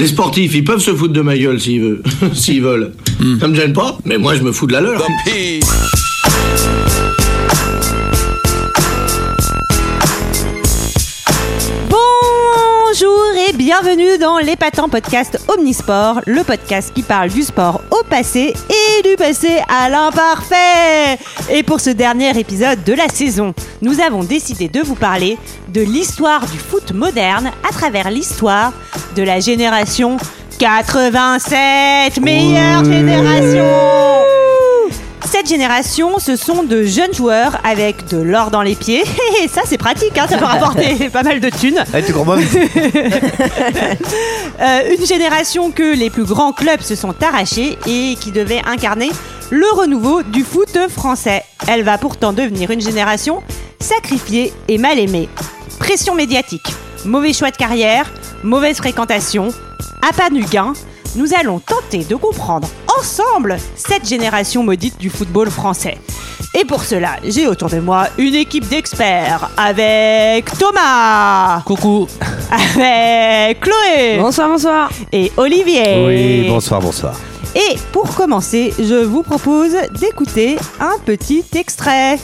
Les 0.00 0.06
sportifs, 0.06 0.54
ils 0.54 0.64
peuvent 0.64 0.80
se 0.80 0.94
foutre 0.94 1.12
de 1.12 1.20
ma 1.20 1.36
gueule 1.36 1.60
s'ils 1.60 1.82
veulent. 1.82 2.02
s'ils 2.32 2.62
veulent. 2.62 2.92
Ça 3.38 3.46
me 3.46 3.54
gêne 3.54 3.74
pas, 3.74 3.98
mais 4.06 4.16
moi 4.16 4.34
je 4.34 4.42
me 4.42 4.50
fous 4.50 4.66
de 4.66 4.72
la 4.72 4.80
leur. 4.80 5.06
Bienvenue 13.70 14.18
dans 14.18 14.38
l'épatant 14.38 14.88
podcast 14.88 15.38
Omnisport, 15.46 16.22
le 16.26 16.42
podcast 16.42 16.92
qui 16.92 17.04
parle 17.04 17.28
du 17.30 17.42
sport 17.42 17.80
au 17.92 18.02
passé 18.02 18.52
et 18.68 19.08
du 19.08 19.14
passé 19.14 19.60
à 19.68 19.88
l'imparfait. 19.88 21.16
Et 21.52 21.62
pour 21.62 21.78
ce 21.78 21.90
dernier 21.90 22.36
épisode 22.36 22.82
de 22.82 22.92
la 22.94 23.06
saison, 23.06 23.54
nous 23.80 24.00
avons 24.00 24.24
décidé 24.24 24.66
de 24.66 24.80
vous 24.80 24.96
parler 24.96 25.38
de 25.68 25.82
l'histoire 25.82 26.48
du 26.48 26.58
foot 26.58 26.90
moderne 26.90 27.52
à 27.62 27.72
travers 27.72 28.10
l'histoire 28.10 28.72
de 29.14 29.22
la 29.22 29.38
génération 29.38 30.16
87, 30.58 32.20
meilleure 32.20 32.84
génération. 32.84 34.39
Cette 35.30 35.48
génération, 35.48 36.18
ce 36.18 36.34
sont 36.34 36.64
de 36.64 36.82
jeunes 36.82 37.14
joueurs 37.14 37.60
avec 37.62 38.08
de 38.08 38.16
l'or 38.16 38.50
dans 38.50 38.62
les 38.62 38.74
pieds. 38.74 39.04
Et 39.42 39.46
ça, 39.46 39.62
c'est 39.64 39.78
pratique, 39.78 40.18
hein, 40.18 40.26
ça 40.28 40.36
peut 40.36 40.44
rapporter 40.44 41.08
pas 41.12 41.22
mal 41.22 41.38
de 41.38 41.48
thunes. 41.48 41.84
Tu 42.04 42.12
comprends 42.12 42.36
Euh, 44.60 44.94
une 44.94 45.06
génération 45.06 45.70
que 45.70 45.94
les 45.96 46.10
plus 46.10 46.24
grands 46.24 46.52
clubs 46.52 46.82
se 46.82 46.94
sont 46.94 47.14
arrachés 47.22 47.78
et 47.86 48.16
qui 48.20 48.30
devait 48.30 48.60
incarner 48.66 49.10
le 49.50 49.64
renouveau 49.74 50.22
du 50.22 50.44
foot 50.44 50.76
français. 50.90 51.44
Elle 51.66 51.82
va 51.82 51.96
pourtant 51.96 52.34
devenir 52.34 52.70
une 52.70 52.80
génération 52.82 53.42
sacrifiée 53.78 54.52
et 54.68 54.76
mal 54.76 54.98
aimée. 54.98 55.30
Pression 55.78 56.14
médiatique, 56.14 56.66
mauvais 57.06 57.32
choix 57.32 57.50
de 57.50 57.56
carrière, 57.56 58.12
mauvaise 58.42 58.76
fréquentation, 58.76 59.48
appât 60.06 60.28
du 60.28 60.44
gain. 60.44 60.74
Nous 61.16 61.34
allons 61.34 61.58
tenter 61.58 62.04
de 62.04 62.14
comprendre 62.14 62.68
ensemble 62.98 63.56
cette 63.74 64.08
génération 64.08 64.62
maudite 64.62 64.96
du 64.98 65.10
football 65.10 65.50
français. 65.50 65.98
Et 66.54 66.64
pour 66.64 66.84
cela, 66.84 67.16
j'ai 67.24 67.46
autour 67.48 67.68
de 67.68 67.80
moi 67.80 68.06
une 68.18 68.34
équipe 68.34 68.68
d'experts 68.68 69.50
avec 69.56 70.46
Thomas, 70.58 71.62
Coucou. 71.64 72.06
avec 72.50 73.60
Chloé 73.60 74.18
Bonsoir, 74.20 74.48
bonsoir. 74.48 74.90
et 75.12 75.32
Olivier. 75.36 76.04
Oui, 76.06 76.48
bonsoir, 76.48 76.80
bonsoir. 76.80 77.14
Et 77.56 77.76
pour 77.92 78.14
commencer, 78.14 78.72
je 78.78 79.02
vous 79.04 79.22
propose 79.24 79.72
d'écouter 79.98 80.56
un 80.80 80.96
petit 81.04 81.44
extrait. 81.56 82.18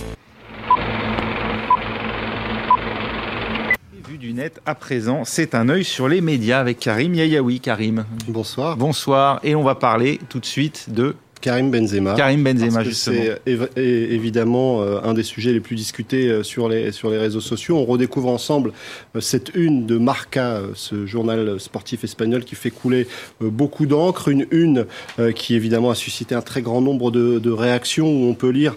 À 4.67 4.75
présent, 4.75 5.25
c'est 5.25 5.55
un 5.55 5.69
œil 5.69 5.85
sur 5.85 6.09
les 6.09 6.21
médias 6.21 6.61
avec 6.61 6.79
Karim 6.79 7.15
Yayaoui. 7.15 7.61
Karim, 7.61 8.05
Bonsoir. 8.29 8.77
bonsoir. 8.77 9.41
Et 9.43 9.55
on 9.55 9.63
va 9.63 9.75
parler 9.75 10.21
tout 10.29 10.41
de 10.41 10.45
suite 10.45 10.91
de 10.91 11.17
Karim 11.41 11.71
Benzema. 11.71 12.15
Karim 12.15 12.43
Benzema, 12.43 12.83
justement. 12.83 13.17
C'est 13.47 13.71
évidemment 13.77 14.83
euh, 14.83 15.01
un 15.03 15.15
des 15.15 15.23
sujets 15.23 15.53
les 15.53 15.61
plus 15.61 15.77
discutés 15.77 16.29
euh, 16.29 16.43
sur 16.43 16.69
les, 16.69 16.93
sur 16.93 17.11
les 17.11 17.19
réseaux 17.19 17.41
sociaux. 17.41 17.77
On 17.77 17.85
redécouvre 17.85 18.29
ensemble 18.29 18.73
euh, 19.15 19.21
cette 19.21 19.53
une 19.55 19.87
de 19.87 19.99
Marca, 19.99 20.63
ce 20.75 21.07
journal 21.07 21.61
sportif 21.61 22.05
espagnol 22.05 22.45
qui 22.45 22.55
fait 22.55 22.71
couler 22.71 23.07
beaucoup 23.41 23.87
d'encre. 23.87 24.29
Une 24.29 24.47
une 24.51 24.87
qui 25.35 25.55
évidemment 25.55 25.91
a 25.91 25.95
suscité 25.95 26.35
un 26.35 26.43
très 26.43 26.63
grand 26.63 26.81
nombre 26.81 27.11
de, 27.11 27.39
de 27.39 27.51
réactions 27.51 28.09
où 28.09 28.29
on 28.29 28.35
peut 28.35 28.49
lire 28.49 28.77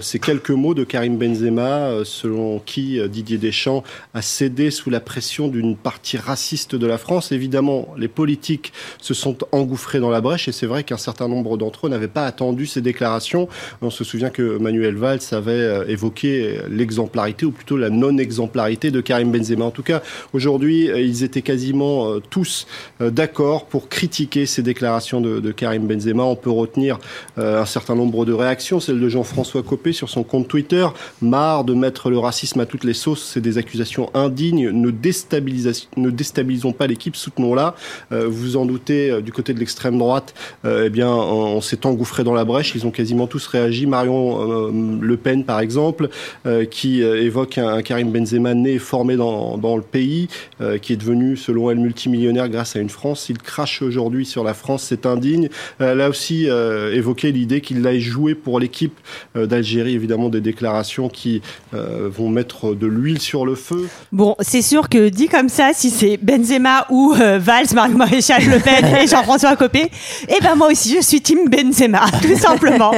ces 0.00 0.18
quelques 0.18 0.50
mots 0.50 0.74
de 0.74 0.84
Karim 0.84 1.16
Benzema, 1.16 2.04
selon 2.04 2.58
qui 2.58 3.00
Didier 3.08 3.38
Deschamps 3.38 3.82
a 4.14 4.22
cédé 4.22 4.70
sous 4.70 4.90
la 4.90 5.00
pression 5.00 5.48
d'une 5.48 5.76
partie 5.76 6.16
raciste 6.16 6.74
de 6.74 6.86
la 6.86 6.98
France. 6.98 7.32
Évidemment, 7.32 7.88
les 7.96 8.08
politiques 8.08 8.72
se 9.00 9.14
sont 9.14 9.36
engouffrés 9.52 10.00
dans 10.00 10.10
la 10.10 10.20
brèche 10.20 10.48
et 10.48 10.52
c'est 10.52 10.66
vrai 10.66 10.84
qu'un 10.84 10.96
certain 10.96 11.28
nombre 11.28 11.56
d'entre 11.56 11.86
eux 11.86 11.89
n'avaient 11.90 12.08
pas 12.08 12.26
attendu 12.26 12.66
ces 12.66 12.80
déclarations. 12.80 13.48
On 13.82 13.90
se 13.90 14.04
souvient 14.04 14.30
que 14.30 14.58
Manuel 14.58 14.96
Valls 14.96 15.20
avait 15.32 15.52
euh, 15.52 15.84
évoqué 15.86 16.58
l'exemplarité 16.70 17.46
ou 17.46 17.52
plutôt 17.52 17.76
la 17.76 17.90
non-exemplarité 17.90 18.90
de 18.90 19.00
Karim 19.00 19.30
Benzema. 19.30 19.64
En 19.64 19.70
tout 19.70 19.82
cas, 19.82 20.02
aujourd'hui, 20.32 20.90
euh, 20.90 21.00
ils 21.00 21.22
étaient 21.22 21.42
quasiment 21.42 22.10
euh, 22.10 22.20
tous 22.30 22.66
euh, 23.00 23.10
d'accord 23.10 23.66
pour 23.66 23.88
critiquer 23.88 24.46
ces 24.46 24.62
déclarations 24.62 25.20
de, 25.20 25.50
Karim 25.52 25.86
Benzema. 25.86 26.22
On 26.22 26.36
peut 26.36 26.50
retenir 26.50 26.98
euh, 27.38 27.60
un 27.60 27.66
certain 27.66 27.94
nombre 27.94 28.24
de 28.24 28.32
réactions, 28.32 28.80
celle 28.80 29.00
de 29.00 29.08
Jean-François 29.08 29.62
Copé 29.62 29.92
sur 29.92 30.08
son 30.08 30.22
compte 30.22 30.48
Twitter. 30.48 30.86
Marre 31.20 31.64
de 31.64 31.74
mettre 31.74 32.10
le 32.10 32.18
racisme 32.18 32.60
à 32.60 32.66
toutes 32.66 32.84
les 32.84 32.94
sauces, 32.94 33.24
c'est 33.32 33.40
des 33.40 33.58
accusations 33.58 34.10
indignes. 34.14 34.70
Ne, 34.70 34.90
déstabilisons 34.90 36.72
pas 36.72 36.86
l'équipe, 36.86 37.16
soutenons-la. 37.16 37.74
Euh, 38.12 38.26
vous 38.28 38.56
en 38.56 38.64
doutez, 38.64 39.10
euh, 39.10 39.20
du 39.20 39.32
côté 39.32 39.54
de 39.54 39.58
l'extrême 39.58 39.98
droite, 39.98 40.34
euh, 40.64 40.84
eh 40.86 40.90
bien, 40.90 41.08
on, 41.08 41.56
on 41.56 41.60
s'est 41.60 41.79
engouffré 41.86 42.24
dans 42.24 42.34
la 42.34 42.44
brèche. 42.44 42.74
Ils 42.74 42.86
ont 42.86 42.90
quasiment 42.90 43.26
tous 43.26 43.46
réagi. 43.46 43.86
Marion 43.86 44.68
euh, 44.68 44.70
Le 45.00 45.16
Pen, 45.16 45.44
par 45.44 45.60
exemple, 45.60 46.08
euh, 46.46 46.64
qui 46.64 47.02
euh, 47.02 47.22
évoque 47.22 47.58
un, 47.58 47.82
Karim 47.82 48.10
Benzema 48.10 48.54
né 48.54 48.74
et 48.74 48.78
formé 48.78 49.16
dans, 49.16 49.76
le 49.76 49.82
pays, 49.82 50.28
qui 50.82 50.92
est 50.92 50.96
devenu, 50.96 51.36
selon 51.36 51.70
elle, 51.70 51.78
multimillionnaire 51.78 52.48
grâce 52.48 52.76
à 52.76 52.80
une 52.80 52.88
France. 52.88 53.28
Il 53.28 53.38
crache 53.38 53.82
aujourd'hui 53.82 54.26
sur 54.26 54.44
la 54.44 54.54
France, 54.54 54.84
c'est 54.88 55.06
indigne. 55.06 55.48
Elle 55.78 56.00
a 56.00 56.08
aussi 56.08 56.46
évoqué 56.46 57.32
l'idée 57.32 57.60
qu'il 57.60 57.86
aille 57.86 58.00
jouer 58.00 58.34
pour 58.34 58.58
l'équipe 58.58 58.98
d'Algérie. 59.34 59.94
Évidemment, 59.94 60.28
des 60.28 60.40
déclarations 60.40 61.08
qui 61.08 61.42
vont 61.72 62.28
mettre 62.28 62.74
de 62.74 62.86
l'huile 62.86 63.20
sur 63.20 63.46
le 63.46 63.54
feu. 63.54 63.88
Bon, 64.12 64.34
c'est 64.40 64.62
sûr 64.62 64.88
que 64.88 65.08
dit 65.08 65.28
comme 65.28 65.48
ça, 65.48 65.70
si 65.72 65.90
c'est 65.90 66.16
Benzema 66.16 66.86
ou 66.90 67.14
euh, 67.18 67.38
Valls, 67.38 67.66
Mario 67.74 67.96
Maréchal, 67.96 68.42
Le 68.44 68.58
Pen 68.58 68.84
et 68.96 69.06
Jean-François 69.06 69.56
Copé, 69.56 69.90
eh 70.28 70.40
ben 70.42 70.54
moi 70.54 70.68
aussi 70.68 70.94
je 70.94 71.02
suis 71.02 71.20
team 71.20 71.48
Benzema, 71.48 71.69
tout 72.22 72.36
simplement. 72.36 72.92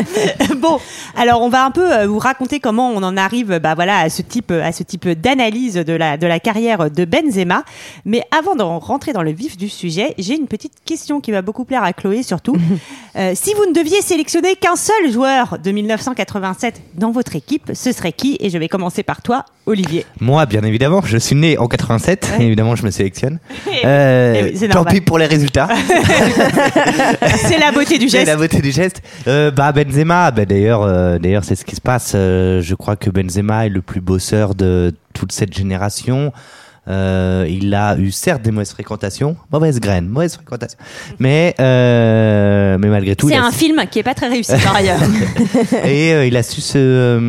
bon, 0.56 0.78
alors 1.16 1.42
on 1.42 1.48
va 1.48 1.64
un 1.64 1.70
peu 1.70 1.92
euh, 1.92 2.06
vous 2.06 2.18
raconter 2.18 2.60
comment 2.60 2.90
on 2.90 3.02
en 3.02 3.16
arrive, 3.16 3.58
bah 3.58 3.74
voilà, 3.74 3.98
à 3.98 4.08
ce 4.08 4.22
type, 4.22 4.50
à 4.50 4.72
ce 4.72 4.82
type 4.82 5.08
d'analyse 5.08 5.74
de 5.74 5.92
la 5.92 6.16
de 6.16 6.26
la 6.26 6.40
carrière 6.40 6.90
de 6.90 7.04
Benzema. 7.04 7.64
Mais 8.04 8.22
avant 8.36 8.54
de 8.54 8.62
rentrer 8.62 9.12
dans 9.12 9.22
le 9.22 9.32
vif 9.32 9.56
du 9.56 9.68
sujet, 9.68 10.14
j'ai 10.18 10.34
une 10.34 10.46
petite 10.46 10.72
question 10.84 11.20
qui 11.20 11.30
va 11.32 11.42
beaucoup 11.42 11.64
plaire 11.64 11.84
à 11.84 11.92
Chloé 11.92 12.22
surtout. 12.22 12.56
Euh, 13.14 13.32
si 13.34 13.52
vous 13.52 13.66
ne 13.66 13.74
deviez 13.74 14.00
sélectionner 14.00 14.56
qu'un 14.56 14.74
seul 14.74 15.12
joueur 15.12 15.58
de 15.62 15.70
1987 15.70 16.80
dans 16.94 17.10
votre 17.10 17.36
équipe, 17.36 17.70
ce 17.74 17.92
serait 17.92 18.12
qui? 18.12 18.38
Et 18.40 18.48
je 18.48 18.56
vais 18.56 18.68
commencer 18.68 19.02
par 19.02 19.20
toi, 19.20 19.44
Olivier. 19.66 20.06
Moi, 20.18 20.46
bien 20.46 20.62
évidemment, 20.62 21.02
je 21.04 21.18
suis 21.18 21.36
né 21.36 21.58
en 21.58 21.68
87. 21.68 22.36
Ouais. 22.38 22.46
Évidemment, 22.46 22.74
je 22.74 22.86
me 22.86 22.90
sélectionne. 22.90 23.38
Euh, 23.84 24.32
Eh 24.40 24.44
oui, 24.44 24.52
c'est 24.56 24.68
tant 24.68 24.86
pis 24.86 25.02
pour 25.02 25.18
les 25.18 25.26
résultats. 25.26 25.68
C'est 27.36 27.58
la 27.58 27.70
beauté 27.70 27.98
du 27.98 28.08
C'est 28.08 28.18
geste. 28.20 28.28
la 28.28 28.36
beauté 28.36 28.61
du 28.62 28.72
geste. 28.72 29.02
Euh, 29.28 29.50
bah 29.50 29.72
Benzema, 29.72 30.30
bah, 30.30 30.44
d'ailleurs, 30.46 30.82
euh, 30.82 31.18
d'ailleurs, 31.18 31.44
c'est 31.44 31.54
ce 31.54 31.64
qui 31.64 31.76
se 31.76 31.80
passe. 31.80 32.12
Euh, 32.14 32.62
je 32.62 32.74
crois 32.74 32.96
que 32.96 33.10
Benzema 33.10 33.66
est 33.66 33.70
le 33.70 33.82
plus 33.82 34.00
bosseur 34.00 34.54
de 34.54 34.94
toute 35.12 35.32
cette 35.32 35.54
génération. 35.54 36.32
Euh, 36.88 37.46
il 37.48 37.72
a 37.76 37.96
eu 37.96 38.10
certes 38.10 38.42
des 38.42 38.50
mauvaises 38.50 38.72
fréquentations, 38.72 39.36
mauvaises 39.52 39.78
graines, 39.78 40.08
mauvaises 40.08 40.34
fréquentations, 40.34 40.78
mais 41.20 41.54
euh, 41.60 42.76
mais 42.76 42.88
malgré 42.88 43.14
tout, 43.14 43.28
C'est 43.28 43.36
un 43.36 43.52
film 43.52 43.80
qui 43.88 44.00
est 44.00 44.02
pas 44.02 44.14
très 44.14 44.26
réussi 44.26 44.50
par 44.64 44.74
ailleurs. 44.74 44.98
Et 45.84 46.12
euh, 46.12 46.26
il 46.26 46.36
a 46.36 46.42
su 46.42 46.60
se, 46.60 47.20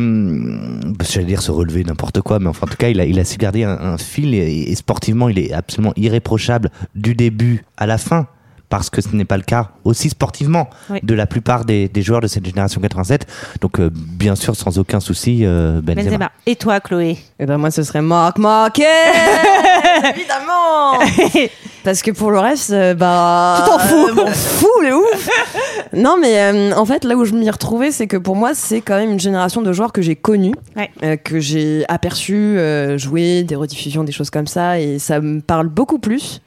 j'allais 1.08 1.26
dire 1.26 1.40
se 1.40 1.52
relever 1.52 1.84
n'importe 1.84 2.20
quoi, 2.20 2.40
mais 2.40 2.48
enfin 2.48 2.66
en 2.66 2.70
tout 2.70 2.76
cas 2.76 2.88
il 2.88 3.00
a, 3.00 3.04
il 3.04 3.20
a 3.20 3.24
su 3.24 3.36
garder 3.38 3.62
un, 3.62 3.78
un 3.78 3.96
fil 3.96 4.34
et, 4.34 4.72
et 4.72 4.74
sportivement 4.74 5.28
il 5.28 5.38
est 5.38 5.52
absolument 5.52 5.92
irréprochable 5.94 6.70
du 6.96 7.14
début 7.14 7.64
à 7.76 7.86
la 7.86 7.96
fin. 7.96 8.26
Parce 8.70 8.90
que 8.90 9.00
ce 9.00 9.14
n'est 9.14 9.24
pas 9.24 9.36
le 9.36 9.42
cas 9.44 9.70
aussi 9.84 10.08
sportivement 10.10 10.68
Oui. 10.90 10.98
de 11.02 11.14
la 11.14 11.26
plupart 11.26 11.64
des, 11.64 11.88
des 11.88 12.02
joueurs 12.02 12.20
de 12.20 12.26
cette 12.26 12.44
génération 12.44 12.80
87. 12.80 13.26
Donc 13.60 13.78
euh, 13.78 13.90
bien 13.92 14.34
sûr 14.34 14.56
sans 14.56 14.78
aucun 14.78 14.98
souci 15.00 15.40
euh, 15.44 15.80
Benzema. 15.80 16.02
Benzema. 16.04 16.32
Et 16.46 16.56
toi, 16.56 16.80
Chloé? 16.80 17.18
Et 17.38 17.46
ben 17.46 17.56
moi 17.58 17.70
ce 17.70 17.82
serait 17.82 18.02
Marc 18.02 18.38
Marquez 18.38 18.84
Évidemment 20.16 20.98
Parce 21.84 22.00
que 22.02 22.10
pour 22.10 22.30
le 22.30 22.38
reste, 22.38 22.70
euh, 22.70 22.94
bah... 22.94 23.62
Tu 23.64 23.70
t'en 23.70 23.78
fous. 23.78 24.08
euh, 24.08 24.14
m'en 24.14 24.26
fous, 24.28 24.80
le 24.82 24.96
ouf 24.96 25.28
Non 25.92 26.16
mais 26.20 26.40
euh, 26.40 26.72
en 26.74 26.84
fait 26.86 27.04
là 27.04 27.14
où 27.16 27.24
je 27.24 27.34
m'y 27.34 27.48
retrouvais, 27.50 27.92
c'est 27.92 28.06
que 28.06 28.16
pour 28.16 28.34
moi 28.36 28.54
c'est 28.54 28.80
quand 28.80 28.96
même 28.96 29.12
une 29.12 29.20
génération 29.20 29.60
de 29.62 29.72
joueurs 29.72 29.92
que 29.92 30.00
j'ai 30.02 30.16
connus, 30.16 30.54
Ouais. 30.76 30.90
euh, 31.02 31.16
que 31.16 31.38
j'ai 31.40 31.84
aperçu 31.88 32.34
euh, 32.34 32.96
jouer, 32.98 33.42
des 33.44 33.54
rediffusions, 33.54 34.02
des 34.02 34.12
choses 34.12 34.30
comme 34.30 34.46
ça, 34.46 34.80
et 34.80 34.98
ça 34.98 35.20
me 35.20 35.40
parle 35.40 35.68
beaucoup 35.68 35.98
plus. 35.98 36.40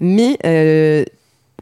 Mais... 0.00 0.36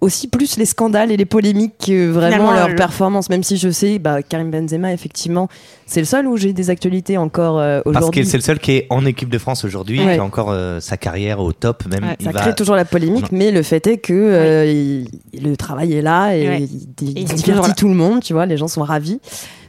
aussi 0.00 0.28
plus 0.28 0.56
les 0.56 0.64
scandales 0.64 1.10
et 1.10 1.16
les 1.16 1.24
polémiques 1.24 1.74
que 1.86 2.08
vraiment 2.10 2.28
Finalement, 2.36 2.52
leur 2.52 2.68
le- 2.68 2.76
performance, 2.76 3.28
même 3.30 3.42
si 3.42 3.56
je 3.56 3.68
sais, 3.70 3.98
bah, 3.98 4.22
Karim 4.22 4.50
Benzema, 4.50 4.92
effectivement, 4.92 5.48
c'est 5.86 6.00
le 6.00 6.06
seul 6.06 6.26
où 6.26 6.36
j'ai 6.36 6.52
des 6.52 6.70
actualités 6.70 7.16
encore 7.16 7.58
euh, 7.58 7.80
Parce 7.84 7.96
aujourd'hui. 7.96 8.22
que 8.22 8.26
c'est 8.28 8.36
le 8.36 8.42
seul 8.42 8.58
qui 8.58 8.72
est 8.72 8.86
en 8.90 9.04
équipe 9.06 9.28
de 9.28 9.38
France 9.38 9.64
aujourd'hui, 9.64 9.98
Ouais. 10.04 10.14
qui 10.14 10.20
a 10.20 10.24
encore 10.24 10.50
euh, 10.50 10.80
sa 10.80 10.96
carrière 10.96 11.40
au 11.40 11.52
top 11.52 11.84
même. 11.86 12.04
Ouais, 12.04 12.16
il 12.20 12.26
Ça 12.26 12.32
va- 12.32 12.40
crée 12.40 12.54
toujours 12.54 12.76
la 12.76 12.84
polémique, 12.84 13.30
Non. 13.32 13.38
mais 13.38 13.50
le 13.50 13.62
fait 13.62 13.86
est 13.86 13.98
que 13.98 14.12
euh, 14.14 14.66
il- 14.66 15.08
le 15.42 15.56
travail 15.56 15.92
est 15.94 16.02
là 16.02 16.32
et 16.36 16.48
Ouais. 16.48 16.62
il, 16.62 17.08
il 17.08 17.18
il 17.18 17.24
divertit 17.26 17.74
tout 17.74 17.88
le 17.88 17.94
monde, 17.94 18.20
tu 18.22 18.32
vois, 18.32 18.46
les 18.46 18.56
gens 18.56 18.68
sont 18.68 18.82
ravis. 18.82 19.20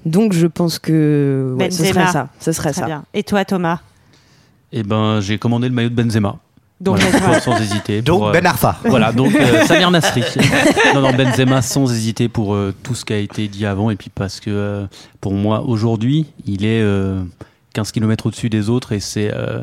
Donc 0.05 0.33
je 0.33 0.47
pense 0.47 0.79
que 0.79 1.55
ouais, 1.59 1.71
ce 1.71 1.83
serait 1.85 2.07
ça. 2.07 2.29
Ce 2.39 2.51
serait 2.51 2.71
Très 2.71 2.81
ça. 2.81 2.85
bien. 2.85 3.03
Et 3.13 3.23
toi, 3.23 3.43
Thomas? 3.45 3.79
Eh 4.71 4.83
ben, 4.83 5.19
j'ai 5.19 5.37
commandé 5.39 5.67
le 5.67 5.73
maillot 5.73 5.89
de 5.89 5.95
Benzema. 5.95 6.37
Donc, 6.81 6.97
Voilà, 6.99 7.41
sans 7.41 7.59
hésiter. 7.59 8.01
Donc 8.01 8.19
pour, 8.19 8.27
euh, 8.29 8.31
Ben 8.31 8.45
Arfa. 8.45 8.77
Voilà, 8.85 9.11
donc 9.11 9.35
euh, 9.35 9.65
Samir 9.65 9.91
Nasri. 9.91 10.23
non, 10.95 11.01
non, 11.01 11.11
Benzema 11.13 11.61
sans 11.61 11.91
hésiter 11.91 12.29
pour 12.29 12.53
euh, 12.53 12.73
tout 12.83 12.95
ce 12.95 13.03
qui 13.03 13.13
a 13.13 13.17
été 13.17 13.47
dit 13.49 13.65
avant 13.65 13.89
et 13.89 13.95
puis 13.95 14.09
parce 14.13 14.39
que 14.39 14.49
euh, 14.49 14.85
pour 15.19 15.33
moi 15.33 15.61
aujourd'hui, 15.63 16.27
il 16.45 16.63
est 16.65 16.81
euh, 16.81 17.21
15 17.73 17.91
km 17.91 18.27
au-dessus 18.27 18.49
des 18.49 18.69
autres 18.69 18.93
et 18.93 18.99
c'est 19.01 19.29
euh, 19.33 19.61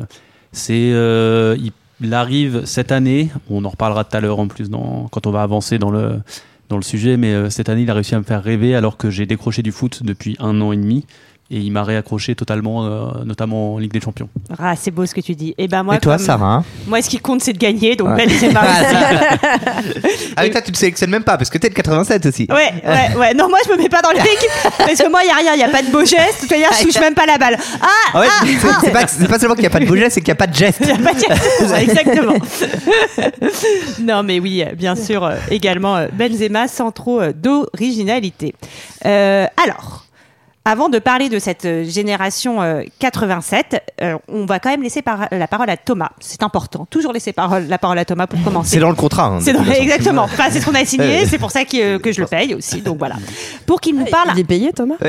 c'est 0.51 0.91
euh, 0.93 1.55
il, 1.59 1.71
il 2.01 2.13
arrive 2.13 2.65
cette 2.65 2.91
année, 2.91 3.29
on 3.49 3.65
en 3.65 3.69
reparlera 3.69 4.03
tout 4.03 4.15
à 4.15 4.19
l'heure 4.21 4.39
en 4.39 4.47
plus 4.47 4.69
dans, 4.69 5.07
quand 5.11 5.25
on 5.25 5.31
va 5.31 5.41
avancer 5.41 5.79
dans 5.79 5.89
le 5.89 6.19
dans 6.69 6.75
le 6.77 6.83
sujet, 6.83 7.17
mais 7.17 7.33
euh, 7.33 7.49
cette 7.49 7.69
année 7.69 7.81
il 7.83 7.89
a 7.89 7.93
réussi 7.93 8.13
à 8.13 8.19
me 8.19 8.23
faire 8.23 8.43
rêver 8.43 8.75
alors 8.75 8.97
que 8.97 9.09
j'ai 9.09 9.25
décroché 9.25 9.63
du 9.63 9.71
foot 9.71 10.03
depuis 10.03 10.35
un 10.39 10.59
an 10.61 10.71
et 10.71 10.77
demi 10.77 11.05
et 11.49 11.57
il 11.59 11.71
m'a 11.71 11.83
réaccroché 11.83 12.35
totalement, 12.35 12.85
euh, 12.85 13.23
notamment 13.25 13.75
en 13.75 13.77
Ligue 13.77 13.93
des 13.93 14.01
Champions. 14.01 14.27
Ah, 14.59 14.75
c'est 14.75 14.91
beau 14.91 15.05
ce 15.05 15.13
que 15.15 15.21
tu 15.21 15.33
dis. 15.35 15.55
Et 15.57 15.67
ben 15.67 15.83
moi, 15.83 15.95
Et 15.95 15.99
toi, 15.99 16.17
comme- 16.17 16.25
Sarah? 16.25 16.53
hein 16.55 16.63
Moi, 16.87 17.01
ce 17.01 17.09
qui 17.09 17.19
compte, 17.19 17.41
c'est 17.41 17.53
de 17.53 17.57
gagner. 17.57 17.95
Donc, 17.95 18.09
Ouais. 18.09 18.25
Benzema 18.27 18.61
aussi. 18.61 18.95
Ah, 20.35 20.41
mais 20.43 20.49
toi, 20.51 20.61
tu 20.61 20.71
te 20.71 20.77
sélectionnes 20.77 21.09
même 21.09 21.23
pas 21.23 21.37
parce 21.37 21.49
que 21.49 21.57
t'es 21.57 21.69
de 21.69 21.73
87 21.73 22.25
aussi. 22.25 22.47
Ouais, 22.49 22.73
ouais, 22.85 23.15
ouais. 23.17 23.33
Non, 23.33 23.47
moi, 23.49 23.59
je 23.65 23.71
me 23.71 23.77
mets 23.77 23.89
pas 23.89 24.01
dans 24.01 24.11
le 24.11 24.17
pic 24.19 24.47
parce 24.77 24.95
que 24.97 25.09
moi, 25.09 25.21
il 25.23 25.27
y 25.27 25.31
a 25.31 25.35
rien, 25.35 25.53
il 25.53 25.59
y 25.59 25.63
a 25.63 25.69
pas 25.69 25.81
de 25.81 25.89
beau 25.91 26.01
geste. 26.05 26.37
C'est-à-dire, 26.47 26.69
je 26.77 26.83
touche 26.83 26.99
même 26.99 27.13
pas 27.13 27.25
la 27.25 27.37
balle. 27.37 27.57
Ah, 27.81 27.87
Ah 28.13 28.19
ouais, 28.19 28.27
c'est- 28.41 28.57
c'est 28.85 28.91
pas, 28.91 29.07
c'est 29.07 29.27
pas 29.27 29.39
seulement 29.39 29.55
qu'il 29.55 29.61
n'y 29.63 29.67
a 29.67 29.71
pas 29.71 29.79
de 29.79 29.85
bouger, 29.85 30.09
c'est 30.09 30.19
qu'il 30.21 30.27
n'y 30.29 30.33
a 30.33 30.35
pas 30.35 30.47
de 30.47 30.55
geste. 30.55 30.79
il 30.81 30.87
y 30.87 30.91
a 30.91 30.97
pas 30.97 31.13
de 31.13 31.19
geste. 31.19 31.73
Exactement. 31.81 32.33
non, 34.01 34.23
mais 34.23 34.39
oui, 34.39 34.63
bien 34.75 34.95
sûr, 34.95 35.23
euh, 35.23 35.35
également 35.49 35.95
euh, 35.97 36.07
Benzema 36.11 36.67
sans 36.67 36.91
trop 36.91 37.21
euh, 37.21 37.33
d'originalité. 37.33 38.53
Euh, 39.05 39.45
alors. 39.63 40.03
Avant 40.69 40.89
de 40.89 40.99
parler 40.99 41.29
de 41.29 41.39
cette 41.39 41.63
euh, 41.63 41.85
génération 41.85 42.61
euh, 42.61 42.81
87, 42.99 43.81
euh, 44.01 44.17
on 44.27 44.45
va 44.45 44.59
quand 44.59 44.69
même 44.69 44.83
laisser 44.83 45.01
par- 45.01 45.29
la 45.31 45.47
parole 45.47 45.69
à 45.69 45.77
Thomas. 45.77 46.09
C'est 46.19 46.43
important. 46.43 46.85
Toujours 46.89 47.13
laisser 47.13 47.31
parole, 47.31 47.67
la 47.69 47.77
parole 47.77 47.97
à 47.99 48.03
Thomas 48.03 48.27
pour 48.27 48.43
commencer. 48.43 48.71
C'est 48.71 48.79
dans 48.81 48.89
le 48.89 48.95
contrat. 48.95 49.27
hein, 49.27 49.39
dans- 49.39 49.63
exactement. 49.71 50.23
Enfin, 50.23 50.47
c'est 50.51 50.59
ce 50.59 50.65
qu'on 50.65 50.75
a 50.75 50.83
signé. 50.83 51.25
C'est 51.25 51.37
pour 51.37 51.51
ça 51.51 51.63
que, 51.63 51.97
que 51.99 52.11
je 52.11 52.19
le 52.19 52.27
paye 52.27 52.53
aussi. 52.53 52.81
Donc 52.81 52.97
voilà. 52.97 53.15
Pour 53.65 53.79
qu'il 53.79 53.95
nous 53.97 54.03
parle. 54.07 54.31
Il 54.33 54.39
est 54.41 54.43
payé, 54.43 54.73
Thomas? 54.73 54.95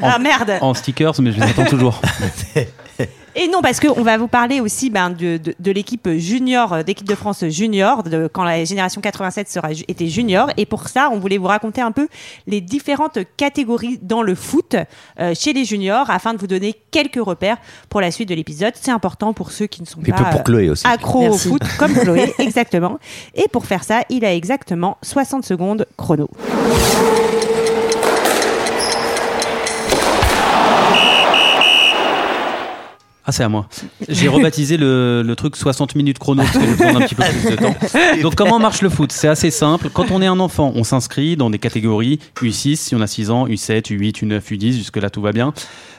Ah 0.00 0.20
merde. 0.20 0.52
En 0.60 0.72
stickers, 0.74 1.14
mais 1.20 1.32
je 1.32 1.40
les 1.40 1.50
attends 1.50 1.64
toujours. 1.64 2.00
Et 3.40 3.46
non, 3.46 3.62
parce 3.62 3.78
qu'on 3.78 4.02
va 4.02 4.18
vous 4.18 4.26
parler 4.26 4.60
aussi 4.60 4.90
ben, 4.90 5.10
de, 5.10 5.36
de, 5.36 5.54
de 5.56 5.70
l'équipe 5.70 6.08
junior, 6.16 6.72
euh, 6.72 6.82
d'équipe 6.82 7.06
de 7.06 7.14
France 7.14 7.44
junior, 7.46 8.02
de, 8.02 8.26
quand 8.26 8.42
la 8.42 8.64
génération 8.64 9.00
87 9.00 9.48
sera, 9.48 9.70
était 9.86 10.08
junior. 10.08 10.50
Et 10.56 10.66
pour 10.66 10.88
ça, 10.88 11.08
on 11.12 11.20
voulait 11.20 11.38
vous 11.38 11.46
raconter 11.46 11.80
un 11.80 11.92
peu 11.92 12.08
les 12.48 12.60
différentes 12.60 13.20
catégories 13.36 14.00
dans 14.02 14.22
le 14.22 14.34
foot 14.34 14.74
euh, 15.20 15.34
chez 15.36 15.52
les 15.52 15.64
juniors, 15.64 16.10
afin 16.10 16.34
de 16.34 16.38
vous 16.38 16.48
donner 16.48 16.74
quelques 16.90 17.24
repères 17.24 17.58
pour 17.88 18.00
la 18.00 18.10
suite 18.10 18.28
de 18.28 18.34
l'épisode. 18.34 18.72
C'est 18.74 18.90
important 18.90 19.32
pour 19.32 19.52
ceux 19.52 19.68
qui 19.68 19.82
ne 19.82 19.86
sont 19.86 20.00
Et 20.04 20.10
pas 20.10 20.24
pour 20.24 20.40
euh, 20.40 20.42
Chloé 20.42 20.70
aussi. 20.70 20.84
accros 20.84 21.20
Merci. 21.20 21.46
au 21.46 21.52
foot, 21.52 21.62
comme 21.78 21.94
Chloé, 21.94 22.34
exactement. 22.40 22.98
Et 23.36 23.46
pour 23.46 23.66
faire 23.66 23.84
ça, 23.84 24.00
il 24.08 24.24
a 24.24 24.34
exactement 24.34 24.98
60 25.02 25.44
secondes 25.44 25.86
chrono. 25.96 26.28
Ah, 33.28 33.32
c'est 33.32 33.42
à 33.42 33.50
moi. 33.50 33.68
J'ai 34.08 34.26
rebaptisé 34.26 34.78
le, 34.78 35.34
truc 35.36 35.54
60 35.54 35.96
minutes 35.96 36.18
chrono 36.18 36.42
parce 36.42 36.56
que 36.56 36.64
je 36.64 36.70
besoin 36.70 36.94
d'un 36.94 37.00
petit 37.00 37.14
peu 37.14 37.24
plus 37.24 37.50
de 37.50 37.56
temps. 37.56 37.74
Donc, 38.22 38.36
comment 38.36 38.58
marche 38.58 38.80
le 38.80 38.88
foot? 38.88 39.12
C'est 39.12 39.28
assez 39.28 39.50
simple. 39.50 39.90
Quand 39.90 40.10
on 40.10 40.22
est 40.22 40.26
un 40.26 40.40
enfant, 40.40 40.72
on 40.74 40.82
s'inscrit 40.82 41.36
dans 41.36 41.50
des 41.50 41.58
catégories 41.58 42.20
U6 42.40 42.76
si 42.76 42.94
on 42.94 43.02
a 43.02 43.06
6 43.06 43.30
ans, 43.30 43.46
U7, 43.46 43.94
U8, 43.94 44.24
U9, 44.24 44.40
U10. 44.40 44.72
Jusque-là, 44.72 45.10
tout 45.10 45.20
va 45.20 45.32
bien. 45.32 45.52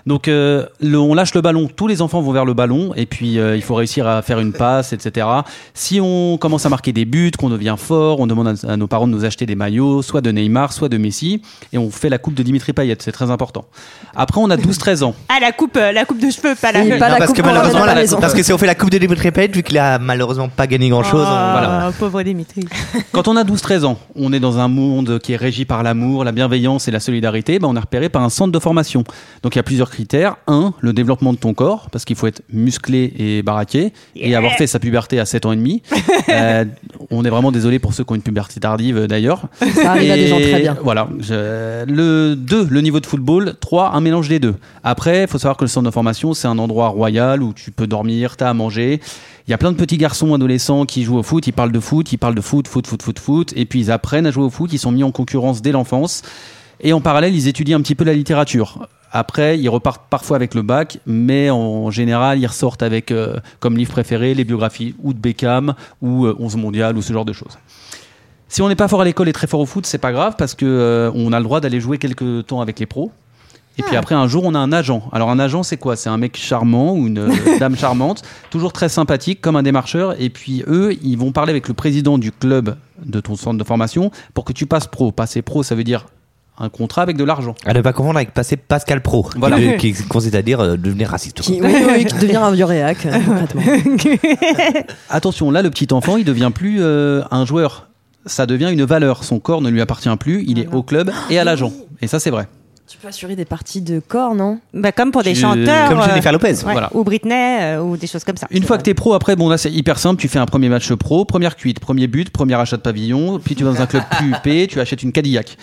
Donc, 0.06 0.28
euh, 0.28 0.66
le- 0.82 1.00
on 1.00 1.14
lâche 1.14 1.34
le 1.34 1.42
ballon. 1.42 1.70
Tous 1.76 1.88
les 1.88 2.02
enfants 2.02 2.22
vont 2.22 2.32
vers 2.32 2.46
le 2.46 2.54
ballon 2.54 2.94
et 2.96 3.06
puis 3.06 3.40
euh, 3.40 3.56
il 3.56 3.62
faut 3.62 3.76
réussir 3.76 4.08
à 4.08 4.22
faire 4.22 4.40
une 4.40 4.54
passe, 4.54 4.94
etc. 4.94 5.28
Si 5.74 6.00
on 6.02 6.38
commence 6.38 6.66
à 6.66 6.70
marquer 6.70 6.94
des 6.94 7.06
buts, 7.06 7.32
qu'on 7.38 7.50
devient 7.50 7.76
fort, 7.78 8.20
on 8.20 8.28
demande 8.28 8.48
à, 8.68 8.72
à 8.74 8.78
nos 8.78 8.88
parents 8.88 9.08
de 9.08 9.12
nous 9.14 9.26
acheter 9.26 9.46
des 9.46 9.56
maillots, 9.56 10.02
soit 10.02 10.22
de 10.22 10.32
Neymar, 10.32 10.74
soit 10.74 10.90
de 10.90 10.98
Messi, 10.98 11.42
et 11.74 11.78
on 11.78 11.90
fait 11.92 12.10
la 12.10 12.18
coupe 12.18 12.34
de 12.34 12.44
Dimitri 12.44 12.74
Payet. 12.74 12.96
C'est 13.00 13.12
très 13.12 13.30
important. 13.32 13.66
Après, 14.16 14.40
on 14.42 14.50
a 14.50 14.58
12-13 14.58 15.04
ans. 15.04 15.14
Ah, 15.30 15.38
la 15.42 15.52
coupe, 15.52 15.78
euh, 15.78 15.92
la 15.92 16.06
coupe 16.06 16.20
de 16.20 16.30
cheveux, 16.30 16.56
pas 16.56 16.72
la. 16.72 16.82
Oh, 16.84 16.90
pas 16.90 16.96
Non, 16.96 17.00
la 17.00 17.16
parce 17.18 17.28
coupe 17.28 17.38
que 17.38 17.42
malheureusement, 17.42 17.86
la 17.86 17.96
parce 18.20 18.34
que 18.34 18.44
si 18.44 18.52
on 18.54 18.58
fait 18.58 18.66
la 18.68 18.76
coupe 18.76 18.90
de 18.90 18.98
Dimitri 18.98 19.32
Payet, 19.32 19.48
vu 19.54 19.64
qu'il 19.64 19.78
a 19.78 20.00
malheureusement 20.00 20.50
pas 20.50 20.68
gagné 20.68 20.90
grand 20.90 21.04
chose, 21.04 21.28
Oh, 21.30 21.92
pauvre 22.00 22.22
Dimitri. 22.24 22.66
Quand 23.12 23.28
on 23.28 23.36
a 23.36 23.44
12-13 23.44 23.86
ans, 23.86 23.98
on 24.16 24.34
est 24.34 24.40
dans 24.40 24.58
un 24.60 24.68
monde 24.68 25.20
qui 25.20 25.34
est 25.34 25.38
régi 25.38 25.66
par 25.66 25.84
l'amour, 25.84 26.24
la 26.24 26.32
bienveillance 26.32 26.88
et 26.88 26.92
la 26.92 27.00
solidarité, 27.00 27.60
ben 27.60 27.68
on 27.68 27.76
est 27.76 27.80
repéré 27.80 28.10
par 28.10 28.22
un 28.24 28.30
centre 28.30 28.52
de 28.52 28.60
formation. 28.60 29.04
Donc 29.44 29.56
il 29.56 29.58
y 29.58 29.60
a 29.60 29.64
plusieurs 29.64 29.89
critères. 29.90 30.38
Un, 30.48 30.74
le 30.80 30.94
développement 30.94 31.34
de 31.34 31.38
ton 31.38 31.54
corps, 31.54 31.90
parce 31.92 32.06
qu'il 32.06 32.16
faut 32.16 32.28
être 32.28 32.42
musclé 32.52 33.14
et 33.18 33.42
baraqué, 33.42 33.94
et 34.16 34.36
avoir 34.36 34.54
fait 34.54 34.68
sa 34.68 34.80
puberté 34.80 35.20
à 35.20 35.26
7 35.26 35.46
ans 35.46 35.52
et 35.52 35.56
demi. 35.58 35.82
Euh, 36.30 36.64
on 37.10 37.26
est 37.26 37.30
vraiment 37.30 37.52
désolé 37.52 37.80
pour 37.80 37.94
ceux 37.96 38.04
qui 38.04 38.12
ont 38.12 38.16
une 38.16 38.22
puberté 38.22 38.60
tardive 38.60 38.98
euh, 38.98 39.08
d'ailleurs. 39.08 39.44
Ça 39.74 39.92
arrive 39.94 40.12
à 40.12 40.16
des 40.16 40.28
gens 40.28 40.38
très 40.40 40.60
bien. 40.62 40.78
Voilà. 40.84 41.08
Je- 41.20 41.86
le 41.90 42.36
2, 42.36 42.68
le 42.70 42.82
niveau 42.82 43.00
de 43.00 43.08
football. 43.08 43.56
3, 43.60 43.94
un 43.96 44.02
mélange 44.02 44.30
des 44.30 44.38
deux. 44.40 44.54
Après, 44.84 45.24
il 45.24 45.28
faut 45.28 45.40
savoir 45.40 45.58
que 45.58 45.64
le 45.64 45.70
centre 45.70 45.88
de 45.88 45.92
formation, 45.92 46.36
c'est 46.36 46.48
un 46.48 46.60
endroit 46.60 46.90
royal 46.90 47.42
où 47.42 47.52
tu 47.54 47.72
peux 47.72 47.88
dormir, 47.88 48.38
t'as 48.38 48.50
à 48.50 48.54
manger. 48.54 49.00
Il 49.48 49.52
y 49.52 49.54
a 49.56 49.58
plein 49.58 49.72
de 49.72 49.78
petits 49.78 49.98
garçons 49.98 50.36
adolescents 50.36 50.86
qui 50.86 51.02
jouent 51.04 51.18
au 51.18 51.24
foot, 51.24 51.48
ils 51.48 51.52
parlent 51.52 51.72
de 51.72 51.80
foot, 51.80 52.12
ils 52.12 52.18
parlent 52.18 52.36
de 52.36 52.42
foot, 52.42 52.68
foot, 52.68 52.86
foot, 52.86 53.02
foot, 53.02 53.18
foot, 53.18 53.54
et 53.56 53.66
puis 53.66 53.80
ils 53.80 53.92
apprennent 53.92 54.28
à 54.28 54.32
jouer 54.32 54.44
au 54.44 54.52
foot, 54.52 54.72
ils 54.72 54.78
sont 54.78 54.92
mis 54.92 55.04
en 55.04 55.12
concurrence 55.12 55.64
dès 55.64 55.72
l'enfance. 55.72 56.22
Et 56.82 56.94
en 56.94 57.02
parallèle, 57.02 57.34
ils 57.34 57.48
étudient 57.48 57.78
un 57.80 57.82
petit 57.82 57.96
peu 57.96 58.04
la 58.04 58.14
littérature. 58.14 58.88
Après, 59.12 59.58
ils 59.60 59.70
repartent 59.70 60.06
parfois 60.10 60.36
avec 60.36 60.54
le 60.54 60.62
bac, 60.62 61.00
mais 61.06 61.50
en 61.50 61.90
général, 61.90 62.40
ils 62.40 62.48
ressortent 62.48 62.84
avec 62.84 63.12
euh, 63.12 63.38
comme 63.60 63.78
livre 63.78 63.92
préféré 63.92 64.34
les 64.34 64.44
biographies 64.44 64.96
ou 65.02 65.14
de 65.14 65.20
Beckham 65.20 65.74
ou 66.02 66.26
euh, 66.26 66.36
11 66.40 66.58
mondial 66.58 66.98
ou 66.98 67.02
ce 67.02 67.12
genre 67.12 67.26
de 67.26 67.34
choses. 67.34 67.58
Si 68.48 68.64
on 68.64 68.68
n'est 68.68 68.76
pas 68.76 68.88
fort 68.88 69.02
à 69.02 69.06
l'école 69.06 69.30
et 69.30 69.34
très 69.34 69.46
fort 69.46 69.60
au 69.60 69.66
foot, 69.68 69.86
c'est 69.86 70.00
pas 70.00 70.12
grave 70.12 70.36
parce 70.38 70.56
que 70.56 70.66
euh, 70.66 71.12
on 71.14 71.34
a 71.34 71.38
le 71.38 71.44
droit 71.44 71.60
d'aller 71.60 71.80
jouer 71.80 72.00
quelques 72.00 72.48
temps 72.48 72.62
avec 72.62 72.80
les 72.80 72.88
pros. 72.88 73.12
Et 73.78 73.84
puis 73.84 73.96
après, 73.96 74.16
un 74.16 74.28
jour, 74.28 74.44
on 74.44 74.56
a 74.56 74.60
un 74.60 74.74
agent. 74.74 75.04
Alors, 75.14 75.30
un 75.30 75.40
agent, 75.40 75.64
c'est 75.64 75.78
quoi? 75.78 75.96
C'est 75.96 76.10
un 76.10 76.18
mec 76.18 76.36
charmant 76.36 76.94
ou 76.96 77.08
une 77.08 77.20
euh, 77.20 77.60
dame 77.60 77.76
charmante, 77.78 78.24
toujours 78.50 78.74
très 78.74 78.90
sympathique, 78.90 79.40
comme 79.40 79.56
un 79.56 79.64
démarcheur. 79.64 80.20
Et 80.20 80.30
puis, 80.30 80.64
eux, 80.68 80.98
ils 81.02 81.18
vont 81.18 81.32
parler 81.32 81.52
avec 81.52 81.70
le 81.70 81.74
président 81.74 82.18
du 82.18 82.34
club 82.34 82.76
de 83.06 83.22
ton 83.22 83.38
centre 83.38 83.58
de 83.58 83.64
formation 83.64 84.12
pour 84.34 84.44
que 84.44 84.52
tu 84.52 84.66
passes 84.66 84.88
pro. 84.88 85.14
Passer 85.14 85.42
pro, 85.42 85.64
ça 85.64 85.76
veut 85.76 85.86
dire 85.86 86.08
un 86.60 86.70
contrat 86.70 87.02
avec 87.02 87.16
de 87.18 87.24
l'argent. 87.24 87.56
à 87.66 87.74
ne 87.74 87.82
pas 87.82 87.94
confondre 87.94 88.18
avec 88.18 88.34
passer 88.34 88.58
Pascal 88.58 89.02
Pro, 89.02 89.30
Voilà. 89.38 89.58
qui, 89.78 89.94
qui 89.94 90.04
consiste 90.04 90.36
à 90.36 90.42
dire 90.42 90.60
euh, 90.60 90.78
devenir 90.78 91.10
raciste. 91.10 91.42
Qui, 91.42 91.62
oui, 91.62 91.74
oui, 91.88 92.06
qui 92.06 92.18
devient 92.20 92.36
un 92.38 92.52
vieux 92.52 92.66
réac, 92.66 93.06
euh. 93.06 93.12
Attention, 95.10 95.52
là, 95.52 95.62
le 95.62 95.70
petit 95.70 95.88
enfant, 95.94 96.18
il 96.18 96.26
devient 96.26 96.52
plus 96.54 96.78
euh, 96.82 97.22
un 97.32 97.46
joueur. 97.46 97.88
Ça 98.26 98.46
devient 98.46 98.70
une 98.72 98.84
valeur. 98.84 99.24
Son 99.24 99.40
corps 99.40 99.62
ne 99.62 99.70
lui 99.70 99.82
appartient 99.82 100.10
plus. 100.20 100.44
Il 100.48 100.60
est 100.60 100.68
au 100.68 100.84
club 100.84 101.12
et 101.30 101.40
à 101.40 101.44
l'agent. 101.44 101.72
Et 102.02 102.08
ça, 102.08 102.20
c'est 102.20 102.30
vrai. 102.30 102.48
Tu 102.90 102.98
peux 102.98 103.08
assurer 103.08 103.36
des 103.36 103.46
parties 103.46 103.82
de 103.82 104.00
corps, 104.00 104.34
non? 104.34 104.60
Bah, 104.74 104.92
comme 104.92 105.12
pour 105.12 105.22
des 105.22 105.34
Tu- 105.34 105.42
chanteurs. 105.42 105.90
Comme 105.90 106.00
euh, 106.00 106.06
Jennifer 106.08 106.32
Lopez. 106.32 106.48
ouais, 106.48 106.72
Voilà. 106.72 106.90
Ou 106.96 107.04
Britney, 107.04 107.36
euh, 107.62 107.82
ou 107.84 107.98
des 107.98 108.08
choses 108.08 108.24
comme 108.24 108.36
ça. 108.36 108.48
Une 108.50 108.64
fois 108.64 108.80
que 108.80 108.84
tu 108.84 108.90
es 108.90 108.94
pro, 108.96 109.14
après, 109.14 109.36
bon, 109.36 109.48
là, 109.48 109.60
c'est 109.60 109.72
hyper 109.72 110.00
simple. 110.00 110.20
Tu 110.20 110.28
fais 110.28 110.40
un 110.40 110.48
premier 110.48 110.70
match 110.70 110.92
pro, 110.94 111.24
première 111.24 111.56
cuite, 111.56 111.80
premier 111.80 112.08
but, 112.08 112.32
premier 112.32 112.56
achat 112.56 112.78
de 112.78 112.82
pavillon. 112.82 113.38
Puis 113.38 113.54
tu 113.54 113.64
vas 113.64 113.74
dans 113.74 113.82
un 113.82 113.86
club 113.86 114.02
plus 114.18 114.32
huppé, 114.32 114.66
tu 114.68 114.80
achètes 114.80 115.04
une 115.04 115.12
Cadillac. 115.12 115.56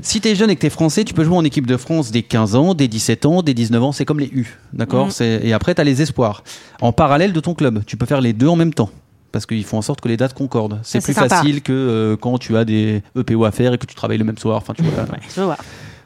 Si 0.00 0.20
tu 0.20 0.28
es 0.28 0.36
jeune 0.36 0.48
et 0.50 0.54
que 0.54 0.60
tu 0.60 0.66
es 0.66 0.70
français, 0.70 1.02
tu 1.02 1.12
peux 1.12 1.24
jouer 1.24 1.36
en 1.36 1.44
équipe 1.44 1.66
de 1.66 1.76
France 1.76 2.12
dès 2.12 2.22
15 2.22 2.54
ans, 2.54 2.72
dès 2.74 2.86
17 2.86 3.26
ans, 3.26 3.42
dès 3.42 3.52
19 3.52 3.82
ans. 3.82 3.90
C'est 3.90 4.04
comme 4.04 4.20
les 4.20 4.28
U. 4.32 4.56
D'accord. 4.72 5.10
C'est- 5.10 5.40
Et 5.42 5.52
après, 5.52 5.74
tu 5.74 5.80
as 5.80 5.84
les 5.84 6.02
espoirs. 6.02 6.44
En 6.80 6.92
parallèle 6.92 7.32
de 7.32 7.40
ton 7.40 7.54
club, 7.54 7.82
tu 7.84 7.96
peux 7.96 8.06
faire 8.06 8.20
les 8.20 8.32
deux 8.32 8.46
en 8.48 8.54
même 8.56 8.72
temps. 8.74 8.90
Parce 9.32 9.44
qu'ils 9.46 9.64
font 9.64 9.78
en 9.78 9.82
sorte 9.82 10.00
que 10.00 10.08
les 10.08 10.16
dates 10.16 10.34
concordent. 10.34 10.78
C'est 10.84 11.02
plus 11.02 11.14
sympa. 11.14 11.28
facile 11.36 11.62
que 11.62 11.72
euh, 11.72 12.16
quand 12.16 12.38
tu 12.38 12.56
as 12.56 12.64
des 12.64 13.02
EPO 13.18 13.44
à 13.44 13.50
faire 13.50 13.72
et 13.74 13.78
que 13.78 13.86
tu 13.86 13.94
travailles 13.96 14.18
le 14.18 14.24
même 14.24 14.38
soir. 14.38 14.56
Enfin, 14.58 14.72
tu 14.74 14.82
vois, 14.82 15.02
ouais. 15.04 15.18
Je 15.34 15.40
vois. 15.42 15.56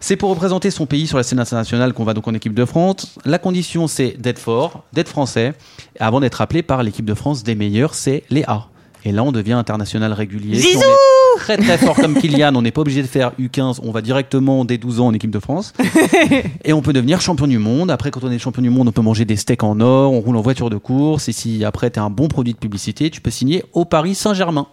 C'est 0.07 0.17
pour 0.17 0.29
représenter 0.29 0.71
son 0.71 0.85
pays 0.85 1.07
sur 1.07 1.17
la 1.17 1.23
scène 1.23 1.39
internationale 1.39 1.95
qu'on 1.95 2.05
va 2.05 2.13
donc 2.13 2.29
en 2.29 2.35
équipe 2.35 2.53
de 2.53 2.67
France. 2.67 3.17
La 3.25 3.39
condition, 3.39 3.87
c'est 3.87 4.21
d'être 4.21 4.39
fort, 4.39 4.85
d'être 4.93 5.09
français. 5.09 5.55
Avant 5.99 6.21
d'être 6.21 6.43
appelé 6.43 6.63
par 6.63 6.83
l'équipe 6.83 7.07
de 7.07 7.15
France 7.15 7.43
des 7.43 7.55
meilleurs, 7.55 7.95
c'est 7.95 8.23
les 8.29 8.45
A. 8.47 8.67
Et 9.07 9.13
là, 9.13 9.23
on 9.23 9.33
devient 9.33 9.55
international 9.55 10.13
régulier. 10.13 10.61
Si 10.61 10.77
on 10.77 10.81
Zizou 10.81 10.83
est 10.83 11.39
très 11.39 11.57
très 11.57 11.79
fort 11.79 11.97
comme 11.97 12.21
Kylian, 12.21 12.55
on 12.55 12.61
n'est 12.61 12.71
pas 12.71 12.83
obligé 12.83 13.01
de 13.01 13.07
faire 13.07 13.33
U15, 13.41 13.79
on 13.83 13.93
va 13.93 14.03
directement 14.03 14.67
dès 14.67 14.77
12 14.77 15.01
ans 15.01 15.07
en 15.07 15.15
équipe 15.15 15.31
de 15.31 15.39
France. 15.39 15.73
et 16.65 16.75
on 16.75 16.83
peut 16.83 16.93
devenir 16.93 17.23
champion 17.23 17.47
du 17.47 17.57
monde. 17.57 17.91
Après, 17.91 18.11
quand 18.11 18.25
on 18.25 18.31
est 18.31 18.39
champion 18.39 18.61
du 18.61 18.69
monde, 18.69 18.89
on 18.89 18.93
peut 18.93 19.01
manger 19.01 19.25
des 19.25 19.37
steaks 19.37 19.63
en 19.63 19.81
or, 19.81 20.13
on 20.13 20.21
roule 20.21 20.37
en 20.37 20.43
voiture 20.43 20.69
de 20.69 20.77
course. 20.77 21.31
Et 21.31 21.33
si 21.33 21.65
après, 21.65 21.91
tu 21.91 21.99
es 21.99 22.03
un 22.03 22.11
bon 22.11 22.29
produit 22.29 22.53
de 22.53 22.59
publicité, 22.59 23.09
tu 23.09 23.23
peux 23.23 23.31
signer 23.31 23.65
au 23.73 23.87
Paris 23.87 24.15
Saint-Germain. 24.15 24.67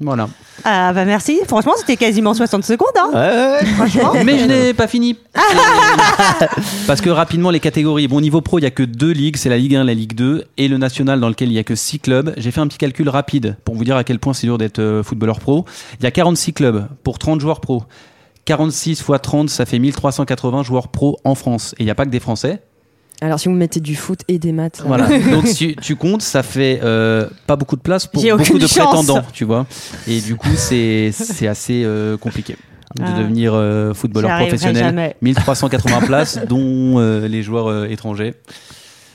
Voilà. 0.00 0.28
Ah, 0.64 0.92
bah 0.92 1.04
merci. 1.04 1.40
Franchement, 1.46 1.72
c'était 1.76 1.96
quasiment 1.96 2.32
60 2.32 2.64
secondes. 2.64 2.88
Hein. 2.98 3.10
Ouais, 3.12 3.18
ouais. 3.18 3.66
Franchement. 3.74 4.12
Mais 4.24 4.38
je 4.38 4.44
n'ai 4.46 4.74
pas 4.74 4.86
fini. 4.86 5.16
Parce 6.86 7.00
que 7.00 7.10
rapidement, 7.10 7.50
les 7.50 7.60
catégories. 7.60 8.08
Bon, 8.08 8.20
niveau 8.20 8.40
pro, 8.40 8.58
il 8.58 8.62
n'y 8.62 8.66
a 8.66 8.70
que 8.70 8.82
deux 8.82 9.12
ligues 9.12 9.36
c'est 9.36 9.48
la 9.48 9.58
Ligue 9.58 9.76
1, 9.76 9.84
la 9.84 9.94
Ligue 9.94 10.14
2 10.14 10.44
et 10.56 10.68
le 10.68 10.78
national 10.78 11.20
dans 11.20 11.28
lequel 11.28 11.48
il 11.48 11.52
n'y 11.52 11.58
a 11.58 11.64
que 11.64 11.74
six 11.74 11.98
clubs. 11.98 12.32
J'ai 12.36 12.50
fait 12.50 12.60
un 12.60 12.66
petit 12.66 12.78
calcul 12.78 13.08
rapide 13.08 13.56
pour 13.64 13.74
vous 13.74 13.84
dire 13.84 13.96
à 13.96 14.04
quel 14.04 14.18
point 14.18 14.32
c'est 14.32 14.46
dur 14.46 14.58
d'être 14.58 14.78
euh, 14.78 15.02
footballeur 15.02 15.40
pro. 15.40 15.64
Il 15.98 16.04
y 16.04 16.06
a 16.06 16.10
46 16.10 16.52
clubs 16.54 16.88
pour 17.04 17.18
30 17.18 17.40
joueurs 17.40 17.60
pro. 17.60 17.84
46 18.46 19.02
fois 19.02 19.18
30, 19.18 19.50
ça 19.50 19.66
fait 19.66 19.78
1380 19.78 20.62
joueurs 20.62 20.88
pro 20.88 21.18
en 21.24 21.34
France. 21.34 21.74
Et 21.78 21.82
il 21.82 21.84
n'y 21.84 21.90
a 21.90 21.94
pas 21.94 22.04
que 22.04 22.10
des 22.10 22.20
Français. 22.20 22.62
Alors 23.20 23.38
si 23.38 23.48
vous 23.48 23.54
mettez 23.54 23.80
du 23.80 23.96
foot 23.96 24.20
et 24.28 24.38
des 24.38 24.52
maths, 24.52 24.82
Voilà. 24.86 25.06
Donc 25.30 25.46
si 25.46 25.76
tu 25.82 25.96
comptes, 25.96 26.22
ça 26.22 26.42
fait 26.42 26.80
euh, 26.82 27.26
pas 27.46 27.56
beaucoup 27.56 27.76
de 27.76 27.82
place 27.82 28.06
pour 28.06 28.22
beaucoup 28.22 28.58
de 28.58 28.66
chance. 28.66 28.72
prétendants, 29.06 29.22
tu 29.32 29.44
vois. 29.44 29.66
Et 30.06 30.20
du 30.20 30.36
coup, 30.36 30.48
c'est 30.56 31.10
c'est 31.12 31.46
assez 31.48 31.82
euh, 31.84 32.16
compliqué 32.16 32.56
de 32.98 33.04
Ah. 33.04 33.18
devenir 33.18 33.52
euh, 33.54 33.92
footballeur 33.94 34.36
professionnel. 34.38 34.82
jamais. 34.84 35.16
1380 35.22 36.00
places, 36.06 36.40
dont 36.48 36.98
euh, 36.98 37.28
les 37.28 37.42
joueurs 37.42 37.68
euh, 37.68 37.86
étrangers. 37.88 38.34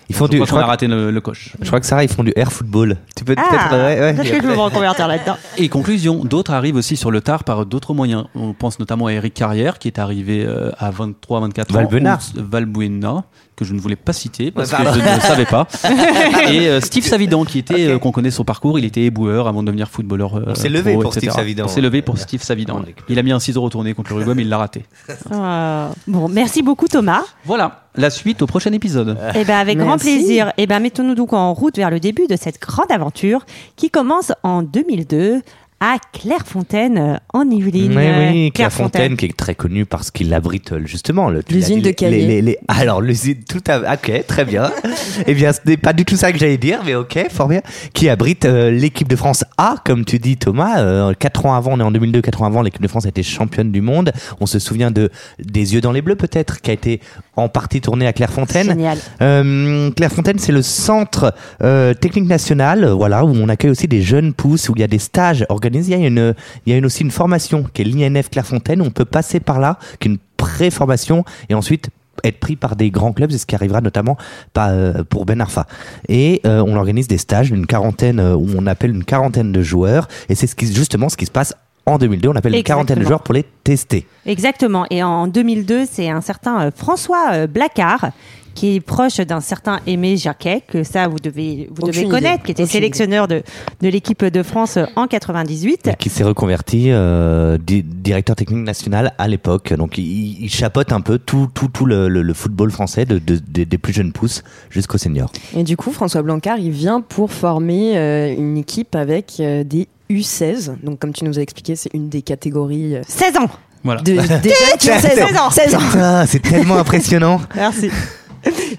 Ils 0.08 0.16
font 0.16 0.28
Je 0.28 0.32
du. 0.34 0.38
crois 0.38 0.46
Je 0.46 0.52
qu'on 0.52 0.58
a 0.58 0.62
crois, 0.62 0.70
raté 0.72 0.86
le, 0.88 1.10
le 1.10 1.20
coche. 1.20 1.56
je 1.60 1.66
crois 1.66 1.80
que 1.80 1.86
Sarah, 1.88 2.04
ils 2.04 2.10
font 2.10 2.24
du 2.24 2.32
air 2.36 2.52
football. 2.54 2.98
Tu 3.16 3.24
peux 3.26 3.34
Ah, 3.36 3.42
peut-être. 3.50 3.72
ouais, 3.72 4.00
ouais. 4.00 4.14
peut-être 4.14 4.30
que 4.38 4.44
je 4.44 4.48
vais 4.50 4.56
me 4.56 4.62
reconvertir 4.62 5.08
là-dedans. 5.08 5.36
Et 5.58 5.68
conclusion, 5.68 6.24
d'autres 6.24 6.54
arrivent 6.54 6.76
aussi 6.76 6.96
sur 6.96 7.10
le 7.10 7.22
tard 7.22 7.44
par 7.44 7.66
d'autres 7.66 7.96
moyens. 7.96 8.26
On 8.36 8.54
pense 8.54 8.78
notamment 8.80 9.08
à 9.08 9.14
Eric 9.14 9.34
Carrière, 9.34 9.80
qui 9.80 9.88
est 9.88 9.98
arrivé 9.98 10.48
à 10.78 10.92
23-24 10.92 11.62
ans. 11.62 11.66
Valbuena. 11.72 12.20
ou 12.38 12.42
Valbuena, 12.44 13.24
que 13.56 13.64
je 13.66 13.74
ne 13.74 13.80
voulais 13.80 13.96
pas 13.96 14.14
citer 14.14 14.52
parce 14.52 14.72
Ouais, 14.72 14.78
que 14.86 14.94
je 14.94 15.00
ne 15.16 15.20
savais 15.22 15.46
pas. 15.46 15.68
Et 16.52 16.68
euh, 16.68 16.82
Steve 16.82 17.06
Savidan, 17.06 17.46
qui 17.46 17.60
était, 17.60 17.88
euh, 17.88 18.00
qu'on 18.00 18.12
connaît 18.12 18.32
son 18.32 18.44
parcours, 18.44 18.78
il 18.78 18.86
était 18.86 19.04
éboueur 19.04 19.48
avant 19.48 19.62
de 19.62 19.68
devenir 19.68 19.88
footballeur. 19.90 20.36
euh, 20.36 20.44
On 20.48 20.56
s'est 20.56 20.70
levé 20.70 20.94
pour 20.94 21.06
etc. 21.06 21.20
Steve 21.20 21.32
Savidan. 21.32 21.66
On 21.66 21.68
s'est 21.70 21.82
levé 21.82 22.02
pour 22.02 22.18
Steve 22.18 22.44
Savidan. 22.44 22.82
Il 23.10 23.18
a 23.20 23.24
mis 23.24 23.32
un 23.32 23.40
ciseau 23.40 23.62
retourné 23.62 23.94
contre 23.94 24.12
le 24.12 24.18
Uruguay, 24.18 24.34
mais 24.36 24.42
il 24.44 24.50
l'a 24.50 24.58
raté. 24.58 24.84
Euh, 25.32 25.88
bon, 26.08 26.28
merci 26.28 26.62
beaucoup 26.62 26.88
Thomas. 26.88 27.22
Voilà, 27.46 27.86
la 27.96 28.10
suite 28.10 28.42
au 28.42 28.46
prochain 28.48 28.72
épisode. 28.74 29.18
Eh 29.36 29.44
ben 29.46 29.58
avec 29.58 29.78
grand 29.78 29.98
plaisir. 29.98 30.52
Eh 30.58 30.68
ben 30.68 30.80
mettons-nous 30.80 31.16
donc 31.16 31.34
en 31.34 31.54
route 31.54 31.78
vers 31.78 31.90
le 31.90 32.00
début 32.00 32.28
de 32.28 32.36
cette 32.36 32.60
grande 32.60 32.92
aventure 32.92 33.46
qui 33.78 33.90
commence 33.90 34.32
en 34.44 34.64
2002 34.64 35.42
à 35.88 35.98
Clairefontaine 36.14 36.98
euh, 36.98 37.18
en 37.32 37.48
Yvelines. 37.48 37.96
Oui, 37.96 38.04
Euh, 38.04 38.32
oui, 38.32 38.52
Clairefontaine, 38.52 39.16
qui 39.18 39.26
est 39.28 39.38
très 39.38 39.54
connue 39.54 39.86
parce 39.86 40.10
qu'il 40.10 40.34
abrite 40.34 40.72
euh, 40.72 40.82
justement 40.84 41.30
le- 41.30 41.44
L'usine 41.52 41.80
de 41.80 41.86
les- 41.86 41.94
Caillé. 41.94 42.18
les- 42.22 42.26
les- 42.28 42.42
les- 42.42 42.58
Alors, 42.68 43.02
l'usine, 43.02 43.44
tout 43.48 43.62
à 43.68 43.94
Ok, 43.94 44.12
très 44.26 44.46
bien. 44.46 44.72
eh 45.28 45.34
bien, 45.36 45.54
ce 45.54 45.60
n'est 45.68 45.78
pas 45.78 45.94
du 45.94 46.04
tout 46.04 46.16
ça 46.16 46.32
que 46.32 46.40
j'allais 46.40 46.58
dire, 46.58 46.80
mais 46.84 46.96
ok, 46.96 47.28
fort 47.30 47.48
bien. 47.50 47.62
Qui 47.94 48.10
abrite 48.10 48.46
euh, 48.46 48.72
l'équipe 48.72 49.08
de 49.08 49.16
France 49.16 49.44
A, 49.60 49.76
comme 49.86 50.06
tu 50.06 50.18
dis, 50.18 50.38
Thomas. 50.38 50.80
Euh, 50.80 51.14
quatre 51.14 51.46
ans 51.46 51.54
avant, 51.54 51.74
on 51.74 51.80
est 51.80 51.84
en 51.84 51.92
2002, 51.92 52.22
quatre 52.24 52.42
ans 52.42 52.46
avant, 52.48 52.64
l'équipe 52.64 52.82
de 52.82 52.88
France 52.88 53.06
a 53.06 53.10
été 53.10 53.22
championne 53.22 53.72
du 53.72 53.82
monde. 53.82 54.12
On 54.40 54.48
se 54.48 54.58
souvient 54.58 54.90
de 54.90 55.12
Des 55.40 55.76
Yeux 55.76 55.82
dans 55.82 55.92
les 55.92 56.02
Bleus, 56.02 56.16
peut-être, 56.16 56.62
qui 56.62 56.72
a 56.72 56.74
été 56.74 57.00
en 57.36 57.48
partie 57.48 57.82
tournée 57.82 58.08
à 58.08 58.14
Clairefontaine. 58.14 58.70
Génial. 58.70 58.98
Euh, 59.22 59.92
Clairefontaine, 59.92 60.40
c'est 60.40 60.52
le 60.52 60.64
centre 60.64 61.36
euh, 61.62 61.94
technique 61.94 62.26
national, 62.28 62.86
voilà, 62.88 63.24
où 63.24 63.30
on 63.36 63.50
accueille 63.50 63.70
aussi 63.72 63.88
des 63.88 64.02
jeunes 64.02 64.34
pousses, 64.34 64.68
où 64.70 64.74
il 64.76 64.82
y 64.82 64.84
a 64.84 64.88
des 64.88 64.98
stages 65.00 65.46
organisés. 65.50 65.75
Il 65.80 65.90
y 65.90 65.94
a, 65.94 66.08
une, 66.08 66.34
il 66.66 66.72
y 66.72 66.76
a 66.76 66.78
une, 66.78 66.86
aussi 66.86 67.04
une 67.04 67.12
formation 67.12 67.64
qui 67.74 67.82
est 67.82 67.86
l'INF 67.86 68.30
Clairefontaine, 68.30 68.82
on 68.82 68.92
peut 68.92 69.06
passer 69.06 69.40
par 69.40 69.60
là, 69.60 69.78
qui 70.00 70.08
est 70.08 70.12
une 70.12 70.20
pré-formation, 70.38 71.24
et 71.50 71.54
ensuite 71.54 71.90
être 72.24 72.40
pris 72.40 72.56
par 72.56 72.76
des 72.76 72.92
grands 72.92 73.14
clubs, 73.14 73.32
c'est 73.32 73.38
ce 73.38 73.46
qui 73.46 73.56
arrivera 73.56 73.82
notamment 73.82 74.18
euh, 74.58 75.04
pour 75.04 75.26
Ben 75.26 75.42
Arfa. 75.42 75.68
Et 76.08 76.42
euh, 76.46 76.64
on 76.66 76.76
organise 76.76 77.08
des 77.08 77.18
stages 77.18 77.52
d'une 77.52 77.66
quarantaine, 77.66 78.20
euh, 78.20 78.36
où 78.36 78.48
on 78.58 78.66
appelle 78.68 78.92
une 78.92 79.04
quarantaine 79.04 79.52
de 79.52 79.62
joueurs, 79.62 80.08
et 80.30 80.36
c'est 80.36 80.48
ce 80.48 80.56
qui, 80.56 80.72
justement 80.74 81.10
ce 81.10 81.18
qui 81.18 81.26
se 81.26 81.32
passe 81.32 81.54
en 81.86 81.98
2002, 82.00 82.30
on 82.30 82.36
appelle 82.36 82.56
une 82.56 82.64
quarantaine 82.64 82.96
de 82.96 83.02
Exactement. 83.02 83.08
joueurs 83.10 83.24
pour 83.24 83.34
les 83.36 83.46
tester. 83.64 84.08
Exactement. 84.26 84.88
Et 84.90 85.04
en 85.04 85.28
2002, 85.28 85.86
c'est 85.86 86.10
un 86.10 86.22
certain 86.22 86.72
François 86.72 87.46
Blacard 87.46 88.10
qui 88.56 88.76
est 88.76 88.80
proche 88.80 89.18
d'un 89.18 89.42
certain 89.42 89.80
Aimé 89.86 90.18
Jacquet, 90.18 90.62
que 90.68 90.84
ça 90.84 91.08
vous 91.08 91.20
devez 91.20 91.70
vous 91.76 91.86
devez 91.88 92.02
idée. 92.02 92.10
connaître, 92.10 92.44
qui 92.44 92.52
était 92.52 92.64
Aucune 92.64 92.72
sélectionneur 92.72 93.28
de, 93.28 93.44
de 93.82 93.88
l'équipe 93.90 94.26
de 94.26 94.42
France 94.44 94.80
en 94.96 95.06
98. 95.08 95.92
qui 96.00 96.10
s'est 96.10 96.24
reconverti 96.24 96.88
euh, 96.90 97.58
di- 97.58 97.84
directeur 97.84 98.36
technique 98.36 98.64
national 98.64 99.14
à 99.18 99.28
l'époque. 99.28 99.74
Donc 99.74 99.98
il, 100.00 100.44
il 100.44 100.50
chapeaute 100.50 100.92
un 100.92 101.02
peu 101.02 101.20
tout, 101.20 101.48
tout, 101.54 101.68
tout 101.68 101.86
le, 101.86 102.08
le- 102.08 102.22
le 102.24 102.34
football 102.34 102.72
français, 102.72 103.06
de, 103.06 103.20
de- 103.20 103.38
des- 103.46 103.66
des 103.66 103.78
plus 103.78 103.94
jeunes 103.94 104.14
pousses 104.14 104.42
jusqu'aux 104.72 104.98
seniors. 104.98 105.32
Et 105.56 105.64
du 105.64 105.76
coup, 105.78 105.92
François 105.92 106.22
Blancard, 106.24 106.58
il 106.58 106.72
vient 106.72 107.02
pour 107.02 107.32
former 107.32 107.98
euh, 107.98 108.34
une 108.34 108.58
équipe 108.58 108.96
avec 108.96 109.34
euh, 109.42 109.64
des 109.66 109.88
U16. 110.10 110.72
Donc, 110.84 111.00
comme 111.00 111.12
tu 111.14 111.26
nous 111.26 111.38
as 111.38 111.42
expliqué, 111.42 111.76
c'est 111.76 111.94
une 111.94 112.08
des 112.10 112.22
catégories 112.22 112.96
euh, 112.96 113.02
16 113.08 113.38
ans. 113.38 113.50
Voilà. 113.84 114.02
de, 114.02 114.14
des 114.14 114.20
jeunes 114.22 114.78
qui 114.80 114.90
ont 114.92 115.00
16 115.00 115.20
ans. 115.38 115.50
16 115.52 115.76
ans. 115.76 116.24
C'est 116.26 116.42
tellement 116.42 116.78
impressionnant. 116.78 117.42
Merci. 117.56 117.90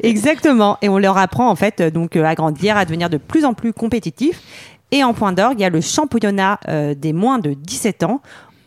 Exactement. 0.03 0.79
Et 0.83 0.89
on 0.89 0.99
leur 0.99 1.17
apprend 1.19 1.49
en 1.51 1.57
fait 1.57 1.81
euh, 1.81 1.91
donc 1.91 2.17
euh, 2.17 2.25
à 2.25 2.35
grandir, 2.35 2.77
à 2.77 2.85
devenir 2.85 3.11
de 3.11 3.17
plus 3.19 3.45
en 3.45 3.55
plus 3.55 3.73
compétitifs. 3.73 4.41
Et 4.93 5.03
en 5.03 5.15
point 5.15 5.33
d'orgue, 5.33 5.59
il 5.59 5.63
y 5.63 5.67
a 5.67 5.71
le 5.71 5.81
championnat 5.81 6.61
euh, 6.69 6.95
des 6.95 7.13
moins 7.13 7.39
de 7.39 7.55
17 7.55 8.05
ans 8.05 8.21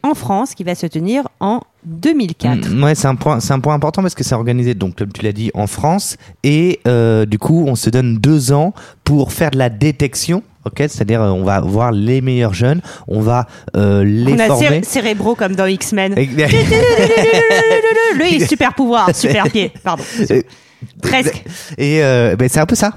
en 0.04 0.14
France 0.14 0.54
qui 0.56 0.64
va 0.64 0.76
se 0.76 0.86
tenir 0.88 1.28
en 1.40 1.62
2004. 1.86 2.70
Mm, 2.70 2.84
Ouais, 2.84 2.96
c'est 2.96 3.08
un 3.08 3.16
point, 3.16 3.40
c'est 3.40 3.54
un 3.54 3.60
point 3.60 3.74
important 3.74 4.02
parce 4.02 4.16
que 4.16 4.24
c'est 4.24 4.36
organisé, 4.36 4.74
donc 4.74 4.96
comme 4.98 5.12
tu 5.12 5.24
l'as 5.24 5.32
dit, 5.34 5.52
en 5.54 5.68
France, 5.68 6.18
et 6.44 6.80
euh, 6.88 7.26
du 7.26 7.38
coup, 7.40 7.66
on 7.68 7.76
se 7.76 7.90
donne 7.90 8.18
deux 8.18 8.52
ans 8.52 8.74
pour 9.04 9.32
faire 9.34 9.52
de 9.52 9.58
la 9.58 9.70
détection. 9.70 10.44
Ok, 10.66 10.76
c'est-à-dire 10.80 11.22
euh, 11.22 11.30
on 11.32 11.44
va 11.46 11.62
voir 11.62 11.92
les 11.94 12.20
meilleurs 12.20 12.54
jeunes, 12.54 12.82
on 13.08 13.22
va 13.22 13.48
euh, 13.78 14.04
les 14.04 14.34
on 14.34 14.40
a 14.40 14.48
former. 14.48 14.68
céré- 14.68 14.84
cérébraux 14.84 15.36
comme 15.36 15.56
dans 15.56 15.66
X-Men. 15.66 16.14
Le 18.18 18.46
super 18.46 18.74
pouvoir, 18.74 19.16
super 19.16 19.46
pied, 19.50 19.72
pardon. 19.84 20.04
Presque. 21.02 21.44
Et 21.78 22.04
euh, 22.04 22.36
ben, 22.36 22.48
c'est 22.50 22.60
un 22.60 22.66
peu 22.66 22.76
ça. 22.76 22.94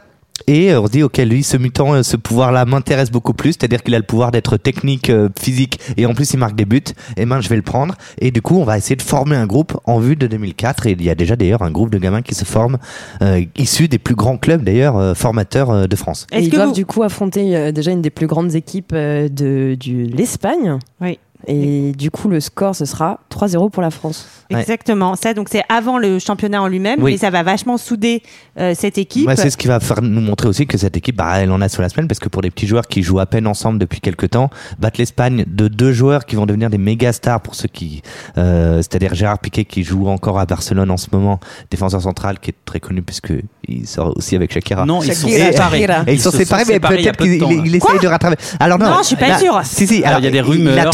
Et 0.49 0.73
euh, 0.73 0.81
on 0.81 0.87
se 0.87 0.93
dit, 0.93 1.03
ok, 1.05 1.19
lui, 1.19 1.45
ce 1.45 1.57
mutant, 1.57 1.93
euh, 1.95 2.03
ce 2.03 2.17
pouvoir-là 2.17 2.65
m'intéresse 2.65 3.13
beaucoup 3.13 3.35
plus, 3.35 3.51
c'est-à-dire 3.53 3.83
qu'il 3.83 3.95
a 3.95 3.99
le 3.99 4.05
pouvoir 4.05 4.33
d'être 4.33 4.57
technique, 4.57 5.09
euh, 5.09 5.29
physique, 5.39 5.79
et 5.97 6.05
en 6.05 6.15
plus 6.15 6.33
il 6.33 6.39
marque 6.39 6.57
des 6.57 6.65
buts, 6.65 6.83
et 7.17 7.27
ben 7.27 7.41
je 7.41 7.49
vais 7.49 7.55
le 7.55 7.63
prendre. 7.63 7.95
Et 8.19 8.33
du 8.33 8.43
coup, 8.43 8.57
on 8.59 8.65
va 8.65 8.77
essayer 8.77 8.97
de 8.97 9.03
former 9.03 9.37
un 9.37 9.47
groupe 9.47 9.79
en 9.85 10.01
vue 10.01 10.17
de 10.17 10.27
2004, 10.27 10.87
et 10.89 10.93
il 10.93 11.03
y 11.05 11.11
a 11.11 11.15
déjà 11.15 11.37
d'ailleurs 11.37 11.63
un 11.63 11.71
groupe 11.71 11.91
de 11.91 11.99
gamins 11.99 12.23
qui 12.23 12.35
se 12.35 12.45
forment, 12.45 12.79
euh, 13.23 13.45
issus 13.57 13.87
des 13.87 13.99
plus 13.99 14.17
grands 14.17 14.37
clubs 14.39 14.65
d'ailleurs, 14.65 14.97
euh, 14.97 15.15
formateurs 15.15 15.71
euh, 15.71 15.87
de 15.87 15.95
France. 15.95 16.27
Et 16.33 16.37
Est-ce 16.39 16.47
ils 16.47 16.51
que 16.51 16.57
doivent 16.57 16.69
vous- 16.69 16.75
du 16.75 16.87
coup 16.87 17.05
affronter 17.05 17.55
euh, 17.57 17.71
déjà 17.71 17.93
une 17.93 18.03
des 18.03 18.11
plus 18.11 18.27
grandes 18.27 18.55
équipes 18.57 18.93
euh, 18.95 19.29
de 19.29 19.77
du, 19.79 20.05
l'Espagne. 20.07 20.79
Oui. 21.01 21.19
Et 21.47 21.93
du 21.93 22.11
coup, 22.11 22.29
le 22.29 22.41
score, 22.41 22.75
ce 22.75 22.85
sera 22.85 23.21
3-0 23.31 23.71
pour 23.71 23.83
la 23.83 23.91
France. 23.91 24.27
Exactement. 24.51 25.17
Ça, 25.17 25.35
donc 25.35 25.49
c'est 25.51 25.63
avant 25.69 25.99
le 25.99 26.19
championnat 26.19 26.63
en 26.63 26.69
lui-même, 26.69 27.03
Oui. 27.03 27.13
mais 27.13 27.19
ça 27.19 27.31
va 27.31 27.43
vachement 27.43 27.79
souder 27.79 28.23
euh, 28.59 28.75
cette 28.77 28.99
équipe. 28.99 29.27
Ouais, 29.27 29.37
c'est 29.37 29.51
ce 29.51 29.57
qui 29.57 29.67
va 29.67 29.81
faire 29.81 30.03
nous 30.03 30.21
montrer 30.21 30.49
aussi 30.49 30.67
que 30.67 30.77
cette 30.79 30.97
équipe, 30.97 31.17
bah, 31.17 31.35
elle 31.39 31.51
en 31.51 31.61
a 31.61 31.69
sur 31.69 31.83
la 31.83 31.89
semaine, 31.89 32.07
parce 32.07 32.19
que 32.21 32.29
pour 32.29 32.43
des 32.43 32.51
petits 32.51 32.67
joueurs 32.67 32.87
qui 32.87 33.03
jouent 33.03 33.19
à 33.21 33.27
peine 33.27 33.47
ensemble 33.47 33.79
depuis 33.79 34.01
quelques 34.01 34.31
temps, 34.31 34.51
battre 34.79 35.01
l'Espagne 35.01 35.45
de 35.47 35.69
deux 35.69 35.93
joueurs 35.93 36.27
qui 36.27 36.37
vont 36.37 36.47
devenir 36.47 36.71
des 36.71 36.79
méga 36.79 37.13
stars 37.13 37.41
pour 37.41 37.55
ceux 37.55 37.69
qui, 37.69 38.03
euh, 38.39 38.77
c'est-à-dire 38.79 39.15
Gérard 39.15 39.39
Piquet 39.39 39.65
qui 39.65 39.83
joue 39.85 40.09
encore 40.09 40.39
à 40.39 40.45
Barcelone 40.47 40.91
en 40.91 40.97
ce 40.97 41.07
moment, 41.13 41.41
défenseur 41.71 42.03
central 42.03 42.39
qui 42.39 42.51
est 42.51 42.57
très 42.65 42.81
connu 42.81 43.03
puisque 43.03 43.33
il 43.69 43.87
sort 43.87 44.17
aussi 44.17 44.37
avec 44.37 44.53
Shakira. 44.53 44.85
Non, 44.85 45.03
ils 45.03 45.15
sont 45.15 45.29
Shakira, 45.29 45.53
séparés. 45.53 45.81
Shakira. 45.81 46.05
Ils, 46.09 46.21
sont 46.21 46.31
se 46.31 46.39
séparés, 46.39 46.65
mais 46.69 46.81
peut-être 46.81 47.17
qu'il 47.19 47.75
essaye 47.77 47.99
de 48.01 48.07
rattraper. 48.07 48.37
Alors 48.61 48.79
non, 48.79 48.91
Non, 48.91 48.97
je 49.01 49.07
suis 49.07 49.17
pas 49.17 49.29
là- 49.29 49.39
sûre. 49.39 49.61
Si 49.65 49.87
si, 49.87 50.05
Alors, 50.05 50.19
il 50.21 50.25
y 50.25 50.29
a 50.29 50.31
des 50.31 50.37
Il 50.39 50.41
a 50.41 50.45
rumeurs 50.45 50.91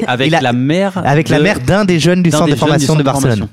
avec 0.06 0.28
il 0.28 0.34
a- 0.34 0.40
la 0.40 0.52
mère 0.52 1.00
avec 1.04 1.28
la 1.28 1.38
mère 1.40 1.60
d'un 1.60 1.84
des 1.84 1.98
jeunes 2.00 2.22
du 2.22 2.30
centre 2.30 2.48
de 2.48 2.54
formation 2.54 2.94
de 2.96 3.02
Barcelone. 3.02 3.48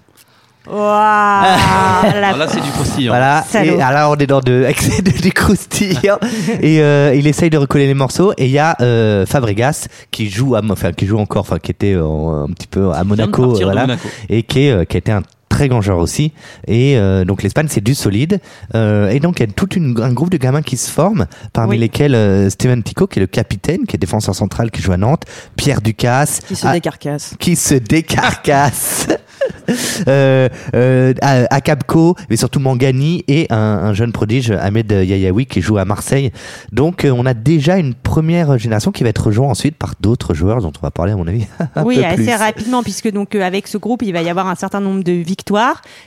Waouh, 0.68 0.78
la- 0.78 2.28
Alors 2.28 2.38
là, 2.38 2.48
c'est 2.48 2.62
du 2.62 2.70
croustillant. 2.70 3.12
Voilà, 3.12 3.44
et 3.64 3.82
alors 3.82 4.12
on 4.12 4.16
est 4.16 4.28
dans 4.28 4.40
de, 4.42 4.68
de- 5.04 5.22
du 5.22 5.32
croustillant 5.32 6.18
et 6.62 6.82
euh, 6.82 7.16
il 7.16 7.26
essaye 7.28 7.50
de 7.50 7.58
recoller 7.58 7.88
les 7.88 7.94
morceaux 7.96 8.34
et 8.38 8.46
il 8.46 8.52
y 8.52 8.60
a 8.60 8.76
euh, 8.82 9.26
Fabregas 9.26 9.88
qui 10.12 10.30
joue 10.30 10.56
à, 10.56 10.62
enfin 10.70 10.92
qui 10.92 11.08
joue 11.08 11.18
encore, 11.18 11.42
enfin 11.42 11.58
qui 11.58 11.72
était 11.72 11.94
un 11.96 12.48
petit 12.54 12.68
peu 12.68 12.92
à 12.92 13.04
Monaco, 13.04 13.56
voilà, 13.64 13.82
Monaco. 13.88 14.08
et 14.30 14.44
qui, 14.44 14.66
est, 14.68 14.72
euh, 14.72 14.86
qui 14.86 14.98
a 14.98 15.00
été 15.00 15.12
un 15.12 15.24
très 15.60 15.68
grand 15.68 15.82
joueur 15.82 15.98
aussi. 15.98 16.32
Et 16.68 16.98
euh, 16.98 17.26
donc 17.26 17.44
l'Espagne, 17.44 17.68
c'est 17.70 17.84
du 17.84 17.94
solide. 17.94 18.40
Euh, 18.76 19.10
et 19.10 19.20
donc 19.20 19.40
il 19.42 19.46
y 19.46 19.50
a 19.50 19.52
tout 19.52 19.68
une, 19.76 20.00
un 20.02 20.14
groupe 20.14 20.30
de 20.30 20.38
gamins 20.38 20.62
qui 20.62 20.78
se 20.78 20.90
forment, 20.90 21.26
parmi 21.52 21.72
Oui. 21.72 21.78
lesquels 21.80 22.16
euh, 22.16 22.50
Steven 22.50 22.82
Tico, 22.82 23.08
qui 23.08 23.20
est 23.20 23.22
le 23.22 23.28
capitaine, 23.28 23.86
qui 23.86 23.98
est 23.98 24.00
défenseur 24.00 24.34
central, 24.36 24.72
qui 24.72 24.82
joue 24.82 24.94
à 24.94 24.98
Nantes, 24.98 25.24
Pierre 25.58 25.82
Ducasse, 25.82 26.40
Qui 26.48 26.56
se 26.56 26.66
Ah, 26.66 26.72
décarcasse. 26.72 27.36
qui 27.40 27.58
se 27.58 27.74
décarcasse. 27.76 29.08
euh, 30.08 30.50
euh, 30.76 31.14
à, 31.22 31.54
à 31.54 31.62
Capco, 31.62 32.16
mais 32.30 32.36
surtout 32.38 32.60
Mangani 32.60 33.24
et 33.28 33.48
un, 33.50 33.56
un 33.58 33.94
jeune 33.94 34.12
prodige, 34.12 34.52
Ahmed 34.52 34.92
Yayaoui, 34.92 35.46
qui 35.46 35.62
joue 35.62 35.78
à 35.78 35.86
Marseille. 35.86 36.32
Donc, 36.72 37.04
euh, 37.06 37.12
on 37.12 37.26
a 37.26 37.34
déjà 37.34 37.78
une 37.78 37.94
première 37.96 38.58
génération 38.58 38.92
qui 38.92 39.04
va 39.04 39.10
être 39.10 39.26
rejointe 39.28 39.52
ensuite 39.52 39.76
par 39.76 39.94
d'autres 40.00 40.34
joueurs 40.34 40.62
dont 40.62 40.72
on 40.78 40.82
va 40.82 40.92
parler, 40.92 41.14
à 41.14 41.16
mon 41.16 41.28
avis. 41.28 41.46
oui, 41.86 42.04
assez 42.04 42.24
plus. 42.24 42.34
rapidement, 42.34 42.84
puisque 42.84 43.12
donc 43.12 43.34
avec 43.36 43.68
ce 43.68 43.78
groupe, 43.78 44.02
il 44.04 44.12
va 44.14 44.22
y 44.22 44.30
avoir 44.30 44.48
un 44.48 44.56
certain 44.56 44.80
nombre 44.82 45.04
de 45.04 45.14
victoires 45.14 45.49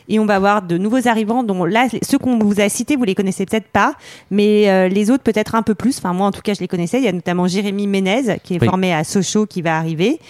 et 0.08 0.18
on 0.18 0.26
va 0.26 0.37
avoir 0.37 0.62
de 0.62 0.78
nouveaux 0.78 1.08
arrivants. 1.08 1.42
dont 1.42 1.64
là, 1.64 1.87
ceux 2.02 2.18
qu'on 2.18 2.38
vous 2.38 2.61
a 2.61 2.68
cités, 2.68 2.96
vous 2.96 3.04
les 3.04 3.14
connaissez 3.14 3.46
peut-être 3.46 3.68
pas, 3.68 3.94
mais 4.30 4.68
euh, 4.68 4.88
les 4.88 5.11
autres 5.11 5.22
peut-être 5.22 5.54
un 5.54 5.62
peu 5.62 5.75
plus. 5.75 5.99
Enfin, 5.99 6.12
moi, 6.12 6.26
en 6.26 6.32
tout 6.32 6.42
cas, 6.42 6.54
je 6.54 6.61
les 6.61 6.68
connaissais. 6.68 6.99
Il 6.99 7.04
y 7.04 7.08
a 7.08 7.12
notamment 7.12 7.46
Jérémy 7.46 7.87
Ménez 7.87 8.38
qui 8.42 8.54
est 8.54 8.61
Oui. 8.61 8.66
formé 8.66 8.92
à 8.92 9.04
Sochaux 9.04 9.46
qui 9.46 9.62
va 9.62 9.76
arriver. 9.76 10.20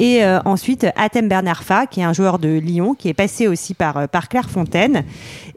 Et 0.00 0.24
euh, 0.24 0.40
ensuite, 0.46 0.86
Atem 0.96 1.28
Bernarfa, 1.28 1.86
qui 1.86 2.00
est 2.00 2.04
un 2.04 2.14
joueur 2.14 2.38
de 2.38 2.48
Lyon, 2.48 2.94
qui 2.94 3.08
est 3.08 3.14
passé 3.14 3.46
aussi 3.46 3.74
par, 3.74 3.96
euh, 3.98 4.06
par 4.06 4.28
Clairefontaine. 4.28 5.04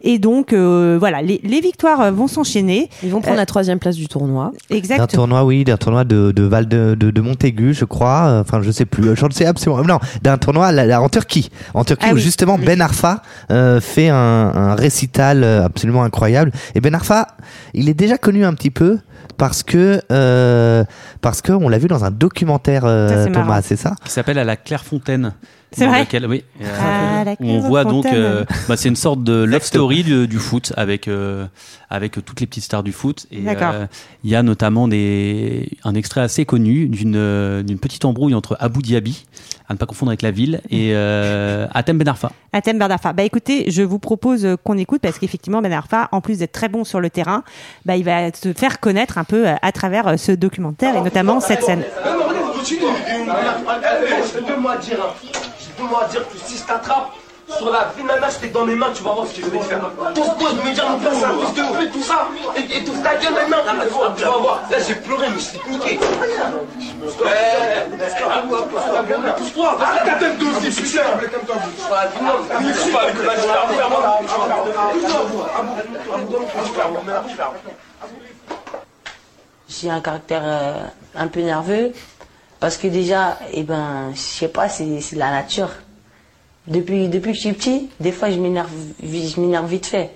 Et 0.08 0.20
donc, 0.20 0.54
euh, 0.54 0.96
voilà, 1.00 1.22
les, 1.22 1.42
les 1.44 1.60
victoires 1.60 2.00
euh, 2.00 2.12
vont 2.12 2.28
s'enchaîner. 2.28 2.90
Ils 3.04 3.10
vont 3.10 3.20
prendre 3.22 3.36
Euh, 3.36 3.40
la 3.40 3.46
troisième 3.46 3.80
place 3.80 3.96
du 3.96 4.08
tournoi. 4.08 4.52
D'un 4.70 4.76
Exactement. 4.78 5.08
tournoi, 5.08 5.44
oui, 5.44 5.64
d'un 5.64 5.78
tournoi 5.78 6.04
de, 6.04 6.32
de 6.32 6.44
Val 6.44 6.68
de, 6.68 6.96
de, 6.98 7.10
de 7.12 7.22
Montaigu, 7.22 7.74
je 7.74 7.86
crois. 7.86 8.40
Enfin, 8.40 8.62
je 8.62 8.70
sais 8.72 8.86
plus. 8.86 9.16
Je 9.16 9.26
ne 9.26 9.32
sais 9.32 9.46
absolument. 9.46 9.84
Non, 9.84 10.00
d'un 10.22 10.38
tournoi 10.38 10.72
là, 10.72 10.86
là, 10.86 11.02
en 11.02 11.10
Turquie. 11.10 11.50
En 11.74 11.84
Turquie, 11.84 12.06
Ah 12.08 12.12
où 12.14 12.16
oui. 12.16 12.22
justement 12.22 12.58
Ben 12.58 12.80
Arfa 12.82 13.22
euh, 13.52 13.82
fait 13.82 14.10
un, 14.10 14.16
un 14.16 14.76
récital 14.76 15.44
absolument 15.44 16.04
incroyable. 16.04 16.52
Et 16.76 16.82
Ben 16.82 16.94
Arfa, 16.94 17.28
il 17.74 17.90
est 17.90 17.94
déjà 17.96 18.18
connu 18.20 18.46
un 18.46 18.54
petit 18.54 18.72
peu 18.72 19.00
parce 19.38 19.64
que 19.64 20.00
euh, 20.12 20.84
parce 21.22 21.42
que 21.42 21.52
on 21.52 21.68
l'a 21.68 21.80
vu 21.80 21.88
dans 21.88 22.06
un 22.06 22.12
documentaire. 22.12 22.84
euh, 22.86 23.26
Ça. 23.26 23.32
Thomas, 23.32 23.62
c'est 23.64 23.76
ça? 23.76 23.96
Qui 24.06 24.12
s'appelle 24.12 24.38
À 24.38 24.44
la 24.44 24.56
Clairefontaine. 24.56 25.34
C'est 25.78 25.88
vrai 25.88 26.00
laquelle- 26.00 26.26
oui. 26.28 26.44
euh, 26.62 27.24
on 27.42 27.60
voit 27.60 27.84
donc, 27.84 28.06
euh, 28.16 28.46
bah, 28.68 28.78
c'est 28.78 28.90
une 28.90 28.96
sorte 28.96 29.24
de 29.24 29.44
love 29.44 29.64
story 29.64 30.04
du, 30.04 30.28
du 30.28 30.38
foot 30.38 30.74
avec 30.78 31.08
euh, 31.08 31.46
avec 31.90 32.14
toutes 32.26 32.40
les 32.40 32.48
petites 32.48 32.64
stars 32.64 32.84
du 32.84 32.92
foot. 32.92 33.26
Et 33.32 33.42
euh, 33.74 33.86
il 34.24 34.30
y 34.30 34.36
a 34.36 34.44
notamment 34.44 34.88
des 34.88 35.70
un 35.84 35.96
extrait 35.96 36.22
assez 36.22 36.46
connu 36.46 36.88
d'une 36.88 37.16
euh, 37.16 37.64
d'une 37.64 37.80
petite 37.80 38.06
embrouille 38.06 38.34
entre 38.34 38.58
Abu 38.60 38.82
Dhabi, 38.82 39.26
à 39.70 39.74
ne 39.74 39.78
pas 39.78 39.86
confondre 39.86 40.10
avec 40.12 40.22
la 40.22 40.32
ville, 40.32 40.62
et 40.70 40.92
euh, 40.94 41.68
Atem 41.74 41.98
Ben 41.98 42.08
Arfa. 42.08 42.32
Atem 42.54 42.78
Ben 42.80 42.90
Arfa. 42.90 43.14
Bah 43.14 43.24
écoutez, 43.24 43.70
je 43.70 43.82
vous 43.84 44.00
propose 44.00 44.46
euh, 44.46 44.56
qu'on 44.64 44.78
écoute 44.78 45.02
parce 45.02 45.20
qu'effectivement 45.20 45.62
Ben 45.62 45.72
Arfa, 45.74 46.10
en 46.12 46.22
plus 46.22 46.40
d'être 46.40 46.52
très 46.54 46.70
bon 46.70 46.84
sur 46.84 47.00
le 47.00 47.10
terrain, 47.10 47.44
bah, 47.86 47.96
il 47.98 48.04
va 48.04 48.32
se 48.34 48.54
faire 48.54 48.80
connaître 48.80 49.18
un 49.18 49.24
peu 49.24 49.48
euh, 49.48 49.56
à 49.62 49.72
travers 49.72 50.08
euh, 50.08 50.18
ce 50.18 50.32
documentaire 50.32 50.96
et 50.96 51.02
notamment 51.02 51.40
cette 51.40 51.64
scène. 51.64 51.84
Hein. 52.06 52.12
Peux-moi 55.78 56.06
dire 56.12 56.28
que 56.30 56.38
si 56.46 56.58
je 56.58 56.64
t'attrape 56.64 57.12
sur 57.48 57.70
la 57.70 57.92
vie 57.96 58.04
mère, 58.04 58.18
je 58.32 58.38
t'ai 58.40 58.48
dans 58.48 58.66
mes 58.66 58.74
mains, 58.76 58.92
tu 58.94 59.04
vas 59.04 59.12
voir 59.12 59.28
ce 59.28 59.36
que 59.36 59.46
je 59.46 59.50
vais 59.52 59.60
te 59.60 59.66
faire. 59.66 59.80
Pose-toi 60.16 60.52
de 60.54 60.62
me 60.68 60.74
dire 60.74 60.90
mon 60.90 60.98
père, 60.98 61.12
c'est 61.14 61.26
un 61.26 61.38
fils 61.38 61.54
de 61.54 61.78
pute, 61.78 61.92
tout 61.92 62.02
ça. 62.04 62.28
Et, 62.58 62.78
et 62.78 62.84
tout 62.84 62.94
ta 63.04 63.16
gueule 63.16 63.34
maintenant. 63.34 63.58
Tu 63.62 63.76
vas 63.78 63.86
voir, 63.86 64.16
tu 64.16 64.24
vas 64.24 64.38
voir. 64.38 64.62
Là, 64.72 64.78
j'ai 64.80 64.96
pleuré, 64.96 65.28
mais 65.30 65.40
je 65.40 65.52
t'ai 65.52 65.70
niqué. 65.70 66.00
Pousse-toi, 69.38 69.78
arrête 69.80 70.06
ta 70.06 70.14
tête 70.16 70.38
de 70.40 70.46
aussi, 70.46 70.66
je 70.66 70.70
suis 70.72 70.90
cher. 70.90 71.06
J'ai 79.68 79.90
un 79.90 80.02
caractère 80.02 80.42
euh, 80.44 80.84
un 81.16 81.28
peu 81.28 81.42
nerveux 81.42 81.92
parce 82.66 82.78
que 82.78 82.88
déjà, 82.88 83.38
eh 83.54 83.62
ben, 83.62 84.10
je 84.16 84.20
sais 84.20 84.48
pas, 84.48 84.68
c'est 84.70 84.86
la 85.14 85.30
nature. 85.30 85.70
Depuis, 86.68 87.10
depuis 87.10 87.30
que 87.34 87.36
je 87.38 87.42
suis 87.42 87.54
petit, 87.54 87.90
des 88.00 88.12
fois 88.12 88.32
je 88.32 88.40
m'énerve, 88.40 88.72
vi- 89.04 89.30
je 89.32 89.40
m'énerve 89.40 89.68
vite 89.70 89.86
fait. 89.86 90.10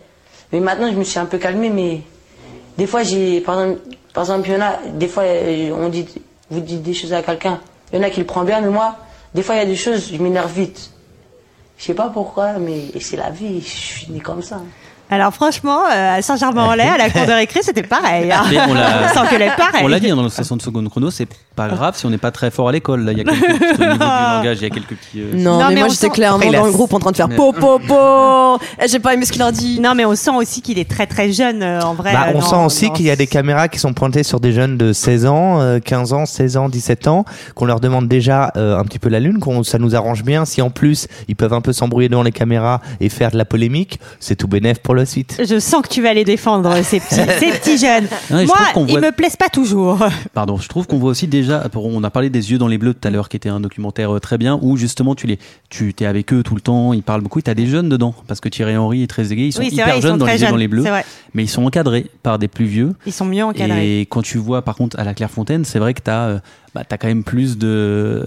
Mais 0.52 0.60
maintenant 0.60 0.90
je 0.92 0.96
me 0.98 1.04
suis 1.04 1.20
un 1.20 1.26
peu 1.28 1.38
calmé, 1.38 1.70
mais 1.70 2.02
des 2.76 2.88
fois 2.88 3.04
j'ai, 3.04 3.40
par 3.42 3.62
exemple, 3.62 3.82
par 4.16 4.24
exemple, 4.24 4.50
il 4.50 4.54
y 4.54 4.58
en 4.58 4.62
a, 4.62 4.78
des 4.96 5.08
fois 5.08 5.24
euh, 5.26 5.72
on 5.78 5.90
dit, 5.90 6.08
vous 6.50 6.60
dites 6.62 6.82
des 6.82 6.96
choses 6.96 7.14
à 7.14 7.22
quelqu'un, 7.22 7.60
il 7.94 8.00
y 8.00 8.02
en 8.02 8.04
a 8.08 8.10
qui 8.10 8.20
le 8.20 8.26
prend 8.26 8.44
bien, 8.44 8.62
mais 8.62 8.70
moi, 8.70 8.96
des 9.36 9.44
fois 9.44 9.54
il 9.56 9.58
y 9.60 9.62
a 9.62 9.66
des 9.68 9.76
choses, 9.76 10.10
je 10.12 10.18
m'énerve 10.18 10.52
vite. 10.52 10.90
Je 11.78 11.84
sais 11.86 11.94
pas 11.94 12.10
pourquoi, 12.10 12.54
mais 12.54 12.86
c'est 13.00 13.16
la 13.18 13.30
vie, 13.30 13.62
je 13.62 13.68
suis 13.68 14.08
né 14.12 14.20
comme 14.20 14.42
ça. 14.42 14.60
Alors 15.12 15.34
franchement, 15.34 15.86
euh, 15.86 16.18
à 16.18 16.22
Saint-Germain-en-Laye, 16.22 16.88
à 16.88 16.98
la 16.98 17.10
cour 17.10 17.26
de 17.26 17.32
récré, 17.32 17.62
c'était 17.64 17.82
pareil. 17.82 18.32
hein. 18.32 18.44
Mais 18.50 18.60
on 18.68 18.74
l'a- 18.76 19.10
On 19.16 19.58
pareil. 19.58 19.82
On 19.84 19.88
l'a 19.88 20.00
dit 20.00 20.08
dans 20.10 20.22
le 20.22 20.30
60 20.30 20.62
secondes 20.62 20.88
chrono, 20.88 21.10
c'est 21.10 21.28
pas 21.68 21.76
grave 21.76 21.98
si 21.98 22.06
on 22.06 22.10
n'est 22.10 22.18
pas 22.18 22.32
très 22.32 22.52
fort 22.52 22.70
à 22.70 22.72
l'école. 22.72 23.04
Là, 23.06 23.12
il 23.12 23.18
y 23.18 23.22
a 23.22 23.24
quelques 23.26 23.40
petits, 23.40 23.82
au 23.82 23.84
niveau 23.84 23.94
du 23.94 24.00
langage, 24.00 24.58
il 24.60 24.64
y 24.64 24.66
a 24.66 24.70
quelques 24.70 24.88
petits. 24.96 25.22
euh, 25.22 25.32
Non, 25.36 25.60
Non, 25.60 25.68
mais, 25.70 25.76
mais 25.76 25.80
moi 25.82 25.84
on 25.90 25.92
j'étais 25.92 26.08
sent- 26.08 26.10
clairement 26.14 26.38
Après, 26.46 26.52
dans 26.58 26.66
le 26.66 26.72
groupe 26.72 26.94
en 26.94 27.00
train 27.00 27.12
de 27.12 27.16
faire 27.18 27.28
Mais- 27.28 27.36
po 27.36 27.52
po 27.54 27.80
po. 27.80 28.58
Eh, 28.84 28.88
J'ai 28.88 29.00
pas 29.00 29.14
aimé 29.14 29.26
ce 29.26 29.32
qu'il 29.32 29.42
a 29.42 29.52
dit. 29.52 29.80
Non, 29.80 29.94
mais 29.96 30.06
on 30.06 30.16
sent 30.16 30.32
aussi 30.32 30.62
qu'il 30.62 30.80
est 30.80 30.90
très 30.90 31.06
très 31.08 31.32
jeune 31.32 31.62
euh, 31.64 31.82
en 31.82 31.94
vrai. 31.94 32.14
Bah, 32.14 32.28
euh, 32.30 32.32
on 32.36 32.42
sent 32.42 32.56
aussi 32.66 32.92
qu'il 32.92 33.06
y 33.06 33.12
a 33.12 33.16
des 33.16 33.28
caméras 33.28 33.68
qui 33.68 33.80
sont 33.80 33.94
pointées 33.94 34.24
sur 34.24 34.40
des 34.40 34.52
jeunes 34.52 34.78
de 34.78 34.94
16 34.94 35.26
ans, 35.26 35.62
euh, 35.62 35.80
15 35.80 36.14
ans, 36.14 36.26
16 36.26 36.58
ans, 36.58 36.70
17 36.70 37.08
ans, 37.08 37.26
qu'on 37.56 37.66
leur 37.66 37.80
demande 37.80 38.08
déjà 38.08 38.52
euh, 38.58 38.78
un 38.80 38.84
petit 38.84 39.00
peu 39.00 39.10
la 39.10 39.20
lune, 39.20 39.40
qu'on 39.40 39.64
ça 39.64 39.78
nous 39.80 39.96
arrange 39.96 40.24
bien. 40.24 40.46
Si 40.46 40.62
en 40.62 40.70
plus 40.70 41.08
ils 41.28 41.36
peuvent 41.36 41.54
un 41.54 41.62
peu 41.62 41.74
s'embrouiller 41.74 42.10
devant 42.10 42.24
les 42.24 42.32
caméras 42.32 42.82
et 43.00 43.10
faire 43.10 43.32
de 43.32 43.38
la 43.38 43.46
polémique, 43.46 44.00
c'est 44.20 44.36
tout 44.36 44.48
bénef 44.48 44.80
pour 44.80 44.96
la 44.96 45.06
suite. 45.06 45.42
Je 45.48 45.60
sens 45.60 45.82
que 45.82 45.88
tu 45.90 46.02
vas 46.02 46.14
les 46.14 46.24
défendre, 46.26 46.74
ces 46.84 47.00
petits, 47.00 47.16
ces 47.40 47.52
petits 47.52 47.78
jeunes. 47.78 48.08
Ouais, 48.32 48.46
Moi, 48.46 48.58
ils 48.76 48.92
voit- 48.92 49.02
me 49.02 49.12
plaisent 49.12 49.36
pas 49.38 49.50
toujours. 49.50 50.00
Pardon, 50.34 50.58
je 50.58 50.68
trouve 50.68 50.88
qu'on 50.88 50.98
voit 50.98 51.12
aussi 51.12 51.28
déjà, 51.50 51.68
on 51.76 52.04
a 52.04 52.10
parlé 52.10 52.30
des 52.30 52.52
yeux 52.52 52.58
dans 52.58 52.68
les 52.68 52.78
bleus 52.78 52.94
tout 52.94 53.08
à 53.08 53.12
l'heure, 53.12 53.30
qui 53.30 53.38
était 53.38 53.50
un 53.50 53.60
documentaire 53.60 54.16
euh, 54.16 54.20
très 54.20 54.38
bien, 54.38 54.60
où 54.62 54.78
justement 54.78 55.16
tu 55.16 55.28
les, 55.28 55.40
tu 55.70 55.94
es 56.00 56.06
avec 56.06 56.32
eux 56.34 56.44
tout 56.44 56.56
le 56.56 56.62
temps, 56.62 56.94
ils 56.94 57.04
parlent 57.04 57.22
beaucoup, 57.22 57.40
et 57.40 57.42
tu 57.42 57.50
as 57.50 57.56
des 57.56 57.68
jeunes 57.68 57.90
dedans, 57.90 58.14
parce 58.28 58.40
que 58.40 58.50
Thierry 58.50 58.78
Henry 58.78 59.04
et 59.04 59.08
Trezeguet, 59.08 59.48
ils 59.48 59.52
sont 59.52 59.62
oui, 59.62 59.70
hyper 59.72 59.88
vrai, 59.88 59.98
ils 59.98 60.02
jeunes 60.02 60.12
sont 60.12 60.18
dans 60.18 60.26
très 60.26 60.36
les 60.36 60.44
yeux 60.44 60.50
dans 60.50 60.56
les 60.56 60.68
bleus, 60.68 60.84
mais 61.34 61.44
ils 61.44 61.50
sont 61.50 61.66
encadrés 61.66 62.06
par 62.24 62.40
des 62.40 62.48
plus 62.48 62.66
vieux. 62.66 62.94
Ils 63.06 63.14
sont 63.14 63.26
mieux 63.26 63.44
encadrés. 63.44 64.02
Et 64.02 64.06
quand 64.06 64.22
tu 64.22 64.38
vois 64.38 64.62
par 64.64 64.76
contre 64.76 65.00
à 65.00 65.04
la 65.04 65.14
Clairefontaine, 65.14 65.66
c'est 65.66 65.80
vrai 65.80 65.94
que 65.94 66.02
tu 66.04 66.12
as, 66.12 66.42
bah, 66.76 66.84
t'as 66.88 66.98
quand 66.98 67.08
même 67.08 67.24
plus 67.24 67.58
de 67.58 68.26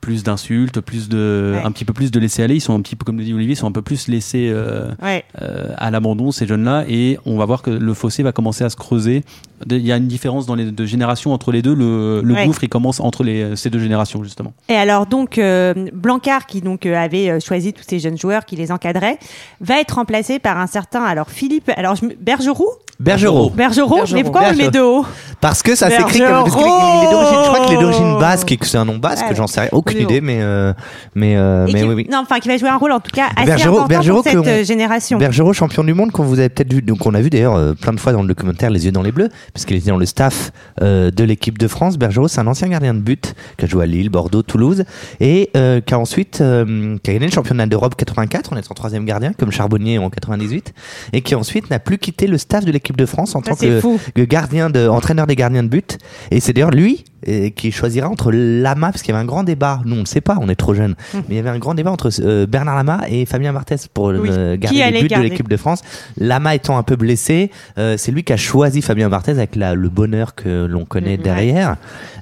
plus 0.00 0.24
d'insultes, 0.24 0.80
plus 0.80 1.08
de 1.08 1.52
Ouais. 1.54 1.62
un 1.64 1.70
petit 1.70 1.84
peu 1.84 1.92
plus 1.92 2.10
de 2.10 2.18
laisser 2.18 2.42
aller. 2.42 2.56
Ils 2.56 2.60
sont 2.60 2.74
un 2.74 2.80
petit 2.80 2.96
peu 2.96 3.04
comme 3.04 3.18
le 3.18 3.24
dit 3.24 3.32
Olivier, 3.32 3.52
ils 3.52 3.56
sont 3.56 3.68
un 3.68 3.72
peu 3.72 3.82
plus 3.82 4.08
laissés 4.08 4.50
euh, 4.52 4.90
Ouais. 5.00 5.24
euh, 5.40 5.68
à 5.78 5.92
l'abandon 5.92 6.32
ces 6.32 6.44
jeunes-là 6.46 6.84
et 6.88 7.18
on 7.24 7.36
va 7.38 7.44
voir 7.44 7.62
que 7.62 7.70
le 7.70 7.94
fossé 7.94 8.24
va 8.24 8.32
commencer 8.32 8.64
à 8.64 8.68
se 8.70 8.74
creuser. 8.74 9.22
Il 9.70 9.86
y 9.86 9.92
a 9.92 9.96
une 9.96 10.06
différence 10.08 10.46
dans 10.46 10.54
les 10.54 10.70
deux 10.70 10.86
générations 10.86 11.32
entre 11.32 11.52
les 11.52 11.62
deux. 11.62 11.74
Le, 11.74 12.20
le 12.22 12.34
Ouais. 12.34 12.46
gouffre 12.46 12.64
il 12.64 12.68
commence 12.68 13.00
entre 13.00 13.24
les, 13.24 13.56
ces 13.56 13.70
deux 13.70 13.78
générations 13.78 14.22
justement. 14.24 14.52
Et 14.68 14.74
alors 14.74 15.06
donc 15.06 15.38
euh, 15.38 15.74
Blancard 15.92 16.46
qui 16.46 16.60
donc 16.60 16.86
euh, 16.86 16.96
avait 16.96 17.28
euh, 17.30 17.40
choisi 17.40 17.72
tous 17.72 17.84
ces 17.86 17.98
jeunes 17.98 18.18
joueurs 18.18 18.44
qui 18.44 18.56
les 18.56 18.72
encadrait 18.72 19.18
va 19.60 19.80
être 19.80 19.92
remplacé 19.96 20.38
par 20.38 20.58
un 20.58 20.66
certain 20.66 21.02
alors 21.02 21.30
Philippe 21.30 21.70
alors 21.76 21.94
je 21.96 22.06
Bergerou 22.20 22.66
Bergerot. 23.00 23.50
Bergerot, 23.50 23.96
Bergerot. 23.96 24.14
mais 24.14 24.22
pourquoi 24.22 24.42
on 24.46 24.50
le 24.52 24.56
met 24.56 24.70
de 24.70 24.78
haut? 24.78 25.04
Parce 25.40 25.62
que 25.64 25.74
ça 25.74 25.90
s'écrit 25.90 26.20
comme 26.20 26.44
parce 26.44 26.54
il 26.54 26.60
est 26.60 26.62
je 26.62 27.48
crois 27.48 27.66
qu'il 27.66 27.74
est 27.76 27.80
d'origine 27.80 28.18
basque 28.20 28.52
et 28.52 28.56
que 28.56 28.66
c'est 28.66 28.78
un 28.78 28.84
nom 28.84 28.96
basque, 28.98 29.24
Ouais. 29.28 29.34
j'en 29.34 29.48
sais 29.48 29.62
rien, 29.62 29.70
aucune 29.72 29.98
idée, 29.98 30.20
mais 30.20 30.38
euh, 30.40 30.72
mais 31.16 31.34
euh, 31.36 31.66
mais 31.72 31.80
qui- 31.80 31.88
oui 31.88 31.94
oui. 31.94 32.08
Non, 32.12 32.18
enfin 32.18 32.38
qui 32.38 32.46
va 32.46 32.56
jouer 32.58 32.68
un 32.68 32.76
rôle 32.76 32.92
en 32.92 33.00
tout 33.00 33.10
cas 33.12 33.26
assez 33.36 33.46
Bergerot- 33.50 33.68
important 33.80 33.86
Bergerot 33.88 34.22
pour 34.22 34.30
cette 34.30 34.36
on- 34.62 34.64
génération. 34.64 35.18
Bergerot, 35.18 35.52
champion 35.52 35.82
du 35.82 35.94
monde, 35.94 36.12
qu'on 36.12 36.22
vous 36.22 36.38
avez 36.38 36.48
peut-être 36.48 36.72
vu, 36.72 36.80
donc 36.80 37.04
on 37.04 37.14
a 37.14 37.20
vu 37.20 37.28
d'ailleurs 37.30 37.56
euh, 37.56 37.72
plein 37.74 37.92
de 37.92 37.98
fois 37.98 38.12
dans 38.12 38.22
le 38.22 38.28
documentaire 38.28 38.70
Les 38.70 38.84
yeux 38.86 38.92
dans 38.92 39.02
les 39.02 39.10
bleus, 39.10 39.30
parce 39.52 39.66
qu'il 39.66 39.76
était 39.76 39.90
dans 39.90 39.98
le 39.98 40.06
staff 40.06 40.52
euh, 40.80 41.10
de 41.10 41.24
l'équipe 41.24 41.58
de 41.58 41.68
France. 41.68 41.98
Bergerot, 41.98 42.28
c'est 42.28 42.40
un 42.40 42.46
ancien 42.46 42.68
gardien 42.68 42.94
de 42.94 43.00
but 43.00 43.34
qui 43.58 43.64
a 43.64 43.68
joué 43.68 43.84
à 43.84 43.86
Lille, 43.86 44.08
Bordeaux, 44.08 44.42
Toulouse, 44.42 44.84
et 45.20 45.50
euh, 45.56 45.80
qui 45.80 45.94
a 45.94 45.98
ensuite 45.98 46.40
euh, 46.40 46.96
qui 47.02 47.10
a 47.10 47.14
gagné 47.14 47.26
le 47.26 47.32
championnat 47.32 47.66
d'Europe 47.66 47.94
84 47.96 48.52
en 48.52 48.56
étant 48.56 48.74
troisième 48.74 49.04
gardien, 49.04 49.32
comme 49.32 49.50
Charbonnier 49.50 49.98
en 49.98 50.10
98, 50.10 50.72
et 51.12 51.22
qui 51.22 51.34
ensuite 51.34 51.70
n'a 51.70 51.78
plus 51.78 51.98
quitté 51.98 52.26
le 52.26 52.38
staff 52.38 52.64
de 52.64 52.72
l'équipe 52.72 52.96
de 52.96 53.06
France 53.06 53.34
en 53.34 53.42
Ça, 53.42 53.50
tant 53.50 53.56
que, 53.56 53.80
que 54.12 54.22
gardien 54.22 54.70
de, 54.70 54.88
entraîneur 54.88 55.26
des 55.26 55.36
gardiens 55.36 55.62
de 55.62 55.68
but. 55.68 55.98
Et 56.30 56.40
c'est 56.40 56.52
d'ailleurs 56.52 56.70
lui 56.70 57.04
euh, 57.28 57.50
qui 57.50 57.70
choisira 57.72 58.08
entre 58.08 58.30
Lama, 58.32 58.90
parce 58.92 59.02
qu'il 59.02 59.12
y 59.12 59.16
avait 59.16 59.22
un 59.22 59.26
grand 59.26 59.42
débat. 59.44 59.80
Nous, 59.84 59.96
on 59.96 60.00
ne 60.00 60.04
sait 60.06 60.20
pas, 60.20 60.36
on 60.40 60.48
est 60.48 60.54
trop 60.56 60.74
jeunes. 60.74 60.94
Mais 61.14 61.22
il 61.30 61.36
y 61.36 61.38
avait 61.38 61.50
un 61.50 61.58
grand 61.58 61.74
débat 61.74 61.90
entre 61.90 62.10
euh, 62.20 62.46
Bernard 62.46 62.76
Lama 62.76 63.00
et 63.08 63.26
Fabien 63.26 63.52
Barthez 63.52 63.76
pour 63.92 64.06
Oui. 64.06 64.28
Qui 64.28 64.58
garder 64.58 64.82
allait 64.82 65.02
les 65.02 65.08
buts 65.08 65.14
de 65.14 65.20
l'équipe 65.22 65.48
de 65.48 65.56
France. 65.56 65.82
Lama 66.18 66.54
étant 66.54 66.76
un 66.78 66.82
peu 66.82 66.96
blessé, 66.96 67.50
euh, 67.78 67.96
c'est 67.98 68.12
lui 68.12 68.24
qui 68.24 68.32
a 68.32 68.36
choisi 68.36 68.82
Fabien 68.82 69.08
Barthez 69.08 69.32
avec 69.32 69.56
la, 69.56 69.74
le 69.74 69.88
bonheur 69.88 70.34
que 70.34 70.66
l'on 70.66 70.84
connaît 70.84 71.16
derrière. 71.16 71.76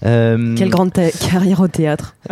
Euh, 0.04 0.54
Quelle 0.56 0.70
grande 0.70 0.92
carrière 0.92 1.60
au 1.60 1.68
théâtre. 1.68 2.14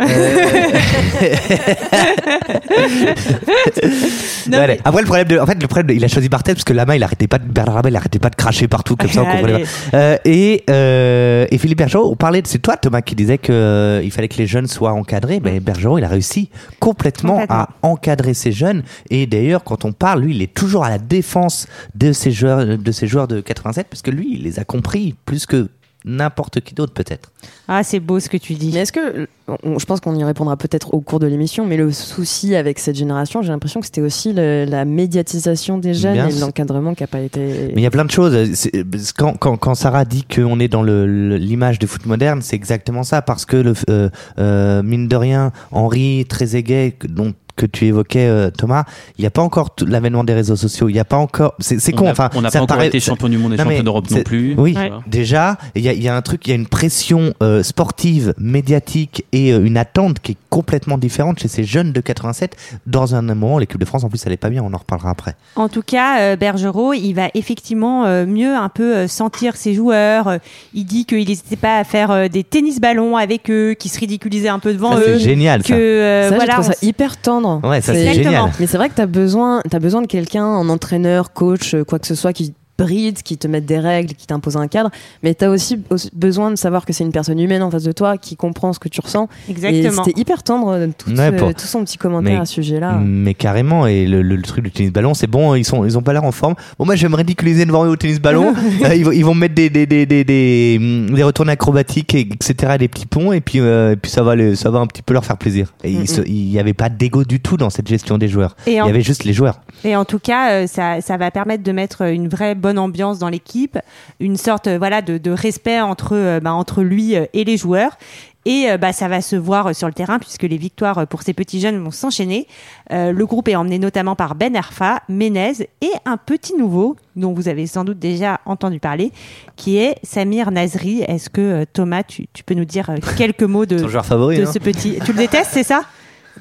Non, 4.49 4.57
Ouais, 4.57 4.67
mais- 4.67 4.79
Après 4.83 5.01
le 5.01 5.05
problème 5.05 5.27
de, 5.27 5.37
en 5.39 5.45
fait 5.45 5.61
le 5.61 5.67
problème 5.67 5.87
de- 5.87 5.93
il 5.93 6.03
a 6.03 6.07
choisi 6.07 6.29
Barthez 6.29 6.53
parce 6.53 6.63
que 6.63 6.73
Lama 6.73 6.95
il 6.95 7.03
arrêtait 7.03 7.27
pas 7.27 7.37
de 7.37 7.43
Bernard 7.45 7.75
Lama 7.75 7.89
il 7.89 7.95
arrêtait 7.95 8.19
pas 8.19 8.29
de 8.29 8.35
cracher 8.35 8.67
partout 8.67 8.95
comme 8.95 9.09
ça 9.09 9.21
on 9.23 9.25
comprenait 9.31 9.53
Allez. 9.55 9.63
pas. 9.91 9.97
Euh, 9.97 10.17
et 10.25 10.63
euh, 10.69 11.45
et 11.51 11.57
Philippe 11.57 11.77
Bergerot 11.77 12.11
on 12.11 12.15
parlait 12.15 12.41
de 12.41 12.47
c'est 12.59 12.63
toi 12.63 12.75
Thomas 12.75 13.01
qui 13.01 13.15
disait 13.15 13.37
que 13.37 13.53
euh, 13.53 14.01
il 14.03 14.11
fallait 14.11 14.27
que 14.27 14.37
les 14.37 14.45
jeunes 14.45 14.67
soient 14.67 14.91
encadrés. 14.91 15.39
Ben 15.39 15.59
Bergerot 15.61 15.97
il 15.97 16.03
a 16.03 16.09
réussi 16.09 16.49
complètement, 16.81 17.35
Complètement. 17.39 17.55
à 17.55 17.69
encadrer 17.83 18.33
ces 18.33 18.51
jeunes. 18.51 18.83
Et 19.09 19.27
d'ailleurs 19.27 19.63
quand 19.63 19.85
on 19.85 19.93
parle 19.93 20.23
lui 20.23 20.35
il 20.35 20.41
est 20.41 20.53
toujours 20.53 20.83
à 20.83 20.89
la 20.89 20.97
défense 20.97 21.67
de 21.95 22.11
ces 22.11 22.31
joueurs 22.31 22.77
de 22.77 22.91
ces 22.91 23.07
joueurs 23.07 23.29
de 23.29 23.39
87 23.39 23.87
parce 23.89 24.01
que 24.01 24.11
lui 24.11 24.33
il 24.33 24.43
les 24.43 24.59
a 24.59 24.65
compris 24.65 25.15
plus 25.25 25.45
que 25.45 25.69
n'importe 26.09 26.61
qui 26.61 26.73
d'autre 26.73 26.93
peut-être. 26.93 27.31
Ah, 27.67 27.83
c'est 27.83 27.99
beau 27.99 28.19
ce 28.19 28.29
que 28.29 28.37
tu 28.37 28.53
dis. 28.55 28.71
Mais 28.73 28.79
est-ce 28.81 28.91
que, 28.91 29.27
on- 29.63 29.77
je 29.79 29.85
pense 29.85 29.99
qu'on 29.99 30.15
y 30.15 30.23
répondra 30.23 30.57
peut-être 30.57 30.93
au 30.93 31.01
cours 31.01 31.19
de 31.19 31.27
l'émission, 31.27 31.65
mais 31.65 31.77
le 31.77 31.91
souci 31.91 32.55
avec 32.55 32.79
cette 32.79 32.95
génération, 32.95 33.41
j'ai 33.41 33.49
l'impression 33.49 33.79
que 33.79 33.85
c'était 33.85 34.01
aussi 34.01 34.33
le- 34.33 34.65
la 34.65 34.85
médiatisation 34.85 35.77
des 35.77 35.93
jeunes 35.93 36.13
Bien 36.13 36.27
et 36.29 36.39
l'encadrement 36.39 36.93
qui 36.95 37.03
n'a 37.03 37.07
pas 37.07 37.19
été. 37.21 37.39
Mais 37.73 37.81
il 37.81 37.83
y 37.83 37.85
a 37.85 37.91
plein 37.91 38.05
de 38.05 38.11
choses. 38.11 38.53
C'est- 38.53 38.71
Quand, 39.17 39.33
quand, 39.37 39.57
quand 39.57 39.75
Sarah 39.75 40.05
dit 40.05 40.23
qu'on 40.23 40.59
est 40.59 40.67
dans 40.67 40.83
le- 40.83 41.05
le- 41.05 41.37
l'image 41.37 41.79
du 41.79 41.87
foot 41.87 42.05
moderne, 42.05 42.41
c'est 42.41 42.55
exactement 42.55 43.03
ça. 43.03 43.21
Parce 43.21 43.45
que, 43.45 43.57
le, 43.57 43.73
euh, 43.89 44.09
euh, 44.39 44.81
mine 44.83 45.07
de 45.07 45.15
rien, 45.15 45.51
Henri 45.71 46.25
Trezeguet, 46.27 46.95
dont 47.07 47.33
que 47.59 47.65
tu 47.65 47.85
évoquais, 47.87 48.27
euh, 48.27 48.49
Thomas, 48.49 48.85
il 49.17 49.21
n'y 49.21 49.27
a 49.27 49.31
pas 49.31 49.41
encore 49.41 49.75
l'avènement 49.85 50.23
des 50.23 50.33
réseaux 50.33 50.55
sociaux. 50.55 50.87
Il 50.89 50.93
n'y 50.93 50.99
a 50.99 51.05
pas 51.05 51.17
encore. 51.17 51.53
C'est 51.59 51.79
c'est 51.79 51.93
On 51.93 51.97
con. 51.97 52.03
n'a- 52.05 52.11
Enfin, 52.11 52.29
on 52.35 52.41
n'a 52.41 52.49
pas 52.51 52.61
encore 52.61 52.81
été 52.81 52.99
champion 52.99 53.27
du 53.29 53.37
monde 53.37 53.53
et 53.53 53.57
Non, 53.57 53.65
champion 53.65 53.83
d'Europe 53.83 54.09
non 54.09 54.23
plus. 54.23 54.55
Oui, 54.57 54.73
Ouais. 54.77 54.91
déjà, 55.07 55.57
il 55.75 55.83
y, 55.83 55.89
a- 55.89 55.93
il 55.93 56.01
y 56.01 56.07
a 56.07 56.15
un 56.15 56.21
truc, 56.21 56.47
il 56.47 56.49
y 56.49 56.53
a 56.53 56.55
une 56.55 56.67
pression 56.67 57.33
euh, 57.43 57.61
sportive, 57.63 58.33
médiatique 58.37 59.25
et 59.33 59.51
euh, 59.53 59.63
une 59.65 59.77
attente 59.77 60.19
qui 60.19 60.31
est 60.33 60.37
complètement 60.49 60.97
différente 60.97 61.39
chez 61.39 61.47
ces 61.47 61.63
jeunes 61.63 61.91
de 61.91 62.01
87. 62.01 62.55
Dans 62.87 63.13
un 63.15 63.21
moment, 63.21 63.57
l'équipe 63.59 63.79
de 63.79 63.85
France, 63.85 64.03
en 64.03 64.09
plus, 64.09 64.21
elle 64.25 64.31
est 64.33 64.37
pas 64.37 64.49
bien. 64.49 64.63
On 64.63 64.73
en 64.73 64.77
reparlera 64.77 65.09
après. 65.11 65.35
En 65.55 65.69
tout 65.69 65.81
cas, 65.81 66.19
euh, 66.21 66.35
Bergerot, 66.35 66.93
il 66.93 67.13
va 67.13 67.29
effectivement 67.33 68.05
euh, 68.05 68.25
mieux 68.25 68.55
un 68.55 68.69
peu 68.69 68.95
euh, 68.95 69.07
sentir 69.07 69.55
ses 69.55 69.73
joueurs. 69.73 70.37
Il 70.73 70.85
dit 70.85 71.05
qu'il 71.05 71.27
n'hésitait 71.27 71.55
pas 71.55 71.77
à 71.77 71.83
faire 71.83 72.11
euh, 72.11 72.27
des 72.27 72.43
tennis-ballons 72.43 73.17
avec 73.17 73.49
eux, 73.49 73.75
qui 73.77 73.89
se 73.89 73.99
ridiculisaient 73.99 74.49
un 74.49 74.59
peu 74.59 74.73
devant 74.73 74.93
Ça, 74.93 74.99
eux. 74.99 75.03
c'est 75.17 75.19
génial, 75.19 75.61
ça. 75.63 75.69
Que, 75.69 75.73
euh, 75.79 76.23
ça, 76.23 76.29
je 76.31 76.35
voilà, 76.35 76.53
trouve 76.53 76.65
on 76.69 76.71
ça 76.71 76.77
hyper 76.81 77.17
tendre. 77.17 77.48
Ouais, 77.57 77.81
ça, 77.81 77.93
c'est 77.93 78.13
génial. 78.13 78.51
Mais 78.59 78.67
c'est 78.67 78.77
vrai 78.77 78.89
que 78.89 78.95
tu 78.95 79.01
as 79.01 79.07
besoin, 79.07 79.61
as 79.71 79.79
besoin 79.79 80.01
de 80.01 80.07
quelqu'un, 80.07 80.45
un 80.45 80.69
entraîneur, 80.69 81.33
coach, 81.33 81.75
quoi 81.87 81.99
que 81.99 82.07
ce 82.07 82.15
soit, 82.15 82.33
qui 82.33 82.53
te 82.79 82.83
bride, 82.83 83.21
qui 83.23 83.37
te 83.37 83.47
mette 83.47 83.65
des 83.65 83.79
règles, 83.79 84.13
qui 84.13 84.27
t'impose 84.27 84.57
un 84.57 84.67
cadre. 84.67 84.89
Mais 85.23 85.35
tu 85.35 85.45
as 85.45 85.49
aussi, 85.49 85.79
aussi 85.89 86.09
besoin 86.13 86.51
de 86.51 86.55
savoir 86.55 86.85
que 86.85 86.93
c'est 86.93 87.03
une 87.03 87.11
personne 87.11 87.39
humaine 87.39 87.61
en 87.63 87.71
face 87.71 87.83
de 87.83 87.91
toi 87.91 88.17
qui 88.17 88.35
comprend 88.35 88.73
ce 88.73 88.79
que 88.79 88.89
tu 88.89 89.01
ressens. 89.01 89.27
Exactement. 89.49 90.03
Et 90.03 90.05
c'était 90.05 90.19
hyper 90.19 90.43
tendre, 90.43 90.69
euh, 90.73 90.87
tout, 90.97 91.09
Ouais, 91.11 91.31
ce- 91.31 91.35
pour- 91.37 91.53
tout 91.53 91.65
son 91.67 91.83
petit 91.83 91.97
commentaire 91.97 92.33
Mais- 92.35 92.39
à 92.41 92.45
ce 92.45 92.53
sujet-là. 92.55 92.99
Mais 93.03 93.33
carrément, 93.33 93.85
et 93.87 94.05
le, 94.05 94.21
le- 94.21 94.35
le 94.35 94.41
truc 94.43 94.63
du 94.65 94.71
tennis 94.71 94.91
ballon, 94.91 95.13
c'est 95.13 95.27
bon, 95.27 95.55
ils 95.55 95.65
sont, 95.65 95.85
ils 95.85 95.97
ont 95.97 96.01
pas 96.01 96.13
l'air 96.13 96.23
en 96.23 96.31
forme. 96.31 96.55
Bon, 96.77 96.85
moi, 96.85 96.95
je 96.95 97.03
vais 97.03 97.09
me 97.09 97.15
ridiculiser 97.15 97.65
devant 97.65 97.85
eux 97.85 97.89
au 97.89 97.95
tennis 97.95 98.19
ballon. 98.19 98.53
Euh, 98.85 98.95
ils, 98.95 99.03
vont, 99.03 99.11
ils 99.11 99.25
vont 99.25 99.33
me 99.35 99.41
mettre 99.41 99.55
des, 99.55 99.69
des, 99.69 99.85
des, 99.85 100.05
des, 100.05 100.23
des, 100.23 100.77
hum, 100.79 101.13
des 101.13 101.23
retournées 101.23 101.51
acrobatiques, 101.51 102.15
et- 102.15 102.21
etc., 102.21 102.75
des 102.79 102.87
petits 102.87 103.05
ponts, 103.05 103.33
et 103.33 103.41
puis, 103.41 103.59
euh, 103.59 103.93
et 103.93 103.95
puis 103.97 104.09
ça 104.09 104.23
va, 104.23 104.35
les- 104.35 104.55
ça 104.55 104.69
va 104.69 104.79
un 104.79 104.87
petit 104.87 105.01
peu 105.01 105.13
leur 105.13 105.25
faire 105.25 105.37
plaisir. 105.37 105.73
Et 105.83 105.91
il 105.91 106.07
se- 106.07 106.21
il 106.21 106.49
y 106.49 106.59
avait 106.59 106.73
pas 106.73 106.87
d'ego 106.89 107.23
du 107.25 107.39
tout 107.41 107.57
dans 107.57 107.69
cette 107.69 107.87
gestion 107.87 108.17
des 108.17 108.27
joueurs. 108.29 108.55
Et 108.67 108.75
il 108.75 108.81
en- 108.81 108.85
y 108.87 108.89
avait 108.89 109.01
juste 109.01 109.25
les 109.25 109.33
joueurs. 109.33 109.59
Et 109.83 109.95
en 109.95 110.05
tout 110.05 110.19
cas, 110.19 110.51
euh, 110.51 110.67
ça, 110.67 111.01
ça 111.01 111.17
va 111.17 111.29
permettre 111.31 111.63
de 111.63 111.71
mettre 111.71 112.03
une 112.03 112.27
vraie 112.29 112.55
bonne 112.55 112.68
ambiance 112.77 113.19
dans 113.19 113.29
l'équipe, 113.29 113.77
une 114.19 114.37
sorte 114.37 114.67
euh, 114.67 114.77
voilà 114.77 115.01
de, 115.01 115.17
de 115.17 115.31
respect 115.31 115.79
entre 115.81 116.15
euh, 116.15 116.39
bah, 116.39 116.53
entre 116.53 116.81
lui 116.81 117.15
euh, 117.15 117.25
et 117.33 117.43
les 117.43 117.57
joueurs. 117.57 117.97
Et 118.45 118.67
bah, 118.79 118.93
ça 118.93 119.09
va 119.09 119.21
se 119.21 119.35
voir 119.35 119.75
sur 119.75 119.85
le 119.87 119.93
terrain 119.93 120.17
puisque 120.17 120.43
les 120.43 120.57
victoires 120.57 121.05
pour 121.07 121.23
ces 121.23 121.33
petits 121.33 121.59
jeunes 121.59 121.77
vont 121.77 121.91
s'enchaîner. 121.91 122.47
Euh, 122.91 123.11
le 123.11 123.25
groupe 123.25 123.47
est 123.49 123.55
emmené 123.55 123.77
notamment 123.77 124.15
par 124.15 124.33
Ben 124.33 124.55
Arfa, 124.55 125.01
Menez 125.09 125.67
et 125.81 125.91
un 126.05 126.15
petit 126.15 126.55
nouveau 126.55 126.95
dont 127.17 127.33
vous 127.33 127.49
avez 127.49 127.67
sans 127.67 127.83
doute 127.83 127.99
déjà 127.99 128.39
entendu 128.45 128.79
parler, 128.79 129.11
qui 129.57 129.77
est 129.77 129.97
Samir 130.03 130.51
Nasri. 130.51 131.01
Est-ce 131.01 131.29
que 131.29 131.65
Thomas, 131.65 132.03
tu, 132.03 132.27
tu 132.33 132.43
peux 132.43 132.55
nous 132.55 132.65
dire 132.65 132.89
quelques 133.17 133.43
mots 133.43 133.65
de, 133.65 133.77
Ton 133.81 133.89
joueur 133.89 134.05
favori, 134.05 134.37
de 134.37 134.45
hein 134.45 134.51
ce 134.51 134.57
petit 134.57 134.97
Tu 135.05 135.11
le 135.11 135.17
détestes, 135.17 135.51
c'est 135.51 135.63
ça? 135.63 135.81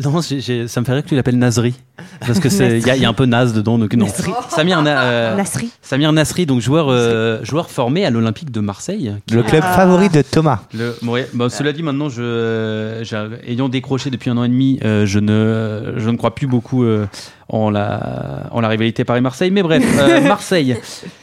Non, 0.03 0.21
j'ai- 0.21 0.41
j'ai- 0.41 0.69
ça 0.69 0.81
me 0.81 0.87
fait 0.87 0.93
rire 0.93 1.03
que 1.03 1.09
tu 1.09 1.17
l'appelles 1.17 1.39
Nasri. 1.39 1.75
Parce 2.21 2.39
que 2.39 2.49
c'est, 2.49 2.79
il 2.79 2.87
y, 2.87 2.91
a- 2.91 2.97
il 2.97 3.03
y 3.03 3.05
a 3.05 3.09
un 3.09 3.13
peu 3.15 3.27
naze 3.27 3.53
dedans, 3.53 3.79
donc 3.79 3.93
non. 3.95 4.07
Samir, 4.51 4.81
Na- 4.83 5.03
euh, 5.03 5.37
Nasri. 5.37 5.71
Samir 5.83 6.13
Nasri, 6.13 6.47
donc 6.47 6.61
joueur, 6.61 6.87
euh, 6.89 7.45
joueur 7.45 7.71
formé 7.71 8.05
à 8.05 8.11
l'Olympique 8.11 8.51
de 8.53 8.61
Marseille. 8.61 9.13
qui 9.27 9.35
Le 9.35 9.41
est- 9.41 9.45
club 9.45 9.63
favori 9.65 10.09
de 10.09 10.23
Thomas. 10.23 10.61
Le, 10.73 10.95
ouais, 11.07 11.29
bah, 11.35 11.49
cela 11.51 11.73
dit, 11.73 11.83
maintenant, 11.83 12.09
je, 12.09 13.01
j'ai- 13.03 13.51
ayant 13.53 13.69
décroché 13.69 14.11
depuis 14.11 14.31
un 14.31 14.37
an 14.37 14.45
et 14.45 14.49
demi, 14.49 14.79
euh, 14.85 15.05
je, 15.07 15.19
ne, 15.19 15.95
je 15.97 16.09
ne 16.11 16.17
crois 16.17 16.35
plus 16.35 16.47
beaucoup 16.47 16.85
euh, 16.85 17.07
en, 17.51 17.71
la, 17.71 18.47
en 18.51 18.61
la 18.61 18.69
rivalité 18.69 19.05
Paris-Marseille. 19.05 19.51
Mais 19.51 19.63
bref, 19.63 19.83
euh, 19.99 20.21
Marseille. 20.29 20.77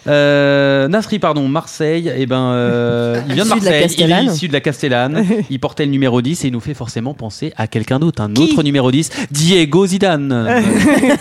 Euh, 0.08 0.88
Nasri, 0.88 1.20
pardon, 1.20 1.48
Marseille. 1.48 2.12
Et 2.16 2.26
ben, 2.26 2.52
euh, 2.54 3.20
il 3.28 3.36
vient 3.36 3.44
de 3.44 3.50
Marseille. 3.50 3.88
il 3.98 4.12
est 4.12 4.24
issu 4.26 4.48
de 4.48 4.54
la 4.54 4.62
Castellane. 4.62 5.26
il 5.50 5.60
portait 5.60 5.86
le 5.86 5.92
numéro 5.92 6.22
10 6.22 6.44
et 6.44 6.48
il 6.48 6.54
nous 6.54 6.60
fait 6.60 6.74
forcément 6.74 7.14
penser 7.14 7.54
à 7.58 7.68
quelqu'un 7.68 8.00
d'autre, 8.00 8.22
un 8.24 8.32
Qui 8.32 8.44
autre 8.44 8.64
numéro 8.64 8.92
10, 8.92 9.10
Diego 9.32 9.86
Zidane. 9.86 10.64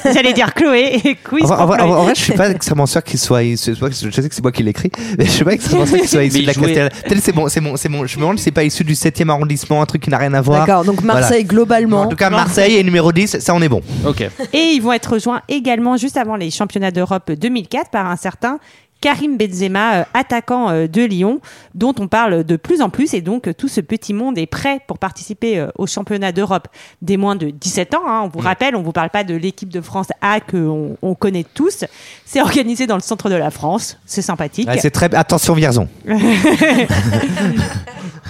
J'allais 0.14 0.32
dire 0.32 0.54
Chloé 0.54 1.00
et 1.04 1.14
quiz 1.16 1.50
En 1.50 1.66
vrai, 1.66 1.80
en 1.80 1.90
en 1.90 2.02
vrai, 2.04 2.14
je 2.14 2.20
suis 2.20 2.32
pas 2.32 2.48
extrêmement 2.50 2.86
sûr 2.86 3.02
qu'il 3.02 3.18
soit. 3.18 3.42
Je 3.44 3.56
sais 3.56 3.72
pas- 3.74 3.88
je 3.90 4.10
sais 4.10 4.28
que 4.28 4.34
c'est 4.34 4.42
moi 4.42 4.52
qui 4.52 4.62
l'écris, 4.62 4.90
mais 5.18 5.26
je 5.26 5.30
suis 5.30 5.44
pas 5.44 5.52
extrêmement 5.52 5.86
sûr 5.86 5.98
qu'il 5.98 6.08
soit 6.08 6.24
issu 6.24 6.42
de 6.42 6.46
la 6.46 6.54
Castellane. 6.54 6.90
Peut-être 7.06 7.22
c'est 7.22 7.32
bon, 7.32 7.48
c'est 7.48 7.60
c'est 7.76 7.88
mon. 7.88 8.06
Je 8.06 8.16
me 8.16 8.22
demande 8.22 8.38
si 8.38 8.44
c'est 8.44 8.50
pas 8.50 8.64
issu 8.64 8.84
du 8.84 8.94
7e 8.94 9.28
arrondissement, 9.28 9.82
un 9.82 9.86
truc 9.86 10.02
qui 10.02 10.10
n'a 10.10 10.18
rien 10.18 10.32
à 10.34 10.40
voir. 10.40 10.66
D'accord, 10.66 10.84
donc 10.84 11.02
Voilà. 11.02 11.20
Marseille 11.20 11.44
globalement. 11.44 12.02
En 12.02 12.08
tout 12.08 12.16
cas, 12.16 12.30
Marseille 12.30 12.76
est 12.76 12.82
numéro 12.82 13.12
10, 13.12 13.38
ça 13.40 13.54
on 13.54 13.60
est 13.62 13.68
bon. 13.68 13.82
Ok. 14.06 14.22
Et 14.52 14.58
ils 14.74 14.80
vont 14.80 14.92
être 14.94 15.12
rejoints 15.14 15.42
également 15.48 15.96
juste 15.96 16.16
avant 16.16 16.36
les 16.36 16.50
championnats 16.50 16.90
d'Europe 16.90 17.30
2004 17.32 17.90
par 17.90 18.06
un 18.06 18.16
certain 18.16 18.58
Karim 19.00 19.36
Benzema, 19.36 19.96
euh, 19.96 20.04
attaquant 20.14 20.70
euh, 20.70 20.86
de 20.86 21.02
Lyon, 21.02 21.40
dont 21.74 21.92
on 21.98 22.08
parle 22.08 22.42
de 22.42 22.56
plus 22.56 22.80
en 22.80 22.88
plus. 22.88 23.12
Et 23.12 23.20
donc, 23.20 23.54
tout 23.58 23.68
ce 23.68 23.82
petit 23.82 24.14
monde 24.14 24.38
est 24.38 24.46
prêt 24.46 24.80
pour 24.86 24.98
participer 24.98 25.58
euh, 25.58 25.66
au 25.76 25.86
championnat 25.86 26.32
d'Europe 26.32 26.68
des 27.02 27.18
moins 27.18 27.36
de 27.36 27.50
17 27.50 27.94
ans. 27.96 28.02
hein. 28.06 28.22
On 28.24 28.28
vous 28.28 28.38
rappelle, 28.38 28.74
on 28.74 28.82
vous 28.82 28.92
parle 28.92 29.10
pas 29.10 29.22
de 29.22 29.34
l'équipe 29.34 29.68
de 29.68 29.82
France 29.82 30.06
A 30.22 30.40
que 30.40 30.56
on, 30.56 30.96
on 31.02 31.14
connaît 31.14 31.44
tous. 31.44 31.84
C'est 32.24 32.40
organisé 32.40 32.86
dans 32.86 32.94
le 32.94 33.02
centre 33.02 33.28
de 33.28 33.34
la 33.34 33.50
France. 33.50 33.98
C'est 34.06 34.22
sympathique. 34.22 34.68
Ouais, 34.68 34.78
c'est 34.78 34.90
très. 34.90 35.14
Attention, 35.14 35.52
Vierzon. 35.52 35.86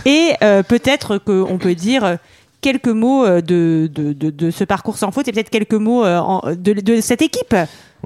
Et 0.07 0.33
euh, 0.43 0.63
peut-être 0.63 1.19
qu'on 1.19 1.59
peut 1.59 1.75
dire 1.77 2.19
quelques 2.65 2.89
mots 2.89 3.27
euh, 3.27 3.43
de, 3.43 3.91
de, 3.93 4.15
de, 4.31 4.51
ce 4.51 4.65
parcours 4.65 4.97
sans 4.97 5.11
faute 5.13 5.29
et 5.29 5.33
peut-être 5.33 5.51
quelques 5.51 5.75
mots 5.75 6.03
euh, 6.03 6.19
en- 6.19 6.43
de, 6.57 7.01
cette 7.03 7.21
équipe. 7.21 7.55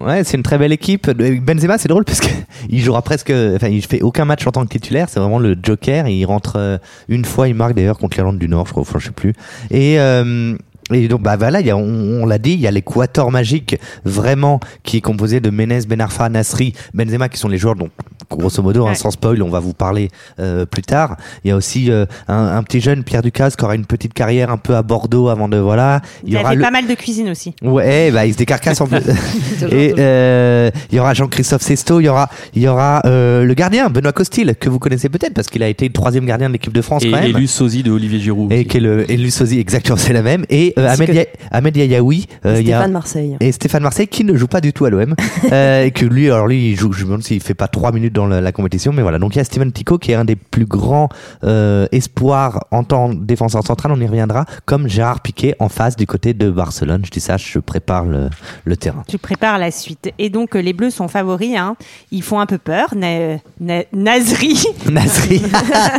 Ouais, 0.00 0.24
c'est 0.24 0.36
une 0.36 0.42
très 0.42 0.58
belle 0.58 0.72
équipe. 0.72 1.08
Benzema, 1.10 1.78
c'est 1.78 1.88
drôle 1.88 2.04
parce 2.04 2.20
que 2.20 2.28
il 2.68 2.80
jouera 2.80 3.02
presque, 3.02 3.30
enfin, 3.30 3.68
il 3.68 3.84
fait 3.86 4.02
aucun 4.02 4.24
match 4.24 4.44
en 4.48 4.50
tant 4.50 4.64
que 4.64 4.70
titulaire. 4.70 5.08
C'est 5.08 5.20
vraiment 5.20 5.38
le 5.38 5.56
joker. 5.62 6.08
Il 6.08 6.24
rentre 6.24 6.56
euh, 6.56 6.78
une 7.08 7.24
fois, 7.24 7.46
il 7.46 7.54
marque 7.54 7.74
d'ailleurs 7.74 7.98
contre 7.98 8.16
l'Irlande 8.16 8.38
du 8.38 8.48
Nord, 8.48 8.66
je 8.66 8.72
crois, 8.72 8.82
enfin, 8.82 8.98
je 8.98 9.06
sais 9.06 9.12
plus. 9.12 9.32
Et 9.70 10.00
euh, 10.00 10.56
et 10.92 11.06
donc 11.06 11.22
bah 11.22 11.36
voilà, 11.36 11.60
on, 11.76 12.24
l'a 12.24 12.38
dit, 12.38 12.52
il 12.52 12.60
y 12.60 12.66
a 12.66 12.70
l'équateur 12.70 13.30
magique 13.30 13.78
vraiment 14.04 14.58
qui 14.82 14.96
est 14.96 15.00
composé 15.02 15.38
de 15.40 15.50
Menez, 15.50 15.80
Ben 15.86 16.00
Arfa, 16.00 16.28
Nasri, 16.30 16.72
Benzema 16.94 17.28
qui 17.28 17.38
sont 17.38 17.48
les 17.48 17.58
joueurs 17.58 17.74
dont 17.74 17.90
grosso 18.30 18.62
modo, 18.62 18.86
hein, 18.86 18.94
sans 18.94 19.10
spoil, 19.10 19.42
on 19.42 19.48
va 19.48 19.60
vous 19.60 19.72
parler 19.72 20.08
euh, 20.40 20.66
plus 20.66 20.82
tard. 20.82 21.16
Il 21.44 21.48
y 21.48 21.50
a 21.50 21.56
aussi 21.56 21.90
euh, 21.90 22.04
un, 22.28 22.56
un 22.56 22.62
petit 22.62 22.80
jeune 22.80 23.02
Pierre 23.04 23.22
Ducasse 23.22 23.56
qui 23.56 23.64
aura 23.64 23.74
une 23.74 23.86
petite 23.86 24.12
carrière 24.14 24.50
un 24.50 24.58
peu 24.58 24.76
à 24.76 24.82
Bordeaux 24.82 25.28
avant 25.28 25.48
de 25.48 25.56
voilà. 25.56 26.00
Il 26.24 26.28
Il 26.30 26.34
y 26.34 26.36
a 26.36 26.40
aura 26.40 26.50
fait 26.50 26.56
le, 26.56 26.62
pas 26.62 26.70
mal 26.70 26.86
de 26.86 26.94
cuisine 26.94 27.28
aussi. 27.30 27.54
Ouais, 27.62 28.10
bah 28.10 28.26
il 28.26 28.32
se 28.32 28.38
décarcasse 28.38 28.80
en 28.80 28.86
plus. 28.86 28.98
Et 29.72 29.94
euh, 29.98 30.70
il 30.90 30.96
y 30.96 31.00
aura 31.00 31.14
Jean-Christophe 31.14 31.62
Sesto, 31.62 32.00
il 32.00 32.04
y 32.04 32.08
aura, 32.08 32.28
il 32.54 32.62
y 32.62 32.68
aura 32.68 33.02
euh, 33.06 33.44
le 33.44 33.54
gardien 33.54 33.88
Benoît 33.88 34.12
Costil 34.12 34.54
que 34.58 34.68
vous 34.68 34.78
connaissez 34.78 35.08
peut-être 35.08 35.34
parce 35.34 35.48
qu'il 35.48 35.62
a 35.62 35.68
été 35.68 35.86
le 35.86 35.92
troisième 35.92 36.26
gardien 36.26 36.48
de 36.48 36.52
l'équipe 36.52 36.72
de 36.72 36.82
France 36.82 37.04
Et, 37.04 37.10
quand 37.10 37.20
même. 37.20 37.34
élu 37.36 37.46
sosie 37.46 37.82
de 37.82 37.90
Olivier 37.90 38.18
Giroud. 38.20 38.52
Et 38.52 38.64
qui 38.64 38.76
est 38.76 38.80
le 38.80 39.10
élu 39.10 39.30
sosie, 39.30 39.58
exactement, 39.58 39.96
c'est 39.96 40.12
la 40.12 40.22
même. 40.22 40.44
Et 40.50 40.74
euh, 40.78 40.88
Ahmed, 40.88 41.08
que- 41.08 41.14
Ya- 41.14 41.24
Ahmed 41.50 41.76
Yayaoui, 41.76 42.26
euh, 42.44 42.56
il 42.60 42.68
y 42.68 42.72
a 42.72 42.76
Stéphane 42.76 42.92
Marseille. 42.92 43.36
et 43.40 43.52
Stéphane 43.52 43.82
Marseille 43.82 44.08
qui 44.08 44.24
ne 44.24 44.36
joue 44.36 44.46
pas 44.48 44.60
du 44.60 44.72
tout 44.72 44.84
à 44.84 44.90
l'OM 44.90 45.14
euh, 45.52 45.84
et 45.84 45.90
que 45.90 46.04
lui 46.06 46.26
alors 46.30 46.46
lui 46.46 46.70
il 46.72 46.76
joue 46.78 46.92
je 46.92 47.00
me 47.00 47.06
demande 47.06 47.22
s'il 47.22 47.40
fait 47.40 47.54
pas 47.54 47.68
trois 47.68 47.92
minutes 47.92 48.12
dans 48.18 48.26
la, 48.26 48.40
la 48.40 48.52
compétition 48.52 48.92
mais 48.92 49.02
voilà 49.02 49.18
donc 49.18 49.34
il 49.34 49.38
y 49.38 49.40
a 49.40 49.44
Steven 49.44 49.70
Tico 49.72 49.96
qui 49.98 50.10
est 50.12 50.14
un 50.16 50.24
des 50.24 50.36
plus 50.36 50.66
grands 50.66 51.08
euh, 51.44 51.86
espoirs 51.92 52.64
en 52.70 52.82
tant 52.84 53.10
que 53.10 53.14
défenseur 53.16 53.64
central 53.64 53.92
on 53.92 54.00
y 54.00 54.06
reviendra 54.06 54.44
comme 54.64 54.88
Gérard 54.88 55.20
Piquet 55.20 55.54
en 55.60 55.68
face 55.68 55.94
du 55.96 56.06
côté 56.06 56.34
de 56.34 56.50
Barcelone 56.50 57.02
je 57.04 57.10
dis 57.10 57.20
ça 57.20 57.36
je 57.36 57.58
prépare 57.60 58.04
le, 58.04 58.28
le 58.64 58.76
terrain 58.76 59.02
Tu 59.08 59.18
prépares 59.18 59.58
la 59.58 59.70
suite. 59.70 60.10
Et 60.18 60.30
donc, 60.30 60.54
euh, 60.56 60.60
les 60.60 60.72
Bleus 60.72 60.90
sont 60.90 61.08
favoris. 61.08 61.56
hein. 61.56 61.76
Ils 62.10 62.22
font 62.22 62.40
un 62.40 62.46
peu 62.46 62.58
peur. 62.58 62.94
Na- 62.94 63.36
Na- 63.60 63.84
Nasri, 63.92 64.64
Nasri 64.90 65.40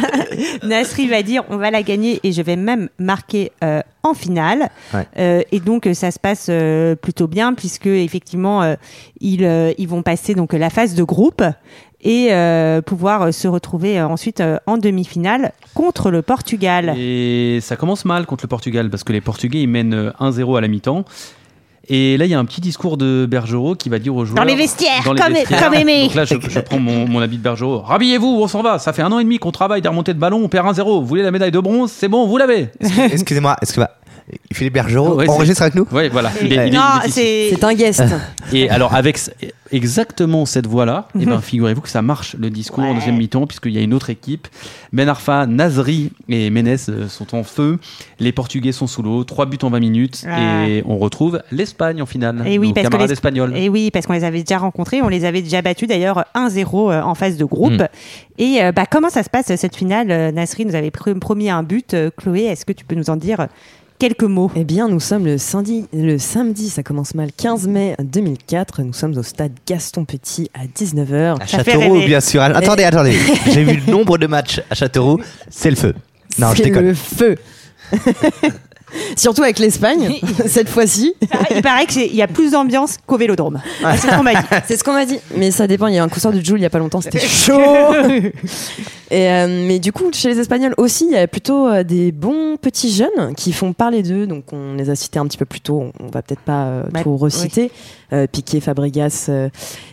Nasri 0.64 1.08
va 1.08 1.22
dire 1.24 1.44
on 1.50 1.58
va 1.58 1.72
la 1.72 1.84
gagner 1.84 2.20
et 2.24 2.32
je 2.32 2.42
vais 2.42 2.56
même 2.56 2.90
marquer 3.00 3.52
euh, 3.64 3.82
en 4.04 4.14
finale. 4.14 4.70
Ouais. 4.94 5.08
Euh, 5.18 5.42
et 5.52 5.60
donc, 5.60 5.88
ça 5.94 6.12
se 6.12 6.20
passe 6.20 6.48
euh, 6.50 6.96
plutôt 6.96 7.28
bien 7.28 7.54
puisque 7.54 7.88
effectivement, 7.88 8.76
ils, 9.22 9.44
ils 9.78 9.88
vont 9.88 10.02
passer 10.04 10.34
donc 10.36 10.54
la 10.54 10.70
phase 10.70 10.96
de 10.96 11.04
groupe 11.04 11.44
et 12.02 12.30
euh, 12.32 12.82
pouvoir 12.82 13.22
euh, 13.24 13.32
se 13.32 13.48
retrouver 13.48 14.00
euh, 14.00 14.08
ensuite 14.08 14.42
en 14.66 14.78
demi-finale 14.78 15.52
contre 15.74 16.12
le 16.12 16.22
Portugal. 16.22 16.94
Et 16.98 17.60
ça 17.62 17.76
commence 17.76 18.06
mal 18.06 18.26
contre 18.26 18.46
le 18.46 18.50
Portugal 18.50 18.90
parce 18.90 19.04
que 19.04 19.12
les 19.14 19.22
Portugais 19.22 19.62
ils 19.62 19.68
mènent 19.68 19.94
euh, 19.94 20.12
1-0 20.20 20.58
à 20.58 20.62
la 20.62 20.68
mi-temps. 20.68 21.04
Et 21.92 22.18
là, 22.18 22.26
il 22.26 22.32
y 22.32 22.36
a 22.36 22.40
un 22.40 22.46
petit 22.46 22.62
discours 22.62 22.98
de 22.98 23.26
Bergerot 23.28 23.74
qui 23.74 23.90
va 23.90 23.98
dire 23.98 24.16
aux 24.16 24.24
joueurs. 24.24 24.46
les 24.46 24.54
vestiaires, 24.56 25.02
dans 25.04 25.14
les 25.14 25.22
comme- 25.22 25.34
vestiaires. 25.34 25.64
comme 25.64 25.74
aimé. 25.74 26.04
Donc 26.04 26.14
là, 26.16 26.24
je, 26.26 26.36
je 26.48 26.60
prends 26.60 26.78
mon, 26.78 27.08
mon 27.08 27.20
habit 27.20 27.38
de 27.40 27.42
Bergerot. 27.42 27.80
Rhabillez-vous, 27.80 28.28
on 28.28 28.48
s'en 28.48 28.62
va. 28.62 28.78
Ça 28.78 28.94
fait 28.94 29.02
un 29.02 29.12
an 29.12 29.18
et 29.18 29.24
demi 29.24 29.40
qu'on 29.40 29.52
travaille 29.52 29.82
des 29.82 29.90
remontées 29.90 30.14
de 30.14 30.20
ballon. 30.20 30.40
On 30.44 30.50
perd 30.50 30.68
1-0. 30.68 30.84
Vous 30.84 31.06
voulez 31.08 31.24
la 31.24 31.32
médaille 31.32 31.50
de 31.52 31.60
bronze? 31.60 31.92
C'est 31.92 32.08
bon, 32.08 32.28
vous 32.28 32.38
l'avez. 32.38 32.68
excusez-moi 32.80 33.56
excusez-moi 33.62 33.90
Philippe 34.52 34.74
Bergerot 34.74 35.16
Ouais, 35.16 35.26
c'est- 35.26 35.32
enregistre 35.32 35.62
avec 35.62 35.76
nous 35.76 35.86
Oui, 35.92 36.10
voilà. 36.10 36.32
Il 36.42 36.48
est- 36.52 36.56
il 36.56 36.60
est- 36.60 36.68
il 36.70 36.74
est 36.74 36.78
non, 36.78 36.84
c'est 37.08 37.50
C'est 37.52 37.64
un 37.64 37.74
guest. 37.74 38.04
Et 38.54 38.70
alors, 38.70 38.94
avec 38.96 39.18
exactement 39.72 40.46
cette 40.46 40.66
voix-là, 40.68 41.08
eh 41.20 41.26
ben, 41.26 41.40
figurez-vous 41.42 41.82
que 41.82 41.90
ça 41.90 42.02
marche 42.02 42.36
le 42.40 42.50
discours 42.50 42.84
en 42.84 42.90
Ouais. 42.90 42.96
deuxième 42.96 43.18
mi-temps, 43.18 43.46
puisqu'il 43.46 43.72
y 43.74 43.78
a 43.78 43.82
une 43.82 43.94
autre 43.94 44.10
équipe. 44.10 44.48
Ben 44.92 45.08
Arfa, 45.08 45.46
Nazri 45.46 46.12
et 46.28 46.50
Menez 46.50 46.76
euh, 46.90 47.08
sont 47.08 47.36
en 47.36 47.44
feu. 47.44 47.78
Les 48.20 48.32
Portugais 48.32 48.72
sont 48.72 48.88
sous 48.88 49.04
l'eau. 49.04 49.24
Trois 49.24 49.46
buts 49.46 49.60
en 49.62 49.70
20 49.70 49.80
minutes. 49.80 50.24
Ouais. 50.26 50.70
Et 50.72 50.84
on 50.88 50.98
retrouve 50.98 51.42
l'Espagne 51.52 52.02
en 52.02 52.06
finale. 52.08 52.44
Et 52.48 52.58
oui, 52.58 52.70
nos 52.70 52.74
parce 52.74 52.86
que 52.88 52.92
camarades 52.92 53.10
les- 53.10 53.14
espagnols. 53.14 53.56
Et 53.58 53.70
oui, 53.70 53.92
parce 53.92 54.08
qu'on 54.08 54.14
les 54.14 54.24
avait 54.24 54.40
déjà 54.42 54.58
rencontrés, 54.58 55.02
on 55.04 55.10
les 55.10 55.26
avait 55.26 55.42
déjà 55.44 55.62
battus 55.62 55.88
d'ailleurs 55.88 56.26
1-0 56.34 56.92
euh, 56.92 57.02
en 57.04 57.14
phase 57.14 57.38
de 57.38 57.46
groupe. 57.46 57.74
Mm. 57.74 57.88
Et 58.40 58.64
euh, 58.64 58.72
bah, 58.72 58.86
comment 58.90 59.10
ça 59.10 59.22
se 59.22 59.30
passe 59.30 59.54
cette 59.56 59.76
finale 59.76 60.08
Nasri 60.34 60.66
nous 60.66 60.76
avait 60.76 60.90
pr- 60.90 61.18
promis 61.20 61.50
un 61.50 61.62
but. 61.62 61.96
Chloé, 62.18 62.44
est-ce 62.46 62.66
que 62.66 62.72
tu 62.74 62.86
peux 62.86 62.96
nous 62.96 63.10
en 63.10 63.16
dire 63.18 63.48
quelques 64.00 64.24
mots. 64.24 64.50
Eh 64.56 64.64
bien, 64.64 64.88
nous 64.88 65.00
sommes 65.00 65.26
le 65.26 65.38
samedi, 65.38 65.86
le 65.94 66.18
samedi, 66.18 66.70
ça 66.70 66.82
commence 66.82 67.14
mal, 67.14 67.30
15 67.36 67.68
mai 67.68 67.96
2004. 68.02 68.82
Nous 68.82 68.94
sommes 68.94 69.16
au 69.18 69.24
stade 69.24 69.52
Gaston 69.68 70.06
Petit 70.06 70.50
à 70.54 70.66
19h. 70.66 71.42
À 71.42 71.46
Châteauroux, 71.46 72.00
bien 72.06 72.22
sûr. 72.22 72.42
Attendez, 72.42 72.84
attendez. 72.86 73.16
J'ai 73.54 73.64
vu 73.64 73.82
le 73.86 73.92
nombre 73.92 74.18
de 74.18 74.26
matchs 74.26 74.62
à 74.70 74.76
Châteauroux. 74.76 75.20
C'est 75.50 75.70
le 75.70 75.76
feu. 75.76 75.94
Non, 76.40 76.52
je 76.52 76.58
C'est 76.58 76.64
déconne. 76.64 76.86
le 76.86 76.94
feu. 76.94 77.36
Surtout 79.16 79.44
avec 79.44 79.60
l'Espagne, 79.60 80.20
cette 80.48 80.70
fois-ci. 80.70 81.14
Il 81.56 81.62
paraît 81.62 81.86
qu'il 81.86 82.16
y 82.16 82.22
a 82.22 82.28
plus 82.28 82.52
d'ambiance 82.52 82.98
qu'au 83.06 83.18
Vélodrome. 83.18 83.62
C'est 83.96 84.08
ce 84.08 84.16
qu'on 84.16 84.24
m'a 84.24 84.34
dit. 84.34 84.48
C'est 84.68 84.78
ce 84.78 84.84
qu'on 84.84 84.94
m'a 84.94 85.06
dit. 85.06 85.20
Mais 85.36 85.52
ça 85.52 85.68
dépend. 85.68 85.88
Il 85.88 85.96
y 85.96 85.98
a 85.98 86.04
un 86.04 86.10
concert 86.10 86.32
de 86.32 86.40
Jules 86.40 86.60
il 86.60 86.64
y 86.64 86.66
a 86.66 86.70
pas 86.70 86.80
longtemps, 86.80 87.02
c'était 87.02 87.20
chaud. 87.28 87.60
Et 89.12 89.30
euh, 89.30 89.66
mais 89.68 89.80
du 89.80 89.92
coup, 89.92 90.10
chez 90.14 90.30
les 90.30 90.40
Espagnols 90.40 90.74
aussi, 90.78 91.06
il 91.06 91.12
y 91.14 91.18
a 91.18 91.28
plutôt 91.28 91.68
euh, 91.68 91.84
des 91.84 92.12
bons 92.12 92.58
petits 92.58 92.92
jeunes 92.92 93.34
qui 93.36 93.54
font 93.54 93.74
parler 93.74 94.04
d'eux. 94.04 94.28
Donc 94.28 94.54
on 94.54 94.76
les 94.76 94.90
a 94.90 94.96
cités 94.96 95.20
un 95.20 95.26
petit 95.26 95.38
peu 95.38 95.46
plus 95.46 95.62
tôt. 95.62 95.92
On, 96.00 96.06
on 96.06 96.08
va 96.10 96.22
peut-être 96.22 96.42
pas 96.42 96.66
euh, 96.66 96.84
tout 97.02 97.18
reciter. 97.18 97.72
Euh, 98.14 98.28
Piqué, 98.28 98.60
Fabregas. 98.60 99.30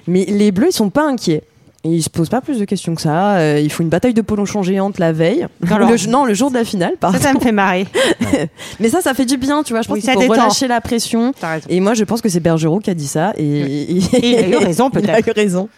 Mais 0.06 0.24
les 0.26 0.52
Bleus, 0.52 0.68
ils 0.70 0.74
sont 0.74 0.90
pas 0.90 1.06
inquiets. 1.06 1.42
Ils 1.86 2.02
se 2.02 2.10
posent 2.10 2.28
pas 2.28 2.40
plus 2.40 2.58
de 2.58 2.64
questions 2.64 2.94
que 2.94 3.00
ça. 3.02 3.36
Euh, 3.36 3.60
ils 3.62 3.70
font 3.70 3.82
une 3.82 3.88
bataille 3.88 4.14
de 4.14 4.20
polochon 4.22 4.62
géante 4.62 4.98
la 4.98 5.12
veille. 5.12 5.46
Le- 5.60 6.08
non, 6.10 6.24
le 6.24 6.34
jour 6.34 6.50
de 6.50 6.56
la 6.56 6.64
finale, 6.64 6.94
par 6.98 7.12
Ça, 7.12 7.18
ça 7.20 7.32
me 7.34 7.40
fait 7.40 7.52
marrer. 7.52 7.86
Mais 8.80 8.88
ça, 8.88 9.00
ça 9.00 9.14
fait 9.14 9.24
du 9.24 9.36
bien, 9.36 9.62
tu 9.62 9.72
vois. 9.72 9.82
Je 9.82 9.88
pense 9.88 9.96
Oui, 9.96 10.02
ça 10.02 10.12
faut 10.14 10.20
relâcher 10.20 10.68
la 10.68 10.80
pression. 10.80 11.32
Et 11.68 11.80
moi, 11.80 11.94
je 11.94 12.04
pense 12.04 12.20
que 12.20 12.28
c'est 12.28 12.40
Bergerot 12.40 12.80
qui 12.80 12.90
a 12.90 12.94
dit 12.94 13.06
ça. 13.06 13.32
Et, 13.36 13.42
Et 13.44 13.98
il 14.22 14.34
a 14.36 14.48
eu 14.48 14.56
raison, 14.56 14.90
Il 14.92 14.98
a 14.98 15.00
peut-être. 15.00 15.28
eu 15.28 15.32
raison. 15.32 15.68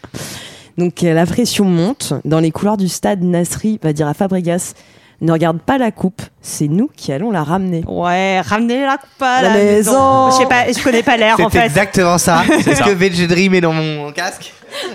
Donc 0.77 1.03
euh, 1.03 1.13
la 1.13 1.27
pression 1.27 1.65
monte. 1.65 2.13
Dans 2.25 2.41
les 2.41 2.51
couloirs 2.53 2.77
du 2.77 2.89
stade, 2.89 3.23
Nasri 3.23 3.79
va 3.83 3.93
dire 3.93 4.07
à 4.07 4.15
Fabregas 4.15 4.75
ne 5.21 5.33
regarde 5.33 5.59
pas 5.59 5.79
la 5.79 5.91
coupe, 5.91 6.23
c'est 6.43 6.69
nous 6.69 6.89
qui 6.97 7.13
allons 7.13 7.31
la 7.31 7.43
ramener. 7.43 7.83
Ouais, 7.89 8.41
ramenez 8.41 8.83
la 8.83 8.99
coupe 8.99 9.21
à 9.23 9.43
La 9.43 9.49
la, 9.49 9.55
maison. 9.55 10.31
Je 10.31 10.37
sais 10.37 10.47
pas, 10.47 10.71
je 10.71 10.83
connais 10.83 11.03
pas 11.03 11.17
l'air 11.17 11.39
en 11.41 11.51
C'est 11.51 11.59
fait. 11.59 11.67
exactement 11.67 12.19
ça. 12.19 12.45
C'est 12.63 12.75
ce 12.77 12.83
que 12.83 12.91
VG 12.91 13.27
Dream 13.27 13.55
est 13.55 13.61
dans 13.61 13.73
mon 13.73 14.13
casque. 14.13 14.53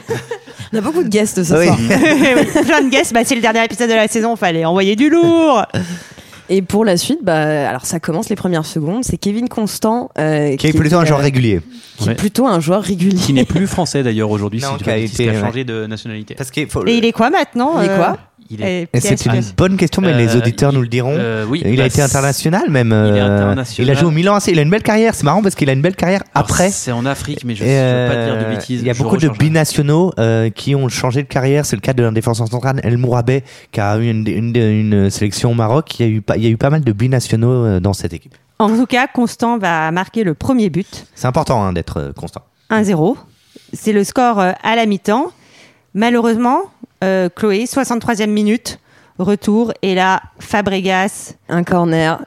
On 0.73 0.77
a 0.77 0.81
beaucoup 0.81 1.03
de 1.03 1.09
guests 1.09 1.43
ce 1.43 1.53
Oui. 1.53 1.65
soir. 1.65 1.77
Plein 2.65 2.81
de 2.83 2.89
guests, 2.89 3.13
bah, 3.13 3.21
c'est 3.23 3.35
le 3.35 3.41
dernier 3.41 3.63
épisode 3.65 3.89
de 3.89 3.95
la 3.95 4.07
saison, 4.07 4.35
fallait 4.35 4.65
envoyer 4.65 4.95
du 4.95 5.09
lourd. 5.09 5.63
Et 6.49 6.61
pour 6.61 6.83
la 6.83 6.97
suite, 6.97 7.19
bah, 7.21 7.69
alors 7.69 7.85
ça 7.85 7.99
commence 7.99 8.29
les 8.29 8.35
premières 8.35 8.65
secondes. 8.65 9.03
C'est 9.03 9.17
Kevin 9.17 9.47
Constant 9.49 10.09
euh, 10.17 10.55
Qui 10.57 10.67
est 10.67 10.73
plutôt 10.73 10.97
un 10.97 11.03
euh, 11.03 11.05
joueur 11.05 11.19
régulier. 11.19 11.61
qui 11.97 12.09
est 12.09 12.15
plutôt 12.15 12.47
un 12.47 12.59
joueur 12.59 12.81
régulier. 12.81 13.17
Qui 13.17 13.33
n'est 13.33 13.45
plus 13.45 13.65
français 13.67 14.03
d'ailleurs 14.03 14.29
aujourd'hui, 14.29 14.61
si 14.61 14.83
qui 14.83 14.89
a 14.89 14.97
été, 14.97 15.23
qui 15.23 15.29
a 15.29 15.33
ouais. 15.33 15.39
changé 15.39 15.63
de 15.63 15.85
nationalité. 15.85 16.35
Parce 16.35 16.51
qu'il 16.51 16.67
faut. 16.67 16.85
Et 16.85 16.95
il 16.97 17.05
est 17.05 17.11
quoi 17.11 17.29
maintenant 17.29 17.79
Il 17.81 17.85
est 17.85 17.89
euh, 17.89 17.97
quoi? 17.97 18.17
Est, 18.51 18.83
et 18.83 18.87
Et 18.93 18.99
c'est 18.99 19.25
une 19.25 19.41
bonne 19.57 19.77
question, 19.77 20.01
mais 20.01 20.13
les 20.13 20.35
Euh, 20.35 20.39
auditeurs 20.39 20.71
il- 20.71 20.75
nous 20.75 20.81
le 20.81 20.87
diront. 20.87 21.15
euh, 21.17 21.45
oui, 21.47 21.61
il 21.65 21.75
bah, 21.77 21.83
a 21.83 21.85
été 21.87 21.95
c'est- 21.97 22.01
international 22.01 22.69
même. 22.69 22.87
il 22.89 23.15
est 23.17 23.21
euh, 23.21 23.35
international. 23.35 23.87
il 23.87 23.91
a 23.91 23.93
joué 23.99 24.07
au 24.07 24.11
Milan 24.11 24.35
AC. 24.35 24.47
Il 24.51 24.59
a 24.59 24.61
une 24.61 24.69
belle 24.69 24.83
carrière. 24.83 25.15
C'est 25.15 25.23
marrant 25.23 25.41
parce 25.41 25.55
qu'il 25.55 25.69
a 25.69 25.73
une 25.73 25.81
belle 25.81 25.95
carrière 25.95 26.21
Alors, 26.33 26.49
après. 26.49 26.69
C'est 26.69 26.91
en 26.91 27.05
Afrique, 27.05 27.43
mais 27.45 27.55
je 27.55 27.63
ne 27.63 27.69
veux 27.69 28.09
pas 28.15 28.25
dire 28.37 28.37
de 28.49 28.55
bêtises. 28.55 28.81
Il 28.81 28.87
y 28.87 28.89
a 28.89 28.93
beaucoup 28.93 29.17
de 29.17 29.29
binationaux 29.29 30.11
euh, 30.19 30.49
qui 30.49 30.75
ont 30.75 30.89
changé 30.89 31.23
de 31.23 31.27
carrière. 31.27 31.65
C'est 31.65 31.75
le 31.75 31.81
cas 31.81 31.93
de 31.93 32.03
l'un 32.03 32.11
défenseur 32.11 32.47
central, 32.47 32.79
El 32.83 32.97
Mourabé, 32.97 33.43
qui 33.71 33.79
a 33.79 33.97
eu 33.97 34.09
une, 34.09 34.27
une, 34.27 34.55
une 34.55 35.09
sélection 35.09 35.51
au 35.51 35.55
Maroc. 35.55 35.99
Il 35.99 36.05
y, 36.05 36.09
a 36.09 36.11
eu 36.11 36.21
pas, 36.21 36.37
il 36.37 36.43
y 36.43 36.47
a 36.47 36.49
eu 36.49 36.57
pas 36.57 36.69
mal 36.69 36.83
de 36.83 36.91
binationaux 36.91 37.79
dans 37.79 37.93
cette 37.93 38.13
équipe. 38.13 38.35
En 38.59 38.69
tout 38.69 38.85
cas, 38.85 39.07
Constant 39.07 39.57
va 39.57 39.91
marquer 39.91 40.23
le 40.23 40.33
premier 40.35 40.69
but, 40.69 41.05
C'est 41.15 41.27
important 41.27 41.63
hein, 41.63 41.73
d'être 41.73 42.13
constant. 42.15 42.41
1-0. 42.69 43.17
C'est 43.73 43.91
le 43.91 44.03
score 44.03 44.39
à 44.39 44.75
la 44.75 44.85
mi-temps. 44.85 45.31
Malheureusement, 45.93 46.61
euh, 47.03 47.29
Chloé, 47.29 47.65
63e 47.65 48.27
minute, 48.29 48.79
retour, 49.19 49.73
et 49.81 49.95
là, 49.95 50.21
Fabregas. 50.39 51.33
Un 51.49 51.63
corner, 51.63 52.23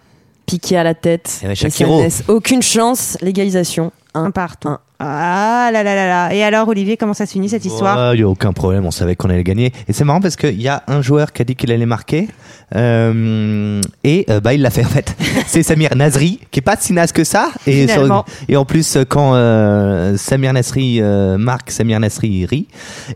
piqué 0.47 0.77
à 0.77 0.85
la 0.85 0.95
tête. 0.95 1.41
Et 1.43 1.47
ça 1.47 1.55
Shakiro. 1.55 1.99
ne 1.99 2.03
laisse 2.05 2.23
aucune 2.29 2.63
chance. 2.63 3.17
Légalisation. 3.21 3.93
Un 4.15 4.27
Un 4.27 4.31
partout. 4.31 4.69
un. 4.69 4.81
Ah 4.99 5.69
là 5.73 5.83
là 5.83 5.95
là 5.95 6.07
là. 6.07 6.35
Et 6.35 6.43
alors, 6.43 6.69
Olivier, 6.69 6.97
comment 6.97 7.15
ça 7.15 7.27
se 7.27 7.33
finit 7.33 7.49
cette 7.49 7.65
histoire 7.65 8.15
Il 8.15 8.19
n'y 8.19 8.23
a 8.23 8.29
aucun 8.29 8.53
problème, 8.53 8.87
on 8.87 8.91
savait 8.91 9.15
qu'on 9.17 9.29
allait 9.29 9.45
gagner. 9.45 9.73
Et 9.89 9.93
c'est 9.93 10.05
marrant 10.05 10.21
parce 10.21 10.37
qu'il 10.37 10.61
y 10.61 10.69
a 10.69 10.83
un 10.89 11.03
joueur 11.03 11.33
qui 11.33 11.43
a 11.43 11.45
dit 11.45 11.55
qu'il 11.55 11.71
allait 11.71 11.85
marquer. 11.87 12.29
euh, 12.75 13.81
et 14.05 14.25
euh, 14.31 14.41
bah, 14.41 14.55
il 14.55 14.63
l'a 14.63 14.71
fait 14.71 14.85
en 14.85 14.89
fait. 14.89 15.15
C'est 15.47 15.63
Samir 15.63 15.95
Nasri, 15.95 16.41
qui 16.51 16.59
est 16.61 16.63
pas 16.63 16.77
si 16.79 16.93
naze 16.93 17.13
que 17.13 17.25
ça. 17.25 17.51
Et, 17.67 17.87
Finalement. 17.87 18.25
et 18.49 18.57
en 18.57 18.65
plus, 18.65 18.99
quand 19.09 19.35
euh, 19.35 20.17
Samir 20.17 20.53
Nasri 20.53 20.99
euh, 21.01 21.37
marque, 21.39 21.71
Samir 21.71 22.01
Nasri 22.01 22.47
rit. 22.47 22.67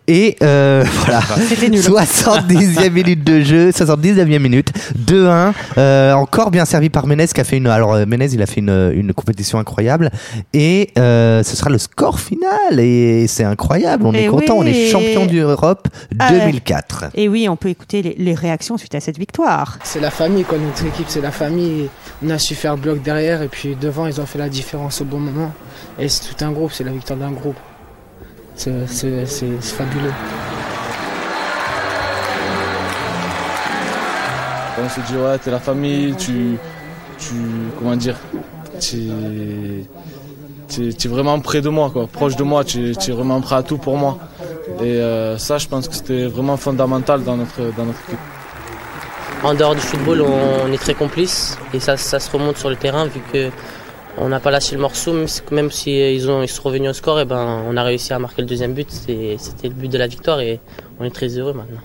Et 0.06 0.36
euh, 0.42 0.84
voilà. 1.04 1.20
C'était 1.48 1.68
nul. 1.70 1.80
70e 1.80 2.90
minute 2.90 3.24
de 3.24 3.40
jeu, 3.40 3.70
79e 3.70 4.38
minute, 4.38 4.72
2-1. 4.98 5.52
Euh, 5.78 6.12
encore 6.12 6.50
bien 6.50 6.64
servi 6.64 6.90
par 6.90 7.06
Menez 7.06 7.26
qui 7.28 7.40
a 7.40 7.44
fait 7.44 7.56
une. 7.56 7.66
Alors 7.66 7.94
euh, 7.94 8.04
Menez, 8.06 8.26
il 8.32 8.42
a 8.42 8.46
fait 8.46 8.60
une, 8.60 8.92
une 8.94 9.12
compétition 9.14 9.58
incroyable. 9.58 10.10
Et 10.52 10.90
euh, 10.98 11.42
ce 11.42 11.56
sera 11.56 11.69
le 11.70 11.78
score 11.78 12.20
final. 12.20 12.78
Et 12.78 13.26
c'est 13.26 13.44
incroyable. 13.44 14.04
On 14.06 14.12
Et 14.12 14.24
est 14.24 14.28
content. 14.28 14.56
On 14.58 14.64
est 14.66 14.88
champion 14.88 15.26
d'Europe 15.26 15.88
Ah 16.18 16.32
ouais. 16.32 16.38
2004. 16.40 17.06
Et 17.14 17.28
oui, 17.28 17.48
on 17.48 17.56
peut 17.56 17.68
écouter 17.68 18.02
les, 18.02 18.14
les 18.18 18.34
réactions 18.34 18.76
suite 18.76 18.94
à 18.94 19.00
cette 19.00 19.18
victoire. 19.18 19.78
C'est 19.84 20.00
la 20.00 20.10
famille, 20.10 20.44
quoi. 20.44 20.58
Notre 20.58 20.84
équipe, 20.86 21.06
c'est 21.08 21.20
la 21.20 21.30
famille. 21.30 21.88
On 22.24 22.30
a 22.30 22.38
su 22.38 22.54
faire 22.54 22.76
bloc 22.76 23.02
derrière 23.02 23.42
et 23.42 23.48
puis 23.48 23.76
devant, 23.76 24.06
ils 24.06 24.20
ont 24.20 24.26
fait 24.26 24.38
la 24.38 24.48
différence 24.48 25.00
au 25.00 25.04
bon 25.04 25.18
moment. 25.18 25.52
Et 25.98 26.08
c'est 26.08 26.34
tout 26.34 26.44
un 26.44 26.52
groupe, 26.52 26.72
c'est 26.72 26.84
la 26.84 26.92
victoire 26.92 27.18
d'un 27.18 27.32
groupe. 27.32 27.56
C'est 28.54 28.70
fabuleux. 29.60 30.12
On 34.82 34.88
se 34.88 35.00
dit 35.12 35.16
ouais 35.18 35.38
t'es 35.38 35.50
la 35.50 35.60
famille, 35.60 36.14
tu, 36.16 36.56
tu 37.18 37.34
comment 37.78 37.96
dire, 37.96 38.16
tu, 38.80 38.96
tu, 40.70 40.88
es 40.88 41.08
vraiment 41.08 41.40
près 41.40 41.60
de 41.60 41.68
moi 41.68 41.90
quoi, 41.90 42.06
proche 42.06 42.36
de 42.36 42.42
moi, 42.42 42.64
tu, 42.64 42.92
es 42.92 43.12
vraiment 43.12 43.40
prêt 43.40 43.56
à 43.56 43.62
tout 43.62 43.78
pour 43.78 43.96
moi. 43.96 44.18
Et 44.80 44.84
euh, 44.84 45.36
ça 45.36 45.58
je 45.58 45.66
pense 45.66 45.88
que 45.88 45.94
c'était 45.94 46.26
vraiment 46.26 46.56
fondamental 46.56 47.22
dans 47.24 47.36
notre 47.36 47.60
dans 47.76 47.84
notre 47.84 48.00
équipe. 48.06 48.18
En 49.42 49.54
dehors 49.54 49.74
du 49.74 49.80
football, 49.80 50.20
on, 50.20 50.70
est 50.70 50.78
très 50.78 50.92
complices 50.94 51.58
et 51.72 51.80
ça, 51.80 51.96
ça 51.96 52.20
se 52.20 52.30
remonte 52.30 52.58
sur 52.58 52.68
le 52.68 52.76
terrain 52.76 53.06
vu 53.06 53.20
que 53.32 53.50
on 54.18 54.28
n'a 54.28 54.38
pas 54.38 54.50
lâché 54.50 54.74
le 54.76 54.82
morceau, 54.82 55.14
même 55.50 55.70
si, 55.70 55.80
si 55.80 56.14
ils, 56.14 56.30
ont, 56.30 56.42
ils 56.42 56.48
sont 56.48 56.62
revenus 56.62 56.90
au 56.90 56.92
score, 56.92 57.20
et 57.20 57.24
ben, 57.24 57.62
on 57.66 57.76
a 57.76 57.82
réussi 57.82 58.12
à 58.12 58.18
marquer 58.18 58.42
le 58.42 58.48
deuxième 58.48 58.74
but. 58.74 58.90
C'était 58.90 59.68
le 59.68 59.74
but 59.74 59.90
de 59.90 59.96
la 59.96 60.08
victoire 60.08 60.40
et 60.40 60.60
on 60.98 61.04
est 61.04 61.14
très 61.14 61.28
heureux 61.28 61.54
maintenant. 61.54 61.80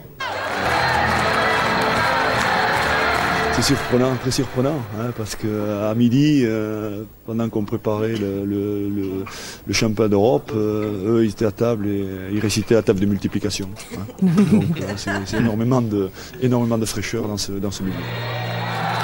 C'est 3.56 3.62
surprenant, 3.62 4.14
très 4.22 4.32
surprenant, 4.32 4.76
hein, 5.00 5.12
parce 5.18 5.36
que 5.36 5.82
à 5.90 5.96
midi, 5.96 6.42
euh, 6.44 7.04
pendant 7.26 7.48
qu'on 7.48 7.64
préparait 7.64 8.16
le, 8.16 8.44
le, 8.44 8.90
le, 8.90 9.24
le 9.66 9.74
championnat 9.74 10.10
d'Europe, 10.10 10.52
euh, 10.54 11.20
eux 11.20 11.24
ils 11.26 11.30
étaient 11.30 11.46
à 11.46 11.52
table 11.52 11.88
et 11.88 12.06
ils 12.34 12.40
récitaient 12.42 12.76
la 12.76 12.82
table 12.82 13.00
de 13.00 13.06
multiplication. 13.06 13.70
hein. 13.94 14.02
Donc 14.22 14.82
euh, 14.82 14.94
c'est 14.98 15.12
c'est 15.26 15.38
énormément 15.38 15.82
de, 15.82 16.10
énormément 16.42 16.78
de 16.78 16.86
fraîcheur 16.86 17.30
dans 17.30 17.38
ce, 17.38 17.54
dans 17.54 17.72
ce 17.72 17.84
milieu. 17.84 17.96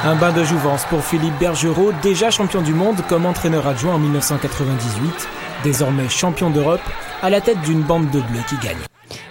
Un 0.03 0.15
bain 0.15 0.33
de 0.33 0.43
jouvence 0.43 0.83
pour 0.89 1.01
Philippe 1.01 1.37
Bergerot, 1.39 1.91
déjà 2.03 2.29
champion 2.29 2.61
du 2.61 2.73
monde 2.73 2.97
comme 3.07 3.25
entraîneur 3.25 3.65
adjoint 3.67 3.93
en 3.93 3.99
1998, 3.99 5.29
désormais 5.63 6.09
champion 6.09 6.49
d'Europe, 6.49 6.81
à 7.21 7.29
la 7.29 7.39
tête 7.39 7.61
d'une 7.61 7.83
bande 7.83 8.09
de 8.09 8.19
bleus 8.19 8.43
qui 8.49 8.55
gagne. 8.57 8.79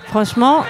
Franchement, 0.07 0.65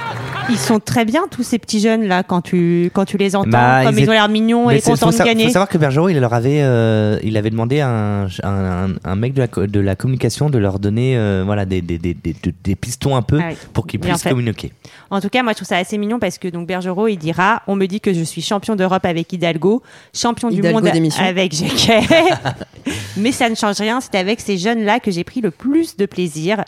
ils 0.51 0.59
sont 0.59 0.81
très 0.81 1.05
bien 1.05 1.23
tous 1.31 1.43
ces 1.43 1.59
petits 1.59 1.81
jeunes 1.81 2.05
là 2.07 2.23
quand 2.23 2.41
tu 2.43 2.91
quand 2.93 3.05
tu 3.05 3.17
les 3.17 3.37
entends, 3.37 3.49
Bah, 3.51 3.85
comme 3.85 3.99
ils, 3.99 4.09
ont 4.09 4.13
l'air 4.13 4.29
mignons 4.29 4.69
Mais 4.69 4.79
et 4.79 4.83
contents 4.83 5.11
de 5.11 5.17
gagner. 5.17 5.45
faut 5.45 5.51
savoir 5.53 5.69
que 5.69 5.79
Bergerot, 5.79 6.09
il 6.09 6.19
leur 6.19 6.35
avait, 6.35 6.61
euh, 6.63 7.19
il 7.23 7.37
avait 7.37 7.51
demandé 7.51 7.81
à 7.81 7.89
un, 7.89 8.25
un, 8.27 8.29
un- 8.43 8.95
un 9.05 9.17
mec 9.17 9.35
de 9.35 9.41
la, 9.43 9.67
de 9.67 9.81
la 9.81 9.97
communication 9.97 10.51
de 10.51 10.59
leur 10.59 10.79
donner, 10.79 11.17
euh, 11.17 11.43
voilà, 11.45 11.65
des, 11.65 11.81
des, 11.81 11.99
des, 11.99 12.15
des, 12.15 12.35
des 12.65 12.75
pistons 12.77 13.17
un 13.17 13.23
peu 13.23 13.39
Ah 13.41 13.49
oui, 13.51 13.57
pour 13.73 13.87
qu'ils 13.87 14.01
puissent 14.01 14.23
fait. 14.23 14.31
communiquer. 14.31 14.73
En 15.11 15.21
tout 15.21 15.29
cas, 15.29 15.43
moi 15.43 15.53
je 15.53 15.57
trouve 15.57 15.69
ça 15.69 15.77
assez 15.77 15.99
mignon 15.99 16.19
parce 16.19 16.39
que 16.39 16.49
donc 16.49 16.67
Bergerot 16.69 17.09
il 17.09 17.17
dira 17.17 17.63
on 17.67 17.77
me 17.77 17.87
dit 17.87 18.01
que 18.01 18.13
je 18.13 18.23
suis 18.23 18.43
champion 18.43 18.77
d'Europe 18.77 19.05
avec 19.05 19.33
Hidalgo, 19.33 19.83
champion 20.15 20.51
Hidalgo 20.51 20.81
du 20.81 21.01
monde 21.01 21.13
avec 21.19 21.55
Jacquet. 21.55 22.01
Mais 23.17 23.33
ça 23.33 23.49
ne 23.49 23.55
change 23.55 23.77
rien, 23.79 24.01
c'est 24.01 24.15
avec 24.17 24.41
ces 24.41 24.57
jeunes 24.57 24.85
là 24.85 25.01
que 25.01 25.11
j'ai 25.11 25.25
pris 25.25 25.41
le 25.41 25.51
plus 25.51 25.97
de 25.97 26.07
plaisir. 26.07 26.65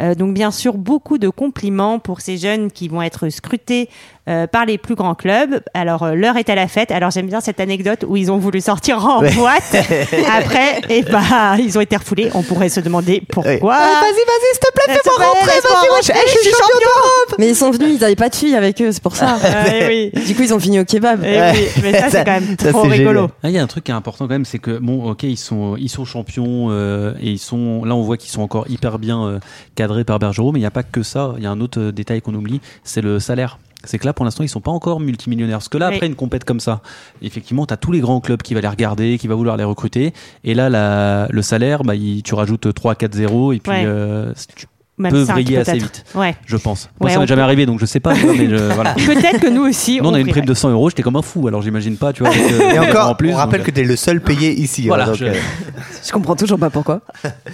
Euh, 0.00 0.14
donc 0.14 0.34
bien 0.34 0.50
sûr 0.50 0.74
beaucoup 0.78 1.18
de 1.18 1.28
compliments 1.28 1.98
pour 1.98 2.20
ces 2.20 2.36
jeunes 2.38 2.70
qui 2.70 2.88
vont 2.88 3.02
être 3.02 3.19
scrutés 3.28 3.88
euh, 4.28 4.46
par 4.46 4.64
les 4.64 4.78
plus 4.78 4.94
grands 4.94 5.14
clubs. 5.14 5.60
Alors 5.74 6.04
euh, 6.04 6.14
l'heure 6.14 6.36
est 6.36 6.48
à 6.48 6.54
la 6.54 6.68
fête. 6.68 6.90
Alors 6.90 7.10
j'aime 7.10 7.26
bien 7.26 7.40
cette 7.40 7.60
anecdote 7.60 8.04
où 8.08 8.16
ils 8.16 8.30
ont 8.30 8.38
voulu 8.38 8.60
sortir 8.60 9.04
en 9.04 9.20
Ouais. 9.20 9.32
boîte. 9.34 9.74
Après, 10.32 10.80
et 10.88 11.02
bah 11.02 11.56
ils 11.58 11.76
ont 11.76 11.80
été 11.80 11.96
refoulés. 11.96 12.30
On 12.34 12.42
pourrait 12.42 12.68
se 12.68 12.80
demander 12.80 13.22
pourquoi. 13.30 13.52
Ouais. 13.52 13.58
Vas-y, 13.60 14.24
vas-y, 14.26 14.52
s'il 14.52 14.60
te 14.60 14.72
plaît, 14.72 14.94
fais-moi 14.94 15.26
rentrer, 15.26 15.60
vas-y, 15.60 16.02
je- 16.02 16.12
je 16.32 16.38
suis 16.38 16.50
champion 16.50 16.78
d'Europe. 16.78 17.34
Mais 17.38 17.48
ils 17.48 17.56
sont 17.56 17.70
venus, 17.70 17.96
ils 17.96 18.00
n'avaient 18.00 18.14
pas 18.16 18.28
de 18.28 18.34
filles 18.36 18.54
avec 18.54 18.80
eux, 18.80 18.92
c'est 18.92 19.02
pour 19.02 19.16
ça. 19.16 19.38
Ah, 19.42 19.64
eh 19.74 19.86
oui. 20.14 20.22
Du 20.26 20.34
coup, 20.34 20.42
ils 20.42 20.54
ont 20.54 20.60
fini 20.60 20.78
au 20.80 20.84
kebab. 20.84 21.22
Eh 21.24 21.40
oui, 21.52 21.66
mais 21.82 21.92
ça 21.98 22.08
c'est 22.10 22.24
quand 22.24 22.40
même 22.40 22.56
trop 22.56 22.82
rigolo. 22.82 23.28
Ah, 23.42 23.48
Il 23.48 23.54
y 23.54 23.58
a 23.58 23.62
un 23.62 23.66
truc 23.66 23.84
qui 23.84 23.90
est 23.90 23.94
important 23.94 24.26
quand 24.26 24.32
même, 24.34 24.44
c'est 24.44 24.58
que 24.58 24.78
bon, 24.78 25.10
ok, 25.10 25.22
ils 25.24 25.36
sont 25.38 25.76
ils 25.78 25.88
sont 25.88 26.04
champions 26.04 26.68
euh, 26.70 27.14
et 27.20 27.30
ils 27.30 27.38
sont 27.38 27.84
là, 27.84 27.94
on 27.94 28.02
voit 28.02 28.16
qu'ils 28.16 28.30
sont 28.30 28.42
encore 28.42 28.66
hyper 28.68 28.98
bien 28.98 29.24
euh, 29.26 29.38
cadrés 29.74 30.04
par 30.04 30.18
Bergerot, 30.18 30.52
mais 30.52 30.58
il 30.58 30.62
n'y 30.62 30.66
a 30.66 30.70
pas 30.70 30.82
que 30.82 31.02
ça. 31.02 31.34
Il 31.38 31.42
y 31.42 31.46
a 31.46 31.50
un 31.50 31.60
autre 31.60 31.90
détail 31.90 32.20
qu'on 32.22 32.34
oublie, 32.34 32.60
c'est 32.84 32.99
le 33.02 33.18
salaire. 33.20 33.58
c'est 33.84 33.98
que 33.98 34.04
là, 34.04 34.12
pour 34.12 34.26
l'instant, 34.26 34.44
ils 34.44 34.48
sont 34.48 34.60
pas 34.60 34.70
encore 34.70 35.00
multimillionnaires. 35.00 35.56
Parce 35.56 35.70
que 35.70 35.78
là, 35.78 35.88
Oui. 35.88 35.94
après 35.94 36.06
une 36.06 36.14
compète 36.14 36.44
comme 36.44 36.60
ça, 36.60 36.82
effectivement, 37.22 37.64
tu 37.64 37.72
as 37.72 37.78
tous 37.78 37.92
les 37.92 38.00
grands 38.00 38.20
clubs 38.20 38.42
qui 38.42 38.52
va 38.52 38.60
les 38.60 38.68
regarder, 38.68 39.16
qui 39.16 39.26
va 39.26 39.34
vouloir 39.34 39.56
les 39.56 39.64
recruter. 39.64 40.12
Et 40.44 40.52
là, 40.52 40.68
la- 40.68 41.26
le 41.30 41.40
salaire, 41.40 41.82
bah, 41.82 41.94
il- 41.94 42.22
tu 42.22 42.34
rajoutes 42.34 42.74
3, 42.74 42.94
4, 42.94 43.14
0 43.14 43.54
et 43.54 43.58
puis 43.58 43.72
Ouais. 43.72 43.84
euh, 43.86 44.34
tu 44.54 44.66
Même 45.00 45.12
peux 45.12 45.24
cinq, 45.24 45.32
vriller 45.34 45.56
assez 45.58 45.78
vite. 45.78 46.04
Ouais. 46.14 46.34
Je 46.46 46.56
pense. 46.56 46.88
Moi, 47.00 47.08
Ouais, 47.08 47.14
ça 47.14 47.20
m'est 47.20 47.26
jamais 47.26 47.40
peut- 47.40 47.44
arrivé, 47.44 47.66
donc 47.66 47.80
je 47.80 47.86
sais 47.86 48.00
pas. 48.00 48.14
moi, 48.14 48.32
mais 48.36 48.48
je- 48.48 48.56
voilà. 48.74 48.94
Peut-être 48.94 49.40
que 49.40 49.48
nous 49.48 49.62
aussi. 49.62 50.00
Nous, 50.00 50.08
on 50.08 50.14
a 50.14 50.20
une 50.20 50.28
prime 50.28 50.44
de 50.44 50.54
100 50.54 50.70
euros, 50.70 50.90
j'étais 50.90 51.02
comme 51.02 51.16
un 51.16 51.22
fou, 51.22 51.48
alors 51.48 51.62
j'imagine 51.62 51.96
pas, 51.96 52.12
tu 52.12 52.22
vois. 52.22 52.30
avec, 52.32 52.42
euh, 52.52 52.70
Et 52.72 52.78
encore, 52.78 53.08
en 53.08 53.14
plus, 53.14 53.32
on 53.32 53.36
rappelle 53.36 53.60
donc, 53.60 53.66
que 53.66 53.70
tu 53.72 53.80
es 53.80 53.84
le 53.84 53.96
seul 53.96 54.20
payé 54.20 54.52
ici. 54.52 54.82
hein, 54.82 54.88
Voilà, 54.88 55.06
donc, 55.06 55.14
je- 55.16 55.24
euh, 55.26 55.34
Je 56.06 56.12
comprends 56.12 56.36
toujours 56.36 56.58
pas 56.58 56.70
pourquoi. 56.70 57.00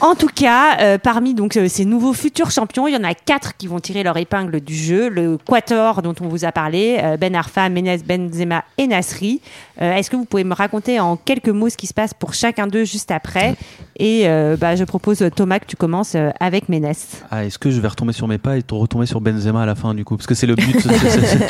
En 0.01 0.15
tout 0.15 0.29
cas, 0.35 0.79
euh, 0.81 0.99
parmi 0.99 1.35
donc 1.35 1.57
euh, 1.57 1.69
ces 1.69 1.85
nouveaux 1.85 2.13
futurs 2.13 2.51
champions, 2.51 2.87
il 2.89 2.95
y 2.95 2.97
en 2.97 3.05
a 3.05 3.15
quatre 3.15 3.57
qui 3.57 3.67
vont 3.67 3.81
tirer 3.81 4.03
leur 4.03 4.17
épingle 4.17 4.61
du 4.61 4.75
jeu. 4.75 5.09
Le 5.09 5.37
Quator 5.37 6.01
dont 6.03 6.15
on 6.21 6.29
vous 6.29 6.45
a 6.45 6.53
parlé, 6.53 6.99
euh, 7.03 7.17
Ben 7.17 7.35
Arfa, 7.35 7.69
Menez, 7.69 7.99
Benzema 7.99 8.65
et 8.79 8.87
Nasri. 8.87 9.41
Euh, 9.83 9.95
Est-ce 9.95 10.11
que 10.11 10.17
vous 10.17 10.25
pouvez 10.25 10.45
me 10.45 10.55
raconter 10.55 11.01
en 11.01 11.17
quelques 11.17 11.49
mots 11.49 11.69
ce 11.69 11.77
qui 11.77 11.87
se 11.87 11.95
passe 11.95 12.15
pour 12.15 12.35
chacun 12.35 12.67
d'eux 12.67 12.85
juste 12.85 13.11
après? 13.11 13.57
Et 13.99 14.23
euh, 14.29 14.57
bah, 14.59 14.77
je 14.77 14.85
propose 14.85 15.23
euh, 15.23 15.31
Thomas 15.31 15.59
que 15.59 15.67
tu 15.67 15.77
commences 15.77 16.15
euh, 16.15 16.31
avec 16.41 16.69
Ménès. 16.69 17.23
Ah, 17.31 17.36
est-ce 17.45 17.59
que 17.59 17.71
je 17.71 17.81
vais 17.81 17.89
retomber 17.89 18.13
sur 18.13 18.27
mes 18.29 18.39
pas 18.39 18.57
et 18.57 18.63
retomber 18.71 19.07
sur 19.07 19.21
Benzema 19.21 19.63
à 19.63 19.67
la 19.67 19.75
fin 19.75 19.95
du 19.95 20.05
coup? 20.05 20.17
Parce 20.17 20.27
que 20.27 20.35
c'est 20.35 20.47
le 20.47 20.55
but. 20.55 20.77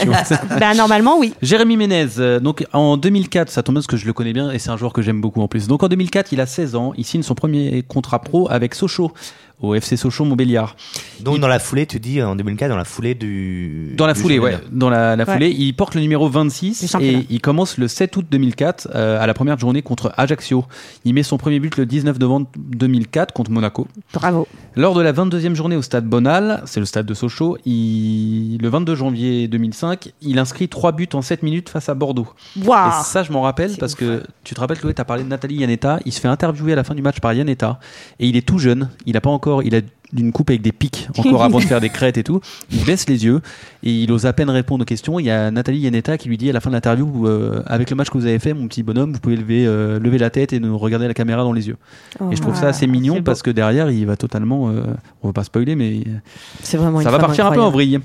tu 0.01 0.07
vois, 0.09 0.25
c'est- 0.25 0.41
bah 0.61 0.75
normalement 0.75 1.19
oui. 1.19 1.35
Jérémy 1.43 1.77
Ménez, 1.77 2.07
euh, 2.19 2.41
donc 2.41 2.65
en 2.73 2.97
2004, 2.97 3.51
ça 3.51 3.63
tombe 3.63 3.75
bien 3.75 3.81
parce 3.81 3.87
que 3.87 3.97
je 3.97 4.07
le 4.07 4.13
connais 4.13 4.33
bien 4.33 4.51
et 4.51 4.59
c'est 4.59 4.71
un 4.71 4.77
joueur 4.77 4.93
que 4.93 5.03
j'aime 5.03 5.21
beaucoup 5.21 5.41
en 5.43 5.49
plus. 5.49 5.69
Donc 5.69 5.83
en 5.83 5.89
2004, 5.89 6.33
il 6.33 6.41
a 6.41 6.47
16 6.47 6.75
ans, 6.75 6.93
il 6.97 7.05
signe 7.05 7.23
son 7.23 7.35
premier 7.35 7.83
contrat 7.87 8.21
pro 8.21 8.51
avec 8.51 8.75
Sochaux, 8.75 9.13
au 9.61 9.75
FC 9.75 9.97
Sochaux 9.97 10.25
Montbéliard. 10.25 10.77
Donc 11.21 11.39
dans 11.41 11.49
la 11.49 11.59
foulée, 11.59 11.87
tu 11.87 11.99
dis 11.99 12.23
en 12.23 12.37
2004, 12.37 12.69
dans 12.69 12.77
la 12.77 12.85
foulée 12.85 13.15
du. 13.15 13.95
Dans 13.97 14.07
la 14.07 14.13
du 14.13 14.21
foulée, 14.21 14.39
ouais, 14.39 14.53
championnat. 14.53 14.71
dans 14.77 14.91
la, 14.91 15.17
la 15.17 15.25
Ouais. 15.25 15.33
foulée, 15.33 15.51
il 15.51 15.73
porte 15.75 15.95
le 15.95 16.03
numéro 16.03 16.29
26 16.29 16.83
Du 16.83 16.89
championnat. 16.89 17.19
et 17.21 17.27
il 17.31 17.41
commence 17.41 17.79
le 17.79 17.89
7 17.89 18.17
août 18.17 18.27
2004 18.31 18.89
euh, 18.95 19.21
à 19.23 19.27
la 19.27 19.33
première 19.35 19.59
journée 19.59 19.81
contre 19.83 20.13
Ajaccio. 20.19 20.65
Il 21.05 21.15
met 21.15 21.23
son 21.23 21.39
premier 21.39 21.59
but 21.59 21.77
le 21.79 21.87
19 21.87 22.19
novembre 22.19 22.49
2004 22.57 23.33
contre 23.33 23.51
Monaco. 23.51 23.87
Bravo. 24.13 24.47
Lors 24.75 24.95
de 24.95 25.01
la 25.01 25.13
22e 25.13 25.55
journée 25.55 25.77
au 25.77 25.83
stade 25.83 26.05
Bonal, 26.07 26.63
c'est 26.67 26.81
le 26.81 26.87
stade 26.87 27.07
de 27.07 27.15
Sochaux, 27.15 27.57
il- 27.65 28.59
le 28.61 28.69
22 28.69 28.95
janvier 28.95 29.49
2005, 29.49 30.13
il 30.21 30.39
inscrit 30.39 30.69
3 30.69 30.93
buts 30.93 31.09
en 31.15 31.23
7 31.23 31.43
minutes 31.43 31.71
face 31.71 31.89
à 31.89 31.95
Bordeaux. 31.95 32.29
Waouh. 32.63 32.89
Et 32.89 33.05
ça, 33.05 33.23
je 33.23 33.33
m'en 33.33 33.41
rappelle 33.43 33.75
parce 33.79 33.95
que 33.95 34.23
tu 34.45 34.55
te 34.55 34.61
rappelles, 34.61 34.79
Chloé, 34.79 34.93
tu 34.95 35.01
as 35.01 35.05
parlé 35.07 35.23
de 35.25 35.29
Nathalie 35.29 35.57
Yanetta. 35.57 35.99
Il 36.05 36.13
se 36.13 36.21
fait 36.21 36.29
interviewer 36.29 36.73
à 36.73 36.77
la 36.77 36.85
fin 36.85 36.95
du 36.95 37.01
match 37.03 37.21
par 37.21 37.33
Yanetta. 37.33 37.79
Et 38.21 38.27
il 38.29 38.37
est 38.37 38.47
tout 38.47 38.59
jeune. 38.59 38.91
Il 39.07 39.15
n'a 39.15 39.21
pas 39.23 39.31
encore. 39.31 39.46
Il 39.65 39.75
a 39.75 39.81
une 40.17 40.33
coupe 40.33 40.51
avec 40.51 40.63
des 40.63 40.73
pics 40.73 41.09
encore 41.19 41.43
avant 41.43 41.59
de 41.59 41.65
faire 41.65 41.81
des 41.81 41.89
crêtes 41.89 42.17
et 42.17 42.23
tout. 42.23 42.41
Il 42.71 42.85
baisse 42.85 43.09
les 43.09 43.25
yeux 43.25 43.41
et 43.83 43.91
il 43.91 44.13
ose 44.13 44.27
à 44.27 44.33
peine 44.33 44.51
répondre 44.51 44.83
aux 44.83 44.87
questions. 44.87 45.19
Il 45.19 45.27
y 45.27 45.31
a 45.31 45.51
Nathalie 45.51 45.81
Yanetta 45.81 46.17
qui 46.19 46.29
lui 46.29 46.39
dit 46.39 46.49
à 46.49 46.53
la 46.53 46.61
fin 46.61 46.71
de 46.71 46.75
l'interview 46.75 47.27
euh, 47.27 47.63
Avec 47.67 47.91
le 47.91 47.97
match 47.97 48.11
que 48.11 48.19
vous 48.19 48.27
avez 48.27 48.39
fait, 48.39 48.55
mon 48.55 48.69
petit 48.69 48.83
bonhomme, 48.83 49.13
vous 49.13 49.19
pouvez 49.19 49.37
lever, 49.37 49.67
euh, 49.67 49.99
lever 49.99 50.19
la 50.19 50.31
tête 50.31 50.53
et 50.53 50.61
nous 50.61 50.79
regarder 50.79 51.09
la 51.09 51.15
caméra 51.15 51.43
dans 51.43 51.53
les 51.53 51.69
yeux. 51.69 51.77
et 52.31 52.37
je 52.37 52.41
trouve 52.41 52.55
ça 52.55 52.69
assez 52.69 52.87
mignon 52.87 53.17
beau. 53.17 53.23
parce 53.23 53.43
que 53.43 53.51
derrière, 53.51 53.91
il 53.91 54.07
va 54.07 54.17
totalement. 54.17 54.69
euh, 54.69 54.83
on 55.23 55.29
va 55.29 55.33
pas 55.33 55.45
spoiler, 55.45 55.75
mais 55.75 56.05
C'est 56.63 56.77
vraiment 56.77 57.01
ça 57.01 57.11
va 57.11 57.19
partir 57.19 57.47
un 57.47 57.53
peu 57.53 57.63
en 57.63 57.71
vrille. 57.71 58.01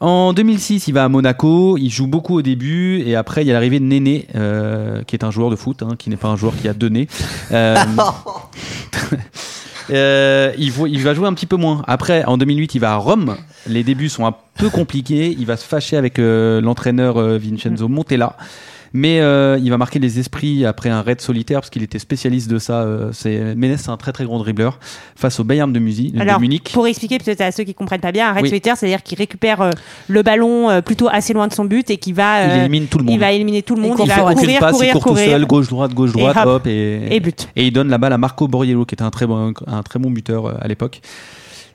En 0.00 0.32
2006, 0.32 0.88
il 0.88 0.92
va 0.92 1.04
à 1.04 1.08
Monaco. 1.08 1.76
Il 1.78 1.90
joue 1.90 2.06
beaucoup 2.06 2.36
au 2.36 2.42
début 2.42 3.02
et 3.02 3.14
après, 3.14 3.44
il 3.44 3.48
y 3.48 3.50
a 3.50 3.54
l'arrivée 3.54 3.80
de 3.80 3.84
Néné, 3.84 4.26
euh, 4.34 5.02
qui 5.04 5.14
est 5.16 5.24
un 5.24 5.30
joueur 5.30 5.50
de 5.50 5.56
foot, 5.56 5.82
hein, 5.82 5.94
qui 5.98 6.10
n'est 6.10 6.16
pas 6.16 6.28
un 6.28 6.36
joueur 6.36 6.54
qui 6.56 6.68
a 6.68 6.74
donné. 6.74 7.08
Euh, 9.90 10.52
il 10.56 11.02
va 11.02 11.14
jouer 11.14 11.26
un 11.26 11.34
petit 11.34 11.46
peu 11.46 11.56
moins. 11.56 11.82
Après, 11.86 12.24
en 12.24 12.36
2008, 12.36 12.74
il 12.74 12.78
va 12.78 12.92
à 12.92 12.96
Rome. 12.96 13.36
Les 13.66 13.82
débuts 13.82 14.08
sont 14.08 14.26
un 14.26 14.34
peu 14.58 14.70
compliqués. 14.70 15.34
Il 15.38 15.46
va 15.46 15.56
se 15.56 15.64
fâcher 15.64 15.96
avec 15.96 16.18
euh, 16.18 16.60
l'entraîneur 16.60 17.16
euh, 17.16 17.38
Vincenzo 17.38 17.88
Montella. 17.88 18.36
Mais 18.92 19.20
euh, 19.20 19.58
il 19.62 19.68
va 19.70 19.76
marquer 19.76 19.98
les 19.98 20.18
esprits 20.18 20.64
après 20.64 20.88
un 20.88 21.02
raid 21.02 21.20
solitaire 21.20 21.60
parce 21.60 21.70
qu'il 21.70 21.82
était 21.82 21.98
spécialiste 21.98 22.50
de 22.50 22.58
ça. 22.58 22.82
Euh, 22.82 23.10
c'est 23.12 23.54
Ménès, 23.54 23.80
c'est 23.80 23.90
un 23.90 23.96
très 23.96 24.12
très 24.12 24.24
grand 24.24 24.38
dribbleur 24.38 24.78
face 25.14 25.38
au 25.40 25.44
Bayern 25.44 25.72
de, 25.72 25.78
Musi- 25.78 26.12
de 26.12 26.20
Alors, 26.20 26.40
Munich. 26.40 26.70
pour 26.72 26.86
expliquer 26.86 27.18
peut-être 27.18 27.40
à 27.42 27.52
ceux 27.52 27.64
qui 27.64 27.74
comprennent 27.74 28.00
pas 28.00 28.12
bien, 28.12 28.28
un 28.28 28.32
raid 28.32 28.42
Oui. 28.44 28.48
solitaire, 28.48 28.76
c'est-à-dire 28.76 29.02
qu'il 29.02 29.18
récupère 29.18 29.60
euh, 29.60 29.70
le 30.08 30.22
ballon 30.22 30.70
euh, 30.70 30.80
plutôt 30.80 31.08
assez 31.10 31.32
loin 31.32 31.48
de 31.48 31.52
son 31.52 31.64
but 31.64 31.90
et 31.90 31.96
qui 31.98 32.12
va. 32.12 32.44
Il 32.46 32.50
euh, 32.50 32.60
élimine 32.60 32.86
tout 32.86 32.98
le 32.98 33.04
monde. 33.04 33.14
Il 33.14 33.20
va 33.20 33.32
éliminer 33.32 33.62
tout 33.62 33.74
le 33.74 33.82
monde. 33.82 33.96
Il 33.98 34.04
il 34.04 34.08
va 34.08 34.24
aucune 34.24 34.36
courir, 34.38 34.60
passe, 34.60 34.72
courir, 34.72 34.88
il 34.88 34.92
court 34.92 35.02
courir. 35.02 35.24
tout 35.26 35.30
seul, 35.32 35.44
gauche 35.46 35.68
droite, 35.68 35.94
gauche 35.94 36.12
droite, 36.12 36.36
hop, 36.38 36.46
hop, 36.46 36.66
et, 36.66 37.14
et 37.14 37.20
but. 37.20 37.48
et 37.56 37.66
il 37.66 37.72
donne 37.72 37.88
la 37.90 37.98
balle 37.98 38.12
à 38.14 38.18
Marco 38.18 38.48
Borriello, 38.48 38.84
qui 38.86 38.94
était 38.94 39.02
un 39.04 39.10
très 39.10 39.26
bon, 39.26 39.52
un 39.66 39.82
très 39.82 39.98
bon 39.98 40.10
buteur 40.10 40.46
euh, 40.46 40.54
à 40.60 40.66
l'époque. 40.68 41.00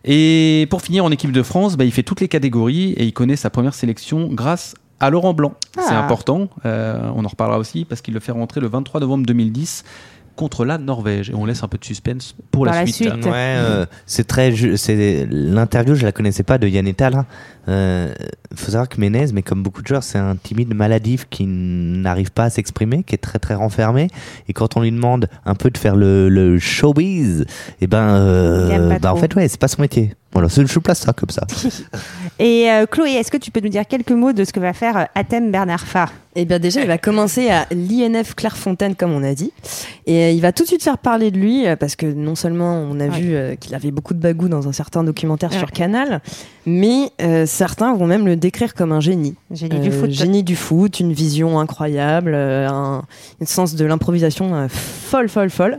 Et 0.05 0.67
pour 0.69 0.81
finir 0.81 1.05
en 1.05 1.11
équipe 1.11 1.31
de 1.31 1.43
France, 1.43 1.77
bah, 1.77 1.85
il 1.85 1.91
fait 1.91 2.03
toutes 2.03 2.19
les 2.21 2.27
catégories 2.27 2.91
et 2.93 3.05
il 3.05 3.13
connaît 3.13 3.37
sa 3.37 3.49
première 3.49 3.73
sélection 3.73 4.27
grâce 4.31 4.73
à 4.99 5.09
Laurent 5.09 5.33
Blanc. 5.33 5.53
C'est 5.75 5.81
Ah. 5.93 6.03
important, 6.03 6.49
euh, 6.65 7.09
on 7.15 7.25
en 7.25 7.27
reparlera 7.27 7.59
aussi 7.59 7.85
parce 7.85 8.01
qu'il 8.01 8.13
le 8.13 8.19
fait 8.19 8.31
rentrer 8.31 8.61
le 8.61 8.67
23 8.67 8.99
novembre 9.01 9.25
2010 9.25 9.83
contre 10.35 10.65
la 10.65 10.77
Norvège 10.79 11.29
et 11.29 11.35
on 11.35 11.45
laisse 11.45 11.61
un 11.63 11.67
peu 11.67 11.77
de 11.77 11.85
suspense 11.85 12.35
pour 12.51 12.65
la, 12.65 12.71
la 12.71 12.87
suite. 12.87 12.95
suite. 13.11 13.25
Ouais, 13.25 13.31
euh, 13.57 13.85
c'est 14.07 14.25
très. 14.25 14.51
C'est 14.77 15.27
l'interview, 15.29 15.93
je 15.93 16.03
la 16.05 16.11
connaissais 16.11 16.41
pas 16.43 16.57
de 16.57 16.67
Yanetta 16.67 17.09
là. 17.11 17.25
Euh, 17.69 18.13
faut 18.55 18.71
savoir 18.71 18.89
que 18.89 18.99
Menez, 18.99 19.27
mais 19.33 19.41
comme 19.41 19.63
beaucoup 19.63 19.81
de 19.81 19.87
joueurs, 19.87 20.03
c'est 20.03 20.17
un 20.17 20.35
timide 20.35 20.73
maladif 20.75 21.27
qui 21.29 21.45
n'arrive 21.45 22.31
pas 22.31 22.45
à 22.45 22.49
s'exprimer, 22.49 23.03
qui 23.03 23.15
est 23.15 23.19
très 23.19 23.39
très 23.39 23.55
renfermé. 23.55 24.07
Et 24.49 24.53
quand 24.53 24.75
on 24.77 24.81
lui 24.81 24.91
demande 24.91 25.27
un 25.45 25.55
peu 25.55 25.69
de 25.69 25.77
faire 25.77 25.95
le, 25.95 26.29
le 26.29 26.59
showbiz, 26.59 27.45
et 27.81 27.87
ben, 27.87 27.97
euh, 28.15 28.99
bah 28.99 29.13
en 29.13 29.17
fait 29.17 29.33
ouais, 29.35 29.47
c'est 29.47 29.59
pas 29.59 29.67
son 29.69 29.81
métier. 29.81 30.13
Voilà, 30.33 30.49
c'est- 30.49 30.65
je 30.65 30.79
place 30.79 30.99
ça 31.01 31.13
comme 31.13 31.29
ça. 31.29 31.45
Et 32.39 32.67
euh, 32.71 32.87
Chloé, 32.87 33.11
est-ce 33.11 33.29
que 33.29 33.37
tu 33.37 33.51
peux 33.51 33.59
nous 33.59 33.69
dire 33.69 33.85
quelques 33.87 34.09
mots 34.11 34.33
de 34.33 34.43
ce 34.43 34.51
que 34.51 34.59
va 34.59 34.73
faire 34.73 34.97
euh, 34.97 35.03
Athème 35.13 35.51
Bernard 35.51 35.81
Farr? 35.85 36.11
Eh 36.35 36.45
bien 36.45 36.57
déjà, 36.57 36.81
il 36.81 36.87
va 36.87 36.97
commencer 36.97 37.51
à 37.51 37.67
l'INF 37.69 38.33
Clairefontaine, 38.33 38.95
comme 38.95 39.11
on 39.11 39.21
a 39.23 39.35
dit. 39.35 39.51
Et 40.07 40.23
euh, 40.23 40.29
il 40.31 40.41
va 40.41 40.51
tout 40.51 40.63
de 40.63 40.67
suite 40.67 40.81
faire 40.81 40.97
parler 40.97 41.29
de 41.29 41.37
lui, 41.37 41.65
parce 41.79 41.95
que 41.95 42.07
non 42.07 42.33
seulement 42.33 42.73
on 42.89 42.99
a 42.99 43.03
Ouais. 43.03 43.19
vu 43.19 43.35
euh, 43.35 43.53
qu'il 43.55 43.75
avait 43.75 43.91
beaucoup 43.91 44.15
de 44.15 44.19
bagou 44.19 44.49
dans 44.49 44.67
un 44.67 44.71
certain 44.71 45.03
documentaire 45.03 45.51
Ouais. 45.51 45.59
sur 45.59 45.69
Canal, 45.71 46.21
mais 46.65 47.11
euh, 47.21 47.45
certains 47.53 47.93
vont 47.93 48.07
même 48.07 48.25
le 48.25 48.35
décrire 48.35 48.73
comme 48.73 48.91
un 48.91 48.99
génie. 48.99 49.35
Génie 49.51 49.79
du 49.79 49.89
Euh, 49.89 49.99
foot. 50.01 50.09
Génie 50.11 50.43
du 50.43 50.55
foot, 50.55 50.99
une 50.99 51.13
vision 51.13 51.59
incroyable, 51.59 52.33
euh, 52.35 52.67
un, 52.69 53.03
un 53.41 53.45
sens 53.45 53.75
de 53.75 53.85
l'improvisation 53.85 54.53
euh, 54.55 54.67
folle, 54.69 55.29
folle, 55.29 55.49
folle. 55.49 55.77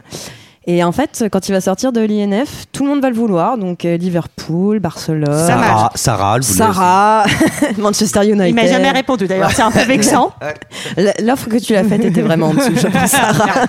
Et 0.67 0.83
en 0.83 0.93
fait, 0.93 1.27
quand 1.31 1.47
il 1.51 1.53
va 1.53 1.61
sortir 1.61 1.93
de 1.93 2.01
l'INF, 2.01 2.65
tout 2.73 2.85
le 2.85 2.89
monde 2.89 3.03
va 3.03 3.11
le 3.11 3.15
vouloir. 3.15 3.59
Donc 3.59 3.85
euh, 3.85 3.99
Liverpool, 3.99 4.79
Barcelone, 4.79 5.27
Sarah, 5.47 5.91
Sarah, 5.95 6.37
le 6.39 6.43
Sarah, 6.43 7.25
Manchester 7.77 8.21
United. 8.25 8.49
Il 8.49 8.55
m'a 8.55 8.67
jamais 8.67 8.91
répondu 8.91 9.27
d'ailleurs, 9.27 9.51
c'est 9.51 9.61
un 9.61 9.71
peu 9.71 9.83
vexant. 9.85 10.33
L'offre 11.23 11.51
que 11.51 11.59
tu 11.59 11.77
as 11.77 11.85
faite 11.85 12.03
était 12.07 12.23
vraiment 12.23 12.47
en 12.47 12.55
dessous, 12.55 12.77
je 12.77 12.87
pense, 12.87 13.11
Sarah. 13.11 13.67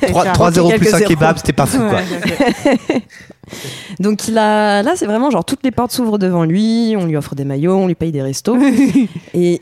aussi. 0.00 0.12
3 0.32 0.52
0 0.52 0.68
Quelques 0.70 0.80
plus 0.84 0.94
un 0.94 1.00
kebab, 1.00 1.36
c'était 1.36 1.52
pas 1.52 1.66
fou 1.66 1.80
quoi. 1.80 2.00
Donc 4.00 4.28
il 4.28 4.38
a, 4.38 4.82
là, 4.82 4.92
c'est 4.96 5.06
vraiment 5.06 5.30
genre 5.30 5.44
toutes 5.44 5.62
les 5.64 5.70
portes 5.70 5.92
s'ouvrent 5.92 6.18
devant 6.18 6.44
lui, 6.44 6.94
on 6.98 7.04
lui 7.06 7.16
offre 7.16 7.34
des 7.34 7.44
maillots, 7.44 7.76
on 7.76 7.86
lui 7.86 7.94
paye 7.94 8.12
des 8.12 8.22
restos. 8.22 8.56
et 9.34 9.60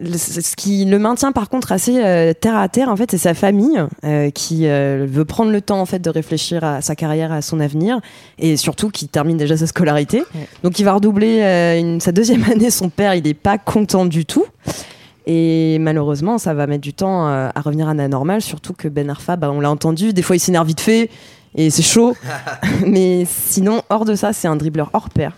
le- 0.00 0.16
ce 0.16 0.56
qui 0.56 0.86
le 0.86 0.98
maintient 0.98 1.30
par 1.32 1.50
contre 1.50 1.72
assez 1.72 2.02
euh, 2.02 2.32
terre 2.32 2.56
à 2.56 2.68
terre, 2.68 2.88
en 2.88 2.96
fait, 2.96 3.10
c'est 3.10 3.18
sa 3.18 3.34
famille 3.34 3.78
euh, 4.04 4.30
qui 4.30 4.66
euh, 4.66 5.06
veut 5.08 5.26
prendre 5.26 5.50
le 5.52 5.60
temps 5.60 5.80
en 5.80 5.84
fait 5.86 5.98
de 5.98 6.08
réfléchir 6.08 6.64
à 6.64 6.80
sa 6.80 6.94
carrière, 6.96 7.32
à 7.32 7.42
son 7.42 7.60
avenir, 7.60 8.00
et 8.38 8.56
surtout 8.56 8.88
qui 8.88 9.08
termine 9.08 9.36
déjà 9.36 9.56
sa 9.58 9.66
scolarité. 9.66 10.22
Donc 10.62 10.78
il 10.78 10.84
va 10.84 10.94
redoubler 10.94 11.42
une- 11.78 12.00
sa 12.00 12.12
deuxième 12.12 12.44
année. 12.50 12.70
Son 12.70 12.88
père, 12.88 13.14
il 13.14 13.24
n'est 13.24 13.34
pas 13.34 13.58
content 13.58 14.06
du 14.06 14.24
tout. 14.24 14.46
Et 15.26 15.76
malheureusement, 15.80 16.38
ça 16.38 16.54
va 16.54 16.66
mettre 16.66 16.80
du 16.80 16.94
temps 16.94 17.26
à 17.26 17.52
revenir 17.62 17.88
à 17.88 17.94
la 17.94 18.08
normale, 18.08 18.40
surtout 18.40 18.72
que 18.72 18.88
Ben 18.88 19.10
Arfa, 19.10 19.36
bah, 19.36 19.50
on 19.52 19.60
l'a 19.60 19.70
entendu, 19.70 20.12
des 20.14 20.22
fois 20.22 20.34
il 20.34 20.40
s'énerve 20.40 20.66
vite 20.66 20.80
fait 20.80 21.10
et 21.54 21.70
c'est 21.70 21.82
chaud. 21.82 22.16
Mais 22.86 23.24
sinon, 23.26 23.82
hors 23.90 24.04
de 24.04 24.14
ça, 24.14 24.32
c'est 24.32 24.48
un 24.48 24.56
dribbleur 24.56 24.90
hors 24.92 25.10
pair. 25.10 25.36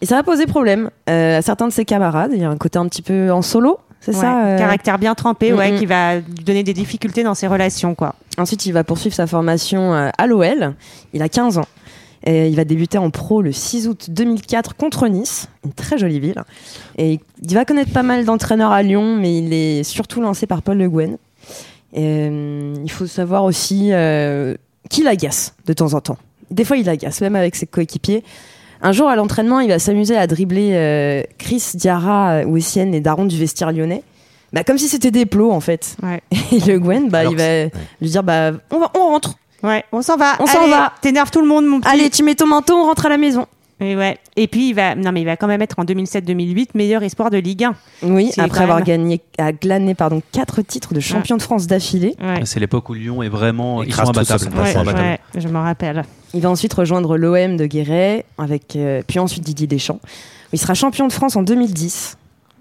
Et 0.00 0.06
ça 0.06 0.16
va 0.16 0.22
poser 0.22 0.46
problème 0.46 0.90
euh, 1.08 1.38
à 1.38 1.42
certains 1.42 1.68
de 1.68 1.72
ses 1.72 1.84
camarades. 1.84 2.32
Il 2.34 2.40
y 2.40 2.44
a 2.44 2.50
un 2.50 2.56
côté 2.56 2.78
un 2.78 2.88
petit 2.88 3.02
peu 3.02 3.30
en 3.30 3.42
solo, 3.42 3.78
c'est 4.02 4.14
Ouais, 4.14 4.20
ça 4.20 4.46
euh, 4.46 4.58
Caractère 4.58 4.98
bien 4.98 5.14
trempé, 5.14 5.52
ouais, 5.52 5.72
Mm, 5.72 5.78
qui 5.78 5.86
va 5.86 6.16
lui 6.16 6.44
donner 6.44 6.64
des 6.64 6.74
difficultés 6.74 7.22
dans 7.22 7.34
ses 7.34 7.46
relations, 7.46 7.94
quoi. 7.94 8.16
Ensuite, 8.36 8.66
il 8.66 8.72
va 8.72 8.82
poursuivre 8.82 9.14
sa 9.14 9.28
formation 9.28 9.94
euh, 9.94 10.10
à 10.18 10.26
l'OL. 10.26 10.74
Il 11.12 11.22
a 11.22 11.28
15 11.28 11.58
ans. 11.58 11.68
Et 12.24 12.48
il 12.48 12.54
va 12.54 12.64
débuter 12.64 12.98
en 12.98 13.10
pro 13.10 13.42
le 13.42 13.50
6 13.50 13.88
août 13.88 14.06
2004 14.10 14.76
contre 14.76 15.08
Nice, 15.08 15.48
une 15.64 15.72
très 15.72 15.98
jolie 15.98 16.20
ville. 16.20 16.42
Et 16.96 17.18
il 17.42 17.54
va 17.54 17.64
connaître 17.64 17.92
pas 17.92 18.04
mal 18.04 18.24
d'entraîneurs 18.24 18.70
à 18.70 18.82
Lyon, 18.82 19.16
mais 19.16 19.38
il 19.38 19.52
est 19.52 19.82
surtout 19.82 20.20
lancé 20.20 20.46
par 20.46 20.62
Paul 20.62 20.78
Le 20.78 20.88
Guen. 20.88 21.16
Et, 21.92 22.00
euh, 22.00 22.74
il 22.82 22.90
faut 22.90 23.06
savoir 23.06 23.42
aussi 23.42 23.90
euh, 24.92 24.96
qu'il 24.96 25.08
agace 25.08 25.54
de 25.66 25.72
temps 25.72 25.94
en 25.94 26.00
temps. 26.00 26.18
Des 26.50 26.64
fois, 26.64 26.76
il 26.76 26.88
agace, 26.88 27.20
même 27.20 27.36
avec 27.36 27.56
ses 27.56 27.66
coéquipiers. 27.66 28.22
Un 28.82 28.92
jour, 28.92 29.08
à 29.08 29.16
l'entraînement, 29.16 29.60
il 29.60 29.68
va 29.68 29.78
s'amuser 29.78 30.16
à 30.16 30.26
dribbler 30.26 30.72
euh, 30.74 31.22
Chris 31.38 31.64
Diarra, 31.74 32.42
Wessienne 32.44 32.94
et 32.94 33.00
Daron 33.00 33.24
du 33.26 33.38
vestiaire 33.38 33.72
lyonnais. 33.72 34.02
Bah, 34.52 34.64
comme 34.64 34.76
si 34.76 34.88
c'était 34.88 35.10
des 35.10 35.24
plots, 35.24 35.50
en 35.50 35.60
fait. 35.60 35.96
Et 36.52 36.60
Le 36.60 36.78
Guen, 36.78 37.08
bah, 37.08 37.20
Alors 37.20 37.32
il 37.32 37.38
va 37.38 37.64
lui 38.00 38.10
dire 38.10 38.22
bah, 38.22 38.52
on, 38.70 38.80
va, 38.80 38.90
on 38.94 39.06
rentre. 39.06 39.38
Ouais, 39.62 39.84
on 39.92 40.02
s'en 40.02 40.16
va. 40.16 40.34
On 40.40 40.46
s'en 40.46 40.68
va. 40.68 40.92
T'énerves 41.00 41.30
tout 41.30 41.40
le 41.40 41.46
monde, 41.46 41.64
mon 41.66 41.80
petit. 41.80 41.90
Allez, 41.90 42.10
tu 42.10 42.22
mets 42.22 42.34
ton 42.34 42.46
manteau, 42.46 42.74
on 42.74 42.84
rentre 42.84 43.06
à 43.06 43.08
la 43.08 43.16
maison. 43.16 43.46
Et 43.82 43.96
ouais. 43.96 44.18
Et 44.36 44.46
puis 44.46 44.68
il 44.70 44.72
va, 44.74 44.94
non 44.94 45.12
mais 45.12 45.20
il 45.22 45.24
va 45.24 45.36
quand 45.36 45.46
même 45.46 45.60
être 45.62 45.78
en 45.78 45.84
2007-2008 45.84 46.68
meilleur 46.74 47.02
espoir 47.02 47.30
de 47.30 47.36
Ligue 47.38 47.64
1. 47.64 47.74
Oui, 48.04 48.30
après 48.38 48.62
avoir 48.62 48.78
même- 48.78 48.86
gagné, 48.86 49.20
à 49.38 49.52
glané 49.52 49.94
pardon 49.94 50.22
quatre 50.32 50.62
titres 50.62 50.94
de 50.94 51.00
champion 51.00 51.36
de 51.36 51.42
France 51.42 51.66
d'affilée. 51.66 52.14
C'est 52.44 52.60
l'époque 52.60 52.88
où 52.88 52.94
Lyon 52.94 53.22
est 53.22 53.28
vraiment. 53.28 53.82
Ils 53.82 53.92
sont 53.94 54.08
imbattables. 54.08 54.48
Ouais, 54.56 55.18
je 55.36 55.48
m'en 55.48 55.62
rappelle. 55.62 56.04
Il 56.34 56.40
va 56.40 56.48
ensuite 56.50 56.72
rejoindre 56.72 57.16
l'OM 57.18 57.56
de 57.58 57.66
Guéret, 57.66 58.24
avec, 58.38 58.76
euh, 58.76 59.02
puis 59.06 59.18
ensuite 59.18 59.44
Didier 59.44 59.66
Deschamps. 59.66 60.00
Il 60.54 60.58
sera 60.58 60.72
champion 60.74 61.06
de 61.06 61.12
France 61.12 61.36
en 61.36 61.42
2010. 61.42 62.16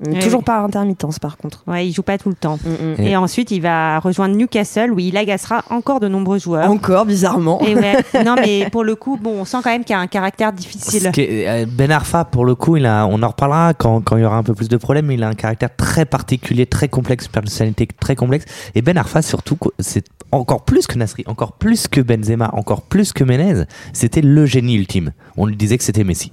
Eh 0.10 0.20
toujours 0.20 0.44
par 0.44 0.64
intermittence 0.64 1.20
par 1.20 1.38
contre. 1.38 1.64
Ouais, 1.68 1.88
il 1.88 1.92
joue 1.94 2.02
pas 2.04 2.18
tout 2.18 2.30
le 2.30 2.36
temps. 2.36 2.58
Mm, 2.64 3.02
Et 3.02 3.16
ensuite, 3.18 3.52
il 3.52 3.62
va 3.62 4.00
rejoindre 4.00 4.36
Newcastle 4.36 4.92
où 4.92 5.00
il 5.00 5.16
agacera 5.18 5.64
encore 5.70 6.00
de 6.00 6.08
nombreux 6.08 6.40
joueurs. 6.40 6.70
Encore 6.72 7.06
bizarrement. 7.06 7.62
Et 7.62 7.76
ouais. 7.76 7.98
non 8.26 8.36
mais 8.36 8.70
pour 8.72 8.84
le 8.84 8.96
coup, 8.96 9.18
bon, 9.22 9.42
on 9.42 9.46
sent 9.46 9.58
quand 9.64 9.70
même 9.72 9.84
qu'il 9.84 9.96
a 9.96 10.00
un 10.00 10.08
caractère 10.08 10.54
difficile. 10.54 11.08
Est- 11.08 11.48
euh, 11.48 11.66
Ben 11.70 11.92
Arfa, 11.92 12.26
pour 12.26 12.46
le 12.46 12.56
coup, 12.56 12.78
il 12.78 12.86
a, 12.86 13.06
on 13.06 13.22
en 13.22 13.28
reparlera 13.28 13.74
quand, 13.74 14.02
quand 14.02 14.18
il 14.18 14.24
y 14.24 14.26
aura 14.26 14.38
un 14.38 14.44
peu 14.44 14.54
plus 14.54 14.70
de 14.70 14.78
problèmes, 14.78 15.06
mais 15.06 15.14
il 15.16 15.24
a 15.24 15.28
un 15.28 15.34
caractère 15.36 15.76
très 15.76 16.06
particulier, 16.06 16.66
très 16.66 16.88
complexe, 16.88 17.26
une 17.26 17.32
personnalité 17.32 17.88
très 18.00 18.16
complexe. 18.16 18.46
Et 18.76 18.82
Ben 18.82 18.98
Arfa, 18.98 19.22
surtout, 19.22 19.58
c'est 19.80 20.06
encore 20.32 20.64
plus 20.64 20.88
que 20.88 20.98
Nasri, 20.98 21.24
encore 21.28 21.54
plus 21.54 21.88
que 21.88 22.00
Benzema, 22.02 22.50
encore 22.54 22.82
plus 22.84 23.12
que 23.14 23.24
Menez, 23.24 23.64
c'était 23.94 24.22
le 24.22 24.46
génie 24.46 24.76
ultime. 24.76 25.12
On 25.38 25.46
lui 25.46 25.56
disait 25.58 25.78
que 25.78 25.84
c'était 25.84 26.04
Messi. 26.06 26.32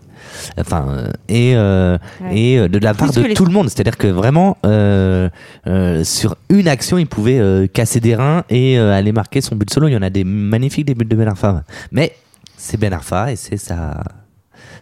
Enfin, 0.58 0.86
euh, 0.88 1.08
et, 1.28 1.54
euh, 1.56 1.98
Ouais. 2.22 2.38
et 2.38 2.58
euh, 2.58 2.68
de 2.68 2.78
la 2.78 2.94
part 2.94 3.10
de 3.12 3.20
que 3.22 3.26
les 3.28 3.34
tout 3.34 3.44
le 3.44 3.52
monde. 3.52 3.68
C'est-à-dire 3.68 3.96
que 3.96 4.06
vraiment, 4.08 4.56
euh, 4.66 5.28
euh, 5.66 6.04
sur 6.04 6.36
une 6.50 6.68
action, 6.68 6.98
il 6.98 7.06
pouvait 7.06 7.38
euh, 7.38 7.66
casser 7.66 8.00
des 8.00 8.14
reins 8.14 8.44
et 8.50 8.78
euh, 8.78 8.92
aller 8.92 9.12
marquer 9.12 9.40
son 9.40 9.56
but 9.56 9.70
solo. 9.70 9.88
Il 9.88 9.92
y 9.92 9.96
en 9.96 10.02
a 10.02 10.10
des 10.10 10.24
magnifiques 10.24 10.86
des 10.86 10.94
buts 10.94 11.04
de 11.04 11.16
Ben 11.16 11.28
Arfa. 11.28 11.62
Mais 11.92 12.14
c'est 12.56 12.78
Ben 12.78 12.92
Arfa 12.92 13.32
et 13.32 13.36
c'est 13.36 13.56
sa, 13.56 14.02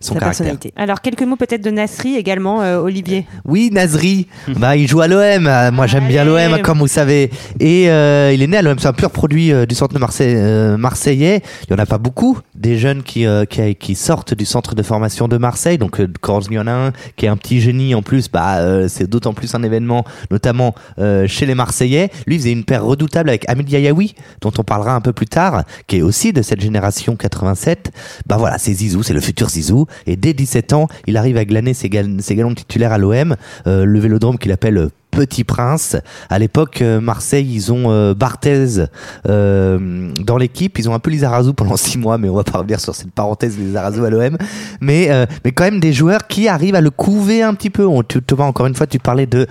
son 0.01 0.15
Sa 0.15 0.21
caractère. 0.21 0.29
personnalité. 0.29 0.73
Alors 0.77 1.01
quelques 1.01 1.23
mots 1.23 1.37
peut-être 1.37 1.63
de 1.63 1.71
Nasri 1.71 2.17
également, 2.17 2.63
euh, 2.63 2.79
Olivier. 2.79 3.27
Oui, 3.45 3.71
Nasri, 3.73 4.27
bah, 4.57 4.77
il 4.77 4.89
joue 4.89 5.01
à 5.01 5.09
l'OM. 5.09 5.47
Euh, 5.47 5.71
Moi, 5.73 5.87
j'aime 5.87 6.07
bien 6.09 6.25
l'OM, 6.25 6.61
comme 6.63 6.79
vous 6.79 6.87
savez. 6.87 7.31
Et 7.61 7.91
euh, 7.91 8.33
il 8.33 8.43
est 8.43 8.47
né 8.47 8.57
à 8.59 8.63
l'OM. 8.63 8.79
C'est 8.79 8.89
un 8.89 8.93
pur 8.93 9.11
produit 9.11 9.53
euh, 9.53 9.67
du 9.67 9.75
centre 9.75 9.95
de 9.95 9.99
Marseille, 9.99 10.35
euh, 10.37 10.77
marseillais. 10.77 11.43
Il 11.69 11.71
y 11.73 11.75
en 11.75 11.79
a 11.79 11.87
pas 11.87 11.99
beaucoup 11.99 12.39
des 12.55 12.79
jeunes 12.79 13.03
qui, 13.03 13.27
euh, 13.27 13.45
qui, 13.45 13.75
qui 13.75 13.95
sortent 13.95 14.35
du 14.35 14.45
centre 14.45 14.75
de 14.75 14.83
formation 14.83 15.29
de 15.29 15.37
Marseille. 15.37 15.79
Donc, 15.79 16.01
euh, 16.01 16.09
quand 16.21 16.41
il 16.49 16.55
y 16.55 16.59
en 16.59 16.67
a 16.67 16.73
un 16.73 16.93
qui 17.17 17.27
est 17.27 17.29
un 17.29 17.37
petit 17.37 17.61
génie 17.61 17.95
en 17.95 18.03
plus, 18.03 18.29
bah, 18.31 18.57
euh, 18.59 18.89
c'est 18.89 19.09
d'autant 19.09 19.35
plus 19.35 19.55
un 19.55 19.63
événement, 19.63 20.05
notamment 20.31 20.75
euh, 20.99 21.27
chez 21.27 21.47
les 21.47 21.55
Marseillais. 21.55 22.11
Lui, 22.27 22.37
il 22.37 22.39
faisait 22.39 22.53
une 22.53 22.65
paire 22.65 22.85
redoutable 22.85 23.29
avec 23.29 23.49
Amid 23.49 23.71
Yayaoui, 23.71 24.15
dont 24.41 24.53
on 24.59 24.63
parlera 24.63 24.95
un 24.95 25.01
peu 25.01 25.13
plus 25.13 25.27
tard, 25.27 25.65
qui 25.87 25.99
est 25.99 26.03
aussi 26.03 26.33
de 26.33 26.43
cette 26.43 26.61
génération 26.61 27.17
87. 27.17 27.91
Bah 28.27 28.37
voilà, 28.39 28.59
c'est 28.59 28.73
Zizou, 28.73 29.03
c'est 29.03 29.13
le 29.15 29.21
futur 29.21 29.49
Zizou. 29.49 29.86
Et 30.07 30.17
dès 30.17 30.33
17 30.33 30.73
ans, 30.73 30.89
il 31.07 31.17
arrive 31.17 31.37
à 31.37 31.45
glaner 31.45 31.75
ses, 31.75 31.91
ses 32.19 32.35
galons 32.35 32.55
titulaires 32.55 32.93
à 32.93 32.99
l'OM, 32.99 33.37
euh, 33.67 33.85
le 33.85 33.99
vélodrome 33.99 34.39
qu'il 34.39 34.53
appelle 34.53 34.79
euh, 34.79 34.89
Petit 35.17 35.45
Prince. 35.45 35.97
À 36.29 36.39
l'époque, 36.39 36.83
euh, 36.83 37.01
Marseille, 37.01 37.49
ils 37.51 37.73
ont 37.73 37.91
euh, 37.91 38.13
Barthez 38.13 38.85
euh, 39.27 40.13
dans 40.21 40.37
l'équipe. 40.37 40.79
Ils 40.79 40.91
ont 40.91 40.95
un 40.95 40.99
peu 40.99 41.09
Lizarazu 41.09 41.55
pendant 41.55 41.77
six 41.79 41.97
mois, 41.97 42.19
mais 42.19 42.29
on 42.29 42.35
va 42.35 42.45
pas 42.45 42.59
revenir 42.59 42.81
sur 42.81 42.95
cette 42.95 43.13
parenthèse 43.13 43.57
Lizarazu 43.57 44.05
à 44.05 44.11
l'OM. 44.11 44.37
Mais, 44.83 45.09
mais 45.43 45.53
quand 45.53 45.65
même 45.65 45.81
des 45.81 45.95
joueurs 45.95 46.27
qui 46.27 46.49
arrivent 46.49 46.75
à 46.75 46.83
le 46.83 46.91
couver 46.91 47.43
un 47.43 47.55
petit 47.55 47.71
peu. 47.71 47.87
On, 47.87 48.03
Thomas, 48.03 48.45
encore 48.45 48.67
une 48.67 48.75
fois, 48.75 48.87
tu 48.87 48.99
parlais 48.99 49.27
de, 49.27 49.47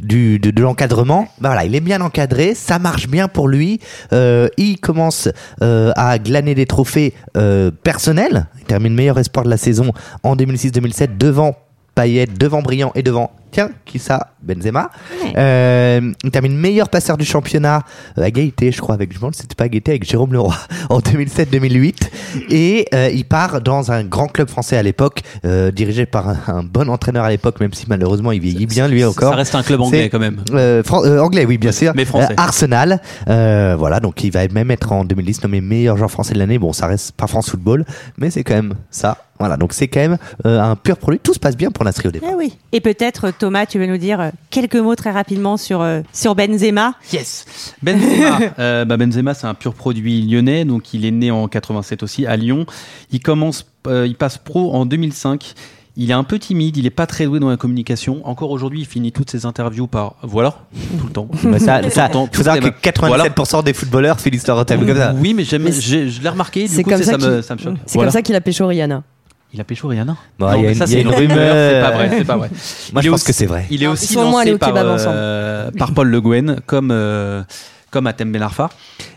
du, 0.00 0.38
de, 0.38 0.62
l'encadrement. 0.62 1.28
Bah 1.42 1.50
voilà, 1.50 1.66
il 1.66 1.74
est 1.74 1.80
bien 1.80 2.00
encadré, 2.00 2.54
ça 2.54 2.78
marche 2.78 3.06
bien 3.06 3.28
pour 3.28 3.48
lui. 3.48 3.80
Il 4.12 4.78
commence 4.80 5.28
à 5.60 6.18
glaner 6.18 6.54
des 6.54 6.64
trophées 6.64 7.12
personnels. 7.82 8.46
Il 8.60 8.64
termine 8.64 8.94
meilleur 8.94 9.18
espoir 9.18 9.44
de 9.44 9.50
la 9.50 9.58
saison 9.58 9.92
en 10.22 10.36
2006-2007 10.36 11.18
devant 11.18 11.54
Payet, 11.98 12.26
devant 12.26 12.62
Briand 12.62 12.92
et 12.94 13.02
devant, 13.02 13.32
tiens, 13.50 13.70
qui 13.84 13.98
ça 13.98 14.32
Benzema. 14.42 14.90
Euh, 15.36 16.12
il 16.24 16.30
termine 16.30 16.56
meilleur 16.56 16.88
passeur 16.88 17.16
du 17.16 17.24
championnat 17.24 17.82
euh, 18.18 18.22
à 18.22 18.28
égalité, 18.28 18.72
je 18.72 18.80
crois, 18.80 18.94
avec, 18.94 19.12
je 19.12 19.24
me 19.24 19.32
c'était 19.32 19.54
pas 19.54 19.64
à 19.64 19.66
égalité 19.66 19.92
avec 19.92 20.04
Jérôme 20.08 20.32
Leroy 20.32 20.54
en 20.90 21.00
2007-2008. 21.00 21.94
Et 22.50 22.86
euh, 22.94 23.10
il 23.12 23.24
part 23.24 23.60
dans 23.60 23.92
un 23.92 24.04
grand 24.04 24.28
club 24.28 24.48
français 24.48 24.76
à 24.76 24.82
l'époque, 24.82 25.22
euh, 25.44 25.70
dirigé 25.70 26.06
par 26.06 26.28
un, 26.28 26.38
un 26.48 26.62
bon 26.62 26.88
entraîneur 26.88 27.24
à 27.24 27.30
l'époque, 27.30 27.60
même 27.60 27.72
si 27.72 27.86
malheureusement 27.88 28.32
il 28.32 28.40
vieillit 28.40 28.66
bien 28.66 28.88
lui 28.88 29.04
encore. 29.04 29.30
Ça 29.30 29.36
reste 29.36 29.54
un 29.54 29.62
club 29.62 29.80
anglais 29.80 30.08
quand 30.08 30.18
même. 30.18 30.40
euh, 30.52 30.82
euh, 30.92 31.18
anglais, 31.20 31.44
oui, 31.44 31.58
bien 31.58 31.72
sûr. 31.72 31.92
Mais 31.94 32.04
français. 32.04 32.32
Euh, 32.32 32.36
Arsenal. 32.42 33.00
Euh, 33.28 33.76
voilà, 33.78 34.00
donc 34.00 34.22
il 34.24 34.30
va 34.32 34.46
même 34.48 34.70
être 34.70 34.92
en 34.92 35.04
2010 35.04 35.42
nommé 35.42 35.60
meilleur 35.60 35.96
joueur 35.96 36.10
français 36.10 36.34
de 36.34 36.38
l'année. 36.38 36.58
Bon, 36.58 36.72
ça 36.72 36.86
reste 36.86 37.12
pas 37.12 37.26
France 37.26 37.50
Football, 37.50 37.84
mais 38.16 38.30
c'est 38.30 38.44
quand 38.44 38.54
même 38.54 38.74
ça. 38.90 39.18
Voilà, 39.38 39.56
donc 39.56 39.72
c'est 39.72 39.86
quand 39.86 40.00
même 40.00 40.18
euh, 40.46 40.60
un 40.60 40.74
pur 40.74 40.96
produit. 40.96 41.20
Tout 41.20 41.32
se 41.32 41.38
passe 41.38 41.56
bien 41.56 41.70
pour 41.70 41.84
Nasri 41.84 42.08
au 42.08 42.10
départ. 42.10 42.30
Eh 42.32 42.34
oui. 42.34 42.58
Et 42.72 42.80
peut-être 42.80 43.30
Thomas, 43.38 43.66
tu 43.66 43.78
veux 43.78 43.86
nous 43.86 43.96
dire 43.98 44.20
euh, 44.20 44.30
quelques 44.50 44.76
mots 44.76 44.94
très 44.96 45.10
rapidement 45.10 45.56
sur 45.56 45.80
euh, 45.80 46.00
sur 46.12 46.34
Benzema. 46.34 46.94
Yes. 47.12 47.46
Benzema, 47.82 48.38
euh, 48.58 48.84
bah 48.84 48.96
Benzema, 48.96 49.34
c'est 49.34 49.46
un 49.46 49.54
pur 49.54 49.74
produit 49.74 50.22
lyonnais, 50.26 50.64
donc 50.64 50.92
il 50.94 51.04
est 51.06 51.10
né 51.10 51.30
en 51.30 51.48
87 51.48 52.02
aussi 52.02 52.26
à 52.26 52.36
Lyon. 52.36 52.66
Il 53.10 53.20
commence, 53.20 53.66
euh, 53.86 54.06
il 54.06 54.14
passe 54.16 54.38
pro 54.38 54.74
en 54.74 54.84
2005. 54.86 55.54
Il 56.00 56.10
est 56.12 56.14
un 56.14 56.22
peu 56.22 56.38
timide, 56.38 56.76
il 56.76 56.86
est 56.86 56.90
pas 56.90 57.06
très 57.06 57.24
doué 57.24 57.40
dans 57.40 57.48
la 57.48 57.56
communication. 57.56 58.20
Encore 58.24 58.52
aujourd'hui, 58.52 58.78
il 58.82 58.86
finit 58.86 59.10
toutes 59.10 59.30
ses 59.32 59.46
interviews 59.46 59.88
par 59.88 60.14
voilà, 60.22 60.54
tout 61.00 61.06
le 61.08 61.12
temps. 61.12 61.28
Bah, 61.42 61.58
ça, 61.58 61.90
ça, 61.90 62.08
temps, 62.08 62.28
faut 62.32 62.44
savoir 62.44 62.60
que 62.60 62.66
les- 62.66 62.70
97% 62.70 63.64
des 63.64 63.72
footballeurs 63.72 64.20
finissent 64.20 64.46
leur 64.46 64.60
interview 64.60 64.86
comme 64.86 64.96
ça. 64.96 65.12
Oui, 65.18 65.34
mais 65.34 65.42
je 65.42 65.56
l'ai 66.22 66.28
remarqué. 66.28 66.68
Du 66.68 66.74
C'est 66.74 66.84
coup, 66.84 66.90
ça 66.90 67.02
ça, 67.02 67.18
me, 67.18 67.34
qu'il- 67.34 67.42
ça 67.42 67.54
me 67.56 67.60
choque. 67.60 67.74
C'est 67.84 67.94
Voilà. 67.94 68.10
comme 68.10 68.12
ça 68.12 68.22
qu'il 68.22 68.36
a 68.36 68.40
pécho 68.40 68.64
Rihanna. 68.68 69.02
Il 69.52 69.60
a 69.60 69.64
pécho 69.64 69.88
Rihanna. 69.88 70.16
Bon, 70.38 70.46
Non, 70.50 70.56
il 70.56 70.56
y 70.56 70.58
a 70.58 70.62
mais 70.66 70.72
une- 70.72 70.78
ça, 70.78 70.86
c'est 70.86 71.00
une 71.00 71.08
une 71.08 71.14
rumeur. 71.14 71.36
rumeur. 71.36 71.70
C'est 71.72 71.80
pas 71.80 71.96
vrai, 71.96 72.10
c'est 72.18 72.24
pas 72.24 72.36
vrai. 72.36 72.48
Moi, 72.92 73.00
Il 73.00 73.02
je 73.02 73.08
est 73.08 73.10
pense 73.10 73.22
que 73.24 73.30
aussi- 73.30 73.38
c'est 73.38 73.46
vrai. 73.46 73.66
Il 73.70 73.82
est 73.82 73.86
aussi 73.86 74.14
lancé 74.14 74.52
au 74.52 74.58
par, 74.58 74.72
euh, 74.76 75.70
par 75.78 75.92
Paul 75.94 76.08
Le 76.08 76.20
Guen, 76.20 76.60
comme, 76.66 76.90
euh, 76.92 77.42
comme 77.90 78.06
Atem 78.06 78.30
Ben 78.30 78.42
Arfa. 78.42 78.68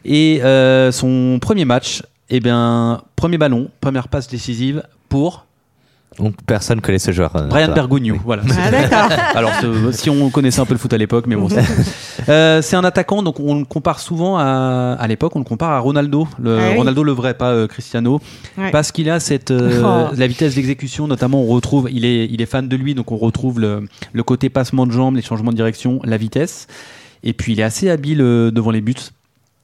Et 0.06 0.42
euh, 0.44 0.92
son 0.94 1.38
premier 1.42 1.66
match, 1.66 2.02
eh 2.30 2.40
bien, 2.40 3.02
premier 3.18 3.38
ballon, 3.38 3.70
première 3.82 4.08
passe 4.08 4.30
décisive 4.30 4.84
pour 5.10 5.46
Donc 6.20 6.36
personne 6.46 6.82
connaît 6.82 7.00
ce 7.00 7.12
joueur. 7.12 7.34
euh, 7.38 7.48
Brian 7.48 7.68
toi. 7.68 7.76
Bergogneau. 7.76 8.18
Voilà. 8.26 8.44
Ah, 8.60 8.70
d'accord. 8.70 9.10
Alors, 9.36 9.52
ce- 9.62 9.92
si 9.94 10.10
on 10.10 10.30
connaissait 10.30 10.60
un 10.60 10.66
peu 10.66 10.74
le 10.74 10.78
foot 10.80 10.92
à 10.94 10.98
l'époque, 10.98 11.26
mais 11.28 11.36
bon. 11.36 11.48
c'est- 11.50 11.62
Euh, 12.30 12.62
c'est 12.62 12.76
un 12.76 12.84
attaquant, 12.84 13.24
donc 13.24 13.40
on 13.40 13.58
le 13.58 13.66
compare 13.66 14.00
souvent 14.00 14.38
à, 14.38 14.96
à 15.00 15.08
l'époque, 15.08 15.36
on 15.36 15.40
le 15.40 15.46
compare 15.46 15.72
à 15.72 15.80
Ronaldo, 15.80 16.28
le, 16.40 16.60
Ah 16.60 16.70
oui. 16.72 16.78
Ronaldo 16.78 17.04
le 17.04 17.12
vrai, 17.14 17.34
pas 17.34 17.50
euh, 17.52 17.66
Cristiano, 17.66 18.22
Ouais. 18.60 18.70
parce 18.70 18.92
qu'il 18.92 19.10
a 19.10 19.20
cette 19.20 19.50
euh, 19.50 19.82
Oh. 20.12 20.14
la 20.16 20.28
vitesse 20.28 20.54
d'exécution, 20.56 21.08
notamment 21.08 21.42
on 21.42 21.48
retrouve, 21.48 21.90
il 21.92 22.06
est, 22.06 22.28
il 22.30 22.40
est 22.42 22.46
fan 22.46 22.68
de 22.68 22.76
lui, 22.76 22.94
donc 22.94 23.12
on 23.12 23.18
retrouve 23.18 23.60
le, 23.60 23.88
le 24.14 24.24
côté 24.24 24.50
passement 24.50 24.86
de 24.86 24.92
jambes, 24.92 25.16
les 25.16 25.24
changements 25.24 25.50
de 25.52 25.56
direction, 25.56 26.00
la 26.04 26.18
vitesse, 26.18 26.68
et 27.24 27.34
puis 27.34 27.54
il 27.54 27.60
est 27.60 27.64
assez 27.64 27.90
habile 27.90 28.22
euh, 28.22 28.52
devant 28.52 28.70
les 28.72 28.82
buts. 28.82 28.94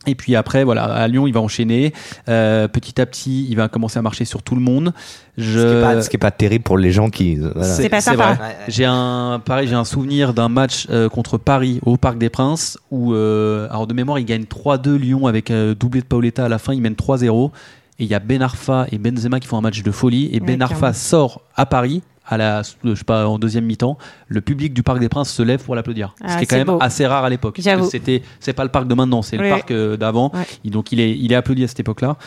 Et 0.07 0.15
puis 0.15 0.35
après, 0.35 0.63
voilà, 0.63 0.85
à 0.85 1.07
Lyon, 1.07 1.27
il 1.27 1.33
va 1.33 1.41
enchaîner. 1.41 1.93
Euh, 2.29 2.67
petit 2.67 2.99
à 2.99 3.05
petit, 3.05 3.45
il 3.49 3.55
va 3.55 3.67
commencer 3.67 3.99
à 3.99 4.01
marcher 4.01 4.25
sur 4.25 4.41
tout 4.41 4.55
le 4.55 4.61
monde. 4.61 4.93
Je... 5.37 5.59
Ce 5.59 5.65
qui 5.65 5.77
est 5.77 5.81
pas, 5.81 6.01
ce 6.01 6.09
qui 6.09 6.15
est 6.15 6.19
pas 6.19 6.31
terrible 6.31 6.63
pour 6.63 6.77
les 6.77 6.91
gens 6.91 7.09
qui. 7.09 7.37
euh, 7.37 7.51
voilà. 7.53 7.73
C'est 7.73 7.89
pas 7.89 8.01
sympa. 8.01 8.33
vrai. 8.33 8.57
J'ai 8.67 8.85
un 8.85 9.39
pareil, 9.43 9.67
j'ai 9.67 9.75
un 9.75 9.83
souvenir 9.85 10.33
d'un 10.33 10.49
match 10.49 10.87
euh, 10.89 11.09
contre 11.09 11.37
Paris 11.37 11.79
au 11.85 11.97
Parc 11.97 12.17
des 12.17 12.29
Princes 12.29 12.79
où, 12.89 13.13
euh, 13.13 13.67
alors 13.69 13.85
de 13.85 13.93
mémoire, 13.93 14.17
il 14.17 14.25
gagne 14.25 14.43
3-2 14.43 14.95
Lyon 14.95 15.27
avec 15.27 15.51
euh, 15.51 15.75
doublé 15.75 16.01
de 16.01 16.05
Paoletta 16.05 16.45
à 16.45 16.49
la 16.49 16.57
fin. 16.57 16.73
Il 16.73 16.81
mène 16.81 16.93
3-0 16.93 17.51
et 17.99 18.03
il 18.03 18.07
y 18.07 18.15
a 18.15 18.19
Ben 18.19 18.41
Arfa 18.41 18.87
et 18.91 18.97
Benzema 18.97 19.39
qui 19.39 19.47
font 19.47 19.57
un 19.57 19.61
match 19.61 19.83
de 19.83 19.91
folie 19.91 20.29
et 20.31 20.39
Ben 20.39 20.61
Arfa 20.61 20.93
sort 20.93 21.41
à 21.55 21.65
Paris. 21.65 22.01
À 22.29 22.37
la, 22.37 22.61
je 22.83 22.93
sais 22.93 23.03
pas, 23.05 23.25
en 23.27 23.39
deuxième 23.39 23.65
mi-temps, 23.65 23.97
le 24.27 24.41
public 24.41 24.73
du 24.73 24.83
Parc 24.83 24.99
des 24.99 25.07
Princes 25.07 25.31
se 25.31 25.41
lève 25.41 25.63
pour 25.63 25.75
l'applaudir. 25.75 26.13
Ah, 26.21 26.33
ce 26.33 26.37
qui 26.37 26.43
est 26.43 26.45
quand 26.47 26.57
même 26.57 26.77
assez 26.81 27.07
rare 27.07 27.23
à 27.23 27.29
l'époque. 27.29 27.59
C'était, 27.89 28.21
c'est 28.41 28.53
pas 28.53 28.63
le 28.63 28.69
parc 28.69 28.87
de 28.87 28.93
maintenant, 28.93 29.21
c'est 29.21 29.37
Oui. 29.37 29.43
le 29.43 29.49
parc 29.49 29.71
euh, 29.71 29.95
d'avant. 29.95 30.31
Ouais. 30.33 30.69
Donc 30.69 30.91
il 30.91 30.99
est, 30.99 31.17
il 31.17 31.31
est 31.31 31.35
applaudi 31.35 31.63
à 31.63 31.67
cette 31.67 31.79
époque-là. 31.79 32.17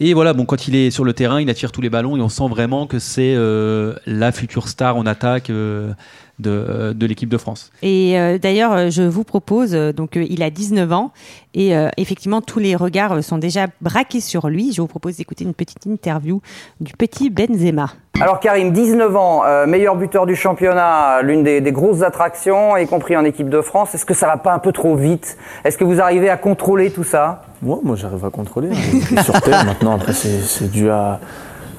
Et 0.00 0.12
voilà, 0.12 0.32
bon, 0.32 0.44
quand 0.44 0.66
il 0.66 0.74
est 0.74 0.90
sur 0.90 1.04
le 1.04 1.12
terrain, 1.12 1.40
il 1.40 1.48
attire 1.50 1.70
tous 1.70 1.80
les 1.80 1.90
ballons 1.90 2.16
et 2.16 2.20
on 2.20 2.28
sent 2.28 2.48
vraiment 2.48 2.86
que 2.88 2.98
c'est 2.98 3.34
euh, 3.36 3.94
la 4.06 4.32
future 4.32 4.66
star 4.68 4.96
en 4.96 5.06
attaque 5.06 5.50
euh, 5.50 5.92
de, 6.38 6.50
euh, 6.50 6.92
de 6.94 7.06
l'équipe 7.06 7.28
de 7.28 7.38
France. 7.38 7.70
Et 7.82 8.18
euh, 8.18 8.38
d'ailleurs, 8.38 8.72
euh, 8.72 8.90
je 8.90 9.02
vous 9.02 9.24
propose, 9.24 9.72
donc 9.72 10.16
euh, 10.16 10.24
il 10.28 10.42
a 10.42 10.50
19 10.50 10.92
ans 10.92 11.12
et 11.54 11.76
euh, 11.76 11.88
effectivement 11.96 12.40
tous 12.40 12.58
les 12.58 12.76
regards 12.76 13.22
sont 13.24 13.38
déjà 13.38 13.66
braqués 13.80 14.20
sur 14.20 14.48
lui. 14.48 14.72
Je 14.72 14.80
vous 14.80 14.86
propose 14.86 15.16
d'écouter 15.16 15.44
une 15.44 15.54
petite 15.54 15.86
interview 15.86 16.40
du 16.80 16.92
petit 16.92 17.30
Benzema. 17.30 17.88
Alors 18.20 18.40
Karim, 18.40 18.72
19 18.72 19.16
ans, 19.16 19.42
euh, 19.46 19.66
meilleur 19.66 19.94
buteur 19.96 20.26
du 20.26 20.34
championnat, 20.34 21.22
l'une 21.22 21.44
des, 21.44 21.60
des 21.60 21.72
grosses 21.72 22.02
attractions, 22.02 22.76
y 22.76 22.86
compris 22.86 23.16
en 23.16 23.24
équipe 23.24 23.48
de 23.48 23.60
France. 23.60 23.94
Est-ce 23.94 24.04
que 24.06 24.14
ça 24.14 24.26
va 24.26 24.36
pas 24.36 24.52
un 24.52 24.58
peu 24.58 24.72
trop 24.72 24.96
vite? 24.96 25.36
Est-ce 25.64 25.78
que 25.78 25.84
vous 25.84 26.00
arrivez 26.00 26.28
à 26.28 26.36
contrôler 26.36 26.90
tout 26.90 27.04
ça? 27.04 27.42
Moi, 27.62 27.78
moi 27.82 27.94
j'arrive 27.96 28.24
à 28.24 28.30
contrôler. 28.30 28.70
hein. 28.72 29.22
Sur 29.22 29.40
terre, 29.40 29.64
maintenant, 29.66 29.94
après, 29.94 30.12
c'est 30.12 30.40
c'est 30.40 30.68
dû 30.70 30.90
à, 30.90 31.20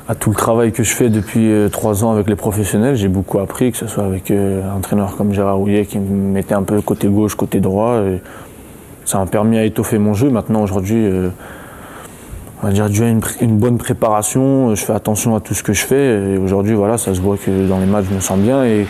à 0.09 0.15
tout 0.15 0.31
le 0.31 0.35
travail 0.35 0.71
que 0.71 0.81
je 0.81 0.91
fais 0.95 1.09
depuis 1.09 1.51
euh, 1.51 1.69
trois 1.69 2.03
ans 2.03 2.11
avec 2.11 2.27
les 2.27 2.35
professionnels. 2.35 2.95
J'ai 2.95 3.07
beaucoup 3.07 3.37
appris, 3.37 3.71
que 3.71 3.77
ce 3.77 3.85
soit 3.85 4.03
avec 4.03 4.31
euh, 4.31 4.67
un 4.67 4.77
entraîneur 4.77 5.15
comme 5.15 5.33
Gérard 5.33 5.57
Rouillet 5.57 5.85
qui 5.85 5.99
me 5.99 6.31
mettait 6.33 6.55
un 6.55 6.63
peu 6.63 6.81
côté 6.81 7.07
gauche, 7.07 7.35
côté 7.35 7.59
droit. 7.59 8.01
Et 8.01 8.19
ça 9.05 9.19
m'a 9.19 9.27
permis 9.27 9.59
à 9.59 9.63
étoffer 9.63 9.99
mon 9.99 10.15
jeu. 10.15 10.31
Maintenant, 10.31 10.63
aujourd'hui, 10.63 11.05
euh, 11.05 11.29
on 12.63 12.67
va 12.67 12.73
dire, 12.73 12.89
dû 12.89 13.03
à 13.03 13.07
une, 13.07 13.57
bonne 13.59 13.77
préparation. 13.77 14.73
Je 14.73 14.83
fais 14.83 14.93
attention 14.93 15.35
à 15.35 15.41
tout 15.41 15.53
ce 15.53 15.61
que 15.61 15.73
je 15.73 15.85
fais. 15.85 16.33
Et 16.33 16.37
aujourd'hui, 16.39 16.73
voilà, 16.73 16.97
ça 16.97 17.13
se 17.13 17.21
voit 17.21 17.37
que 17.37 17.67
dans 17.67 17.77
les 17.77 17.85
matchs, 17.85 18.05
je 18.09 18.15
me 18.15 18.19
sens 18.19 18.39
bien 18.39 18.65
et 18.65 18.87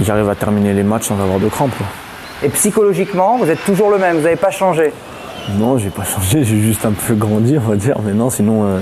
j'arrive 0.00 0.28
à 0.28 0.36
terminer 0.36 0.74
les 0.74 0.84
matchs 0.84 1.08
sans 1.08 1.20
avoir 1.20 1.40
de 1.40 1.48
crampes. 1.48 1.72
Et 2.44 2.50
psychologiquement, 2.50 3.36
vous 3.36 3.50
êtes 3.50 3.64
toujours 3.64 3.90
le 3.90 3.98
même, 3.98 4.18
vous 4.18 4.22
n'avez 4.22 4.36
pas 4.36 4.52
changé? 4.52 4.92
Non, 5.58 5.76
j'ai 5.76 5.90
pas 5.90 6.04
changé, 6.14 6.44
j'ai 6.44 6.60
juste 6.60 6.86
un 6.86 6.92
peu 6.92 7.14
grandi, 7.14 7.58
on 7.58 7.68
va 7.68 7.74
dire. 7.74 7.96
Mais 8.04 8.12
non, 8.12 8.30
sinon, 8.30 8.64
euh, 8.64 8.78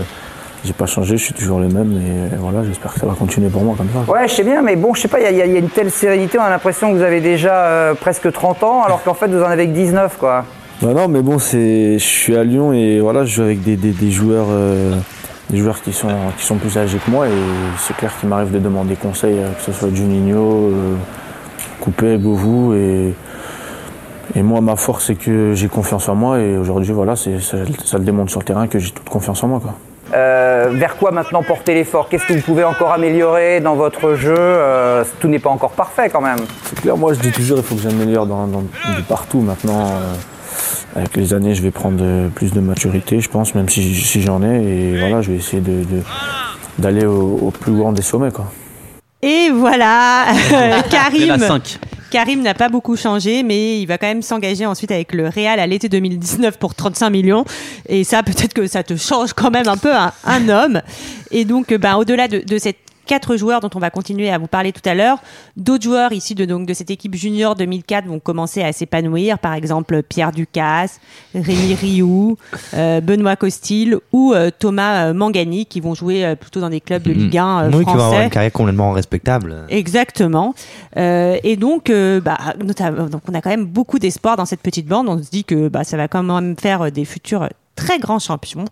j'ai 0.65 0.73
pas 0.73 0.87
changé, 0.87 1.17
je 1.17 1.25
suis 1.25 1.35
toujours 1.35 1.61
le 1.61 1.69
même. 1.69 1.93
Et 2.33 2.37
voilà, 2.37 2.65
j'espère 2.65 2.93
que 2.95 3.01
ça 3.01 3.07
va 3.07 3.15
continuer 3.15 3.49
pour 3.49 3.63
moi 3.63 3.75
comme 3.77 3.89
ça. 3.93 4.11
Ouais, 4.13 4.27
je 4.29 4.35
sais 4.35 4.45
bien, 4.45 4.61
mais 4.63 4.77
bon, 4.77 4.95
je 4.95 5.03
sais 5.03 5.09
pas, 5.09 5.21
il 5.21 5.37
y, 5.37 5.41
a- 5.43 5.47
y 5.47 5.51
y 5.51 5.59
une 5.59 5.69
telle 5.71 5.91
sérénité, 5.91 6.39
on 6.39 6.43
a 6.43 6.51
l'impression 6.51 6.91
que 6.93 6.97
vous 6.97 7.03
avez 7.03 7.21
déjà 7.21 7.55
euh, 7.55 7.95
presque 7.95 8.31
30 8.33 8.63
ans, 8.65 8.83
alors 8.85 9.03
qu'en 9.03 9.15
fait, 9.15 9.29
vous 9.29 9.43
en 9.43 9.47
avez 9.47 9.67
que 9.67 9.73
19, 9.73 10.17
quoi. 10.19 10.45
Bah 10.83 10.93
non, 10.95 11.09
mais 11.09 11.23
bon, 11.23 11.39
c'est, 11.39 11.95
je 11.99 12.05
suis 12.05 12.37
à 12.37 12.45
Lyon 12.45 12.73
et 12.73 13.01
voilà, 13.01 13.25
je 13.25 13.35
joue 13.35 13.43
avec 13.43 13.63
des, 13.63 13.77
des- 13.77 13.91
des 13.93 14.11
joueurs, 14.11 14.47
euh, 14.51 14.95
des 15.51 15.57
joueurs 15.59 15.81
qui 15.83 15.93
sont, 15.93 16.09
qui 16.37 16.45
sont 16.45 16.57
plus 16.57 16.77
âgés 16.79 16.99
que 17.05 17.11
moi 17.11 17.27
et 17.27 17.33
c'est 17.79 17.97
clair 17.97 18.13
qu'il 18.21 18.29
m'arrive 18.29 18.53
de 18.53 18.59
demander 18.61 18.95
conseil, 18.95 19.39
euh, 19.39 19.51
que 19.55 19.63
ce 19.63 19.73
soit 19.73 19.89
Juninho, 19.93 20.71
euh, 20.71 20.95
Coupé, 21.81 22.17
Govou 22.19 22.75
et, 22.75 23.13
et 24.37 24.43
moi, 24.43 24.61
ma 24.61 24.77
force, 24.77 25.07
c'est 25.07 25.15
que 25.17 25.53
j'ai 25.55 25.67
confiance 25.69 26.09
en 26.09 26.15
moi 26.15 26.39
et 26.39 26.57
aujourd'hui, 26.57 26.93
voilà, 26.93 27.17
c'est, 27.17 27.41
ça, 27.41 27.57
ça 27.85 27.99
le 27.99 28.05
démontre 28.05 28.31
sur 28.31 28.39
le 28.41 28.45
terrain 28.45 28.69
que 28.69 28.79
j'ai 28.79 28.91
toute 28.93 29.09
confiance 29.09 29.43
en 29.43 29.49
moi, 29.49 29.61
quoi. 29.61 29.75
Euh, 30.15 30.69
vers 30.73 30.97
quoi 30.97 31.11
maintenant 31.11 31.43
porter 31.43 31.75
l'effort? 31.75 32.09
Qu'est-ce 32.09 32.27
que 32.27 32.33
vous 32.33 32.41
pouvez 32.41 32.65
encore 32.65 32.93
améliorer 32.93 33.61
dans 33.61 33.75
votre 33.75 34.15
jeu? 34.15 34.35
Euh, 34.37 35.05
Tout 35.21 35.29
n'est 35.29 35.39
pas 35.39 35.51
encore 35.51 35.73
parfait 35.73 36.09
quand 36.11 36.21
même. 36.23 36.39
C'est 36.65 36.81
clair, 36.81 36.97
moi 36.97 37.13
je 37.13 37.21
dis 37.21 37.31
toujours 37.33 37.59
il 37.59 37.65
faut 37.65 37.75
que 37.75 37.83
j'améliore 37.83 38.27
dans, 38.27 38.47
dans- 38.47 38.63
de 38.63 39.03
partout. 39.07 39.41
Maintenant, 39.41 39.87
euh, 39.87 40.15
avec 40.97 41.15
les 41.17 41.35
années, 41.35 41.55
je 41.55 41.63
vais 41.63 41.71
prendre 41.71 41.99
euh, 42.01 42.29
plus 42.29 42.53
de 42.53 42.61
maturité, 42.61 43.21
je 43.21 43.29
pense, 43.29 43.55
même 43.55 43.69
si, 43.69 43.95
si 43.95 44.23
j'en 44.23 44.43
ai. 44.43 44.63
Et 44.63 44.99
voilà, 44.99 45.21
je 45.21 45.31
vais 45.31 45.37
essayer 45.37 45.61
de, 45.61 45.85
de- 45.85 46.03
d'aller 46.79 47.05
au, 47.05 47.39
au 47.43 47.51
plus 47.51 47.73
grand 47.73 47.93
des 47.93 48.03
sommets. 48.03 48.31
Quoi. 48.31 48.47
Et 49.23 49.51
voilà, 49.53 50.27
Karim. 50.91 51.39
Cinq. 51.39 51.79
Karim 52.11 52.43
n'a 52.43 52.55
pas 52.55 52.69
beaucoup 52.69 52.97
changé, 52.97 53.43
mais 53.43 53.81
il 53.81 53.87
va 53.87 53.99
quand 53.99 54.07
même 54.07 54.23
s'engager 54.23 54.65
ensuite 54.67 54.91
avec 54.91 55.13
le 55.13 55.29
Real 55.29 55.61
à 55.61 55.67
l'été 55.67 55.89
2019 55.89 56.59
pour 56.59 56.75
35 56.75 57.11
millions. 57.11 57.45
Et 57.89 58.05
ça, 58.05 58.23
peut-être 58.23 58.55
que 58.55 58.67
ça 58.67 58.83
te 58.83 58.97
change 58.97 59.33
quand 59.35 59.51
même 59.51 59.69
un 59.69 59.77
peu 59.77 59.95
un, 59.95 60.13
un 60.25 60.49
homme. 60.49 60.81
Et 61.31 61.45
donc, 61.45 61.73
ben, 61.75 61.97
au-delà 61.97 62.29
de, 62.29 62.39
de 62.39 62.59
ces 62.59 62.75
quatre 63.09 63.37
joueurs 63.37 63.59
dont 63.61 63.71
on 63.75 63.81
va 63.81 63.91
continuer 63.91 64.31
à 64.31 64.39
vous 64.39 64.47
parler 64.47 64.71
tout 64.71 64.87
à 64.89 64.95
l'heure, 64.95 65.19
d'autres 65.57 65.83
joueurs 65.83 66.13
issus 66.13 66.35
de, 66.37 66.45
donc, 66.45 66.67
de 66.67 66.75
cette 66.75 66.91
équipe 66.91 67.15
junior 67.17 67.57
2004 67.57 68.07
vont 68.07 68.21
commencer 68.21 68.63
à 68.63 68.73
s'épanouir. 68.73 69.39
Par 69.41 69.55
exemple, 69.55 70.03
Pierre 70.05 70.31
Ducasse, 70.31 71.01
Rémi 71.35 71.75
Rioux, 71.75 72.37
euh, 72.75 73.01
Benoît 73.01 73.35
Costil 73.35 73.97
ou 74.13 74.33
euh, 74.35 74.51
Thomas 74.57 75.07
euh, 75.07 75.15
Mangani 75.15 75.67
qui 75.67 75.81
vont 75.81 75.95
jouer 75.95 76.37
plutôt 76.37 76.61
dans 76.61 76.69
des 76.71 76.81
clubs 76.81 77.03
de 77.03 77.13
Ligue 77.13 77.39
1 77.39 77.65
euh, 77.65 77.71
oui, 77.73 77.79
qui 77.79 77.85
va 77.87 77.91
avoir 77.93 78.09
français. 78.11 78.25
une 78.25 78.31
carrière 78.31 78.53
complètement 78.53 78.93
respectable. 78.93 79.57
Exactement. 79.71 80.55
Euh, 80.97 81.39
et 81.43 81.57
donc, 81.57 81.91
bah, 82.23 82.39
notamment- 82.65 83.07
donc, 83.07 83.23
on 83.29 83.35
a 83.35 83.41
quand 83.41 83.51
même 83.51 83.65
beaucoup 83.67 83.99
d'espoir 83.99 84.37
dans 84.37 84.45
cette 84.45 84.61
petite 84.61 84.87
bande. 84.87 85.09
On 85.09 85.23
se 85.23 85.31
dit 85.31 85.45
que 85.45 85.69
bah, 85.69 85.83
ça 85.85 85.97
va 85.97 86.07
quand 86.09 86.23
même 86.23 86.57
faire 86.59 86.93
des 86.93 87.05
futurs 87.07 87.49
très 87.79 88.01
grands 88.01 88.19
champions. 88.19 88.65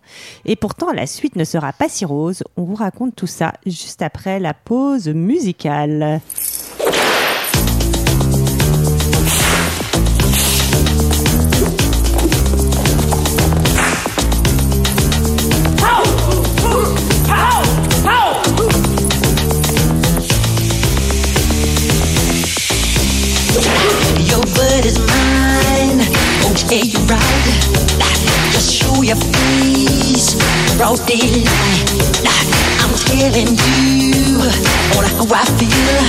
Et 0.43 0.57
pourtant, 0.57 0.91
la 0.91 1.07
suite 1.07 1.37
ne 1.37 1.45
sera 1.45 1.71
pas 1.71 1.87
si 1.87 2.03
rose. 2.03 2.43
On 2.57 2.63
vous 2.63 2.75
raconte 2.75 3.15
tout 3.15 3.25
ça 3.25 3.53
juste 3.65 4.01
après 4.01 4.39
la 4.39 4.53
pause 4.53 5.07
musicale. 5.07 6.19
Your 29.07 29.15
face. 29.15 30.35
Broad 30.75 30.99
daylight. 31.07 31.47
I'm 32.83 32.91
telling 33.07 33.55
you 33.55 34.35
on 34.99 35.05
how 35.15 35.31
I 35.31 35.47
feel. 35.55 36.03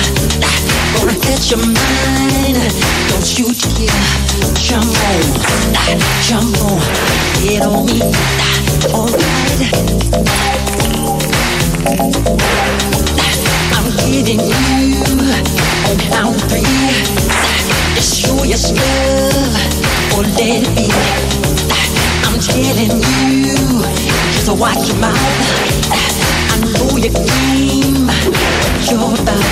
Gonna 0.99 1.14
catch 1.22 1.51
your 1.53 1.62
mind. 1.62 2.59
Don't 3.07 3.38
you 3.38 3.46
dare 3.78 4.03
jump 4.59 4.90
on, 5.07 5.22
jump 6.26 6.59
on, 6.66 6.82
get 7.38 7.62
on 7.62 7.86
me. 7.86 8.03
Alright. 8.90 9.72
I'm 13.78 13.86
getting 14.11 14.42
you 14.42 14.59
on 15.86 15.99
count 16.11 16.36
three. 16.51 16.66
Just 17.94 18.18
show 18.18 18.42
your 18.42 18.59
stuff 18.59 20.18
or 20.18 20.22
let 20.24 20.66
it 20.66 20.74
be. 20.74 20.88
I'm 22.39 22.45
telling 22.45 23.03
you, 23.03 23.82
just 24.30 24.49
watch 24.61 24.86
your 24.86 24.97
mouth. 24.99 25.18
I 25.91 26.61
know 26.62 26.97
your 26.97 27.11
game, 27.11 28.07
what 28.07 28.86
you're 28.89 29.11
about. 29.11 29.43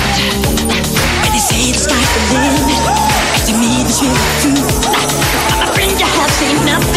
When 1.19 1.31
they 1.33 1.43
say 1.43 1.73
the 1.73 1.79
sky's 1.79 2.07
the 2.15 2.21
limit, 2.31 2.79
to 3.43 3.51
me 3.59 3.83
this 3.83 3.99
really 4.01 4.15
true. 4.39 4.63
My 5.59 5.67
friend, 5.75 5.99
you 5.99 6.05
have 6.05 6.31
seen 6.31 6.65
nothing. 6.65 6.96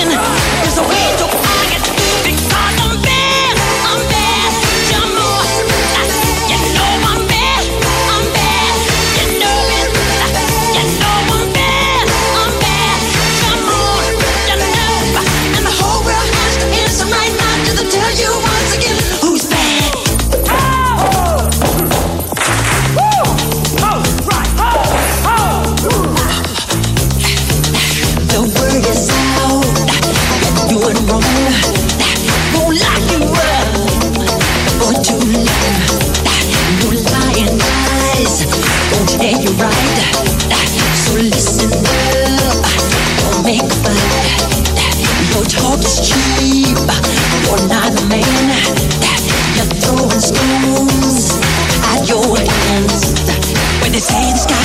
Cheap. 46.02 46.76
You're 47.46 47.68
not 47.68 47.92
a 47.92 48.04
man. 48.08 48.24
You're 49.56 49.72
throwing 49.80 50.20
stones 50.20 51.38
at 51.92 52.08
your 52.08 52.24
hands. 52.36 53.14
When 53.80 53.92
they 53.92 54.00
say 54.00 54.32
the 54.32 54.38
sky's 54.38 54.59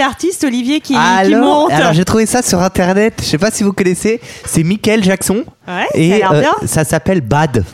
artistes, 0.00 0.44
Olivier, 0.44 0.80
qui, 0.80 0.94
qui 0.94 0.98
alors, 0.98 1.44
montent 1.44 1.72
alors 1.72 1.92
j'ai 1.92 2.04
trouvé 2.04 2.26
ça 2.26 2.40
sur 2.42 2.60
internet. 2.62 3.14
Je 3.20 3.24
sais 3.26 3.38
pas 3.38 3.50
si 3.50 3.62
vous 3.64 3.72
connaissez. 3.72 4.20
C'est 4.46 4.62
Michael 4.62 5.02
Jackson. 5.04 5.44
Ouais, 5.68 5.86
ça 5.92 5.94
a 5.94 5.98
et 5.98 6.08
l'air 6.08 6.32
euh, 6.32 6.40
bien. 6.40 6.52
ça 6.66 6.84
s'appelle 6.84 7.20
Bad. 7.20 7.64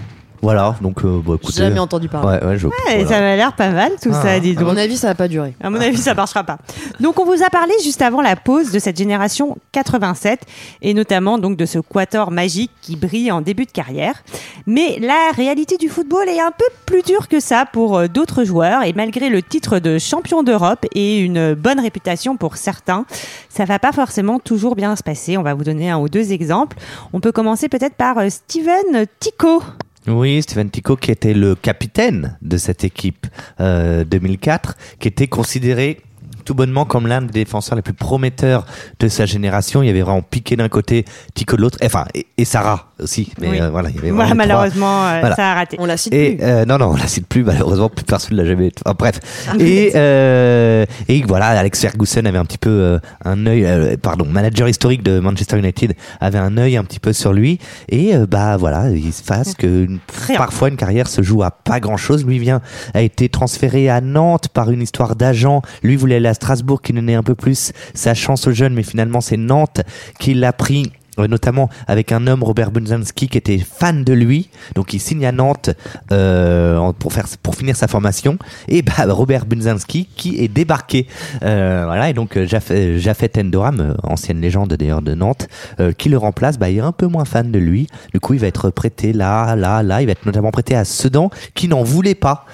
Voilà. 0.41 0.77
Donc 0.81 1.05
euh, 1.05 1.21
bon, 1.25 1.35
écoutez. 1.35 1.59
Jamais 1.59 1.81
entendu 1.81 2.09
parler. 2.09 2.39
Ouais, 2.39 2.45
ouais, 2.47 2.59
je- 2.59 2.69
Ouais, 2.69 2.73
voilà. 2.87 3.09
Ça 3.09 3.21
m'a 3.21 3.35
l'air 3.37 3.53
pas 3.55 3.71
mal 3.71 3.91
tout 4.01 4.11
Ah. 4.13 4.23
ça, 4.23 4.39
dis 4.39 4.51
À 4.53 4.55
donc. 4.55 4.69
mon 4.69 4.77
avis, 4.77 4.97
ça 4.97 5.09
va 5.09 5.15
pas 5.17 5.27
durer. 5.27 5.55
À 5.61 5.69
mon 5.69 5.81
avis, 5.81 5.97
ça 5.99 6.15
marchera 6.15 6.45
pas. 6.45 6.59
Donc, 7.01 7.21
on 7.21 7.25
vous 7.25 7.45
a 7.45 7.51
parlé 7.51 7.73
juste 7.83 8.03
avant 8.03 8.21
la 8.21 8.35
pause 8.35 8.73
de 8.73 8.79
cette 8.79 8.99
génération 8.99 9.57
87 9.73 10.41
et 10.83 10.95
notamment 10.95 11.39
donc 11.39 11.57
de 11.57 11.65
ce 11.65 11.79
quator 11.79 12.33
magique 12.33 12.73
qui 12.83 12.97
brille 12.97 13.31
en 13.31 13.41
début 13.41 13.67
de 13.67 13.71
carrière. 13.71 14.25
Mais 14.67 14.99
la 15.01 15.31
réalité 15.35 15.77
du 15.77 15.89
football 15.89 16.29
est 16.29 16.41
un 16.41 16.51
peu 16.51 16.65
plus 16.87 17.03
dure 17.03 17.29
que 17.29 17.39
ça 17.41 17.67
pour 17.73 17.97
euh, 17.97 18.09
d'autres 18.09 18.45
joueurs 18.45 18.83
et 18.83 18.93
malgré 18.93 19.29
le 19.29 19.43
titre 19.43 19.79
de 19.79 19.99
champion 19.99 20.43
d'Europe 20.43 20.87
et 20.95 21.21
une 21.21 21.55
bonne 21.55 21.79
réputation 21.79 22.37
pour 22.37 22.57
certains, 22.57 23.07
ça 23.49 23.65
va 23.65 23.79
pas 23.79 23.93
forcément 23.93 24.41
toujours 24.41 24.75
bien 24.75 24.97
se 24.97 25.03
passer. 25.03 25.37
On 25.37 25.43
va 25.43 25.55
vous 25.55 25.65
donner 25.65 25.91
un 25.91 25.99
ou 25.99 26.09
deux 26.09 26.33
exemples. 26.33 26.77
On 27.13 27.21
peut 27.21 27.33
commencer 27.33 27.69
peut-être 27.69 27.95
par 27.95 28.19
euh, 28.19 28.29
Steven 28.29 29.07
Tico. 29.21 29.63
Oui, 30.09 30.43
Steven 30.43 30.71
Tico 30.71 30.97
qui 30.97 31.11
était 31.11 31.35
le 31.35 31.55
capitaine 31.55 32.39
de 32.41 32.57
cette 32.57 32.83
équipe 32.83 33.27
euh, 33.61 34.05
2004, 34.05 34.77
qui 34.99 35.09
était 35.09 35.27
considéré 35.27 36.01
tout 36.49 36.55
bonnement 36.55 36.87
comme 36.87 37.07
l'un 37.07 37.21
des 37.21 37.45
défenseurs 37.45 37.77
les 37.77 37.83
plus 37.83 37.93
prometteurs 37.93 38.65
de 39.01 39.09
sa 39.09 39.27
génération. 39.27 39.83
Il 39.83 39.87
y 39.87 39.91
avait 39.91 40.01
vraiment 40.01 40.23
Piqué 40.23 40.57
d'un 40.57 40.69
côté, 40.71 41.05
Tico 41.35 41.57
de 41.57 41.61
l'autre, 41.63 41.77
enfin 41.85 42.07
et, 42.15 42.27
et 42.39 42.47
Sarah 42.47 42.87
aussi. 43.03 43.33
Mais 43.39 43.51
Oui. 43.51 43.61
euh, 43.61 43.69
voilà, 43.69 43.91
il 43.91 43.97
y 43.97 43.99
avait 43.99 44.11
Voilà, 44.11 44.29
vraiment 44.31 44.43
les 44.45 44.49
trois. 44.49 44.57
malheureusement, 44.61 45.05
euh, 45.09 45.21
Voilà. 45.21 45.37
ça 45.37 45.51
a 45.51 45.55
raté. 45.55 45.77
On 45.79 45.85
la 45.85 45.97
cite 45.99 46.15
Et 46.15 46.37
plus. 46.37 46.45
euh, 46.47 46.65
non, 46.65 46.79
non, 46.79 46.87
on 46.93 46.97
la 46.97 47.07
cite 47.07 47.27
plus. 47.29 47.45
Malheureusement, 47.45 47.91
plus 47.91 48.05
personne 48.07 48.37
l'a 48.39 48.47
jamais. 48.47 48.71
Enfin, 48.87 48.97
bref. 48.99 49.21
Ah, 49.47 49.53
Et 49.59 49.93
euh, 49.95 50.85
et 51.09 51.23
voilà, 51.23 51.49
Alex 51.49 51.81
Ferguson 51.81 52.25
avait 52.25 52.39
un 52.39 52.45
petit 52.47 52.57
peu 52.59 52.71
euh, 52.71 52.99
un 53.27 53.47
œil. 53.47 53.67
euh, 53.67 53.97
pardon, 54.01 54.25
manager 54.25 54.69
historique 54.71 55.03
de 55.03 55.21
Manchester 55.21 55.59
United 55.59 55.95
avait 56.21 56.39
un 56.39 56.57
œil 56.57 56.77
un 56.79 56.85
petit 56.85 57.01
peu 57.01 57.13
sur 57.13 57.33
lui. 57.35 57.59
Et 57.91 58.17
euh, 58.17 58.27
bah 58.27 58.57
voilà, 58.57 58.89
il 58.91 59.13
se 59.13 59.23
passe 59.23 59.55
que 59.55 59.67
une- 59.85 59.99
parfois 60.37 60.69
une 60.71 60.77
carrière 60.77 61.09
se 61.09 61.21
joue 61.23 61.43
à 61.43 61.51
pas 61.51 61.79
grand 61.81 61.99
chose. 61.99 62.25
Lui 62.25 62.39
vient 62.39 62.63
a 62.95 63.03
été 63.03 63.29
transféré 63.29 63.91
à 63.91 64.01
Nantes 64.01 64.49
par 64.49 64.71
une 64.71 64.81
histoire 64.83 65.15
d'agent. 65.15 65.61
Lui 65.83 65.97
voulait 65.97 66.17
à 66.17 66.21
Strasbourg, 66.39 66.81
qui 66.81 66.93
donnait 66.93 67.15
un 67.15 67.23
peu 67.23 67.35
plus 67.35 67.73
sa 67.95 68.15
chance 68.15 68.47
aux 68.47 68.53
jeunes, 68.53 68.75
mais 68.75 68.83
finalement 68.83 69.21
c'est 69.21 69.37
Nantes 69.37 69.83
qui 70.19 70.35
l'a 70.35 70.53
pris 70.53 70.93
notamment 71.27 71.69
avec 71.87 72.13
un 72.13 72.27
homme 72.27 72.43
Robert 72.43 72.71
Bunzanski 72.71 73.29
qui 73.29 73.39
était 73.39 73.59
fan 73.59 74.05
de 74.05 74.13
lui. 74.13 74.51
Donc 74.75 74.93
il 74.93 75.01
signe 75.01 75.27
à 75.27 75.33
Nantes 75.33 75.71
euh, 76.13 76.93
pour 76.99 77.13
faire 77.13 77.27
pour 77.43 77.55
finir 77.55 77.77
sa 77.77 77.89
formation. 77.89 78.39
Et 78.69 78.83
bah 78.83 78.93
Robert 79.09 79.47
Bunzanski 79.47 80.09
qui 80.17 80.39
est 80.43 80.49
débarqué. 80.49 81.07
Euh, 81.43 81.83
voilà. 81.87 82.11
Et 82.11 82.13
donc 82.13 82.39
Jaff- 82.39 82.97
Jafet 82.99 83.33
Endoram 83.39 83.81
euh, 83.81 83.95
ancienne 84.03 84.41
légende 84.41 84.73
d'ailleurs 84.75 85.03
de 85.03 85.15
Nantes 85.15 85.49
euh, 85.81 85.93
qui 85.93 86.09
le 86.09 86.19
remplace. 86.19 86.59
Bah 86.59 86.71
il 86.71 86.79
est 86.79 86.81
un 86.81 86.93
peu 86.93 87.07
moins 87.07 87.25
fan 87.25 87.51
de 87.51 87.59
lui. 87.59 87.87
Du 88.13 88.21
coup 88.21 88.35
il 88.35 88.41
va 88.41 88.47
être 88.47 88.71
prêté 88.71 89.13
là 89.13 89.57
là 89.57 89.83
là. 89.83 90.03
Il 90.03 90.07
va 90.07 90.13
être 90.13 90.27
notamment 90.27 90.51
prêté 90.51 90.75
à 90.77 90.85
Sedan 90.85 91.31
qui 91.55 91.69
n'en 91.69 91.83
voulait 91.83 92.15
pas. 92.15 92.45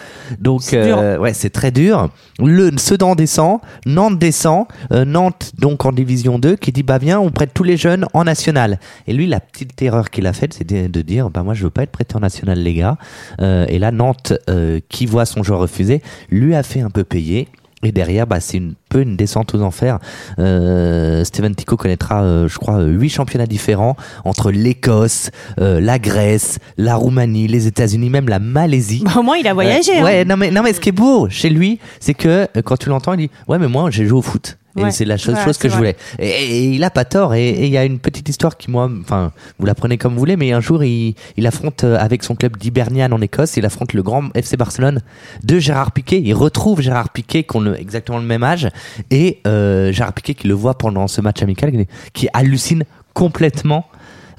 Donc 0.40 0.62
ouais 0.72 1.32
c'est 1.34 1.50
très 1.50 1.70
dur. 1.70 2.08
Le 2.38 2.70
Sedan 2.76 3.14
descend 3.14 3.58
Nantes 3.86 4.18
descend 4.18 4.66
Nantes 4.90 5.52
donc 5.58 5.84
en 5.84 5.92
division 5.92 6.38
2 6.38 6.56
qui 6.56 6.72
dit 6.72 6.82
bah 6.82 6.98
viens 6.98 7.20
on 7.20 7.30
prête 7.30 7.50
tous 7.54 7.62
les 7.64 7.76
jeunes 7.76 8.06
en 8.12 8.24
national 8.24 8.53
et 9.06 9.12
lui 9.12 9.26
la 9.26 9.40
petite 9.40 9.80
erreur 9.82 10.10
qu'il 10.10 10.26
a 10.26 10.32
faite 10.32 10.54
c'est 10.54 10.64
de, 10.66 11.02
dire 11.02 11.30
bah 11.30 11.42
moi 11.42 11.54
je 11.54 11.64
veux 11.64 11.70
pas 11.70 11.82
être 11.82 11.90
prêté 11.90 12.16
en 12.16 12.20
national 12.20 12.58
les 12.58 12.74
gars. 12.74 12.96
Euh, 13.40 13.66
et 13.68 13.78
là 13.78 13.90
Nantes 13.90 14.32
euh, 14.48 14.80
qui 14.88 15.06
voit 15.06 15.26
son 15.26 15.42
joueur 15.42 15.60
refusé 15.60 16.02
lui 16.30 16.54
a 16.54 16.62
fait 16.62 16.80
un 16.80 16.90
peu 16.90 17.04
payer. 17.04 17.48
Et 17.84 17.92
derrière, 17.92 18.26
bah, 18.26 18.40
c'est 18.40 18.56
une 18.56 18.74
peu 18.94 19.02
une 19.02 19.16
descente 19.16 19.52
aux 19.56 19.60
enfers. 19.62 19.98
Euh, 20.38 21.24
Steven 21.24 21.52
Tico 21.54 21.76
connaîtra, 21.76 22.22
euh, 22.22 22.46
je 22.48 22.58
crois, 22.58 22.76
euh, 22.78 22.86
huit 22.92 23.08
championnats 23.10 23.46
différents 23.46 23.96
entre 24.24 24.52
l'Écosse, 24.52 25.30
euh, 25.60 25.80
la 25.80 25.98
Grèce, 25.98 26.58
la 26.76 26.94
Roumanie, 26.94 27.48
les 27.48 27.66
États-Unis, 27.66 28.08
même 28.10 28.28
la 28.28 28.38
Malaisie. 28.38 29.02
Bah, 29.04 29.14
au 29.18 29.22
moins, 29.22 29.36
il 29.36 29.46
a 29.48 29.54
voyagé. 29.54 29.92
Ouais, 29.94 29.98
hein. 29.98 30.04
ouais, 30.04 30.24
non 30.24 30.36
mais 30.36 30.50
non 30.52 30.62
mais 30.62 30.72
ce 30.72 30.80
qui 30.80 30.90
est 30.90 30.92
beau 30.92 31.28
chez 31.28 31.50
lui, 31.50 31.80
c'est 31.98 32.14
que 32.14 32.28
euh, 32.56 32.62
quand 32.64 32.76
tu 32.76 32.88
l'entends, 32.88 33.14
il 33.14 33.26
dit 33.26 33.30
ouais 33.48 33.58
mais 33.58 33.68
moi 33.68 33.90
j'ai 33.90 34.06
joué 34.06 34.18
au 34.18 34.22
foot. 34.22 34.56
Et 34.76 34.82
Ouais. 34.82 34.90
c'est 34.90 35.04
la 35.04 35.16
chose, 35.16 35.36
Ouais, 35.36 35.44
chose 35.44 35.56
que 35.56 35.68
je 35.68 35.76
voulais. 35.76 35.94
Et, 36.18 36.26
et 36.28 36.64
il 36.70 36.82
a 36.82 36.90
pas 36.90 37.04
tort. 37.04 37.32
Et 37.34 37.64
il 37.64 37.70
y 37.70 37.78
a 37.78 37.84
une 37.84 38.00
petite 38.00 38.28
histoire 38.28 38.56
qui 38.56 38.72
moi, 38.72 38.90
enfin, 39.02 39.30
vous 39.60 39.66
la 39.66 39.74
prenez 39.76 39.98
comme 39.98 40.14
vous 40.14 40.18
voulez, 40.18 40.36
mais 40.36 40.50
un 40.50 40.60
jour 40.60 40.82
il, 40.82 41.14
il 41.36 41.46
affronte 41.46 41.84
euh, 41.84 41.96
avec 41.96 42.24
son 42.24 42.34
club 42.34 42.56
d'Hibernian 42.56 43.12
en 43.12 43.20
Écosse, 43.20 43.56
il 43.56 43.64
affronte 43.66 43.92
le 43.92 44.02
grand 44.02 44.34
FC 44.34 44.56
Barcelone 44.56 44.98
de 45.44 45.60
Gérard 45.60 45.92
Piquet. 45.92 46.20
Il 46.24 46.34
retrouve 46.34 46.80
Gérard 46.80 47.10
Piquet 47.10 47.44
qui 47.44 47.56
ont 47.56 47.60
le- 47.60 47.78
exactement 47.80 48.18
le 48.18 48.24
même 48.24 48.42
âge 48.42 48.68
et 49.10 49.40
euh, 49.46 49.92
Gérard 49.92 50.12
Piquet 50.12 50.34
qui 50.34 50.48
le 50.48 50.54
voit 50.54 50.76
pendant 50.78 51.06
ce 51.08 51.20
match 51.20 51.42
amical, 51.42 51.72
qui 52.12 52.28
hallucine 52.32 52.84
complètement 53.12 53.86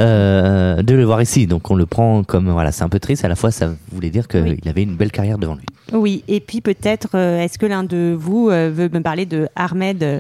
euh, 0.02 0.82
de 0.84 0.94
le 0.94 1.04
voir 1.06 1.22
ici. 1.22 1.48
Donc 1.48 1.72
on 1.72 1.76
le 1.76 1.86
prend 1.86 2.24
comme 2.24 2.50
voilà, 2.50 2.72
c'est 2.72 2.84
un 2.84 2.90
peu 2.90 3.00
triste. 3.00 3.24
À 3.24 3.28
la 3.30 3.36
fois, 3.36 3.52
ça 3.52 3.74
voulait 3.92 4.10
dire 4.10 4.28
qu'il 4.28 4.42
Oui. 4.42 4.60
avait 4.66 4.84
une 4.84 4.96
belle 4.96 5.12
carrière 5.12 5.38
devant 5.38 5.56
lui. 5.56 5.66
Oui, 5.94 6.24
et 6.28 6.40
puis 6.40 6.62
peut-être, 6.62 7.10
euh, 7.16 7.40
est-ce 7.42 7.58
que 7.58 7.66
l'un 7.66 7.84
de 7.84 8.16
vous 8.18 8.50
euh, 8.50 8.70
veut 8.74 8.90
me 8.92 9.00
parler 9.02 9.26
de 9.26 9.48
Ahmed 9.56 10.20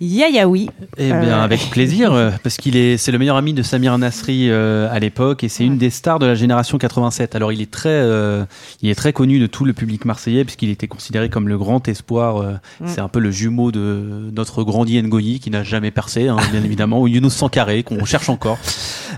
Yayaoui 0.00 0.70
Eh 0.96 1.08
bien, 1.08 1.22
Euh, 1.40 1.44
avec 1.44 1.68
plaisir, 1.70 2.12
euh, 2.12 2.30
parce 2.42 2.56
qu'il 2.56 2.76
est, 2.76 2.96
c'est 2.96 3.12
le 3.12 3.18
meilleur 3.18 3.36
ami 3.36 3.52
de 3.52 3.62
Samir 3.62 3.96
Nasri 3.98 4.48
euh, 4.48 4.88
à 4.90 4.98
l'époque, 4.98 5.44
et 5.44 5.48
c'est 5.48 5.64
une 5.64 5.76
des 5.78 5.90
stars 5.90 6.18
de 6.18 6.26
la 6.26 6.34
génération 6.34 6.78
87. 6.78 7.34
Alors, 7.36 7.52
il 7.52 7.60
est 7.60 7.70
très, 7.70 7.88
euh, 7.90 8.44
il 8.82 8.88
est 8.88 8.94
très 8.94 9.12
connu 9.12 9.38
de 9.38 9.46
tout 9.46 9.64
le 9.64 9.72
public 9.74 10.04
marseillais, 10.06 10.44
puisqu'il 10.44 10.70
était 10.70 10.88
considéré 10.88 11.28
comme 11.28 11.48
le 11.48 11.58
grand 11.58 11.86
espoir. 11.88 12.38
euh, 12.38 12.52
Mm. 12.80 12.86
C'est 12.86 13.00
un 13.00 13.08
peu 13.08 13.18
le 13.20 13.30
jumeau 13.30 13.70
de 13.72 14.30
notre 14.34 14.62
Grandi 14.64 15.00
Ngoyi, 15.02 15.38
qui 15.40 15.50
n'a 15.50 15.62
jamais 15.64 15.90
percé, 15.90 16.28
hein, 16.28 16.36
bien 16.50 16.62
évidemment, 16.64 17.00
ou 17.02 17.06
Younous 17.08 17.30
Sankaré, 17.30 17.82
qu'on 17.82 18.04
cherche 18.04 18.28
encore. 18.30 18.58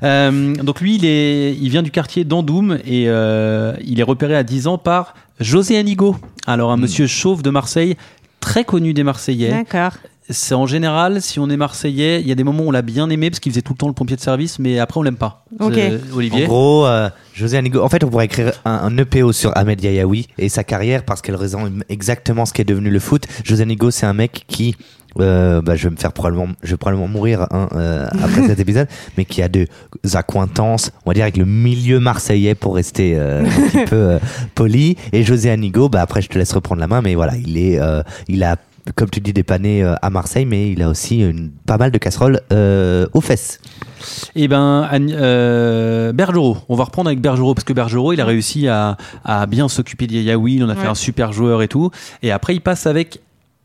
Euh, 0.02 0.54
donc 0.56 0.80
lui, 0.80 0.96
il 0.96 1.04
est, 1.04 1.54
il 1.60 1.68
vient 1.68 1.82
du 1.82 1.90
quartier 1.92 2.24
d'Andoum, 2.24 2.78
et 2.84 3.04
euh, 3.06 3.74
il 3.84 4.00
est 4.00 4.04
repéré 4.04 4.34
à 4.34 4.42
10 4.42 4.66
ans 4.66 4.78
par 4.78 5.14
José 5.38 5.78
Anigo. 5.78 6.16
Alors, 6.46 6.72
un 6.72 6.76
monsieur 6.76 7.06
chauve 7.06 7.42
de 7.42 7.50
Marseille, 7.50 7.96
très 8.40 8.64
connu 8.64 8.94
des 8.94 9.04
Marseillais. 9.04 9.50
D'accord. 9.50 9.92
C'est 10.32 10.54
en 10.54 10.66
général, 10.66 11.22
si 11.22 11.38
on 11.38 11.48
est 11.50 11.56
Marseillais, 11.56 12.20
il 12.20 12.26
y 12.28 12.32
a 12.32 12.34
des 12.34 12.44
moments 12.44 12.64
où 12.64 12.68
on 12.68 12.72
l'a 12.72 12.82
bien 12.82 13.08
aimé 13.10 13.30
parce 13.30 13.40
qu'il 13.40 13.52
faisait 13.52 13.62
tout 13.62 13.72
le 13.72 13.78
temps 13.78 13.86
le 13.88 13.92
pompier 13.94 14.16
de 14.16 14.20
service, 14.20 14.58
mais 14.58 14.78
après 14.78 14.98
on 14.98 15.02
l'aime 15.02 15.16
pas. 15.16 15.44
Ok. 15.60 15.74
C'est- 15.74 16.00
Olivier. 16.14 16.44
En 16.44 16.48
gros, 16.48 16.86
euh, 16.86 17.08
José 17.34 17.56
Anigo. 17.58 17.80
En 17.82 17.88
fait, 17.88 18.02
on 18.04 18.08
pourrait 18.08 18.24
écrire 18.26 18.52
un, 18.64 18.72
un 18.72 18.96
EPO 18.98 19.32
sur 19.32 19.56
Ahmed 19.56 19.82
Yayaoui 19.82 20.28
et 20.38 20.48
sa 20.48 20.64
carrière 20.64 21.04
parce 21.04 21.22
qu'elle 21.22 21.36
résume 21.36 21.84
exactement 21.88 22.46
ce 22.46 22.52
qu'est 22.52 22.64
devenu 22.64 22.90
le 22.90 22.98
foot. 23.00 23.24
José 23.44 23.62
Anigo, 23.62 23.90
c'est 23.90 24.06
un 24.06 24.12
mec 24.14 24.44
qui, 24.48 24.74
euh, 25.20 25.60
bah, 25.62 25.76
je 25.76 25.84
vais 25.88 25.90
me 25.94 25.96
faire 25.96 26.12
probablement, 26.12 26.48
je 26.62 26.70
vais 26.72 26.76
probablement 26.76 27.08
mourir 27.08 27.46
hein, 27.50 27.68
euh, 27.74 28.06
après 28.22 28.42
cet 28.46 28.58
épisode, 28.60 28.88
mais 29.16 29.24
qui 29.24 29.42
a 29.42 29.48
des 29.48 29.68
accointances, 30.14 30.90
on 31.04 31.10
va 31.10 31.14
dire 31.14 31.24
avec 31.24 31.36
le 31.36 31.44
milieu 31.44 32.00
marseillais 32.00 32.54
pour 32.54 32.74
rester 32.74 33.14
euh, 33.16 33.42
un 33.44 33.68
petit 33.68 33.84
peu 33.90 33.96
euh, 33.96 34.18
poli. 34.54 34.96
Et 35.12 35.22
José 35.24 35.50
Anigo, 35.50 35.88
bah 35.88 36.00
après, 36.02 36.22
je 36.22 36.28
te 36.28 36.38
laisse 36.38 36.52
reprendre 36.52 36.80
la 36.80 36.86
main, 36.86 37.02
mais 37.02 37.14
voilà, 37.14 37.34
il 37.36 37.58
est, 37.58 37.78
euh, 37.80 38.02
il 38.28 38.42
a 38.44 38.56
comme 38.96 39.10
tu 39.10 39.20
dis, 39.20 39.32
dépanné 39.32 39.82
euh, 39.82 39.94
à 40.02 40.10
Marseille, 40.10 40.44
mais 40.46 40.70
il 40.72 40.82
a 40.82 40.88
aussi 40.88 41.20
une, 41.20 41.50
pas 41.66 41.78
mal 41.78 41.90
de 41.90 41.98
casseroles 41.98 42.40
euh, 42.52 43.06
aux 43.12 43.20
fesses. 43.20 43.60
Et 44.34 44.48
ben, 44.48 44.88
euh, 44.92 46.12
Bergerot. 46.12 46.56
On 46.68 46.74
va 46.74 46.84
reprendre 46.84 47.08
avec 47.08 47.20
Bergerot 47.20 47.54
parce 47.54 47.64
que 47.64 47.72
Bergerot, 47.72 48.12
il 48.12 48.20
a 48.20 48.24
réussi 48.24 48.66
à, 48.68 48.96
à 49.24 49.46
bien 49.46 49.68
s'occuper 49.68 50.06
de 50.06 50.14
Yayaoui. 50.14 50.54
Il 50.56 50.64
en 50.64 50.68
a 50.68 50.74
fait 50.74 50.88
un 50.88 50.94
super 50.96 51.32
joueur 51.32 51.62
et 51.62 51.68
tout. 51.68 51.90
Et 52.22 52.32
après, 52.32 52.54
il 52.54 52.60
passe 52.60 52.86
avec 52.86 53.20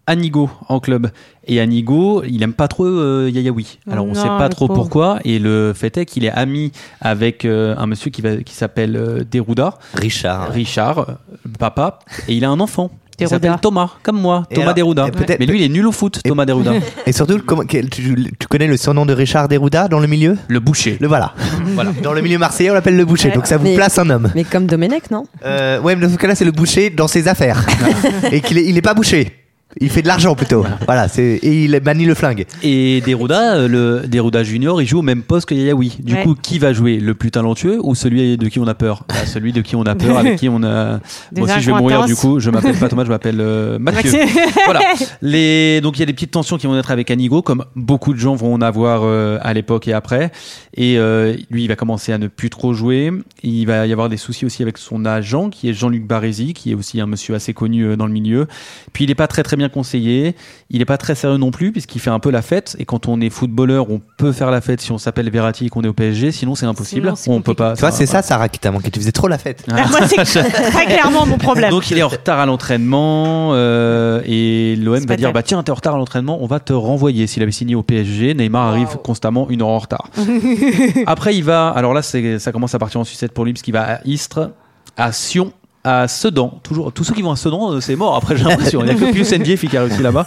Anigo 0.05 0.49
en 0.69 0.79
club. 0.79 1.09
Et 1.47 1.59
Anigo, 1.59 2.23
il 2.23 2.41
aime 2.43 2.53
pas 2.53 2.67
trop 2.67 2.85
euh, 2.85 3.29
Yayaoui. 3.33 3.79
Alors 3.89 4.05
on 4.05 4.09
Non, 4.13 4.21
sait 4.21 4.27
pas 4.27 4.49
trop 4.49 4.67
pauvre. 4.67 4.79
pourquoi. 4.81 5.19
Et 5.25 5.39
le 5.39 5.73
fait 5.75 5.97
est 5.97 6.05
qu'il 6.05 6.23
est 6.25 6.31
ami 6.31 6.71
avec 7.01 7.43
euh, 7.43 7.75
un 7.77 7.87
monsieur 7.87 8.09
qui, 8.11 8.21
va, 8.21 8.37
qui 8.37 8.53
s'appelle 8.53 8.95
euh, 8.95 9.23
Derouda. 9.29 9.77
Richard. 9.95 10.51
Richard, 10.51 11.17
papa. 11.59 11.99
Et 12.27 12.35
il 12.35 12.45
a 12.45 12.49
un 12.49 12.59
enfant. 12.59 12.91
Il 13.19 13.27
s'appelle 13.27 13.55
Thomas, 13.61 13.89
comme 14.03 14.19
moi, 14.21 14.43
Et 14.51 14.55
Thomas 14.55 14.73
alors, 14.73 15.11
peut-être- 15.11 15.39
Mais 15.39 15.45
lui, 15.47 15.59
il 15.59 15.65
est 15.65 15.69
nul 15.69 15.87
au 15.87 15.91
foot, 15.91 16.19
Thomas 16.23 16.45
Derouda. 16.45 16.73
Et 17.07 17.11
surtout, 17.11 17.39
comment, 17.45 17.63
quel- 17.63 17.89
tu, 17.89 18.13
tu 18.39 18.47
connais 18.47 18.67
le 18.67 18.77
surnom 18.77 19.05
de 19.05 19.13
Richard 19.13 19.47
Derouda 19.47 19.87
dans 19.87 19.99
le 19.99 20.07
milieu? 20.07 20.37
Le 20.47 20.59
boucher. 20.59 20.97
Le 21.01 21.07
voilà. 21.07 21.33
Voilà. 21.73 21.91
Dans 22.03 22.13
le 22.13 22.21
milieu 22.21 22.37
marseillais, 22.37 22.71
on 22.71 22.73
l'appelle 22.73 22.95
le 22.97 23.05
boucher. 23.05 23.29
Ouais. 23.29 23.33
Donc 23.35 23.47
ça 23.47 23.57
vous 23.57 23.63
Mais- 23.65 23.75
place 23.75 23.97
un 23.99 24.09
homme. 24.09 24.31
Mais 24.35 24.43
comme 24.43 24.65
Domenech, 24.67 25.09
non? 25.11 25.23
Euh, 25.45 25.79
ouais, 25.81 25.95
mais 25.95 26.05
dans 26.07 26.11
ce 26.13 26.17
cas-là, 26.17 26.35
c'est 26.35 26.45
le 26.45 26.51
boucher 26.51 26.89
dans 26.89 27.07
ses 27.07 27.27
affaires. 27.27 27.65
et 28.31 28.41
qu'il 28.41 28.57
est, 28.57 28.65
il 28.65 28.77
est 28.77 28.81
pas 28.81 28.93
bouché. 28.93 29.33
Il 29.79 29.89
fait 29.89 30.01
de 30.01 30.07
l'argent 30.07 30.35
plutôt. 30.35 30.65
Voilà, 30.85 31.07
c'est 31.07 31.39
et 31.41 31.63
il 31.65 31.79
manie 31.83 32.05
le 32.05 32.13
flingue. 32.15 32.45
Et 32.63 33.01
Derouda, 33.05 33.55
euh, 33.55 33.67
le 33.67 34.07
Derouda 34.07 34.43
Junior, 34.43 34.81
il 34.81 34.87
joue 34.87 34.99
au 34.99 35.03
même 35.03 35.21
poste 35.23 35.47
que 35.47 35.55
Yayaoui. 35.55 35.97
Du 35.99 36.15
Ouais. 36.15 36.23
coup, 36.23 36.35
qui 36.41 36.59
va 36.59 36.73
jouer? 36.73 36.97
Le 36.99 37.13
plus 37.13 37.31
talentueux 37.31 37.79
ou 37.83 37.95
celui 37.95 38.37
de 38.37 38.47
qui 38.47 38.59
on 38.59 38.67
a 38.67 38.73
peur? 38.73 39.03
Bah, 39.07 39.15
Celui 39.25 39.53
de 39.53 39.61
qui 39.61 39.75
on 39.75 39.83
a 39.83 39.95
peur, 39.95 40.17
avec 40.17 40.35
qui 40.39 40.49
on 40.49 40.63
a. 40.63 40.99
Des 41.31 41.41
Moi 41.41 41.49
aussi, 41.49 41.61
je 41.61 41.71
vais 41.71 41.77
mourir 41.77 42.05
du 42.05 42.15
coup. 42.15 42.39
Je 42.39 42.49
m'appelle 42.49 42.75
pas 42.75 42.89
Thomas, 42.89 43.03
je 43.05 43.09
m'appelle 43.09 43.39
euh, 43.39 43.77
Mathieu. 43.79 44.11
Voilà. 44.65 44.81
Les... 45.21 45.81
Donc 45.81 45.97
il 45.97 45.99
y 46.01 46.03
a 46.03 46.05
des 46.05 46.13
petites 46.13 46.31
tensions 46.31 46.57
qui 46.57 46.67
vont 46.67 46.77
être 46.77 46.91
avec 46.91 47.09
Anigo, 47.11 47.41
comme 47.41 47.65
beaucoup 47.75 48.13
de 48.13 48.19
gens 48.19 48.35
vont 48.35 48.53
en 48.53 48.61
avoir 48.61 49.01
euh, 49.03 49.37
à 49.41 49.53
l'époque 49.53 49.87
et 49.87 49.93
après. 49.93 50.31
Et 50.75 50.97
euh, 50.97 51.35
lui, 51.49 51.63
il 51.63 51.67
va 51.67 51.75
commencer 51.75 52.11
à 52.11 52.17
ne 52.17 52.27
plus 52.27 52.49
trop 52.49 52.73
jouer. 52.73 53.11
Il 53.43 53.65
va 53.65 53.85
y 53.87 53.91
avoir 53.91 54.09
des 54.09 54.17
soucis 54.17 54.45
aussi 54.45 54.61
avec 54.63 54.77
son 54.77 55.05
agent, 55.05 55.49
qui 55.49 55.69
est 55.69 55.73
Jean-Luc 55.73 56.05
Barézy, 56.05 56.53
qui 56.53 56.71
est 56.71 56.75
aussi 56.75 56.99
un 57.01 57.05
monsieur 57.07 57.35
assez 57.35 57.53
connu 57.53 57.83
euh, 57.83 57.95
dans 57.95 58.07
le 58.07 58.13
milieu. 58.13 58.47
Puis 58.93 59.03
il 59.05 59.11
est 59.11 59.15
pas 59.15 59.27
très 59.27 59.43
très 59.43 59.55
bien 59.57 59.66
rien 59.67 59.69
conseillé. 59.69 60.35
Il 60.69 60.81
est 60.81 60.85
pas 60.85 60.97
très 60.97 61.15
sérieux 61.15 61.37
non 61.37 61.51
plus 61.51 61.71
puisqu'il 61.71 61.99
fait 61.99 62.09
un 62.09 62.19
peu 62.19 62.31
la 62.31 62.41
fête. 62.41 62.75
Et 62.79 62.85
quand 62.85 63.07
on 63.07 63.21
est 63.21 63.29
footballeur, 63.29 63.89
on 63.89 64.01
peut 64.17 64.31
faire 64.31 64.51
la 64.51 64.61
fête 64.61 64.81
si 64.81 64.91
on 64.91 64.97
s'appelle 64.97 65.29
Verratti 65.29 65.67
et 65.67 65.69
qu'on 65.69 65.83
est 65.83 65.87
au 65.87 65.93
PSG. 65.93 66.31
Sinon, 66.31 66.55
c'est 66.55 66.65
impossible. 66.65 67.13
Sinon, 67.15 67.37
on 67.37 67.41
peut 67.41 67.53
pas. 67.53 67.73
Tu 67.73 67.81
vois, 67.81 67.91
c'est 67.91 68.05
ça, 68.05 68.21
Sarah, 68.21 68.49
qui 68.49 68.59
t'a 68.59 68.71
manqué. 68.71 68.91
Tu 68.91 68.99
faisais 68.99 69.11
trop 69.11 69.27
la 69.27 69.37
fête. 69.37 69.63
Ah, 69.71 69.85
moi, 69.89 70.07
c'est 70.07 70.23
très 70.71 70.85
clairement 70.85 71.25
mon 71.25 71.37
problème. 71.37 71.69
Donc 71.69 71.91
il 71.91 71.97
est 71.97 72.03
en 72.03 72.07
retard 72.07 72.39
à 72.39 72.45
l'entraînement 72.45 73.53
euh, 73.53 74.21
et 74.25 74.75
l'OM 74.75 75.05
va 75.05 75.15
dire 75.15 75.31
bah 75.33 75.43
tiens 75.43 75.61
t'es 75.63 75.71
en 75.71 75.75
retard 75.75 75.95
à 75.95 75.97
l'entraînement 75.97 76.39
on 76.41 76.47
va 76.47 76.59
te 76.59 76.73
renvoyer 76.73 77.27
s'il 77.27 77.43
avait 77.43 77.51
signé 77.51 77.75
au 77.75 77.83
PSG 77.83 78.33
Neymar 78.33 78.67
arrive 78.67 78.97
constamment 79.03 79.49
une 79.49 79.61
heure 79.61 79.67
en 79.67 79.79
retard 79.79 80.09
après 81.05 81.35
il 81.35 81.43
va 81.43 81.69
alors 81.69 81.93
là 81.93 82.01
ça 82.01 82.51
commence 82.51 82.75
à 82.75 82.79
partir 82.79 82.99
en 82.99 83.03
sucette 83.03 83.31
pour 83.31 83.45
lui 83.45 83.53
parce 83.53 83.61
qu'il 83.61 83.73
va 83.73 83.95
à 83.95 83.99
Istres 84.05 84.51
à 84.95 85.11
Sion 85.11 85.51
à 85.87 86.07
Sedan, 86.09 86.59
toujours 86.63 86.91
tous 86.91 87.05
ceux 87.05 87.13
qui 87.13 87.21
vont 87.21 87.31
à 87.31 87.37
Sedan, 87.37 87.71
euh, 87.71 87.79
c'est 87.79 87.95
mort. 87.95 88.15
Après, 88.15 88.35
j'ai 88.35 88.43
l'impression, 88.43 88.81
il 88.81 88.85
n'y 88.85 88.91
a 88.91 88.95
que 88.95 89.11
Pius 89.13 89.31
Ndiaye 89.37 89.57
qui 89.57 89.77
a 89.77 89.83
réussi 89.83 90.01
là-bas. 90.01 90.25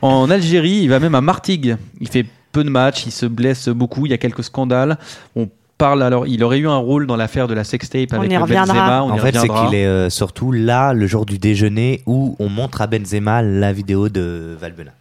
En 0.00 0.30
Algérie, 0.30 0.80
il 0.82 0.88
va 0.88 1.00
même 1.00 1.16
à 1.16 1.20
Martigues. 1.20 1.76
Il 2.00 2.08
fait 2.08 2.24
peu 2.52 2.62
de 2.62 2.70
matchs, 2.70 3.04
il 3.06 3.10
se 3.12 3.26
blesse 3.26 3.68
beaucoup. 3.68 4.06
Il 4.06 4.10
y 4.10 4.14
a 4.14 4.18
quelques 4.18 4.44
scandales. 4.44 4.98
On 5.34 5.48
parle 5.76 6.04
alors, 6.04 6.28
il 6.28 6.44
aurait 6.44 6.58
eu 6.58 6.68
un 6.68 6.76
rôle 6.76 7.08
dans 7.08 7.16
l'affaire 7.16 7.48
de 7.48 7.54
la 7.54 7.64
sextape 7.64 8.10
On 8.12 8.18
avec 8.18 8.30
y 8.30 8.36
reviendra. 8.36 8.74
Benzema. 8.74 9.02
On 9.02 9.10
en 9.10 9.16
y 9.16 9.18
fait, 9.18 9.36
c'est 9.36 9.48
qu'il 9.48 9.74
est 9.74 9.86
euh, 9.86 10.08
surtout 10.08 10.52
là, 10.52 10.92
le 10.92 11.08
jour 11.08 11.26
du 11.26 11.38
déjeuner, 11.38 12.02
où 12.06 12.36
on 12.38 12.48
montre 12.48 12.80
à 12.80 12.86
Benzema 12.86 13.42
la 13.42 13.72
vidéo 13.72 14.08
de 14.08 14.56
Valbuena. 14.60 14.92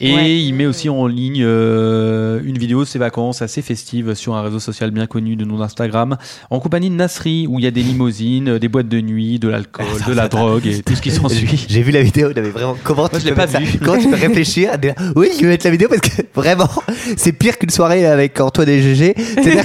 Et 0.00 0.12
Ouais. 0.14 0.38
il 0.40 0.52
met 0.54 0.66
aussi 0.66 0.88
en 0.88 1.06
ligne 1.06 1.42
euh, 1.44 2.40
une 2.44 2.58
vidéo 2.58 2.80
de 2.80 2.84
ses 2.88 2.98
vacances 2.98 3.42
assez 3.42 3.62
festive 3.62 4.14
sur 4.14 4.34
un 4.34 4.42
réseau 4.42 4.58
social 4.58 4.90
bien 4.90 5.06
connu 5.06 5.36
de 5.36 5.44
nom 5.44 5.56
d'Instagram, 5.58 6.16
en 6.50 6.58
compagnie 6.60 6.90
de 6.90 6.96
Nasri, 6.96 7.46
où 7.48 7.58
il 7.60 7.64
y 7.64 7.68
a 7.68 7.70
des 7.70 7.82
limousines, 7.82 8.58
des 8.58 8.68
boîtes 8.68 8.88
de 8.88 9.00
nuit, 9.00 9.38
de 9.38 9.48
l'alcool, 9.48 9.86
de 10.06 10.12
la 10.12 10.26
drogue 10.28 10.66
et 10.66 10.82
tout 10.82 10.96
ce 10.96 11.00
qui 11.00 11.10
s'ensuit. 11.12 11.66
J'ai 11.68 11.82
vu 11.82 11.92
la 11.92 12.02
vidéo, 12.02 12.30
il 12.32 12.38
avait 12.38 12.50
vraiment. 12.50 12.76
Comment 12.82 13.02
Moi, 13.02 13.10
tu 13.14 13.20
je 13.20 13.24
l'ai 13.26 13.30
peux 13.30 13.36
pas 13.36 13.46
ça 13.46 13.60
vu. 13.60 13.78
Comment 13.78 13.98
tu 14.00 14.08
peux 14.08 14.16
réfléchir 14.16 14.72
à 14.72 14.76
Oui, 15.14 15.28
je 15.36 15.42
vais 15.42 15.48
mettre 15.48 15.64
la 15.64 15.70
vidéo 15.70 15.88
parce 15.88 16.00
que 16.00 16.22
vraiment, 16.34 16.68
c'est 17.16 17.32
pire 17.32 17.56
qu'une 17.56 17.70
soirée 17.70 18.04
avec 18.04 18.38
Antoine 18.40 18.68
et 18.68 18.82
GG. 18.82 19.14
C'est-à-dire 19.16 19.64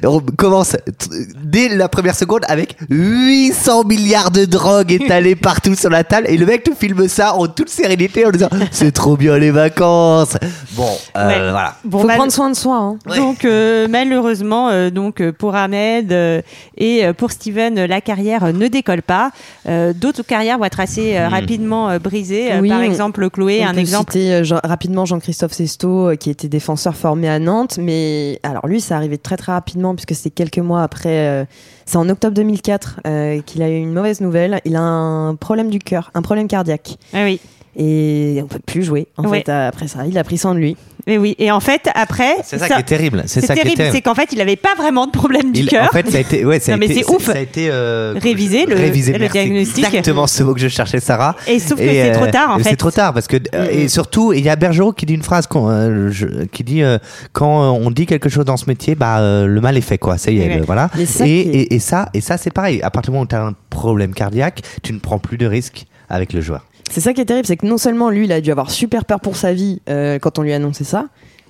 qu'on 0.00 0.20
commence 0.36 0.70
t- 0.72 1.08
dès 1.42 1.74
la 1.74 1.88
première 1.88 2.14
seconde 2.14 2.42
avec 2.48 2.76
800 2.88 3.84
milliards 3.84 4.30
de 4.30 4.44
drogues 4.44 4.92
étalées 4.92 5.34
partout 5.34 5.74
sur 5.74 5.90
la 5.90 6.04
table 6.04 6.26
et 6.30 6.36
le 6.36 6.46
mec 6.46 6.62
te 6.62 6.70
filme 6.72 7.08
ça 7.08 7.34
en 7.34 7.48
toute 7.48 7.68
sérénité 7.68 8.24
en 8.26 8.30
disant 8.30 8.48
c'est 8.70 8.92
trop 8.92 9.16
bien 9.16 9.36
les 9.38 9.50
vacances. 9.56 10.36
Bon, 10.76 10.86
euh, 11.16 11.26
Ouais. 11.28 11.50
voilà. 11.50 11.74
Bon, 11.84 11.98
Faut 12.00 12.06
mal- 12.06 12.16
prendre 12.16 12.32
soin 12.32 12.50
de 12.50 12.54
soi. 12.56 12.76
Hein. 12.76 12.98
Donc 13.16 13.44
euh, 13.44 13.88
malheureusement, 13.90 14.68
euh, 14.68 14.90
donc 14.90 15.20
euh, 15.20 15.32
pour 15.32 15.54
Ahmed 15.56 16.12
euh, 16.12 16.40
et 16.76 17.02
pour 17.16 17.30
Steven, 17.32 17.84
la 17.86 18.00
carrière 18.00 18.52
ne 18.52 18.68
décolle 18.68 19.02
pas. 19.02 19.30
Euh, 19.68 19.92
D'autres 19.92 20.22
carrières 20.22 20.58
vont 20.58 20.64
être 20.64 20.80
assez 20.80 21.16
euh, 21.16 21.26
Hmm. 21.28 21.32
rapidement 21.32 21.88
euh, 21.90 21.98
brisées. 21.98 22.50
Oui, 22.60 22.68
Par 22.68 22.82
exemple, 22.82 23.28
Chloé, 23.30 23.60
On 23.64 23.68
un 23.68 23.74
peut 23.74 23.80
exemple. 23.80 24.12
citer 24.12 24.32
euh, 24.34 24.44
Jean- 24.44 24.60
rapidement 24.62 25.04
Jean-Christophe 25.04 25.52
Sesto, 25.52 26.10
euh, 26.10 26.16
qui 26.16 26.30
était 26.30 26.48
défenseur 26.48 26.94
formé 26.94 27.28
à 27.28 27.38
Nantes, 27.38 27.78
mais 27.80 28.38
alors 28.42 28.66
lui, 28.66 28.80
ça 28.80 28.96
arrivait 28.96 29.16
très 29.18 29.36
très 29.36 29.52
rapidement 29.52 29.94
puisque 29.94 30.14
c'est 30.14 30.30
quelques 30.30 30.58
mois 30.58 30.82
après. 30.82 31.28
euh, 31.28 31.44
c'est 31.88 31.98
en 31.98 32.08
octobre 32.08 32.34
2004 32.34 33.00
euh, 33.06 33.40
qu'il 33.46 33.62
a 33.62 33.68
eu 33.70 33.76
une 33.78 33.92
mauvaise 33.92 34.20
nouvelle. 34.20 34.60
Il 34.64 34.74
a 34.74 34.80
un 34.82 35.36
problème 35.36 35.70
du 35.70 35.78
cœur, 35.78 36.10
un 36.14 36.22
problème 36.22 36.48
cardiaque. 36.48 36.96
Ah 37.14 37.22
oui. 37.24 37.40
Et 37.78 38.40
on 38.42 38.46
peut 38.46 38.58
plus 38.64 38.82
jouer. 38.82 39.06
En 39.18 39.24
Ouais. 39.24 39.38
fait, 39.40 39.48
euh, 39.50 39.68
après 39.68 39.86
ça, 39.86 40.06
il 40.08 40.16
a 40.16 40.24
pris 40.24 40.38
soin 40.38 40.54
de 40.54 40.60
lui. 40.60 40.76
Et 41.08 41.18
oui. 41.18 41.36
Et 41.38 41.52
en 41.52 41.60
fait, 41.60 41.88
après, 41.94 42.34
C'est 42.42 42.58
ça, 42.58 42.66
qui 42.66 42.72
est 42.72 42.82
terrible. 42.82 43.22
C'est 43.26 43.40
ça 43.40 43.54
qui 43.54 43.60
est 43.60 43.74
terrible, 43.74 43.92
c'est 43.92 44.00
qu'en 44.00 44.14
fait, 44.16 44.30
il 44.32 44.38
n'avait 44.38 44.56
pas 44.56 44.74
vraiment 44.76 45.06
de 45.06 45.12
problème 45.12 45.52
du 45.52 45.64
cœur. 45.66 45.84
En 45.84 45.92
fait, 45.92 46.10
ça 46.10 46.16
a 46.16 46.20
été, 46.20 46.44
ouais, 46.44 46.58
ça 46.58 46.72
a 46.72 46.74
Non, 46.74 46.80
mais 46.80 46.86
été, 46.86 47.02
c'est 47.04 47.10
ouf. 47.14 47.26
Ça 47.26 47.32
a 47.34 47.38
été 47.38 47.68
euh, 47.70 48.14
Révisé, 48.20 48.66
le- 48.66 48.74
révisé, 48.74 49.12
le 49.16 49.28
diagnostic. 49.28 49.84
Exactement 49.84 50.26
ce 50.26 50.42
mot 50.42 50.52
que 50.54 50.58
je 50.60 50.66
cherchais, 50.68 50.98
Sarah. 50.98 51.36
Et 51.46 51.60
sauf 51.60 51.78
que 51.78 51.84
c'est 51.86 52.10
trop 52.12 52.26
tard, 52.26 52.50
en 52.50 52.58
et 52.58 52.62
fait. 52.64 52.70
C'est 52.70 52.76
trop 52.76 52.90
tard 52.90 53.12
parce 53.14 53.28
que 53.28 53.36
euh, 53.54 53.68
et 53.70 53.86
surtout, 53.88 54.32
il 54.32 54.40
y 54.44 54.48
a 54.48 54.56
Bergerot 54.56 54.92
qui 54.94 55.06
dit 55.06 55.14
une 55.14 55.22
phrase 55.22 55.46
qu'on, 55.46 55.68
euh, 55.70 56.08
je- 56.10 56.44
qui 56.50 56.64
dit 56.64 56.82
euh, 56.82 56.98
quand 57.32 57.62
euh, 57.62 57.78
on 57.86 57.90
dit 57.92 58.06
quelque 58.06 58.28
chose 58.28 58.44
dans 58.46 58.56
ce 58.56 58.64
métier, 58.66 58.96
bah 58.96 59.18
euh, 59.20 59.46
le 59.46 59.60
mal 59.60 59.76
est 59.76 59.82
fait, 59.82 59.98
quoi. 59.98 60.18
Ça 60.18 60.32
y 60.32 60.40
est, 60.40 60.48
Ouais. 60.48 60.56
le- 60.58 60.64
voilà. 60.64 60.90
Mais 60.96 61.06
c'est 61.06 61.18
ça 61.18 61.26
Et, 61.28 61.30
et, 61.38 61.74
et 61.74 61.78
ça, 61.78 62.08
et 62.14 62.20
ça, 62.20 62.36
c'est 62.36 62.52
pareil. 62.52 62.80
À 62.82 62.90
partir 62.90 63.12
du 63.12 63.14
moment 63.14 63.24
où 63.24 63.28
tu 63.28 63.36
as 63.36 63.44
un 63.44 63.52
problème 63.70 64.12
cardiaque, 64.12 64.62
tu 64.82 64.92
ne 64.92 64.98
prends 64.98 65.18
plus 65.20 65.36
de 65.38 65.46
risques 65.46 65.84
avec 66.08 66.32
le 66.32 66.40
joueur. 66.40 66.64
C'est 66.90 67.00
ça 67.00 67.12
qui 67.12 67.20
est 67.20 67.26
terrible, 67.26 67.46
c'est 67.46 67.56
que 67.56 67.66
non 67.66 67.78
seulement 67.78 68.10
lui, 68.10 68.24
il 68.24 68.32
a 68.32 68.40
dû 68.40 68.50
avoir 68.50 68.70
super 68.70 69.04
peur 69.04 69.20
pour 69.20 69.36
sa 69.36 69.52
vie 69.52 69.80
euh, 69.88 70.18
quand 70.18 70.38
on 70.38 70.42
lui 70.42 70.52
a 70.52 70.56
annoncé 70.56 70.84
ça, 70.84 71.06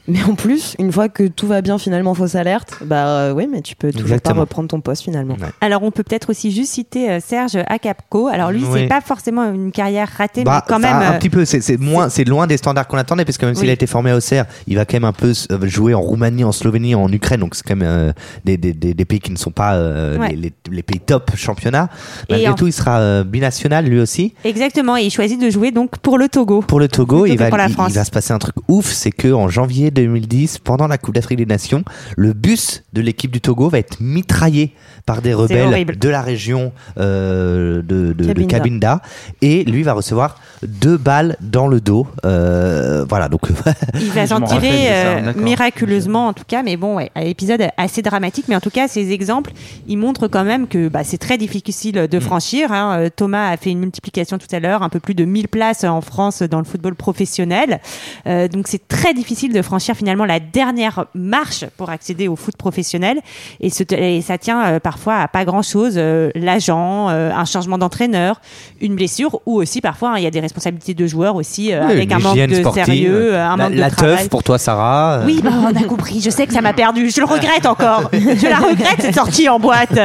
mais 0.08 0.22
en 0.24 0.34
plus, 0.34 0.74
une 0.78 0.92
fois 0.92 1.08
que 1.08 1.24
tout 1.26 1.46
va 1.46 1.62
bien, 1.62 1.78
finalement, 1.78 2.14
fausse 2.14 2.34
alerte, 2.34 2.78
bah 2.84 3.06
euh, 3.06 3.32
oui, 3.32 3.48
mais 3.50 3.60
tu 3.62 3.74
peux 3.76 3.90
toujours 3.90 4.06
Exactement. 4.08 4.34
pas 4.36 4.40
reprendre 4.42 4.68
ton 4.68 4.80
poste 4.80 5.02
finalement. 5.02 5.36
Alors, 5.60 5.82
on 5.82 5.90
peut 5.90 6.02
peut-être 6.02 6.30
aussi 6.30 6.50
juste 6.52 6.72
citer 6.72 7.10
euh, 7.10 7.20
Serge 7.20 7.56
Akapko. 7.66 8.28
Alors, 8.28 8.50
lui, 8.52 8.62
Oui. 8.64 8.80
c'est 8.82 8.86
pas 8.88 9.00
forcément 9.00 9.44
une 9.52 9.72
carrière 9.72 10.08
ratée, 10.16 10.44
Bah, 10.44 10.62
mais 10.64 10.68
quand 10.72 10.78
même. 10.78 10.94
un 10.96 11.12
euh, 11.14 11.18
petit 11.18 11.30
peu 11.30 11.44
c'est 11.44 11.78
moins 11.78 12.08
c'est 12.08 12.24
loin 12.24 12.46
des 12.46 12.56
standards 12.56 12.86
qu'on 12.88 12.96
attendait 12.98 13.24
parce 13.24 13.38
que 13.38 13.46
même 13.46 13.54
s'il 13.54 13.68
a 13.68 13.72
été 13.72 13.86
formé 13.86 14.10
à 14.10 14.16
Auxerre 14.16 14.46
il 14.66 14.76
va 14.76 14.84
quand 14.84 14.94
même 14.96 15.04
un 15.04 15.12
peu 15.12 15.32
jouer 15.62 15.94
en 15.94 16.00
Roumanie 16.00 16.44
en 16.44 16.52
Slovénie 16.52 16.94
en 16.94 17.10
Ukraine 17.12 17.40
donc 17.40 17.54
c'est 17.54 17.62
quand 17.66 17.76
même 17.76 17.88
euh, 17.88 18.12
des, 18.44 18.56
des, 18.56 18.72
des, 18.72 18.94
des 18.94 19.04
pays 19.04 19.20
qui 19.20 19.30
ne 19.32 19.36
sont 19.36 19.50
pas 19.50 19.74
euh, 19.74 20.16
Ouais. 20.18 20.30
les, 20.30 20.36
les, 20.36 20.52
les 20.70 20.82
pays 20.82 21.00
top 21.00 21.32
championnat 21.36 21.88
Et 22.28 22.32
malgré 22.32 22.48
en- 22.50 22.54
tout 22.54 22.66
il 22.66 22.72
sera 22.72 22.98
euh, 23.00 23.24
binational 23.24 23.86
lui 23.86 24.00
aussi 24.00 24.34
Exactement. 24.44 24.96
Et 24.96 25.02
il 25.02 25.10
choisit 25.10 25.40
de 25.40 25.50
jouer 25.50 25.70
donc 25.72 25.98
pour 25.98 26.18
le 26.18 26.28
Togo. 26.28 26.60
pour 26.62 26.80
le 26.80 26.88
Togo 26.88 27.26
il 27.26 27.36
va, 27.38 27.48
pour 27.48 27.58
la 27.58 27.66
il, 27.66 27.72
France. 27.72 27.90
il 27.90 27.94
va 27.96 28.04
se 28.04 28.10
passer 28.10 28.32
un 28.32 28.38
truc 28.38 28.54
ouf 28.68 28.86
c'est 28.86 29.10
que 29.12 29.32
en 29.32 29.48
janvier 29.48 29.90
2010 29.96 30.58
pendant 30.58 30.86
la 30.86 30.98
Coupe 30.98 31.14
d'Afrique 31.14 31.38
des 31.38 31.46
Nations 31.46 31.84
le 32.16 32.32
bus 32.32 32.84
de 32.92 33.00
l'équipe 33.00 33.30
du 33.30 33.40
Togo 33.40 33.68
va 33.68 33.78
être 33.78 34.00
mitraillé 34.00 34.72
par 35.06 35.22
des 35.22 35.34
rebelles 35.34 35.86
de 35.98 36.08
la 36.08 36.22
région 36.22 36.72
euh, 36.98 37.82
de, 37.82 38.12
de, 38.12 38.32
de 38.32 38.42
Cabinda. 38.44 38.46
Cabinda 38.46 39.02
et 39.42 39.64
lui 39.64 39.82
va 39.82 39.92
recevoir 39.94 40.36
deux 40.66 40.96
balles 40.96 41.36
dans 41.40 41.68
le 41.68 41.80
dos 41.80 42.06
euh, 42.24 43.04
voilà 43.08 43.28
donc 43.28 43.42
Il 44.00 44.10
va 44.10 44.26
s'en 44.26 44.40
tirer 44.40 44.88
euh, 44.90 45.32
miraculeusement 45.36 46.26
en 46.28 46.32
tout 46.32 46.44
cas, 46.46 46.62
mais 46.62 46.76
bon, 46.76 46.96
ouais, 46.96 47.10
un 47.14 47.22
épisode 47.22 47.66
assez 47.76 48.02
dramatique. 48.02 48.46
Mais 48.48 48.56
en 48.56 48.60
tout 48.60 48.70
cas, 48.70 48.88
ces 48.88 49.12
exemples, 49.12 49.52
ils 49.88 49.96
montrent 49.96 50.28
quand 50.28 50.44
même 50.44 50.66
que 50.66 50.88
bah, 50.88 51.04
c'est 51.04 51.18
très 51.18 51.38
difficile 51.38 51.96
Mm. 52.02 52.06
de 52.06 52.20
franchir. 52.20 52.72
hein. 52.72 52.98
Euh, 52.98 53.08
Thomas 53.14 53.48
a 53.50 53.56
fait 53.56 53.70
une 53.70 53.78
multiplication 53.80 54.38
tout 54.38 54.46
à 54.52 54.60
l'heure, 54.60 54.82
un 54.82 54.88
peu 54.88 55.00
plus 55.00 55.14
de 55.14 55.24
1000 55.24 55.48
places 55.48 55.84
en 55.84 56.00
France 56.00 56.42
dans 56.42 56.58
le 56.58 56.64
football 56.64 56.94
professionnel. 56.94 57.80
Euh, 58.26 58.48
donc 58.48 58.66
c'est 58.68 58.86
très 58.88 59.14
difficile 59.14 59.52
de 59.52 59.62
franchir 59.62 59.94
finalement 59.96 60.24
la 60.24 60.40
dernière 60.40 61.06
marche 61.14 61.64
pour 61.76 61.90
accéder 61.90 62.28
au 62.28 62.36
foot 62.36 62.56
professionnel. 62.56 63.20
Et, 63.60 63.70
ce- 63.70 63.82
et 63.94 64.20
ça 64.22 64.38
tient 64.38 64.64
euh, 64.66 64.80
parfois 64.80 65.16
à 65.16 65.28
pas 65.28 65.44
grand-chose. 65.44 65.94
euh, 65.96 66.30
L'agent, 66.34 67.08
euh, 67.10 67.30
un 67.32 67.44
changement 67.44 67.78
d'entraîneur, 67.78 68.40
une 68.80 68.94
blessure, 68.96 69.40
ou 69.46 69.56
aussi 69.56 69.80
parfois 69.80 70.10
hein, 70.12 70.18
il 70.18 70.24
y 70.24 70.26
a 70.26 70.30
des 70.30 70.40
responsabilités 70.40 70.55
de 70.60 71.06
joueurs 71.06 71.36
aussi 71.36 71.72
euh, 71.72 71.84
Oui, 71.86 71.92
avec 71.92 72.12
un 72.12 72.18
manque 72.18 72.36
de 72.36 72.54
sportive, 72.54 72.84
sérieux, 72.84 73.34
euh, 73.34 73.46
un 73.46 73.56
la, 73.56 73.68
manque 73.68 73.74
la 73.78 73.90
de 73.90 73.94
travail. 73.94 74.16
teuf 74.18 74.28
pour 74.28 74.42
toi 74.42 74.58
Sarah 74.58 75.18
euh, 75.20 75.26
Oui, 75.26 75.40
bah, 75.42 75.50
on 75.62 75.74
a 75.74 75.84
compris. 75.84 76.20
Je 76.20 76.30
sais 76.30 76.46
que 76.46 76.52
ça 76.52 76.60
m'a 76.62 76.72
perdu. 76.72 77.10
Je 77.10 77.20
le 77.20 77.26
regrette 77.26 77.66
encore. 77.66 78.10
Je 78.12 78.48
la 78.48 78.56
regrette 78.58 79.00
cette 79.00 79.14
sortie 79.14 79.48
en 79.48 79.58
boîte. 79.60 79.98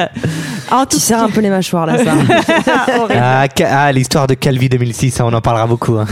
En 0.70 0.86
tout 0.86 0.98
Tu 0.98 1.00
serres 1.02 1.24
un 1.24 1.30
peu 1.30 1.42
les 1.42 1.50
mâchoires 1.50 1.86
là, 1.86 1.98
ça. 1.98 2.14
Ah, 3.14 3.46
Ca- 3.56 3.70
ah, 3.86 3.92
l'histoire 3.92 4.28
de 4.28 4.34
Calvi 4.36 4.70
2006, 4.70 5.12
ça, 5.12 5.26
on 5.26 5.34
en 5.34 5.42
parlera 5.42 5.68
beaucoup. 5.68 5.98
hein. 5.98 6.06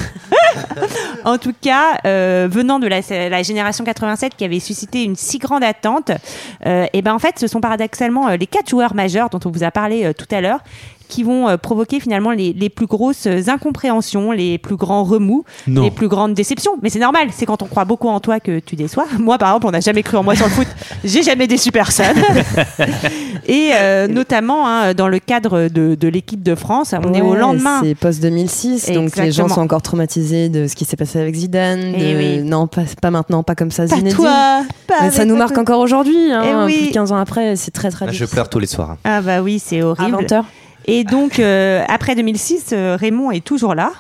En 1.26 1.38
tout 1.38 1.54
cas, 1.62 1.98
euh, 2.06 2.48
venant 2.50 2.80
de 2.80 2.88
la, 2.88 3.00
la 3.30 3.44
génération 3.44 3.84
87 3.84 4.34
qui 4.36 4.46
avait 4.46 4.60
suscité 4.60 5.04
une 5.04 5.16
si 5.16 5.38
grande 5.38 5.64
attente, 5.64 6.12
euh, 6.66 6.86
et 6.94 7.02
ben 7.02 7.14
en 7.14 7.20
fait, 7.20 7.36
ce 7.40 7.48
sont 7.48 7.62
paradoxalement 7.62 8.30
euh, 8.30 8.38
les 8.38 8.48
quatre 8.48 8.70
joueurs 8.70 8.96
majeurs 8.96 9.30
dont 9.30 9.40
on 9.46 9.52
vous 9.52 9.64
a 9.64 9.72
parlé 9.72 10.06
euh, 10.06 10.14
tout 10.14 10.26
à 10.34 10.42
l'heure 10.42 10.60
qui 11.10 11.24
vont 11.24 11.50
euh, 11.50 11.58
provoquer 11.58 12.00
finalement 12.00 12.32
les, 12.32 12.54
les 12.54 12.70
plus 12.70 12.86
grosses 12.86 13.28
incompréhensions, 13.48 14.32
les 14.32 14.58
plus 14.58 14.78
grands 14.78 15.04
remous, 15.04 15.44
Non. 15.68 15.82
les 15.84 15.92
plus 15.92 16.08
grandes 16.08 16.34
déceptions. 16.34 16.72
Mais 16.82 16.90
c'est 16.90 17.00
normal, 17.00 17.28
c'est 17.34 17.46
quand 17.46 17.62
on 17.62 17.66
croit 17.66 17.84
beaucoup 17.86 18.08
en 18.08 18.20
toi 18.22 18.40
que 18.40 18.60
tu 18.60 18.76
déçois. 18.78 19.06
Moi, 19.20 19.38
par 19.38 19.50
exemple, 19.50 19.68
on 19.68 19.72
n'a 19.72 19.82
jamais 19.82 20.04
cru 20.04 20.16
en 20.18 20.24
moi 20.24 20.36
sur 20.36 20.46
le 20.46 20.52
foot. 20.52 20.68
J'ai 21.04 21.24
jamais 21.24 21.48
déçu 21.48 21.72
personne. 21.72 22.16
Et 23.48 23.72
euh, 23.74 24.08
notamment 24.08 24.68
hein, 24.68 24.94
dans 24.94 25.08
le 25.08 25.20
cadre 25.20 25.68
de, 25.68 25.96
de 25.96 26.08
l'équipe 26.08 26.44
de 26.44 26.56
France, 26.56 26.94
on 27.04 27.14
est 27.14 27.22
au 27.22 27.36
lendemain. 27.36 27.82
C'est 27.84 27.96
post 27.96 28.22
2006, 28.22 28.92
donc 28.92 29.16
les 29.18 29.32
gens 29.32 29.48
sont 29.48 29.62
encore 29.62 29.82
traumatisés 29.82 30.50
de 30.50 30.68
ce 30.68 30.76
qui 30.76 30.86
s'est 30.86 30.98
passé 30.98 31.20
avec 31.20 31.36
Zidane. 31.36 31.94
Eh 31.96 32.14
de- 32.14 32.18
oui. 32.18 32.42
Non, 32.44 32.68
pas, 32.68 32.82
pas 33.02 33.12
maintenant, 33.12 33.44
pas 33.44 33.56
comme 33.56 33.72
ça, 33.72 33.84
Pas 33.88 33.96
Zinedine. 33.96 34.16
toi, 34.16 34.62
pas 34.88 34.96
Mais 35.04 35.12
ça 35.12 35.26
nous 35.26 35.36
marque 35.36 35.54
toi. 35.54 35.62
encore 35.62 35.80
aujourd'hui, 35.80 36.32
hein, 36.32 36.44
Eh 36.46 36.66
oui. 36.66 36.78
plus 36.78 36.88
de 36.90 36.94
15 36.94 37.12
ans 37.12 37.18
après, 37.18 37.56
c'est 37.56 37.72
très 37.72 37.90
très 37.90 38.06
Là, 38.06 38.12
je 38.12 38.26
pleure 38.26 38.50
tous 38.50 38.60
les 38.60 38.68
soirs. 38.68 38.92
hein. 38.92 38.98
Ah 39.04 39.22
bah 39.22 39.42
oui, 39.42 39.60
c'est 39.64 39.82
horrible. 39.82 40.16
À 40.16 40.18
20 40.22 40.32
heures. 40.34 40.46
Et 40.90 41.04
donc, 41.04 41.40
euh, 41.40 41.84
après 41.88 42.16
2006, 42.16 42.68
euh, 42.74 42.98
Raymond 43.00 43.32
est 43.32 43.44
toujours 43.44 43.76
là. 43.76 43.92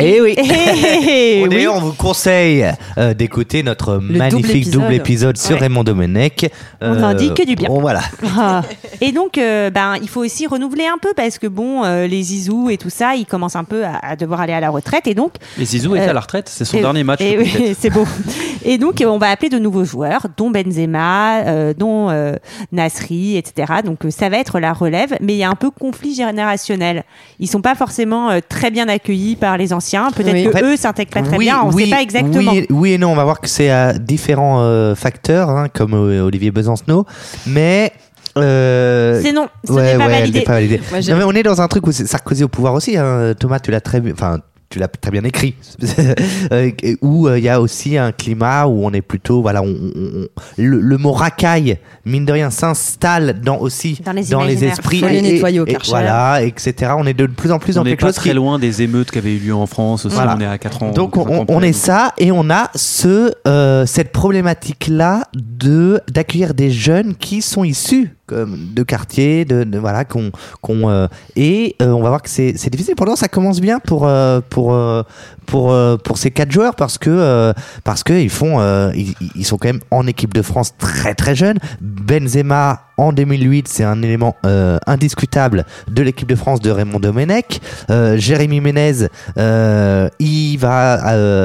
Eh 0.00 0.20
oui. 0.20 0.34
Eh 0.36 1.40
Bon, 1.40 1.44
oui. 1.44 1.48
D'ailleurs, 1.48 1.76
on 1.76 1.80
vous 1.80 1.92
conseille 1.92 2.66
euh, 2.98 3.14
d'écouter 3.14 3.62
notre 3.62 3.98
magnifique 3.98 4.70
double 4.70 4.84
double 4.86 4.94
épisode. 4.94 5.36
sur 5.36 5.54
Ouais. 5.54 5.60
Raymond 5.60 5.84
Domenech. 5.84 6.50
On 6.80 6.94
n'en 6.96 7.14
dit 7.14 7.32
que 7.32 7.46
du 7.46 7.54
bien. 7.54 7.68
Bon, 7.68 7.80
voilà. 7.80 8.00
Ah. 8.36 8.62
Et 9.00 9.12
donc, 9.12 9.38
euh, 9.38 9.70
ben, 9.70 9.94
il 10.02 10.08
faut 10.08 10.20
aussi 10.24 10.46
renouveler 10.46 10.86
un 10.86 10.98
peu 10.98 11.12
parce 11.14 11.38
que 11.38 11.46
bon, 11.46 11.84
euh, 11.84 12.06
les 12.08 12.22
Zizou 12.24 12.70
et 12.70 12.76
tout 12.76 12.90
ça, 12.90 13.14
ils 13.14 13.24
commencent 13.26 13.54
un 13.56 13.64
peu 13.64 13.84
à, 13.84 13.98
à 14.02 14.16
devoir 14.16 14.40
aller 14.40 14.52
à 14.52 14.60
la 14.60 14.70
retraite 14.70 15.06
et 15.06 15.14
donc. 15.14 15.34
Et 15.60 15.64
Zizou 15.64 15.94
est 15.96 16.00
à 16.00 16.12
la 16.12 16.20
retraite, 16.20 16.48
c'est 16.48 16.64
son 16.64 16.78
et- 16.78 16.80
dernier 16.80 17.04
match. 17.04 17.20
et 17.20 17.38
oui, 17.38 17.48
peut-être. 17.50 17.76
c'est 17.80 17.90
beau. 17.90 18.04
Et 18.64 18.78
donc, 18.78 19.02
on 19.06 19.18
va 19.18 19.28
appeler 19.30 19.48
de 19.48 19.58
nouveaux 19.58 19.84
joueurs, 19.84 20.26
dont 20.36 20.50
Benzema, 20.50 21.42
euh, 21.44 21.74
dont 21.76 22.10
euh, 22.10 22.34
Nasri, 22.72 23.36
etc. 23.36 23.74
Donc, 23.84 24.00
ça 24.10 24.28
va 24.28 24.38
être 24.38 24.58
la 24.58 24.72
relève, 24.72 25.16
mais 25.20 25.34
il 25.34 25.38
y 25.38 25.44
a 25.44 25.50
un 25.50 25.54
peu 25.54 25.70
conflit 25.84 26.14
générationnel. 26.14 27.04
Ils 27.38 27.46
sont 27.46 27.60
pas 27.60 27.74
forcément 27.74 28.30
euh, 28.30 28.40
très 28.48 28.70
bien 28.70 28.88
accueillis 28.88 29.36
par 29.36 29.58
les 29.58 29.72
anciens. 29.74 30.10
Peut-être 30.12 30.32
Oui. 30.32 30.44
que 30.44 30.48
En 30.48 30.52
fait, 30.52 30.64
eux 30.64 30.76
s'intègrent 30.76 31.12
pas 31.12 31.20
très 31.22 31.36
Oui, 31.36 31.44
bien. 31.44 31.60
On 31.62 31.70
oui, 31.72 31.84
sait 31.84 31.90
pas 31.90 32.00
exactement. 32.00 32.52
Oui, 32.52 32.58
et- 32.58 32.66
oui 32.72 32.92
et 32.92 32.98
non, 32.98 33.10
on 33.12 33.14
va 33.14 33.24
voir 33.24 33.38
que 33.40 33.48
c'est 33.48 33.68
à 33.70 33.92
différents 33.92 34.60
euh, 34.62 34.94
facteurs, 34.94 35.50
hein, 35.50 35.66
comme 35.72 35.92
euh, 35.92 36.22
Olivier 36.22 36.50
Besancenot, 36.50 37.04
mais. 37.46 37.92
Euh, 38.38 39.20
C'est 39.22 39.32
non, 39.32 39.46
ce 39.64 39.72
ouais, 39.72 39.92
n'est 39.92 39.98
pas 39.98 40.06
ouais, 40.06 40.20
validé. 40.20 40.38
n'est 40.40 40.44
pas 40.44 40.52
validée. 40.54 40.80
Moi, 40.90 41.00
j'ai- 41.00 41.12
non, 41.12 41.18
mais 41.18 41.24
on 41.24 41.32
est 41.32 41.42
dans 41.42 41.60
un 41.60 41.68
truc 41.68 41.86
où 41.86 41.92
c'est 41.92 42.06
Sarkozy 42.06 42.44
au 42.44 42.48
pouvoir 42.48 42.72
aussi. 42.74 42.96
Hein. 42.96 43.34
Thomas, 43.38 43.60
tu 43.60 43.70
l'as 43.70 43.80
très 43.82 44.00
bien. 44.00 44.12
Enfin, 44.14 44.38
tu 44.74 44.80
l'as 44.80 44.88
très 44.88 45.10
bien 45.12 45.22
écrit. 45.24 45.54
Euh, 46.52 46.70
où 47.00 47.26
euh, 47.28 47.38
il 47.38 47.44
y 47.44 47.48
a 47.48 47.60
aussi 47.60 47.96
un 47.96 48.12
climat 48.12 48.66
où 48.66 48.84
on 48.84 48.90
est 48.92 49.00
plutôt. 49.02 49.40
Voilà, 49.40 49.62
on, 49.62 49.66
on- 49.68 50.22
on- 50.22 50.26
le, 50.58 50.80
le 50.80 50.98
mot 50.98 51.12
racaille, 51.12 51.78
mine 52.04 52.24
de 52.24 52.32
rien, 52.32 52.50
s'installe 52.50 53.40
dans 53.40 53.56
aussi 53.58 54.00
Dans 54.04 54.12
les 54.12 54.22
les 54.22 54.30
imaginaires. 54.32 54.72
esprits. 54.72 55.00
Faut 55.00 55.06
les 55.08 55.22
nettoyer 55.22 55.60
au 55.60 55.66
et-. 55.66 55.76
Voilà, 55.88 56.42
etc. 56.42 56.92
On 56.98 57.06
est 57.06 57.14
de 57.14 57.26
plus 57.26 57.50
en 57.52 57.58
plus 57.58 57.74
On 57.74 57.80
dans 57.80 57.84
n'est 57.84 57.90
quelque 57.90 58.00
pas 58.00 58.06
chose 58.08 58.16
très 58.16 58.30
qui 58.30 58.36
loin 58.36 58.58
des 58.58 58.82
émeutes 58.82 59.10
qui 59.10 59.18
avaient 59.18 59.34
eu 59.34 59.38
lieu 59.38 59.54
en 59.54 59.66
France 59.66 60.04
aussi. 60.06 60.14
Voilà. 60.14 60.34
On 60.36 60.40
est 60.40 60.46
à 60.46 60.58
4 60.58 60.82
ans. 60.82 60.90
donc 60.90 61.16
on, 61.16 61.44
on 61.48 61.62
est 61.62 61.72
ça 61.72 62.12
et 62.18 62.30
on 62.32 62.50
a 62.50 62.70
ce 62.74 63.32
euh, 63.46 63.86
cette 63.86 64.12
problématique 64.12 64.86
là 64.88 65.22
de 65.34 66.00
d'accueillir 66.12 66.54
des 66.54 66.70
jeunes 66.70 67.14
qui 67.14 67.42
sont 67.42 67.64
issus 67.64 68.14
de 68.30 68.82
quartiers 68.82 69.44
de, 69.44 69.78
voilà 69.78 70.04
qu'on 70.04 70.30
qu'on 70.62 70.88
euh, 70.88 71.06
et 71.36 71.76
euh, 71.82 71.90
on 71.90 72.02
va 72.02 72.08
voir 72.08 72.22
que 72.22 72.30
c'est 72.30 72.54
c'est 72.56 72.70
difficile. 72.70 72.94
Pourtant 72.96 73.16
ça 73.16 73.28
commence 73.28 73.60
bien 73.60 73.80
pour 73.80 74.06
euh, 74.06 74.40
pour 74.48 74.72
euh, 74.72 75.02
pour 75.46 75.72
euh, 75.72 75.96
pour 75.96 76.16
ces 76.16 76.30
quatre 76.30 76.50
joueurs 76.50 76.74
parce 76.74 76.96
que 76.96 77.10
euh, 77.10 77.52
parce 77.84 78.02
que 78.02 78.14
ils 78.14 78.30
font 78.30 78.60
ils, 78.94 79.14
ils 79.34 79.44
sont 79.44 79.58
quand 79.58 79.68
même 79.68 79.82
en 79.90 80.06
équipe 80.06 80.32
de 80.32 80.42
France 80.42 80.74
très 80.78 81.14
très 81.14 81.34
jeunes. 81.34 81.58
Benzema 81.80 82.82
en 82.96 83.12
2008 83.12 83.68
c'est 83.68 83.84
un 83.84 84.00
élément 84.02 84.36
indiscutable 84.86 85.64
de 85.90 86.02
l'équipe 86.02 86.28
de 86.28 86.36
France 86.36 86.60
de 86.60 86.70
Raymond 86.70 87.00
Domenech. 87.00 87.60
Jérémy 87.88 88.60
Ménez 88.60 89.08
il 90.18 90.56
va 90.56 90.92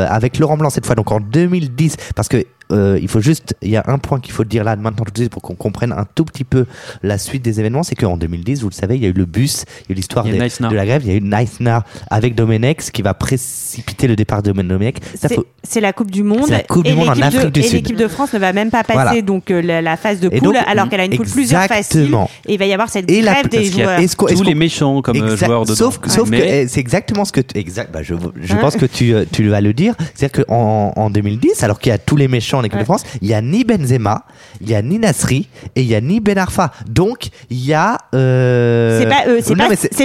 avec 0.09 0.39
Laurent 0.39 0.57
Blanc 0.57 0.69
cette 0.69 0.85
fois 0.85 0.95
donc 0.95 1.11
en 1.11 1.19
2010 1.19 1.97
parce 2.15 2.29
que 2.29 2.45
euh, 2.71 2.99
il 3.01 3.07
faut 3.07 3.21
juste, 3.21 3.55
il 3.61 3.69
y 3.69 3.77
a 3.77 3.83
un 3.87 3.97
point 3.97 4.19
qu'il 4.19 4.31
faut 4.33 4.43
dire 4.43 4.63
là 4.63 4.75
maintenant 4.75 5.05
tout 5.05 5.11
de 5.11 5.17
suite 5.17 5.31
pour 5.31 5.41
qu'on 5.41 5.55
comprenne 5.55 5.91
un 5.91 6.05
tout 6.15 6.25
petit 6.25 6.43
peu 6.43 6.65
la 7.03 7.17
suite 7.17 7.41
des 7.43 7.59
événements, 7.59 7.83
c'est 7.83 7.95
qu'en 7.95 8.17
2010, 8.17 8.61
vous 8.61 8.69
le 8.69 8.73
savez, 8.73 8.95
il 8.95 9.03
y 9.03 9.05
a 9.05 9.09
eu 9.09 9.13
le 9.13 9.25
bus, 9.25 9.65
il 9.81 9.89
y 9.89 9.91
a 9.91 9.91
eu 9.93 9.95
l'histoire 9.95 10.25
de 10.25 10.75
la 10.75 10.85
grève, 10.85 11.01
il 11.05 11.09
y 11.11 11.13
a 11.13 11.17
eu 11.17 11.21
Neissner 11.21 11.79
avec 12.09 12.35
Domenech, 12.35 12.81
ce 12.81 12.91
qui 12.91 13.01
va 13.01 13.13
précipiter 13.13 14.07
le 14.07 14.15
départ 14.15 14.43
de 14.43 14.51
Domenech. 14.51 14.97
C'est- 15.15 15.33
faut- 15.33 15.45
la 15.81 15.93
Coupe 15.93 16.11
du 16.11 16.23
Monde. 16.23 16.45
C'est 16.47 16.51
la 16.53 16.63
Coupe 16.63 16.83
du 16.85 16.91
et 16.91 16.95
Monde 16.95 17.09
en 17.09 17.13
l'équipe 17.13 17.31
de- 17.31 17.37
Afrique 17.37 17.53
du 17.53 17.59
Et 17.59 17.63
Sud. 17.63 17.73
l'équipe 17.73 17.95
de 17.95 18.07
France 18.07 18.33
ne 18.33 18.39
va 18.39 18.53
même 18.53 18.69
pas 18.69 18.83
passer 18.83 18.99
Voilà. 19.01 19.21
donc 19.21 19.49
euh, 19.51 19.61
la, 19.61 19.81
la 19.81 19.97
phase 19.97 20.19
de 20.19 20.27
Et 20.31 20.39
poule 20.39 20.53
donc, 20.53 20.63
alors 20.67 20.89
qu'elle 20.89 20.99
a 20.99 21.05
une 21.05 21.15
poule 21.15 21.25
plusieurs 21.27 21.63
faciles. 21.63 22.01
exactement. 22.01 22.29
Et 22.47 22.53
il 22.53 22.59
va 22.59 22.65
y 22.65 22.73
avoir 22.73 22.89
cette 22.89 23.09
Et 23.09 23.21
la- 23.21 23.33
grève 23.33 23.49
des 23.49 23.65
joueurs. 23.65 23.99
Tous 24.29 24.43
les 24.43 24.55
méchants 24.55 25.01
comme 25.01 25.15
Exact. 25.17 25.45
joueurs 25.45 25.63
dedans. 25.63 25.75
Sauf, 25.75 25.97
que- 25.99 26.09
sauf 26.09 26.29
Mais- 26.29 26.39
que 26.39 26.43
eh, 26.45 26.67
c'est 26.67 26.79
exactement 26.79 27.23
ce 27.25 27.31
que 27.31 27.41
tu, 27.41 27.57
exact. 27.57 27.91
Bah 27.93 28.03
je, 28.03 28.13
je 28.41 28.55
pense 28.55 28.75
que 28.75 28.85
tu, 28.85 29.13
euh, 29.13 29.25
tu 29.31 29.47
vas 29.47 29.61
le 29.61 29.73
dire. 29.73 29.95
C'est-à-dire 30.15 30.45
qu'en 30.45 30.93
en 30.95 31.09
2010, 31.09 31.63
alors 31.63 31.79
qu'il 31.79 31.89
y 31.91 31.93
a 31.93 31.97
tous 31.97 32.15
les 32.15 32.27
méchants 32.27 32.58
en 32.59 32.63
équipe 32.63 32.75
Ouais. 32.75 32.79
de 32.81 32.85
France, 32.85 33.03
il 33.21 33.27
y 33.27 33.33
a 33.33 33.41
ni 33.41 33.63
Benzema, 33.63 34.25
il 34.61 34.69
y 34.69 34.75
a 34.75 34.81
ni 34.81 34.99
Nasri 34.99 35.47
et 35.75 35.81
il 35.81 35.87
y 35.87 35.95
a 35.95 36.01
ni 36.01 36.19
Ben 36.19 36.37
Arfa. 36.37 36.71
Donc 36.89 37.29
il 37.49 37.65
y 37.65 37.73
a. 37.73 37.97
Euh... 38.15 38.99
C'est 38.99 39.07
pas, 39.07 39.23
euh, 39.27 39.39
c'est 39.41 39.55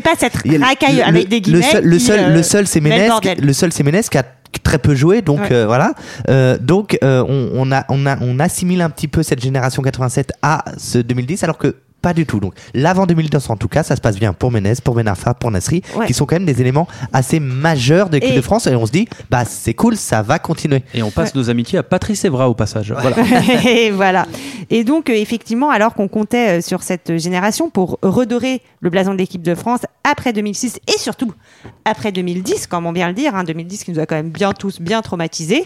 pas, 0.00 0.10
pas 0.12 0.16
cette 0.18 0.34
racaille 0.34 0.96
le- 0.96 1.04
avec 1.04 1.28
des 1.28 1.40
guillemets. 1.40 1.60
Le 1.60 1.70
seul, 1.70 1.84
le 1.84 1.96
qui, 1.98 2.04
seul, 2.04 2.18
euh, 2.20 2.28
le 2.34 2.42
seul 2.42 2.66
c'est 2.66 2.80
met 2.80 3.08
le 3.40 3.52
seul 3.52 3.72
c'est 3.72 3.82
Ménez 3.82 4.00
qui 4.10 4.18
a 4.18 4.24
très 4.62 4.78
peu 4.78 4.94
joué, 4.94 5.20
donc 5.20 5.40
Ouais. 5.40 5.48
euh, 5.52 5.66
voilà. 5.66 5.92
Euh, 6.28 6.56
donc 6.58 6.96
euh, 7.02 7.24
on, 7.28 7.50
on 7.54 7.72
a, 7.72 7.84
on 7.88 8.06
a, 8.06 8.16
on 8.20 8.38
assimile 8.38 8.82
un 8.82 8.90
petit 8.90 9.08
peu 9.08 9.22
cette 9.22 9.42
génération 9.42 9.82
87 9.82 10.32
à 10.42 10.64
ce 10.78 10.98
2010, 10.98 11.42
alors 11.42 11.58
que 11.58 11.74
pas 12.04 12.12
du 12.12 12.26
tout. 12.26 12.38
Donc 12.38 12.52
l'avant 12.74 13.06
2010 13.06 13.48
en 13.50 13.56
tout 13.56 13.66
cas, 13.68 13.82
ça 13.82 13.96
se 13.96 14.00
passe 14.02 14.16
bien 14.18 14.32
pour 14.34 14.50
Ménez, 14.52 14.74
pour 14.84 14.94
Ben 14.94 15.08
Arfa, 15.08 15.32
pour 15.34 15.50
Nasri, 15.50 15.82
Ouais. 15.96 16.06
qui 16.06 16.12
sont 16.14 16.26
quand 16.26 16.36
même 16.36 16.44
des 16.44 16.60
éléments 16.60 16.86
assez 17.12 17.40
majeurs 17.40 18.10
de 18.10 18.16
l'équipe 18.18 18.36
de 18.36 18.40
France, 18.42 18.66
et 18.66 18.76
on 18.76 18.84
se 18.86 18.92
dit, 18.92 19.08
bah 19.30 19.44
c'est 19.46 19.72
cool, 19.74 19.96
ça 19.96 20.20
va 20.22 20.38
continuer. 20.38 20.82
Et 20.92 21.02
on 21.02 21.10
passe 21.10 21.34
nos 21.34 21.48
amitiés 21.50 21.78
à 21.78 21.82
Patrice 21.82 22.24
Evra 22.26 22.48
au 22.50 22.54
passage. 22.54 22.92
Voilà. 22.92 23.16
et 23.66 23.90
voilà. 23.90 24.26
Et 24.70 24.84
donc, 24.84 25.08
euh, 25.08 25.14
effectivement, 25.14 25.70
alors 25.70 25.94
qu'on 25.94 26.08
comptait 26.08 26.58
euh, 26.58 26.60
sur 26.60 26.82
cette 26.82 27.16
génération 27.16 27.70
pour 27.70 27.98
redorer 28.02 28.60
le 28.80 28.90
blason 28.90 29.12
de 29.12 29.18
l'équipe 29.18 29.42
de 29.42 29.54
France 29.54 29.80
après 30.04 30.32
2006 30.34 30.80
et 30.86 30.98
surtout 30.98 31.32
après 31.86 32.12
2010, 32.12 32.66
comme 32.66 32.84
on 32.86 32.92
vient 32.92 33.08
le 33.08 33.14
dire, 33.14 33.34
hein, 33.34 33.44
2010 33.44 33.84
qui 33.84 33.90
nous 33.92 33.98
a 34.00 34.06
quand 34.06 34.16
même 34.16 34.28
bien 34.30 34.52
tous 34.52 34.80
bien 34.80 35.00
traumatisés, 35.00 35.64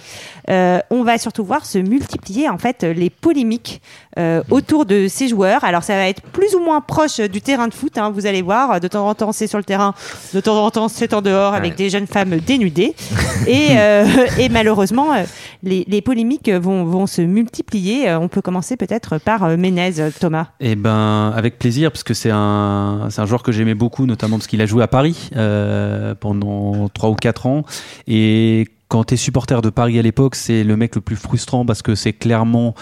euh, 0.51 0.79
on 0.91 1.03
va 1.03 1.19
surtout 1.19 1.45
voir 1.45 1.67
se 1.67 1.79
multiplier 1.79 2.49
en 2.49 2.59
fait 2.59 2.85
les 2.85 3.11
polémiques 3.11 3.81
euh, 4.19 4.43
autour 4.51 4.87
de 4.87 5.07
ces 5.09 5.29
joueurs. 5.29 5.65
Alors, 5.65 5.83
ça 5.83 5.95
va 5.95 6.09
être 6.09 6.23
plus 6.33 6.55
ou 6.55 6.61
moins 6.61 6.81
proche 6.81 7.21
du 7.21 7.41
terrain 7.41 7.69
de 7.69 7.75
foot, 7.75 7.99
hein, 7.99 8.11
vous 8.11 8.27
allez 8.27 8.43
voir. 8.43 8.81
De 8.81 8.89
temps 8.89 9.09
en 9.09 9.15
temps, 9.15 9.33
c'est 9.33 9.47
sur 9.47 9.59
le 9.59 9.65
terrain, 9.65 9.95
de 10.35 10.41
temps 10.41 10.65
en 10.65 10.71
temps, 10.71 10.89
c'est 10.89 11.15
en 11.15 11.23
dehors 11.23 11.55
avec 11.55 11.75
des 11.75 11.91
jeunes 11.91 12.07
femmes 12.07 12.37
dénudées. 12.39 12.95
et, 13.47 13.69
euh, 13.73 14.07
et 14.39 14.49
malheureusement, 14.49 15.13
euh, 15.13 15.25
les, 15.63 15.85
les 15.89 16.03
polémiques 16.03 16.49
vont, 16.51 16.85
vont 16.85 17.07
se 17.07 17.23
multiplier. 17.23 18.09
Euh, 18.09 18.19
On 18.19 18.29
peut 18.29 18.43
commencer 18.43 18.77
peut-être 18.77 19.19
par 19.19 19.49
Ménez, 19.57 20.11
Thomas. 20.19 20.49
Eh 20.61 20.77
ben, 20.77 21.33
avec 21.35 21.59
plaisir, 21.59 21.91
parce 21.91 22.05
que 22.05 22.15
c'est 22.15 22.31
un, 22.31 23.09
joueur 23.25 23.43
que 23.43 23.53
j'aimais 23.53 23.75
beaucoup, 23.75 24.07
notamment 24.07 24.37
parce 24.37 24.47
qu'il 24.47 24.61
a 24.61 24.67
joué 24.67 24.83
à 24.83 24.89
Paris 24.89 25.31
euh, 25.37 26.15
pendant 26.15 26.89
3 26.89 27.11
ou 27.11 27.15
4 27.15 27.47
ans. 27.47 27.65
Et 28.07 28.67
quand 28.89 29.05
tu 29.05 29.15
es 29.15 29.17
supporter 29.17 29.61
de 29.63 29.71
Paris 29.71 29.99
à 29.99 30.03
l'époque, 30.03 30.35
c'est 30.35 30.65
le 30.65 30.77
mec 30.77 30.95
le 30.95 31.01
plus 31.01 31.17
frustrant 31.17 31.67
parce 31.67 31.83
que 31.83 31.95
c'est 31.95 32.13
clairement 32.13 32.75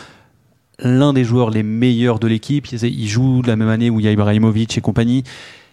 l'un 0.79 1.13
des 1.13 1.25
joueurs 1.25 1.51
les 1.51 1.63
meilleurs 1.63 2.19
de 2.19 2.27
l'équipe. 2.27 2.67
Il 2.71 3.09
joue 3.09 3.43
de 3.43 3.49
la 3.49 3.57
même 3.57 3.69
année 3.69 3.91
où 3.91 4.01
il 4.01 4.07
y 4.07 4.09
a 4.09 4.13
Ibrahimovic 4.13 4.77
et 4.77 4.81
compagnie. 4.81 5.25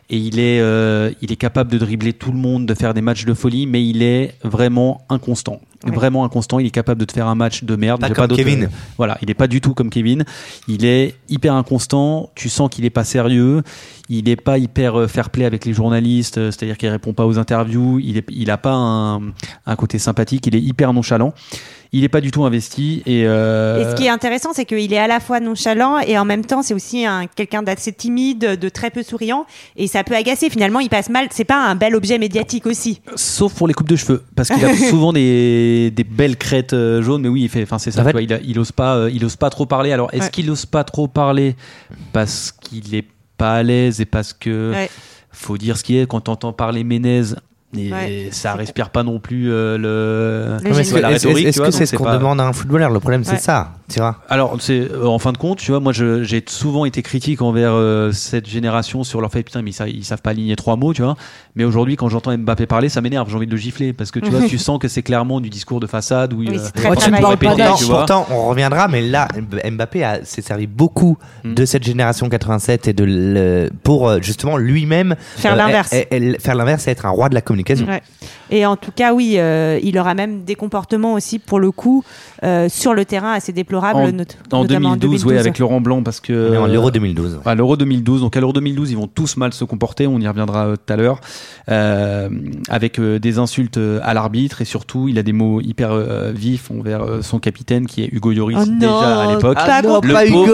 Et 0.10 0.18
il 0.18 0.38
est, 0.38 0.60
euh, 0.60 1.12
il 1.22 1.32
est 1.32 1.38
capable 1.38 1.72
de 1.72 1.78
dribbler 1.78 2.14
tout 2.14 2.32
le 2.32 2.38
monde, 2.38 2.66
de 2.66 2.74
faire 2.74 2.94
des 2.94 3.02
matchs 3.02 3.26
de 3.26 3.34
folie, 3.34 3.66
mais 3.66 3.86
il 3.86 4.04
est 4.04 4.36
vraiment 4.44 5.02
inconstant. 5.10 5.62
Vraiment 5.86 6.24
inconstant. 6.24 6.60
Il 6.60 6.68
est 6.68 6.72
capable 6.72 7.00
de 7.00 7.06
te 7.06 7.14
faire 7.14 7.28
un 7.28 7.36
match 7.36 7.64
de 7.64 7.76
merde. 7.76 8.02
Pas 8.02 8.10
comme 8.10 8.28
Kevin. 8.28 8.70
Voilà, 8.98 9.18
il 9.22 9.28
n'est 9.28 9.34
pas 9.34 9.48
du 9.48 9.60
tout 9.60 9.74
comme 9.74 9.90
Kevin. 9.90 10.24
Il 10.68 10.86
est 10.86 11.16
hyper 11.30 11.54
inconstant. 11.56 12.30
Tu 12.36 12.48
sens 12.48 12.70
qu'il 12.70 12.84
n'est 12.84 12.90
pas 12.90 13.04
sérieux. 13.04 13.64
Il 14.16 14.26
n'est 14.26 14.36
pas 14.36 14.58
hyper 14.58 15.00
euh, 15.00 15.08
fair 15.08 15.30
play 15.30 15.46
avec 15.46 15.66
les 15.66 15.74
journalistes. 15.74 16.38
euh, 16.38 16.52
C'est-à-dire 16.52 16.78
qu'il 16.78 16.90
répond 16.90 17.14
pas 17.14 17.26
aux 17.26 17.40
interviews. 17.40 18.00
Il 18.00 18.18
est, 18.18 18.26
il 18.32 18.52
a 18.52 18.58
pas 18.58 18.74
un, 18.74 19.22
un 19.66 19.76
côté 19.76 19.98
sympathique. 19.98 20.46
Il 20.48 20.56
est 20.56 20.62
hyper 20.62 20.94
nonchalant. 20.94 21.34
Il 21.96 22.02
n'est 22.02 22.10
pas 22.10 22.22
du 22.22 22.32
tout 22.32 22.44
investi. 22.44 23.04
Et, 23.06 23.24
euh, 23.28 23.80
Et 23.82 23.92
ce 23.92 23.96
qui 23.96 24.06
est 24.06 24.10
intéressant, 24.10 24.50
c'est 24.54 24.66
qu'il 24.66 24.92
est 24.94 24.98
à 24.98 25.06
la 25.08 25.20
fois 25.20 25.40
nonchalant 25.40 26.00
et 26.00 26.18
en 26.18 26.26
même 26.26 26.44
temps, 26.44 26.64
c'est 26.64 26.74
aussi 26.74 27.06
un, 27.06 27.28
quelqu'un 27.28 27.62
d'assez 27.62 27.94
timide, 27.94 28.58
de 28.60 28.70
très 28.70 28.90
peu 28.90 29.04
souriant. 29.04 29.46
Et 29.76 29.86
ça 29.88 30.04
peut 30.04 30.16
agacer. 30.16 30.50
Finalement, 30.50 30.80
il 30.80 30.90
passe 30.90 31.10
mal. 31.10 31.28
C'est 31.32 31.44
pas 31.44 31.64
un 31.68 31.76
bel 31.76 31.96
objet 31.96 32.18
médiatique 32.18 32.66
aussi. 32.66 33.02
Sauf 33.16 33.54
pour 33.54 33.68
les 33.68 33.74
coupes 33.76 33.90
de 33.90 33.96
cheveux, 33.96 34.24
parce 34.36 34.50
qu'il 34.50 34.64
a 34.66 34.76
souvent 34.90 35.14
des, 35.14 35.92
des 35.96 36.04
belles 36.04 36.38
crêtes 36.38 36.76
jaunes, 37.02 37.22
mais 37.22 37.30
oui, 37.30 37.44
il 37.44 37.50
fait, 37.50 37.62
enfin 37.64 37.78
c'est 37.78 37.92
ça. 37.92 38.02
En 38.02 38.04
fait- 38.06 38.10
tu 38.10 38.14
vois, 38.14 38.22
il, 38.24 38.34
a- 38.34 38.40
il 38.44 38.58
ose 38.60 38.72
pas, 38.72 39.08
il 39.12 39.24
ose 39.24 39.36
pas 39.36 39.50
trop 39.52 39.66
parler. 39.68 39.92
Alors, 39.92 40.10
est-ce 40.14 40.24
Ouais. 40.24 40.30
qu'il 40.32 40.50
ose 40.50 40.66
pas 40.66 40.84
trop 40.84 41.08
parler 41.08 41.56
parce 42.12 42.52
qu'il 42.52 42.96
est 42.96 43.06
pas 43.38 43.56
à 43.56 43.64
l'aise 43.64 44.02
et 44.02 44.06
parce 44.06 44.34
que 44.34 44.72
Ouais. 44.72 44.90
faut 45.32 45.58
dire 45.58 45.78
ce 45.78 45.84
qui 45.84 45.98
est 45.98 46.08
quand 46.08 46.22
t'entends 46.22 46.54
parler 46.54 46.84
Ménez. 46.84 47.24
Et 47.78 47.92
Ouais. 47.92 48.28
ça 48.32 48.54
respire 48.54 48.90
pas 48.90 49.04
non 49.04 49.20
plus 49.20 49.52
euh, 49.52 49.78
le, 49.78 50.58
tu 50.64 50.80
Est-ce 50.80 51.60
que 51.60 51.66
tu 51.66 51.72
c'est 51.72 51.86
ce 51.86 51.96
qu'on 51.96 52.04
pas- 52.04 52.18
demande 52.18 52.40
à 52.40 52.46
un 52.48 52.54
footballeur? 52.54 52.90
Le 52.92 53.00
problème, 53.00 53.24
c'est 53.24 53.40
ça, 53.40 53.74
tu 53.90 54.00
vois. 54.00 54.18
alors, 54.30 54.56
c'est 54.60 54.92
euh, 54.92 55.06
en 55.08 55.18
fin 55.20 55.32
de 55.32 55.38
compte, 55.38 55.58
tu 55.60 55.72
vois, 55.72 55.80
moi, 55.80 55.92
j'ai 55.94 56.44
souvent 56.48 56.86
été 56.86 57.02
critique 57.02 57.42
envers 57.42 57.72
euh, 57.74 58.12
cette 58.12 58.48
génération 58.48 59.04
sur 59.04 59.22
leur 59.22 59.32
fait 59.32 59.44
putain, 59.44 59.62
mais 59.62 59.72
ils, 59.72 59.74
sa- 59.74 59.88
ils 59.88 60.04
savent 60.06 60.22
pas 60.22 60.32
aligner 60.32 60.56
trois 60.56 60.76
mots, 60.76 60.94
tu 60.94 61.02
vois. 61.02 61.16
Mais 61.56 61.64
aujourd'hui, 61.64 61.96
quand 61.96 62.10
j'entends 62.10 62.36
Mbappé 62.38 62.66
parler, 62.66 62.90
ça 62.90 63.02
m'énerve. 63.02 63.30
J'ai 63.30 63.36
envie 63.36 63.46
de 63.48 63.52
le 63.52 63.58
gifler 63.58 63.94
parce 63.94 64.12
que 64.12 64.20
tu 64.20 64.30
vois, 64.30 64.42
tu 64.48 64.58
sens 64.58 64.78
que 64.80 64.88
c'est 64.88 65.02
clairement 65.04 65.42
du 65.42 65.50
discours 65.50 65.80
de 65.80 65.88
façade 65.88 66.34
où 66.34 66.38
Oui, 66.40 66.50
il, 66.52 66.60
travaillé. 66.74 67.02
il 67.08 67.16
faut 67.22 67.28
répéter, 67.28 67.56
Pourtant, 67.56 67.76
tu 67.76 67.84
vois. 67.86 67.98
pourtant, 68.00 68.28
on 68.32 68.48
reviendra, 68.50 68.88
mais 68.88 69.02
là, 69.02 69.28
Mbappé 69.72 70.04
a- 70.04 70.24
s'est 70.26 70.42
servi 70.42 70.68
beaucoup 70.68 71.18
Mm. 71.44 71.54
de 71.56 71.66
cette 71.66 71.84
génération 71.84 72.30
87 72.30 72.88
et 72.88 72.94
de 72.94 73.04
le- 73.04 73.70
pour 73.84 74.22
justement 74.22 74.58
lui-même 74.58 75.16
Faire 75.38 75.54
euh, 75.54 75.56
l'inverse. 75.56 75.90
faire 76.40 76.56
l'inverse 76.56 76.88
et 76.88 76.92
être 76.92 77.06
un 77.06 77.10
roi 77.10 77.30
de 77.30 77.34
la 77.34 77.42
communication. 77.42 77.63
Ouais. 77.88 78.02
Et 78.50 78.66
en 78.66 78.76
tout 78.76 78.92
cas, 78.96 79.14
oui, 79.14 79.36
euh, 79.38 79.80
il 79.82 79.98
aura 79.98 80.14
même 80.14 80.44
des 80.44 80.56
comportements 80.56 81.14
aussi, 81.14 81.40
pour 81.40 81.60
le 81.60 81.72
coup, 81.72 82.04
euh, 82.44 82.68
sur 82.70 82.94
le 82.94 83.06
terrain 83.06 83.34
assez 83.34 83.52
déplorables. 83.52 84.00
En, 84.00 84.12
not- 84.12 84.24
en 84.52 84.62
notamment 84.64 84.96
2012, 84.96 85.26
ouais, 85.26 85.38
avec 85.40 85.58
Laurent 85.60 85.82
Blanc, 85.82 86.04
parce 86.04 86.20
que. 86.20 86.58
En 86.58 86.68
l'Euro 86.68 86.92
2012. 86.92 87.40
À 87.46 87.56
l'Euro 87.56 87.78
2012. 87.78 88.22
Donc 88.22 88.38
à 88.38 88.40
l'Euro 88.40 88.54
2012, 88.54 88.92
ils 88.92 88.98
vont 88.98 89.08
tous 89.08 89.38
mal 89.38 89.54
se 89.54 89.64
comporter. 89.64 90.08
On 90.08 90.20
y 90.20 90.28
reviendra 90.28 90.68
euh, 90.68 90.76
tout 90.76 90.94
à 90.94 90.96
l'heure. 90.98 91.20
Euh, 91.70 92.30
avec 92.70 93.00
euh, 93.00 93.20
des 93.20 93.40
insultes 93.40 93.80
à 94.02 94.14
l'arbitre 94.14 94.62
et 94.62 94.66
surtout, 94.66 95.08
il 95.08 95.18
a 95.18 95.24
des 95.24 95.32
mots 95.34 95.62
hyper 95.62 95.92
euh, 95.92 96.32
vifs 96.36 96.70
envers 96.72 97.02
euh, 97.02 97.22
son 97.22 97.40
capitaine 97.40 97.88
qui 97.88 98.04
est 98.04 98.10
Hugo 98.12 98.32
Lloris 98.34 98.58
Oh 98.62 98.66
non, 98.66 98.76
déjà 98.78 99.22
à 99.22 99.34
l'époque. 99.34 99.56
pas 99.56 99.82
non. 99.82 100.02
Le 100.04 100.14
pas 100.14 100.26
pauvre 100.26 100.44
Hugo. 100.46 100.54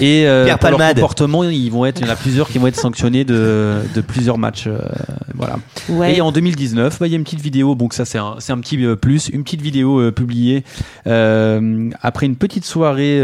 Et 0.00 0.26
euh, 0.26 0.44
Pierre 0.44 0.58
pour 0.58 0.70
leur 0.70 0.78
comportement, 0.94 1.44
ils 1.44 1.70
vont 1.70 1.84
être, 1.86 2.00
il 2.00 2.06
y 2.06 2.10
en 2.10 2.12
a 2.12 2.16
plusieurs 2.16 2.48
qui 2.48 2.58
vont 2.58 2.66
être 2.66 2.78
sanctionnés 2.78 3.24
de, 3.24 3.76
de 3.94 4.00
plusieurs 4.00 4.38
matchs. 4.38 4.68
Euh, 5.14 5.32
voilà. 5.34 5.56
Ouais. 5.88 6.16
Et 6.16 6.20
en 6.20 6.32
2019, 6.32 6.98
bah, 6.98 7.06
il 7.06 7.10
y 7.10 7.14
a 7.14 7.18
une 7.18 7.24
petite 7.24 7.40
vidéo, 7.40 7.74
donc 7.74 7.94
ça 7.94 8.04
c'est 8.04 8.18
un, 8.18 8.36
un 8.48 8.58
petit 8.60 8.84
euh, 8.84 8.96
plus, 8.96 9.28
une 9.28 9.44
petite 9.44 9.62
vidéo 9.62 10.00
euh, 10.00 10.12
publiée 10.12 10.64
après 11.04 12.26
une 12.26 12.36
petite 12.36 12.64
soirée 12.64 13.20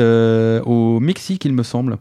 au 0.64 1.00
Mexique, 1.00 1.44
il 1.44 1.52
me 1.52 1.62
semble. 1.62 1.98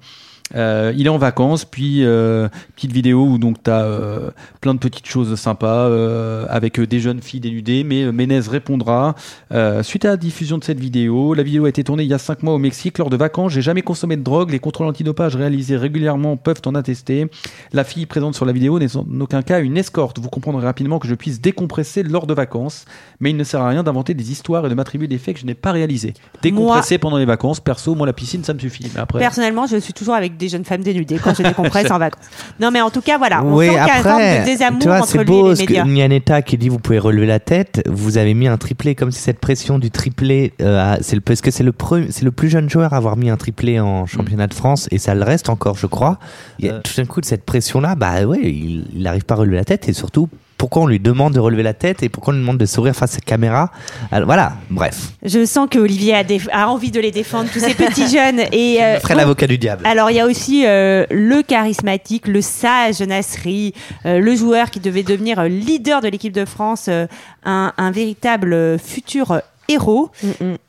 Euh, 0.55 0.93
il 0.95 1.05
est 1.05 1.09
en 1.09 1.17
vacances, 1.17 1.65
puis 1.65 2.03
euh, 2.03 2.49
petite 2.75 2.91
vidéo 2.91 3.25
où 3.25 3.37
donc 3.37 3.61
tu 3.63 3.69
as 3.69 4.31
plein 4.61 4.73
de 4.73 4.79
petites 4.79 5.07
choses 5.07 5.35
sympas 5.35 5.87
euh, 5.87 6.45
avec 6.49 6.79
euh, 6.79 6.87
des 6.87 6.99
jeunes 6.99 7.21
filles 7.21 7.39
dénudées, 7.39 7.83
mais 7.83 8.03
euh, 8.03 8.11
Ménez 8.11 8.39
répondra 8.39 9.15
euh, 9.51 9.83
suite 9.83 10.05
à 10.05 10.09
la 10.09 10.17
diffusion 10.17 10.57
de 10.57 10.63
cette 10.63 10.79
vidéo. 10.79 11.33
La 11.33 11.43
vidéo 11.43 11.65
a 11.65 11.69
été 11.69 11.83
tournée 11.83 12.03
il 12.03 12.09
y 12.09 12.13
a 12.13 12.17
5 12.17 12.43
mois 12.43 12.53
au 12.53 12.57
Mexique 12.57 12.97
lors 12.97 13.09
de 13.09 13.17
vacances. 13.17 13.51
J'ai 13.51 13.61
jamais 13.61 13.81
consommé 13.81 14.17
de 14.17 14.23
drogue. 14.23 14.51
Les 14.51 14.59
contrôles 14.59 14.87
antidopage 14.87 15.35
réalisés 15.35 15.77
régulièrement 15.77 16.37
peuvent 16.37 16.61
en 16.65 16.75
attester. 16.75 17.27
La 17.73 17.83
fille 17.83 18.05
présente 18.05 18.35
sur 18.35 18.45
la 18.45 18.51
vidéo 18.51 18.79
n'est 18.79 18.95
en 18.95 19.05
aucun 19.19 19.41
cas 19.41 19.59
une 19.59 19.77
escorte. 19.77 20.19
Vous 20.19 20.29
comprendrez 20.29 20.65
rapidement 20.65 20.99
que 20.99 21.07
je 21.07 21.15
puisse 21.15 21.41
décompresser 21.41 22.03
lors 22.03 22.27
de 22.27 22.33
vacances, 22.33 22.85
mais 23.19 23.31
il 23.31 23.37
ne 23.37 23.43
sert 23.43 23.61
à 23.61 23.69
rien 23.69 23.83
d'inventer 23.83 24.13
des 24.13 24.31
histoires 24.31 24.65
et 24.65 24.69
de 24.69 24.75
m'attribuer 24.75 25.07
des 25.07 25.17
faits 25.17 25.35
que 25.35 25.41
je 25.41 25.45
n'ai 25.45 25.55
pas 25.55 25.71
réalisés. 25.71 26.13
Décompresser 26.41 26.97
pendant 26.97 27.17
les 27.17 27.25
vacances, 27.25 27.59
perso, 27.59 27.95
moi 27.95 28.05
la 28.05 28.13
piscine 28.13 28.43
ça 28.43 28.53
me 28.53 28.59
suffit. 28.59 28.89
Mais 28.93 28.99
après, 28.99 29.19
Personnellement, 29.19 29.67
je 29.67 29.77
suis 29.77 29.93
toujours 29.93 30.15
avec 30.15 30.37
des 30.39 30.49
jeunes 30.49 30.65
femmes 30.65 30.81
dénudées 30.81 31.19
quand 31.23 31.35
je 31.35 31.43
décompresse 31.43 31.91
en 31.91 31.99
vacances. 31.99 32.25
Non, 32.59 32.71
mais 32.71 32.81
en 32.81 32.89
tout 32.89 33.01
cas, 33.01 33.17
voilà. 33.19 33.43
On 33.43 33.53
Oui, 33.55 33.65
sent 33.67 33.71
qu'il 33.73 33.77
y 33.77 33.89
a 33.89 33.95
après, 33.95 34.39
de 34.39 34.45
désamour 34.45 34.79
tu 34.79 34.87
vois, 34.87 34.97
entre 34.97 35.07
c'est 35.07 35.17
lui 35.19 35.25
beau 35.25 35.53
et 35.53 35.55
les 35.55 35.65
médias. 35.83 36.41
Qui 36.41 36.57
dit 36.57 36.69
vous 36.69 36.79
pouvez 36.79 36.97
relever 36.99 37.27
la 37.27 37.39
tête. 37.39 37.83
Vous 37.87 38.17
avez 38.17 38.33
mis 38.33 38.47
un 38.47 38.57
triplé 38.57 38.95
comme 38.95 39.11
si 39.11 39.19
cette 39.21 39.39
pression 39.39 39.77
du 39.77 39.91
triplé, 39.91 40.53
euh, 40.61 40.95
a- 40.95 40.97
c'est 41.01 41.15
le, 41.15 41.21
parce 41.21 41.41
que 41.41 41.51
c'est 41.51 41.63
le, 41.63 41.71
pre- 41.71 42.07
c'est 42.09 42.23
le 42.25 42.31
plus 42.31 42.49
jeune 42.49 42.69
joueur 42.69 42.93
à 42.93 42.97
avoir 42.97 43.17
mis 43.17 43.29
un 43.29 43.37
triplé 43.37 43.79
en 43.79 44.05
championnat 44.05 44.47
de 44.47 44.53
France 44.53 44.87
et 44.91 44.97
ça 44.97 45.13
le 45.13 45.23
reste 45.23 45.49
encore, 45.49 45.75
je 45.77 45.85
crois. 45.87 46.17
Y 46.59 46.69
a 46.69 46.79
tout 46.79 46.93
d'un 46.97 47.05
coup 47.05 47.19
cette 47.23 47.45
pression-là, 47.45 47.95
bah 47.95 48.23
ouais, 48.25 48.39
il 48.41 48.85
n'arrive 49.03 49.25
pas 49.25 49.35
à 49.35 49.37
relever 49.37 49.57
la 49.57 49.65
tête 49.65 49.87
et 49.89 49.93
surtout. 49.93 50.29
Pourquoi 50.59 50.83
on 50.83 50.87
lui 50.87 50.99
demande 50.99 51.33
de 51.33 51.39
relever 51.39 51.63
la 51.63 51.73
tête 51.73 52.03
et 52.03 52.09
pourquoi 52.09 52.33
on 52.33 52.35
lui 52.35 52.41
demande 52.43 52.57
de 52.57 52.65
sourire 52.65 52.93
face 52.93 53.13
à 53.13 53.19
la 53.19 53.21
caméra 53.21 53.71
Alors, 54.11 54.25
Voilà, 54.27 54.53
bref. 54.69 55.13
Je 55.23 55.45
sens 55.45 55.69
que 55.71 55.79
Olivier 55.79 56.13
a, 56.51 56.69
envie 56.69 56.91
de 56.91 56.99
les 56.99 57.11
défendre, 57.11 57.49
tous 57.51 57.59
ces 57.59 57.73
petits 57.85 58.09
jeunes. 58.09 58.41
Et, 58.51 58.83
euh, 58.83 58.99
Je 58.99 59.13
l'avocat 59.13 59.47
du 59.47 59.57
diable. 59.57 59.87
Alors, 59.87 60.11
il 60.11 60.17
y 60.17 60.19
a 60.19 60.25
aussi 60.25 60.65
euh, 60.67 61.05
le 61.11 61.41
charismatique, 61.43 62.27
le 62.27 62.41
sage 62.41 62.99
Nasri, 63.01 63.73
euh, 64.05 64.19
le 64.19 64.35
joueur 64.35 64.69
qui 64.69 64.81
devait 64.81 65.03
devenir 65.03 65.39
euh, 65.39 65.47
leader 65.47 66.01
de 66.01 66.09
l'équipe 66.09 66.33
de 66.33 66.43
France, 66.43 66.87
euh, 66.89 67.07
un, 67.45 67.71
un 67.77 67.91
véritable 67.91 68.77
futur 68.77 69.41
héros. 69.69 70.09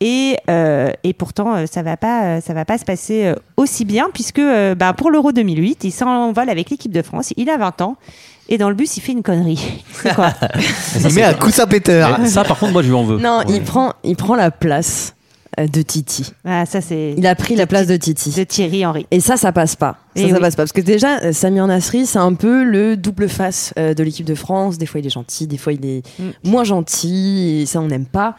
Et, 0.01 0.37
euh, 0.49 0.91
et 1.03 1.15
pourtant, 1.15 1.67
ça 1.67 1.83
va 1.83 1.97
pas, 1.97 2.41
ça 2.41 2.53
va 2.55 2.65
pas 2.65 2.79
se 2.79 2.85
passer 2.85 3.33
aussi 3.57 3.85
bien 3.85 4.09
puisque 4.13 4.39
euh, 4.39 4.75
bah, 4.75 4.93
pour 4.93 5.11
l'Euro 5.11 5.33
2008, 5.33 5.85
il 5.85 5.91
s'envole 5.91 6.51
avec 6.51 6.71
l'équipe 6.71 6.93
de 6.93 7.03
France. 7.03 7.33
Il 7.37 7.49
a 7.51 7.57
20 7.57 7.81
ans. 7.81 7.97
Et 8.51 8.59
dans 8.59 8.69
le 8.69 8.75
bus, 8.75 8.97
il 8.97 9.01
fait 9.01 9.13
une 9.13 9.23
connerie. 9.23 9.85
C'est 9.93 10.15
quoi 10.15 10.33
Il 11.09 11.15
met 11.15 11.23
un 11.23 11.35
coussin 11.35 11.67
péteur. 11.67 12.19
Ça, 12.27 12.45
par 12.45 12.59
contre, 12.59 12.73
moi, 12.73 12.83
je 12.83 12.89
lui 12.89 12.95
en 12.95 13.05
veux. 13.05 13.19
Non, 13.19 13.43
il 13.49 13.63
prend, 13.63 13.93
il 14.05 14.17
prend 14.17 14.35
la 14.35 14.51
place 14.51 15.15
euh, 15.59 15.67
de 15.69 15.83
Titi. 15.83 16.33
Ah, 16.45 16.67
ça 16.67 16.81
c'est. 16.81 17.15
Il 17.17 17.27
a 17.29 17.35
pris 17.37 17.55
la 17.55 17.67
place 17.67 17.87
de 17.87 17.97
Titi. 17.97 18.31
De 18.37 18.43
Thierry 18.45 18.85
Henry. 18.85 19.07
Et 19.13 19.21
ça, 19.21 19.37
ça 19.37 19.53
passe 19.53 19.77
pas. 19.77 19.99
Ça, 20.17 20.23
Eh 20.25 20.29
ça 20.31 20.35
oui. 20.35 20.41
passe 20.41 20.57
pas. 20.57 20.63
Parce 20.65 20.73
que 20.73 20.81
déjà, 20.81 21.21
euh, 21.21 21.33
Samir 21.33 21.67
Nasri, 21.69 22.07
c'est 22.07 22.19
un 22.19 22.35
peu 22.35 22.65
le 22.65 22.97
double 22.97 23.29
face 23.29 23.73
euh, 23.79 23.95
de 23.95 24.03
l'équipe 24.03 24.27
de 24.27 24.35
France. 24.35 24.79
Des 24.79 24.87
fois, 24.87 24.99
il 25.01 25.07
est 25.07 25.11
gentil, 25.11 25.47
des 25.47 25.59
fois, 25.59 25.73
il 25.73 25.85
est 25.87 26.03
Mm. 26.19 26.31
moins 26.51 26.65
gentil. 26.65 27.61
Et 27.63 27.67
ça, 27.67 27.81
on 27.81 27.87
n'aime 27.87 28.07
pas. 28.07 28.35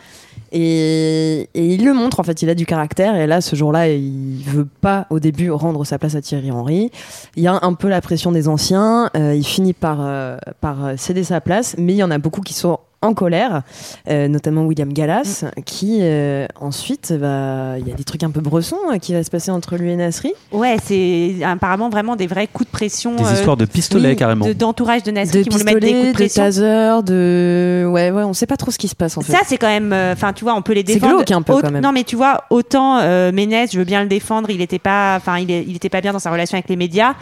Et, 0.52 1.50
et 1.54 1.66
il 1.66 1.86
le 1.86 1.94
montre, 1.94 2.20
en 2.20 2.24
fait, 2.24 2.42
il 2.42 2.50
a 2.50 2.56
du 2.56 2.66
caractère. 2.66 3.16
Et 3.16 3.28
là, 3.28 3.42
ce 3.42 3.56
jour-là, 3.56 3.90
il 3.90 4.44
veut 4.46 4.68
pas, 4.82 5.08
au 5.10 5.20
début, 5.20 5.50
rendre 5.52 5.86
sa 5.86 5.98
place 5.98 6.16
à 6.16 6.22
Thierry 6.22 6.52
Henry. 6.52 6.92
Il 7.36 7.44
y 7.44 7.48
a 7.48 7.60
un 7.62 7.74
peu 7.74 7.88
la 7.88 8.02
pression 8.02 8.32
des 8.32 8.48
anciens. 8.48 9.10
euh, 9.16 9.36
il 9.36 9.46
finit 9.46 9.74
par, 9.74 10.00
euh, 10.02 10.38
par 10.60 10.98
céder 10.98 11.24
sa 11.24 11.42
place. 11.42 11.76
Mais 11.78 11.94
il 11.94 11.98
y 11.98 12.04
en 12.04 12.12
a 12.12 12.18
beaucoup 12.18 12.42
qui 12.42 12.54
sont 12.54 12.80
en 13.04 13.14
colère, 13.14 13.64
euh, 14.10 14.28
notamment 14.28 14.64
William 14.66 14.92
Gallas, 14.94 15.46
qui 15.66 16.00
euh, 16.02 16.46
ensuite 16.60 17.12
va. 17.12 17.78
Il 17.80 17.88
y 17.88 17.92
a 17.92 17.96
des 17.96 18.04
trucs 18.04 18.24
un 18.24 18.30
peu 18.30 18.42
bressons 18.42 18.78
euh, 18.94 18.98
qui 19.00 19.14
va 19.14 19.24
se 19.24 19.30
passer 19.32 19.50
entre 19.52 19.76
lui 19.78 19.92
et 19.92 19.96
Nasri. 19.96 20.34
Ouais, 20.52 20.78
c'est 20.84 21.36
apparemment 21.44 21.90
vraiment 21.90 22.16
des 22.16 22.28
vrais 22.28 22.48
coups 22.48 22.68
de 22.68 22.72
pression. 22.72 23.16
Des 23.16 23.24
euh, 23.26 23.34
histoires 23.34 23.58
de 23.58 23.66
pistolets, 23.66 24.10
oui, 24.10 24.16
carrément. 24.16 24.46
de- 24.46 24.54
D'entourage 24.54 25.04
de 25.04 25.12
Nasri 25.12 25.40
de 25.40 25.44
qui 25.44 25.50
vont 25.50 25.58
lui 25.58 25.64
mettre 25.64 25.80
des 25.80 25.88
coups 25.94 25.98
de 26.00 26.12
pistolets, 26.12 26.12
de 26.12 26.14
pression. 26.14 26.44
taser, 26.44 27.04
de 27.12 27.86
ouais 27.90 28.12
ouais, 28.12 28.24
on 28.24 28.34
sait 28.34 28.46
pas 28.46 28.58
trop 28.58 28.72
ce 28.72 28.78
qui 28.78 28.88
se 28.88 28.96
passe 28.96 29.18
en 29.18 29.22
fait. 29.22 29.32
Ça, 29.32 29.40
c'est 29.46 29.58
quand 29.58 29.68
même. 29.68 29.92
euh, 29.94 30.14
Enfin, 30.14 30.34
tu 30.34 30.44
vois, 30.44 30.54
on 30.56 30.62
peut 30.62 30.74
les 30.74 30.84
C'est 30.86 30.94
défendre. 30.96 31.16
glauque 31.16 31.32
un 31.32 31.42
peu, 31.42 31.60
quand 31.62 31.72
même. 31.72 31.82
Non, 31.84 31.92
mais 31.92 32.04
tu 32.04 32.16
vois, 32.16 32.44
autant 32.50 33.00
euh, 33.00 33.32
Ménez, 33.32 33.66
je 33.72 33.78
veux 33.80 33.86
bien 33.86 34.04
le 34.04 34.10
défendre. 34.10 34.50
Il 34.52 34.62
était 34.62 34.78
pas. 34.80 35.16
Enfin, 35.18 35.40
il, 35.40 35.50
est- 35.50 35.66
il 35.68 35.76
était 35.76 35.90
pas 35.90 36.02
bien 36.02 36.14
dans 36.14 36.20
sa 36.20 36.30
relation 36.32 36.56
avec 36.56 36.70
les 36.70 36.76
médias. 36.76 37.14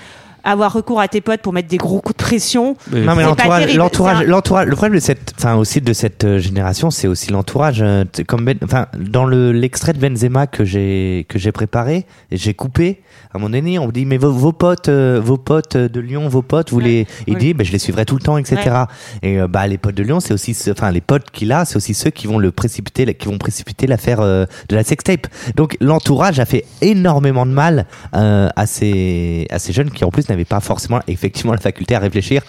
Avoir 0.44 0.74
recours 0.74 1.00
à 1.02 1.08
tes 1.08 1.22
potes 1.22 1.42
pour 1.42 1.54
mettre 1.54 1.68
des 1.68 1.78
gros 1.78 2.00
coups 2.02 2.18
de 2.18 2.24
pression. 2.24 2.76
Non 2.92 3.16
mais 3.16 3.24
l'entourage, 3.24 4.26
l'entourage. 4.26 4.68
Le 4.68 4.76
problème 4.76 4.96
de 4.96 5.04
cette, 5.04 5.34
enfin 5.38 5.56
aussi 5.56 5.82
de 5.82 5.94
cette 5.94 6.24
euh, 6.24 6.40
génération, 6.40 6.92
c'est 6.92 7.08
aussi 7.08 7.32
l'entourage. 7.32 7.82
euh, 7.82 8.04
Comme 8.28 8.46
Ben- 8.46 8.58
enfin 8.64 8.88
dans 8.98 9.26
le 9.26 9.52
l'extrait 9.52 9.94
de 9.94 10.00
Benzema 10.00 10.48
que 10.48 10.64
j'ai 10.64 11.26
que 11.30 11.38
j'ai 11.40 11.52
préparé, 11.52 12.06
j'ai 12.32 12.54
coupé. 12.54 13.02
À 13.34 13.38
moment 13.38 13.50
donné, 13.52 13.78
on 13.78 13.88
me 13.88 13.92
dit 13.92 14.06
mais 14.06 14.18
vos, 14.18 14.32
vos 14.32 14.54
potes, 14.54 14.90
euh, 14.90 15.20
vos 15.24 15.38
potes 15.38 15.78
de 15.78 16.00
Lyon, 16.00 16.28
vos 16.30 16.42
potes, 16.42 16.72
vous 16.72 16.80
les, 16.80 17.06
il 17.28 17.38
dit 17.38 17.54
ben 17.54 17.64
je 17.66 17.72
les 17.72 17.78
suivrai 17.80 18.06
tout 18.06 18.16
le 18.16 18.22
temps, 18.22 18.38
etc. 18.38 18.58
Ouais. 18.66 19.30
Et 19.30 19.40
euh, 19.42 19.48
bah 19.48 19.68
les 19.68 19.78
potes 19.78 19.96
de 19.96 20.04
Lyon, 20.04 20.20
c'est 20.20 20.34
aussi, 20.34 20.56
enfin 20.72 20.90
les 20.92 21.02
potes 21.02 21.30
qu'il 21.32 21.52
a, 21.52 21.66
c'est 21.66 21.76
aussi 21.76 21.94
ceux 21.94 22.10
qui 22.10 22.28
vont 22.28 22.40
le 22.40 22.52
précipiter, 22.52 23.14
qui 23.14 23.28
vont 23.28 23.38
précipiter 23.38 23.86
l'affaire 23.88 24.20
euh, 24.22 24.46
de 24.70 24.76
la 24.76 24.84
sextape. 24.84 25.28
Donc 25.56 25.78
l'entourage 25.82 26.40
a 26.40 26.46
fait 26.46 26.66
énormément 26.82 27.46
de 27.46 27.52
mal 27.52 27.86
à 28.14 28.66
ces 28.66 29.48
à 29.52 29.60
ces 29.60 29.74
jeunes 29.74 29.92
qui 29.92 30.04
en 30.04 30.10
plus 30.12 30.29
n'avaient 30.34 30.46
pas 30.46 30.60
forcément 30.60 31.00
effectivement 31.08 31.54
la 31.54 31.60
faculté 31.60 31.96
à 31.96 32.00
réfléchir 32.00 32.44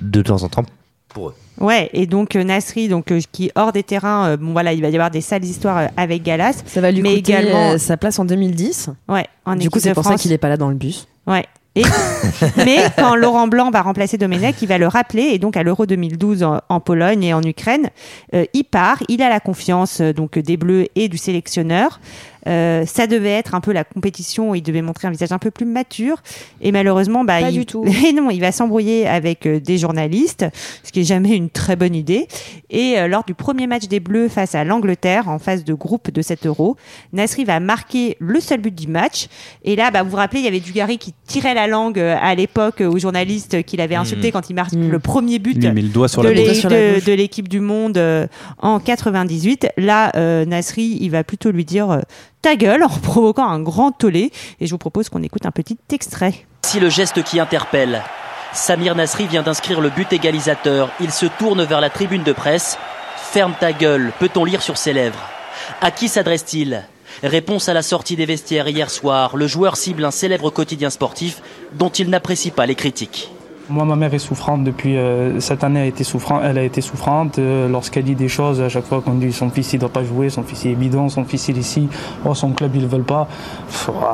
de 0.00 0.22
temps 0.22 0.42
en 0.42 0.48
temps 0.48 0.64
pour 1.08 1.30
eux. 1.30 1.34
Ouais, 1.58 1.88
et 1.94 2.06
donc 2.06 2.36
euh, 2.36 2.44
Nasri, 2.44 2.88
donc 2.88 3.10
euh, 3.10 3.20
qui 3.32 3.46
est 3.46 3.52
hors 3.54 3.72
des 3.72 3.82
terrains, 3.82 4.28
euh, 4.28 4.36
bon 4.36 4.52
voilà, 4.52 4.74
il 4.74 4.82
va 4.82 4.88
y 4.88 4.94
avoir 4.94 5.10
des 5.10 5.22
sales 5.22 5.44
histoires 5.44 5.78
euh, 5.78 5.86
avec 5.96 6.22
Galas. 6.22 6.62
Ça 6.66 6.80
va 6.80 6.90
lui 6.90 7.00
mais 7.00 7.16
coûter 7.16 7.32
également 7.32 7.72
euh, 7.72 7.78
sa 7.78 7.96
place 7.96 8.18
en 8.18 8.26
2010. 8.26 8.90
Ouais, 9.08 9.26
en 9.46 9.56
du 9.56 9.70
coup, 9.70 9.80
c'est 9.80 9.94
pour 9.94 10.04
ça 10.04 10.16
qu'il 10.16 10.32
est 10.32 10.38
pas 10.38 10.50
là 10.50 10.58
dans 10.58 10.68
le 10.68 10.74
bus. 10.74 11.08
Ouais. 11.26 11.46
Et, 11.76 11.82
mais 12.56 12.78
quand 12.96 13.14
Laurent 13.14 13.48
Blanc 13.48 13.70
va 13.70 13.82
remplacer 13.82 14.16
Domenech, 14.16 14.56
il 14.62 14.68
va 14.68 14.78
le 14.78 14.88
rappeler. 14.88 15.24
Et 15.32 15.38
donc 15.38 15.56
à 15.56 15.62
l'Euro 15.62 15.86
2012 15.86 16.42
en, 16.42 16.60
en 16.68 16.80
Pologne 16.80 17.22
et 17.22 17.34
en 17.34 17.42
Ukraine, 17.42 17.90
euh, 18.34 18.46
il 18.54 18.64
part. 18.64 19.02
Il 19.08 19.22
a 19.22 19.28
la 19.28 19.40
confiance 19.40 20.00
euh, 20.00 20.12
donc 20.12 20.38
des 20.38 20.56
Bleus 20.56 20.88
et 20.94 21.08
du 21.08 21.18
sélectionneur. 21.18 22.00
Euh, 22.46 22.84
ça 22.86 23.06
devait 23.06 23.30
être 23.30 23.54
un 23.54 23.60
peu 23.60 23.72
la 23.72 23.84
compétition 23.84 24.50
où 24.50 24.54
il 24.54 24.62
devait 24.62 24.82
montrer 24.82 25.08
un 25.08 25.10
visage 25.10 25.32
un 25.32 25.38
peu 25.38 25.50
plus 25.50 25.66
mature. 25.66 26.22
Et 26.60 26.72
malheureusement, 26.72 27.24
bah, 27.24 27.40
Pas 27.40 27.50
il, 27.50 27.58
du 27.58 27.66
tout. 27.66 27.84
Et 28.06 28.12
non, 28.12 28.30
il 28.30 28.40
va 28.40 28.52
s'embrouiller 28.52 29.06
avec 29.06 29.46
euh, 29.46 29.60
des 29.60 29.78
journalistes, 29.78 30.46
ce 30.82 30.92
qui 30.92 31.00
est 31.00 31.04
jamais 31.04 31.34
une 31.36 31.50
très 31.50 31.76
bonne 31.76 31.94
idée. 31.94 32.28
Et 32.70 32.98
euh, 32.98 33.08
lors 33.08 33.24
du 33.24 33.34
premier 33.34 33.66
match 33.66 33.86
des 33.88 34.00
Bleus 34.00 34.28
face 34.28 34.54
à 34.54 34.64
l'Angleterre, 34.64 35.28
en 35.28 35.38
phase 35.38 35.64
de 35.64 35.74
groupe 35.74 36.10
de 36.10 36.22
cet 36.22 36.46
Euro, 36.46 36.76
Nasri 37.12 37.44
va 37.44 37.60
marquer 37.60 38.16
le 38.18 38.40
seul 38.40 38.60
but 38.60 38.74
du 38.74 38.88
match. 38.88 39.28
Et 39.64 39.76
là, 39.76 39.90
bah, 39.90 40.02
vous 40.02 40.10
vous 40.10 40.16
rappelez, 40.16 40.40
il 40.40 40.44
y 40.44 40.48
avait 40.48 40.60
Dugarry 40.60 40.98
qui 40.98 41.14
tirait 41.26 41.54
la 41.54 41.66
langue 41.66 41.98
euh, 41.98 42.16
à 42.20 42.34
l'époque 42.34 42.80
euh, 42.80 42.90
aux 42.90 42.98
journalistes 42.98 43.62
qu'il 43.64 43.80
avait 43.80 43.94
insulté 43.94 44.26
Mhm. 44.28 44.32
quand 44.32 44.50
il 44.50 44.54
marque 44.54 44.72
le 44.72 44.98
premier 44.98 45.38
but 45.38 45.56
il 45.60 45.72
met 45.72 45.82
le 45.82 45.88
doigt 45.88 46.08
sur 46.08 46.22
de 46.22 47.12
l'équipe 47.12 47.48
du 47.48 47.60
monde 47.60 47.98
euh, 47.98 48.26
en 48.58 48.80
98. 48.80 49.68
Là, 49.76 50.12
euh, 50.16 50.44
Nasri, 50.44 50.98
il 51.00 51.10
va 51.10 51.24
plutôt 51.24 51.50
lui 51.50 51.64
dire 51.64 51.90
euh, 51.90 52.00
ta 52.42 52.56
gueule 52.56 52.82
en 52.82 52.88
provoquant 52.88 53.48
un 53.48 53.60
grand 53.60 53.92
tollé. 53.92 54.30
Et 54.60 54.66
je 54.66 54.70
vous 54.70 54.78
propose 54.78 55.08
qu'on 55.08 55.22
écoute 55.22 55.46
un 55.46 55.50
petit 55.50 55.78
extrait. 55.92 56.46
Si 56.64 56.80
le 56.80 56.90
geste 56.90 57.22
qui 57.22 57.40
interpelle. 57.40 58.02
Samir 58.52 58.94
Nasri 58.94 59.26
vient 59.26 59.42
d'inscrire 59.42 59.80
le 59.80 59.90
but 59.90 60.12
égalisateur. 60.12 60.90
Il 61.00 61.12
se 61.12 61.26
tourne 61.26 61.64
vers 61.64 61.80
la 61.80 61.90
tribune 61.90 62.22
de 62.22 62.32
presse. 62.32 62.78
Ferme 63.16 63.54
ta 63.58 63.72
gueule, 63.72 64.12
peut-on 64.18 64.44
lire 64.44 64.62
sur 64.62 64.78
ses 64.78 64.92
lèvres? 64.92 65.28
À 65.80 65.90
qui 65.90 66.08
s'adresse-t-il? 66.08 66.84
Réponse 67.22 67.68
à 67.68 67.74
la 67.74 67.82
sortie 67.82 68.16
des 68.16 68.26
vestiaires 68.26 68.68
hier 68.68 68.90
soir. 68.90 69.36
Le 69.36 69.46
joueur 69.46 69.76
cible 69.76 70.04
un 70.04 70.10
célèbre 70.10 70.50
quotidien 70.50 70.90
sportif 70.90 71.42
dont 71.72 71.88
il 71.88 72.08
n'apprécie 72.08 72.50
pas 72.50 72.66
les 72.66 72.74
critiques. 72.74 73.30
Moi, 73.68 73.84
ma 73.84 73.96
mère 73.96 74.14
est 74.14 74.20
souffrante 74.20 74.62
depuis 74.62 74.96
euh, 74.96 75.40
cette 75.40 75.64
année. 75.64 75.80
A 75.80 75.86
été 75.86 76.04
souffrante, 76.04 76.42
elle 76.44 76.56
a 76.56 76.62
été 76.62 76.80
souffrante 76.80 77.40
euh, 77.40 77.68
lorsqu'elle 77.68 78.04
dit 78.04 78.14
des 78.14 78.28
choses. 78.28 78.60
À 78.60 78.68
chaque 78.68 78.84
fois 78.84 79.00
qu'on 79.00 79.14
dit 79.14 79.32
son 79.32 79.50
fils 79.50 79.72
il 79.72 79.80
doit 79.80 79.88
pas 79.88 80.04
jouer, 80.04 80.30
son 80.30 80.44
fils 80.44 80.64
il 80.64 80.70
est 80.70 80.74
bidon, 80.74 81.08
son 81.08 81.24
fils 81.24 81.48
il 81.48 81.56
est 81.56 81.60
ici, 81.60 81.88
oh 82.24 82.32
son 82.32 82.52
club 82.52 82.76
ils 82.76 82.86
veulent 82.86 83.02
pas. 83.02 83.26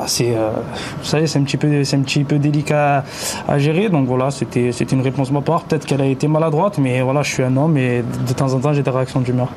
C'est, 0.07 0.34
euh, 0.34 0.53
vous 0.98 1.05
savez, 1.05 1.26
c'est 1.26 1.38
un 1.38 1.42
petit 1.42 1.59
peu, 1.59 1.84
c'est 1.84 1.96
un 1.96 2.00
petit 2.00 2.24
peu 2.24 2.38
délicat 2.38 3.05
à, 3.46 3.53
à 3.53 3.59
gérer. 3.59 3.90
Donc 3.90 4.07
voilà, 4.07 4.30
c'était, 4.30 4.72
c'était 4.72 4.96
une 4.96 5.03
réponse 5.03 5.28
de 5.28 5.34
ma 5.34 5.42
part. 5.42 5.64
Peut-être 5.64 5.84
qu'elle 5.84 6.00
a 6.00 6.07
été 6.07 6.28
maladroite, 6.28 6.78
mais 6.78 7.03
voilà, 7.03 7.22
je 7.22 7.30
suis 7.30 7.42
un 7.42 7.55
homme 7.59 7.76
et 7.76 8.03
de 8.03 8.32
temps 8.32 8.55
en 8.55 8.59
temps 8.59 8.72
j'ai 8.72 8.82
des 8.82 8.90
réactions 8.90 9.20
d'humeur. 9.20 9.48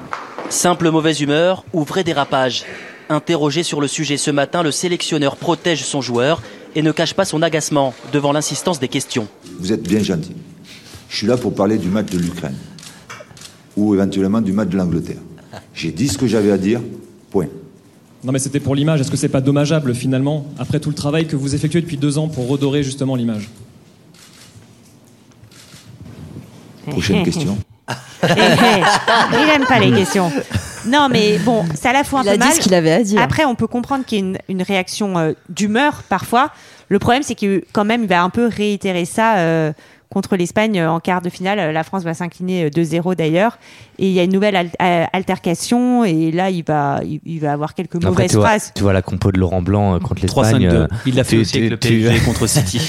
Simple 0.49 0.91
mauvaise 0.91 1.21
humeur 1.21 1.63
ou 1.71 1.83
vrai 1.83 2.03
dérapage 2.03 2.65
Interrogé 3.07 3.63
sur 3.63 3.81
le 3.81 3.87
sujet 3.87 4.17
ce 4.17 4.31
matin, 4.31 4.61
le 4.63 4.71
sélectionneur 4.71 5.37
protège 5.37 5.83
son 5.83 6.01
joueur 6.01 6.41
et 6.75 6.81
ne 6.81 6.91
cache 6.91 7.13
pas 7.13 7.25
son 7.25 7.41
agacement 7.41 7.93
devant 8.11 8.31
l'insistance 8.31 8.79
des 8.79 8.89
questions. 8.89 9.27
Vous 9.59 9.71
êtes 9.71 9.83
bien 9.83 10.03
gentil. 10.03 10.35
Je 11.09 11.17
suis 11.17 11.27
là 11.27 11.37
pour 11.37 11.55
parler 11.55 11.77
du 11.77 11.87
match 11.87 12.11
de 12.11 12.19
l'Ukraine 12.19 12.55
ou 13.77 13.93
éventuellement 13.93 14.41
du 14.41 14.51
match 14.51 14.69
de 14.69 14.77
l'Angleterre. 14.77 15.21
J'ai 15.73 15.91
dit 15.91 16.07
ce 16.07 16.17
que 16.17 16.27
j'avais 16.27 16.51
à 16.51 16.57
dire, 16.57 16.81
point. 17.31 17.47
Non 18.23 18.31
mais 18.31 18.39
c'était 18.39 18.59
pour 18.59 18.75
l'image. 18.75 19.01
Est-ce 19.01 19.11
que 19.11 19.17
c'est 19.17 19.29
pas 19.29 19.41
dommageable 19.41 19.93
finalement, 19.93 20.47
après 20.57 20.79
tout 20.79 20.89
le 20.89 20.95
travail 20.95 21.27
que 21.27 21.35
vous 21.35 21.55
effectuez 21.55 21.81
depuis 21.81 21.97
deux 21.97 22.17
ans 22.17 22.27
pour 22.27 22.47
redorer 22.47 22.83
justement 22.83 23.15
l'image? 23.15 23.49
Prochaine 26.87 27.23
question. 27.23 27.57
il 28.23 29.49
aime 29.53 29.65
pas 29.67 29.79
les 29.79 29.91
questions. 29.91 30.31
Non, 30.87 31.07
mais 31.11 31.37
bon, 31.39 31.63
ça 31.75 31.93
la 31.93 32.03
fout 32.03 32.19
un 32.19 32.21
Il 32.23 32.25
peu 32.25 32.31
a 32.31 32.37
dit 32.37 32.39
mal. 32.39 32.53
ce 32.53 32.59
qu'il 32.59 32.73
avait 32.73 32.91
à 32.91 33.03
dire. 33.03 33.21
Après, 33.21 33.45
on 33.45 33.55
peut 33.55 33.67
comprendre 33.67 34.05
qu'il 34.05 34.19
y 34.19 34.21
a 34.21 34.25
une, 34.25 34.37
une 34.49 34.61
réaction 34.61 35.17
euh, 35.17 35.31
d'humeur 35.49 36.03
parfois. 36.09 36.51
Le 36.89 36.99
problème, 36.99 37.23
c'est 37.23 37.35
que 37.35 37.63
quand 37.73 37.85
même, 37.85 38.03
il 38.03 38.07
va 38.09 38.21
un 38.21 38.29
peu 38.29 38.47
réitérer 38.47 39.05
ça 39.05 39.37
euh, 39.37 39.73
contre 40.09 40.35
l'Espagne 40.35 40.79
euh, 40.79 40.89
en 40.91 40.99
quart 40.99 41.21
de 41.21 41.29
finale. 41.29 41.73
La 41.73 41.83
France 41.83 42.03
va 42.03 42.13
s'incliner 42.13 42.65
euh, 42.65 42.69
2-0 42.69 43.15
d'ailleurs. 43.15 43.57
Et 43.97 44.05
il 44.07 44.13
y 44.13 44.19
a 44.19 44.23
une 44.23 44.31
nouvelle 44.33 44.55
al- 44.55 44.69
euh, 44.81 45.05
altercation. 45.11 46.05
Et 46.05 46.31
là, 46.31 46.51
il 46.51 46.63
va, 46.63 46.99
il, 47.03 47.19
il 47.25 47.39
va 47.39 47.53
avoir 47.53 47.73
quelques 47.73 47.95
Après, 47.95 48.09
mauvaises 48.09 48.29
tu 48.31 48.37
vois, 48.37 48.45
phrases. 48.49 48.71
tu 48.75 48.83
vois 48.83 48.93
la 48.93 49.01
compo 49.01 49.31
de 49.31 49.39
Laurent 49.39 49.63
Blanc 49.63 49.95
euh, 49.95 49.99
contre 49.99 50.21
l'Espagne. 50.21 50.67
3-5-2. 50.67 50.73
euh, 50.73 50.87
Il 51.07 51.15
l'a 51.15 51.23
fait 51.23 51.37
tu- 51.37 51.41
aussi 51.41 51.57
avec 51.57 51.67
tu- 51.67 51.71
le 51.71 51.79
tu- 51.79 52.03
PSG 52.07 52.19
contre 52.25 52.45
City. 52.47 52.79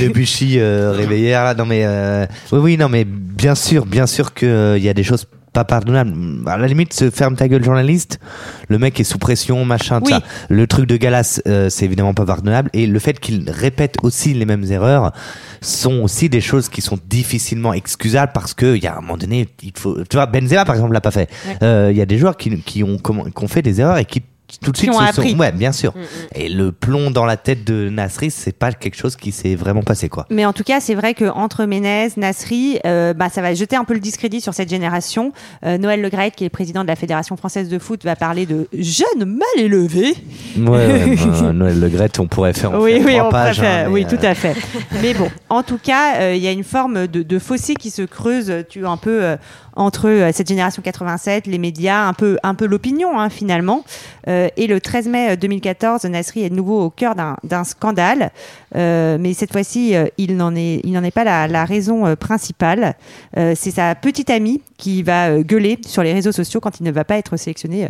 Debuchy 0.00 0.60
euh, 0.60 0.92
réveillé 0.92 1.32
là. 1.32 1.54
Non 1.54 1.66
mais 1.66 1.82
euh, 1.84 2.26
oui 2.52 2.58
oui 2.60 2.76
non 2.78 2.88
mais 2.88 3.04
bien 3.04 3.54
sûr 3.56 3.84
bien 3.86 4.06
sûr 4.06 4.32
que 4.34 4.46
euh, 4.46 4.78
il 4.78 4.84
y 4.84 4.88
a 4.88 4.94
des 4.94 5.02
choses 5.02 5.26
pas 5.52 5.64
pardonnables. 5.64 6.12
À 6.46 6.56
la 6.56 6.66
limite, 6.66 6.92
se 6.92 7.10
ferme 7.10 7.34
ta 7.36 7.48
gueule 7.48 7.64
journaliste. 7.64 8.20
Le 8.68 8.78
mec 8.78 8.98
est 9.00 9.04
sous 9.04 9.18
pression, 9.18 9.64
machin, 9.64 10.00
tout 10.00 10.06
Oui. 10.06 10.12
ça. 10.12 10.22
Le 10.48 10.66
truc 10.66 10.86
de 10.86 10.96
Galas, 10.96 11.40
euh, 11.46 11.68
c'est 11.68 11.84
évidemment 11.84 12.14
pas 12.14 12.24
pardonnable. 12.24 12.70
Et 12.72 12.86
le 12.86 12.98
fait 12.98 13.18
qu'il 13.18 13.50
répète 13.50 13.96
aussi 14.02 14.32
les 14.34 14.44
mêmes 14.46 14.64
erreurs 14.70 15.12
sont 15.60 16.00
aussi 16.00 16.28
des 16.28 16.40
choses 16.40 16.68
qui 16.68 16.80
sont 16.80 16.98
difficilement 17.08 17.72
excusables 17.72 18.32
parce 18.32 18.54
que 18.54 18.76
il 18.76 18.82
y 18.82 18.86
a 18.86 18.96
un 18.96 19.00
moment 19.00 19.16
donné, 19.16 19.48
il 19.62 19.72
faut. 19.76 20.02
Tu 20.08 20.16
vois, 20.16 20.26
Benzema 20.26 20.64
par 20.64 20.74
exemple 20.76 20.92
l'a 20.92 21.00
pas 21.00 21.10
fait. 21.10 21.28
Euh, 21.62 21.88
Il 21.90 21.96
y 21.98 22.02
a 22.02 22.06
des 22.06 22.18
joueurs 22.18 22.36
qui, 22.36 22.60
qui 22.62 22.82
ont 22.84 22.96
qui 22.98 23.44
ont 23.44 23.48
fait 23.48 23.62
des 23.62 23.80
erreurs 23.80 23.98
et 23.98 24.04
qui 24.04 24.22
tout 24.60 24.72
de 24.72 24.76
suite 24.76 24.90
ont 24.90 24.98
appris. 24.98 25.32
sont. 25.32 25.38
Ouais, 25.38 25.52
bien 25.52 25.72
sûr. 25.72 25.92
Mm, 25.94 26.00
mm. 26.00 26.04
Et 26.34 26.48
le 26.48 26.72
plomb 26.72 27.10
dans 27.10 27.24
la 27.24 27.36
tête 27.36 27.64
de 27.64 27.88
Nasri, 27.88 28.30
c'est 28.30 28.56
pas 28.56 28.72
quelque 28.72 28.96
chose 28.96 29.16
qui 29.16 29.32
s'est 29.32 29.54
vraiment 29.54 29.82
passé 29.82 30.08
quoi. 30.08 30.26
Mais 30.30 30.44
en 30.44 30.52
tout 30.52 30.64
cas, 30.64 30.80
c'est 30.80 30.94
vrai 30.94 31.14
que 31.14 31.24
entre 31.26 31.64
Ménez, 31.64 32.08
Nasri, 32.16 32.78
euh, 32.86 33.14
bah, 33.14 33.28
ça 33.28 33.42
va 33.42 33.54
jeter 33.54 33.76
un 33.76 33.84
peu 33.84 33.94
le 33.94 34.00
discrédit 34.00 34.40
sur 34.40 34.54
cette 34.54 34.68
génération. 34.70 35.32
Euh, 35.64 35.78
Noël 35.78 36.00
Le 36.00 36.10
qui 36.10 36.44
est 36.44 36.46
le 36.46 36.50
président 36.50 36.82
de 36.82 36.88
la 36.88 36.96
Fédération 36.96 37.36
française 37.36 37.68
de 37.68 37.78
foot, 37.78 38.04
va 38.04 38.16
parler 38.16 38.44
de 38.46 38.68
jeunes 38.72 39.24
mal 39.24 39.46
élevés. 39.56 40.14
Ouais, 40.58 40.66
ouais, 40.66 41.16
bah, 41.40 41.52
Noël 41.52 41.78
Le 41.80 41.90
on 42.18 42.26
pourrait 42.26 42.52
faire, 42.52 42.72
en 42.72 42.80
oui, 42.80 42.94
faire 42.96 43.04
oui, 43.06 43.12
trois 43.14 43.28
on 43.28 43.30
pages. 43.30 43.58
préfère- 43.58 43.86
hein, 43.86 43.90
oui, 43.90 44.04
euh, 44.04 44.16
tout 44.16 44.24
à 44.26 44.34
fait. 44.34 44.56
Mais 45.02 45.14
bon, 45.14 45.30
en 45.48 45.62
tout 45.62 45.78
cas, 45.78 46.16
euh, 46.20 46.34
il 46.34 46.42
y 46.42 46.48
a 46.48 46.52
une 46.52 46.64
forme 46.64 47.06
de, 47.06 47.22
de 47.22 47.38
fossé 47.38 47.74
qui 47.74 47.90
se 47.90 48.02
creuse, 48.02 48.52
tu 48.68 48.86
un 48.86 48.96
peu 48.96 49.22
euh, 49.22 49.36
entre 49.80 50.08
euh, 50.08 50.30
cette 50.32 50.48
génération 50.48 50.82
87, 50.82 51.46
les 51.46 51.58
médias, 51.58 52.06
un 52.06 52.12
peu, 52.12 52.36
un 52.42 52.54
peu 52.54 52.66
l'opinion 52.66 53.18
hein, 53.18 53.30
finalement. 53.30 53.84
Euh, 54.28 54.48
et 54.56 54.66
le 54.66 54.80
13 54.80 55.08
mai 55.08 55.36
2014, 55.36 56.04
Nasri 56.04 56.44
est 56.44 56.50
de 56.50 56.54
nouveau 56.54 56.82
au 56.82 56.90
cœur 56.90 57.14
d'un 57.16 57.64
scandale, 57.64 58.30
Euh, 58.76 59.18
mais 59.18 59.34
cette 59.34 59.50
fois-ci, 59.50 59.96
euh, 59.96 60.06
il 60.16 60.36
n'en 60.36 60.54
est, 60.54 60.80
il 60.84 60.92
n'en 60.92 61.02
est 61.02 61.10
pas 61.10 61.24
la, 61.24 61.48
la 61.48 61.64
raison 61.64 62.06
euh, 62.06 62.14
principale. 62.14 62.94
Euh, 63.36 63.54
C'est 63.56 63.72
sa 63.72 63.96
petite 63.96 64.30
amie 64.30 64.62
qui 64.78 65.02
va 65.02 65.30
euh, 65.30 65.42
gueuler 65.42 65.78
sur 65.84 66.04
les 66.04 66.12
réseaux 66.12 66.30
sociaux 66.30 66.60
quand 66.60 66.78
il 66.78 66.84
ne 66.84 66.92
va 66.92 67.02
pas 67.04 67.16
être 67.18 67.36
sélectionné 67.36 67.86
euh, 67.86 67.88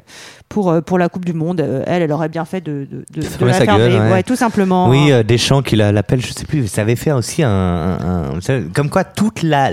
pour 0.49 0.71
euh, 0.71 0.81
pour 0.81 0.97
la 0.99 1.11
Coupe 1.11 1.27
du 1.27 1.35
Monde. 1.35 1.61
Euh, 1.61 1.85
elle, 1.87 2.01
elle 2.03 2.13
aurait 2.13 2.31
bien 2.31 2.47
fait 2.47 2.63
de, 2.63 2.87
de, 2.91 3.05
de, 3.13 3.21
de 3.21 3.45
la 3.47 3.53
fermer, 3.53 3.79
gueule, 3.79 3.93
ouais. 4.01 4.13
ouais, 4.13 4.23
tout 4.23 4.37
simplement. 4.37 4.89
Oui, 4.89 5.13
euh, 5.13 5.23
Deschamps 5.23 5.61
qui 5.61 5.77
la- 5.77 5.93
l'appelle, 5.93 6.23
je 6.25 6.33
sais 6.33 6.47
plus, 6.47 6.67
ça 6.67 6.81
avait 6.81 6.97
fait 6.97 7.13
aussi 7.13 7.43
un, 7.43 7.99
comme 8.75 8.89
quoi 8.89 9.05
toute 9.05 9.43
la 9.43 9.71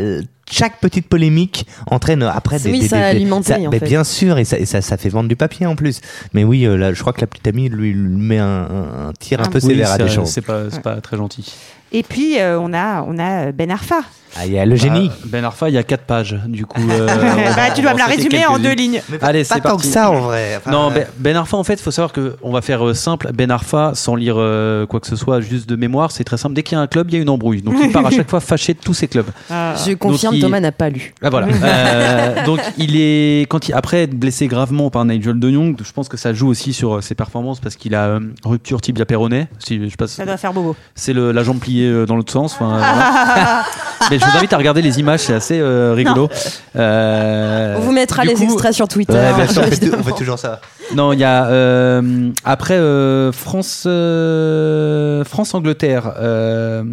chaque 0.50 0.80
petite 0.80 1.08
polémique 1.08 1.66
entraîne 1.92 2.24
après 2.24 2.60
des, 2.60 2.72
Oui, 2.72 2.80
des- 2.82 2.88
ça 2.88 2.98
des- 2.98 3.04
a 3.04 3.12
des- 3.12 3.18
alimenté, 3.18 3.54
ça- 3.54 3.60
en 3.60 3.70
mais 3.70 3.80
fait. 3.80 3.86
bien 3.86 4.04
sûr 4.04 4.38
et 4.38 4.46
ça, 4.46 4.58
et 4.58 4.66
ça 4.66 4.82
ça 4.82 4.98
fait 4.98 5.10
vendre 5.10 5.30
du 5.30 5.36
papier 5.36 5.66
en 5.66 5.76
plus. 5.76 6.02
Mais 6.34 6.44
oui, 6.44 6.66
euh, 6.66 6.78
là, 6.78 6.94
je 6.94 7.02
crois 7.02 7.14
que 7.14 7.22
la 7.22 7.28
petite 7.28 7.48
amie 7.48 7.70
lui 7.70 7.94
lui 7.94 8.16
met 8.16 8.38
un, 8.40 8.46
un- 8.46 9.08
un 9.10 9.14
tir 9.20 9.42
un 9.42 9.46
peu 9.46 9.60
Oui, 9.64 9.70
sévère 9.72 9.92
à 9.92 9.98
Deschamps. 9.98 10.26
C'est 10.26 10.42
pas, 10.42 10.70
c'est 10.72 10.82
pas 10.82 11.02
très 11.02 11.18
gentil. 11.18 11.54
Et 11.92 12.04
puis 12.04 12.38
euh, 12.40 12.60
on 12.60 12.74
a 12.74 13.02
on 13.04 13.18
a 13.20 13.52
Ben 13.52 13.72
Arfa. 13.72 14.02
Ah, 14.40 14.46
il 14.46 14.54
y 14.54 14.60
a 14.60 14.66
le 14.66 14.76
génie. 14.76 15.08
Bah, 15.10 15.16
ben 15.26 15.44
Arfa, 15.46 15.70
il 15.70 15.74
y 15.76 15.78
a 15.78 15.84
4 15.84 16.04
pages. 16.04 16.40
Du 16.48 16.66
coup, 16.66 16.82
euh, 16.90 17.08
Bah, 17.56 17.72
tu 17.76 17.82
dois 17.82 17.94
me 17.94 17.98
la 18.00 18.06
résumer 18.06 18.46
en 18.46 18.60
deux 18.60 18.74
lignes. 18.74 19.02
Pas- 19.20 19.28
Allez, 19.28 19.44
pas 19.44 19.56
c'est 19.56 19.62
tant 19.62 19.70
parti. 19.70 19.88
que 19.88 19.94
ça, 19.94 20.12
en 20.12 20.20
vrai. 20.22 20.58
Enfin, 20.58 20.72
non, 20.72 20.88
euh, 20.92 20.94
ben, 20.94 21.08
Ben 21.18 21.36
Arfa, 21.38 21.58
en 21.58 21.64
fait, 21.64 21.74
il 21.76 21.82
faut 21.82 21.92
savoir 21.92 22.14
que 22.14 22.36
on 22.44 22.52
va 22.52 22.62
faire 22.62 22.86
euh, 22.88 22.94
simple. 22.94 23.30
Ben 23.34 23.50
Arfa, 23.52 23.92
sans 23.96 24.16
lire 24.16 24.36
euh, 24.38 24.86
quoi 24.86 25.00
que 25.00 25.08
ce 25.08 25.16
soit, 25.16 25.42
juste 25.42 25.68
de 25.68 25.76
mémoire, 25.76 26.12
c'est 26.12 26.24
très 26.24 26.38
simple. 26.38 26.54
Dès 26.56 26.64
qu'il 26.64 26.76
y 26.78 26.80
a 26.80 26.82
un 26.82 26.88
club, 26.88 27.08
il 27.10 27.16
y 27.16 27.18
a 27.18 27.22
une 27.22 27.30
embrouille. 27.30 27.62
Donc 27.62 27.76
il 27.82 27.92
part 27.92 28.06
à 28.06 28.12
chaque 28.12 28.30
fois 28.30 28.40
fâché 28.40 28.74
de 28.74 28.80
tous 28.80 28.94
ses 28.94 29.08
clubs. 29.08 29.26
Je 29.50 29.94
confirme, 29.96 30.34
Donc, 30.34 30.38
il- 30.40 30.42
Thomas 30.42 30.60
n'a 30.60 30.72
pas 30.72 30.90
lu. 30.90 31.14
Ah 31.22 31.30
voilà. 31.30 31.48
Euh, 31.68 32.46
donc 32.46 32.60
il 32.78 32.96
est 33.00 33.42
quand 33.50 33.68
il 33.68 33.74
après 33.74 34.04
être 34.04 34.14
blessé 34.18 34.48
gravement 34.48 34.90
par 34.90 35.04
Nigel 35.06 35.40
De 35.40 35.52
Jong, 35.52 35.76
je 35.84 35.92
pense 35.92 36.08
que 36.10 36.18
ça 36.18 36.34
joue 36.34 36.48
aussi 36.48 36.72
sur 36.74 37.02
ses 37.04 37.14
performances 37.16 37.60
parce 37.60 37.76
qu'il 37.76 37.94
a 37.96 38.04
euh, 38.06 38.20
rupture 38.44 38.80
tibia 38.82 39.06
péroné. 39.06 39.48
Si 39.60 39.80
je 39.84 39.90
sais 39.90 39.96
pas. 39.98 40.08
Ça 40.08 40.26
doit 40.26 40.38
faire 40.38 40.54
bobo. 40.54 40.76
C'est 40.96 41.14
le 41.14 41.32
la 41.32 41.44
jambe 41.44 41.60
pliée 41.60 41.88
euh, 41.88 42.06
dans 42.06 42.16
l'autre 42.16 42.32
sens. 42.32 42.54
Enfin, 42.56 42.76
euh, 42.76 42.80
voilà. 43.26 43.64
Mais 44.12 44.20
je 44.20 44.26
vous 44.32 44.38
invite 44.38 44.54
à 44.54 44.58
regarder 44.58 44.82
les 44.82 45.00
images, 45.00 45.22
c'est 45.22 45.34
assez 45.34 45.60
euh, 45.60 45.94
rigolo. 45.94 46.30
Euh, 46.76 47.76
On 47.78 47.82
vous 47.82 47.92
mettra 47.92 48.24
les 48.24 48.34
coup- 48.34 48.44
extraits 48.44 48.74
sur 48.74 48.88
Twitter. 48.88 49.14
Ouais, 49.14 49.34
bien 49.34 49.48
sûr, 49.48 49.62
on 49.62 49.66
fait, 49.66 49.76
évidemment. 49.78 50.04
on 50.06 50.08
fait 50.08 50.14
toujours 50.18 50.40
ça. 50.40 50.62
non, 50.96 51.14
il 51.14 51.20
y 51.20 51.24
a 51.24 51.48
euh, 51.48 52.30
après 52.46 52.76
euh, 52.76 53.32
France 53.32 53.84
euh, 53.88 55.24
France 55.24 55.54
Angleterre. 55.54 56.14
euh, 56.20 56.84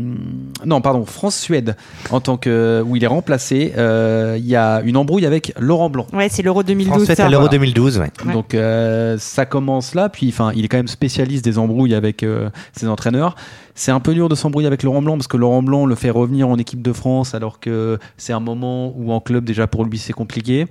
non, 0.65 0.81
pardon, 0.81 1.05
France 1.05 1.37
Suède 1.37 1.77
en 2.11 2.21
tant 2.21 2.37
que 2.37 2.83
où 2.87 2.97
il 2.97 3.05
est 3.05 3.09
remplacé. 3.09 3.73
euh, 3.77 4.37
Il 4.39 4.47
y 4.47 4.57
a 4.57 4.81
une 4.85 4.97
embrouille 4.97 5.27
avec 5.27 5.53
Laurent 5.59 5.91
Blanc. 5.91 6.07
Ouais, 6.13 6.29
c'est 6.31 6.43
l'Euro 6.43 6.63
2012. 6.63 6.93
France-Suède 6.95 7.17
ça. 7.17 7.27
à 7.27 7.29
l'Euro 7.29 7.49
2012, 7.49 7.99
ouais. 7.99 8.11
Ouais. 8.27 8.33
Donc 8.33 8.55
euh, 8.55 9.17
ça 9.19 9.47
commence 9.47 9.95
là, 9.95 10.09
puis 10.09 10.29
enfin 10.29 10.53
il 10.55 10.65
est 10.65 10.69
quand 10.69 10.77
même 10.77 10.89
spécialiste 10.89 11.45
des 11.45 11.59
embrouilles 11.59 11.95
avec 11.95 12.23
euh, 12.23 12.49
ses 12.73 12.89
entraîneurs. 12.89 13.37
C'est 13.75 13.91
un 13.91 14.01
peu 14.01 14.15
dur 14.15 14.29
de 14.29 14.35
s'embrouiller 14.35 14.67
avec 14.69 14.83
Laurent 14.85 15.03
Blanc 15.03 15.17
parce 15.17 15.27
que 15.29 15.37
Laurent 15.37 15.63
Blanc 15.63 15.87
le 15.87 15.95
fait 15.97 16.11
revenir 16.11 16.49
en 16.49 16.59
équipe 16.59 16.81
de 16.83 16.93
France 16.93 17.35
alors 17.35 17.59
que 17.59 17.99
c'est 18.17 18.33
un 18.33 18.41
moment 18.41 18.93
où 18.97 19.11
en 19.13 19.21
club 19.21 19.45
déjà 19.45 19.67
pour 19.67 19.85
lui 19.85 19.99
c'est 19.99 20.13
compliqué. 20.13 20.67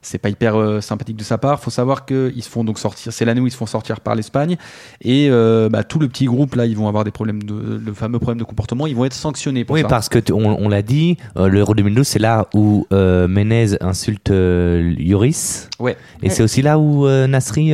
C'est 0.00 0.18
pas 0.18 0.28
hyper 0.28 0.54
euh, 0.56 0.80
sympathique 0.80 1.16
de 1.16 1.24
sa 1.24 1.38
part. 1.38 1.58
Faut 1.60 1.72
savoir 1.72 2.06
qu'ils 2.06 2.42
se 2.42 2.48
font 2.48 2.62
donc 2.62 2.78
sortir. 2.78 3.12
C'est 3.12 3.24
l'année 3.24 3.40
où 3.40 3.48
ils 3.48 3.50
se 3.50 3.56
font 3.56 3.66
sortir 3.66 4.00
par 4.00 4.14
l'Espagne 4.14 4.56
et 5.02 5.26
euh, 5.28 5.68
bah, 5.68 5.82
tout 5.82 5.98
le 5.98 6.06
petit 6.08 6.26
groupe 6.26 6.54
là, 6.54 6.66
ils 6.66 6.76
vont 6.76 6.86
avoir 6.86 7.02
des 7.02 7.10
problèmes 7.10 7.42
de 7.42 7.82
le 7.84 7.92
fameux 7.94 8.20
problème 8.20 8.38
de 8.38 8.44
comportement. 8.44 8.86
Ils 8.86 8.94
vont 8.94 9.04
être 9.04 9.12
sanctionnés 9.12 9.64
pour 9.64 9.74
Oui, 9.74 9.82
ça. 9.82 9.88
parce 9.88 10.08
que 10.08 10.20
on, 10.32 10.44
on 10.64 10.68
l'a 10.68 10.82
dit, 10.82 11.16
euh, 11.36 11.48
l'Euro 11.48 11.74
2012, 11.74 12.06
c'est 12.06 12.20
là 12.20 12.46
où 12.54 12.86
euh, 12.92 13.26
Menez 13.26 13.74
insulte 13.82 14.30
Lloris. 14.30 15.68
Ouais. 15.80 15.96
Et 16.22 16.30
c'est 16.30 16.44
aussi 16.44 16.62
là 16.62 16.78
où 16.78 17.06
Nasri 17.26 17.64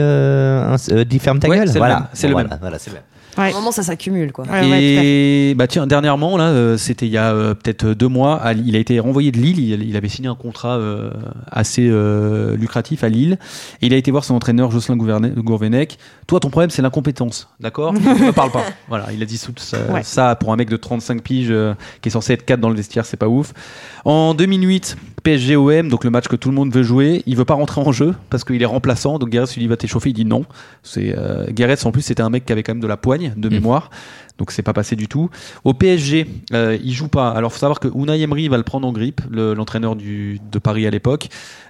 dit 1.06 1.18
ferme 1.18 1.38
ta 1.38 1.48
Ouais, 1.48 1.58
gueule. 1.58 1.68
c'est 1.68 1.74
le 1.74 1.78
Voilà, 1.78 1.94
même, 1.96 2.06
c'est 2.14 2.26
le 2.26 2.32
Voilà, 2.32 2.48
même. 2.48 2.58
voilà, 2.60 2.78
c'est 2.78 2.90
le 2.90 2.94
même. 2.94 3.04
À 3.36 3.44
un 3.46 3.52
moment, 3.52 3.72
ça 3.72 3.82
s'accumule, 3.82 4.32
quoi. 4.32 4.44
et 4.62 5.54
bah 5.56 5.66
tiens, 5.66 5.86
dernièrement 5.86 6.36
là, 6.36 6.44
euh, 6.48 6.76
c'était 6.76 7.06
il 7.06 7.12
y 7.12 7.18
a 7.18 7.32
euh, 7.32 7.54
peut-être 7.54 7.88
deux 7.88 8.08
mois, 8.08 8.36
à- 8.42 8.52
il 8.52 8.76
a 8.76 8.78
été 8.78 8.98
renvoyé 9.00 9.32
de 9.32 9.38
Lille. 9.38 9.58
Il, 9.60 9.82
il 9.88 9.96
avait 9.96 10.08
signé 10.08 10.28
un 10.28 10.34
contrat 10.34 10.76
euh, 10.78 11.10
assez 11.50 11.86
euh, 11.88 12.56
lucratif 12.56 13.04
à 13.04 13.08
Lille. 13.08 13.38
Et 13.82 13.86
il 13.86 13.94
a 13.94 13.96
été 13.96 14.10
voir 14.10 14.24
son 14.24 14.34
entraîneur 14.34 14.70
Jocelyn 14.70 14.96
Gouverne- 14.96 15.34
Gourvenec. 15.34 15.98
Toi, 16.26 16.40
ton 16.40 16.50
problème, 16.50 16.70
c'est 16.70 16.82
l'incompétence, 16.82 17.48
d'accord? 17.60 17.92
Ne 17.92 17.98
me 18.26 18.32
parle 18.32 18.50
pas. 18.50 18.62
Voilà, 18.88 19.06
il 19.12 19.22
a 19.22 19.26
dit 19.26 19.38
tout 19.38 19.52
ça, 19.56 19.78
Ouais. 19.92 20.02
ça 20.02 20.34
pour 20.36 20.52
un 20.52 20.56
mec 20.56 20.68
de 20.70 20.76
35 20.76 21.22
piges 21.22 21.48
euh, 21.50 21.74
qui 22.02 22.08
est 22.08 22.12
censé 22.12 22.32
être 22.34 22.44
4 22.44 22.60
dans 22.60 22.68
le 22.70 22.76
vestiaire, 22.76 23.04
c'est 23.06 23.16
pas 23.16 23.28
ouf. 23.28 23.52
En 24.04 24.34
2008, 24.34 24.96
PSG 25.22 25.56
OM, 25.56 25.88
donc 25.88 26.04
le 26.04 26.10
match 26.10 26.28
que 26.28 26.36
tout 26.36 26.50
le 26.50 26.54
monde 26.54 26.72
veut 26.72 26.82
jouer, 26.82 27.22
il 27.26 27.36
veut 27.36 27.44
pas 27.46 27.54
rentrer 27.54 27.80
en 27.80 27.92
jeu 27.92 28.14
parce 28.30 28.44
qu'il 28.44 28.60
est 28.62 28.66
remplaçant. 28.66 29.18
Donc 29.18 29.30
Gareth 29.30 29.54
lui 29.54 29.62
dit 29.62 29.68
va 29.68 29.76
t'échauffer, 29.76 30.10
il 30.10 30.12
dit 30.12 30.24
non. 30.26 30.44
C'est 30.82 31.14
euh, 31.16 31.46
Gareth 31.50 31.84
en 31.86 31.92
plus 31.92 32.02
c'était 32.02 32.22
un 32.22 32.30
mec 32.30 32.44
qui 32.44 32.52
avait 32.52 32.62
quand 32.62 32.72
même 32.72 32.82
de 32.82 32.86
la 32.86 32.96
poigne 32.98 33.23
de 33.36 33.48
mémoire. 33.48 33.90
Donc 34.38 34.50
c'est 34.50 34.62
pas 34.62 34.72
passé 34.72 34.96
du 34.96 35.06
tout. 35.06 35.30
Au 35.62 35.74
PSG, 35.74 36.26
euh, 36.52 36.76
il 36.82 36.92
joue 36.92 37.08
pas. 37.08 37.30
Alors 37.30 37.52
faut 37.52 37.58
savoir 37.60 37.78
que 37.78 37.88
Unai 37.94 38.20
Emery 38.20 38.48
va 38.48 38.56
le 38.56 38.64
prendre 38.64 38.86
en 38.88 38.92
grippe, 38.92 39.20
le- 39.30 39.54
l'entraîneur 39.54 39.94
de 39.96 40.58
Paris 40.58 40.86
à 40.86 40.90
l'époque. 40.90 41.28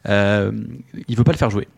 Euh, 0.09 0.51
il 1.09 1.17
veut 1.17 1.25
pas 1.25 1.33
le 1.33 1.37
faire 1.39 1.51
jouer. 1.51 1.69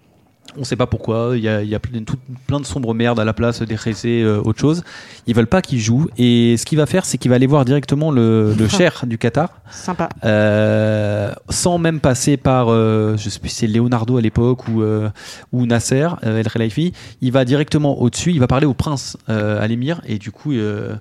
On 0.59 0.65
sait 0.65 0.77
pas 0.77 0.87
pourquoi. 0.87 1.33
Il 1.37 1.43
y 1.43 1.49
a, 1.49 1.63
il 1.63 1.69
y 1.69 1.75
a 1.75 1.79
plein, 1.79 2.03
tout- 2.03 2.17
plein 2.47 2.61
de 2.61 2.67
sombres 2.67 2.95
merdes 2.95 3.21
à 3.21 3.25
la 3.25 3.33
place 3.33 3.63
des 3.63 3.77
Ressé, 3.77 4.23
euh, 4.23 4.41
autre 4.43 4.61
chose. 4.61 4.83
Ils 5.27 5.35
veulent 5.35 5.47
pas 5.47 5.63
qu'il 5.63 5.81
joue. 5.81 6.07
Et 6.19 6.57
ce 6.57 6.65
qu'il 6.65 6.79
va 6.79 6.87
faire, 6.87 7.05
c'est 7.05 7.19
qu'il 7.19 7.29
va 7.31 7.35
aller 7.35 7.47
voir 7.47 7.65
directement 7.65 8.11
le, 8.11 8.55
le 8.55 8.69
cher 8.79 9.05
du 9.07 9.19
Qatar. 9.19 9.51
Sympa. 9.71 10.09
Euh, 10.25 11.33
sans 11.51 11.79
même 11.79 12.01
passer 12.01 12.37
par, 12.37 12.69
euh, 12.69 13.17
je 13.17 13.29
sais 13.29 13.39
plus 13.41 13.49
si 13.51 13.57
c'est 13.57 13.67
Leonardo 13.67 14.17
à 14.17 14.21
l'époque 14.21 14.69
ou, 14.69 14.83
euh, 14.83 15.09
ou 15.53 15.67
Nasser 15.67 16.09
euh, 16.25 16.39
El 16.41 16.49
Khelaifi, 16.51 16.93
il 17.21 17.33
va 17.33 17.45
directement 17.45 18.01
au-dessus, 18.01 18.33
il 18.33 18.41
va 18.41 18.47
parler 18.47 18.67
au 18.67 18.75
prince, 18.75 19.17
à 19.29 19.67
l'émir, 19.67 20.01
et 20.07 20.19
du 20.19 20.31
coup, 20.31 20.53
le 20.53 20.99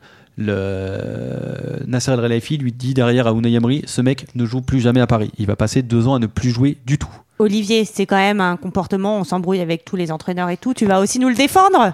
Nasser 1.88 2.12
El 2.12 2.20
Khelaifi 2.22 2.58
lui 2.58 2.72
dit 2.72 2.94
derrière 2.94 3.28
à 3.28 3.32
Unai 3.32 3.54
Emery, 3.54 3.84
ce 3.86 4.02
mec 4.02 4.28
ne 4.36 4.46
joue 4.46 4.62
plus 4.62 4.80
jamais 4.80 5.02
à 5.02 5.08
Paris. 5.08 5.32
Il 5.38 5.48
va 5.48 5.56
passer 5.56 5.82
deux 5.82 6.08
ans 6.08 6.16
à 6.16 6.20
ne 6.20 6.28
plus 6.28 6.50
jouer 6.50 6.78
du 6.86 6.98
tout. 6.98 7.10
Olivier, 7.38 7.86
c'est 7.86 8.06
quand 8.06 8.16
même 8.16 8.40
un 8.40 8.56
comportement, 8.56 9.20
on 9.20 9.24
s'embrouille 9.24 9.60
avec 9.60 9.84
tous 9.84 9.96
les 9.96 10.12
entraîneurs 10.12 10.50
et 10.50 10.58
tout. 10.58 10.74
Tu 10.74 10.86
vas 10.86 11.00
aussi 11.00 11.20
nous 11.20 11.30
le 11.30 11.36
défendre? 11.36 11.94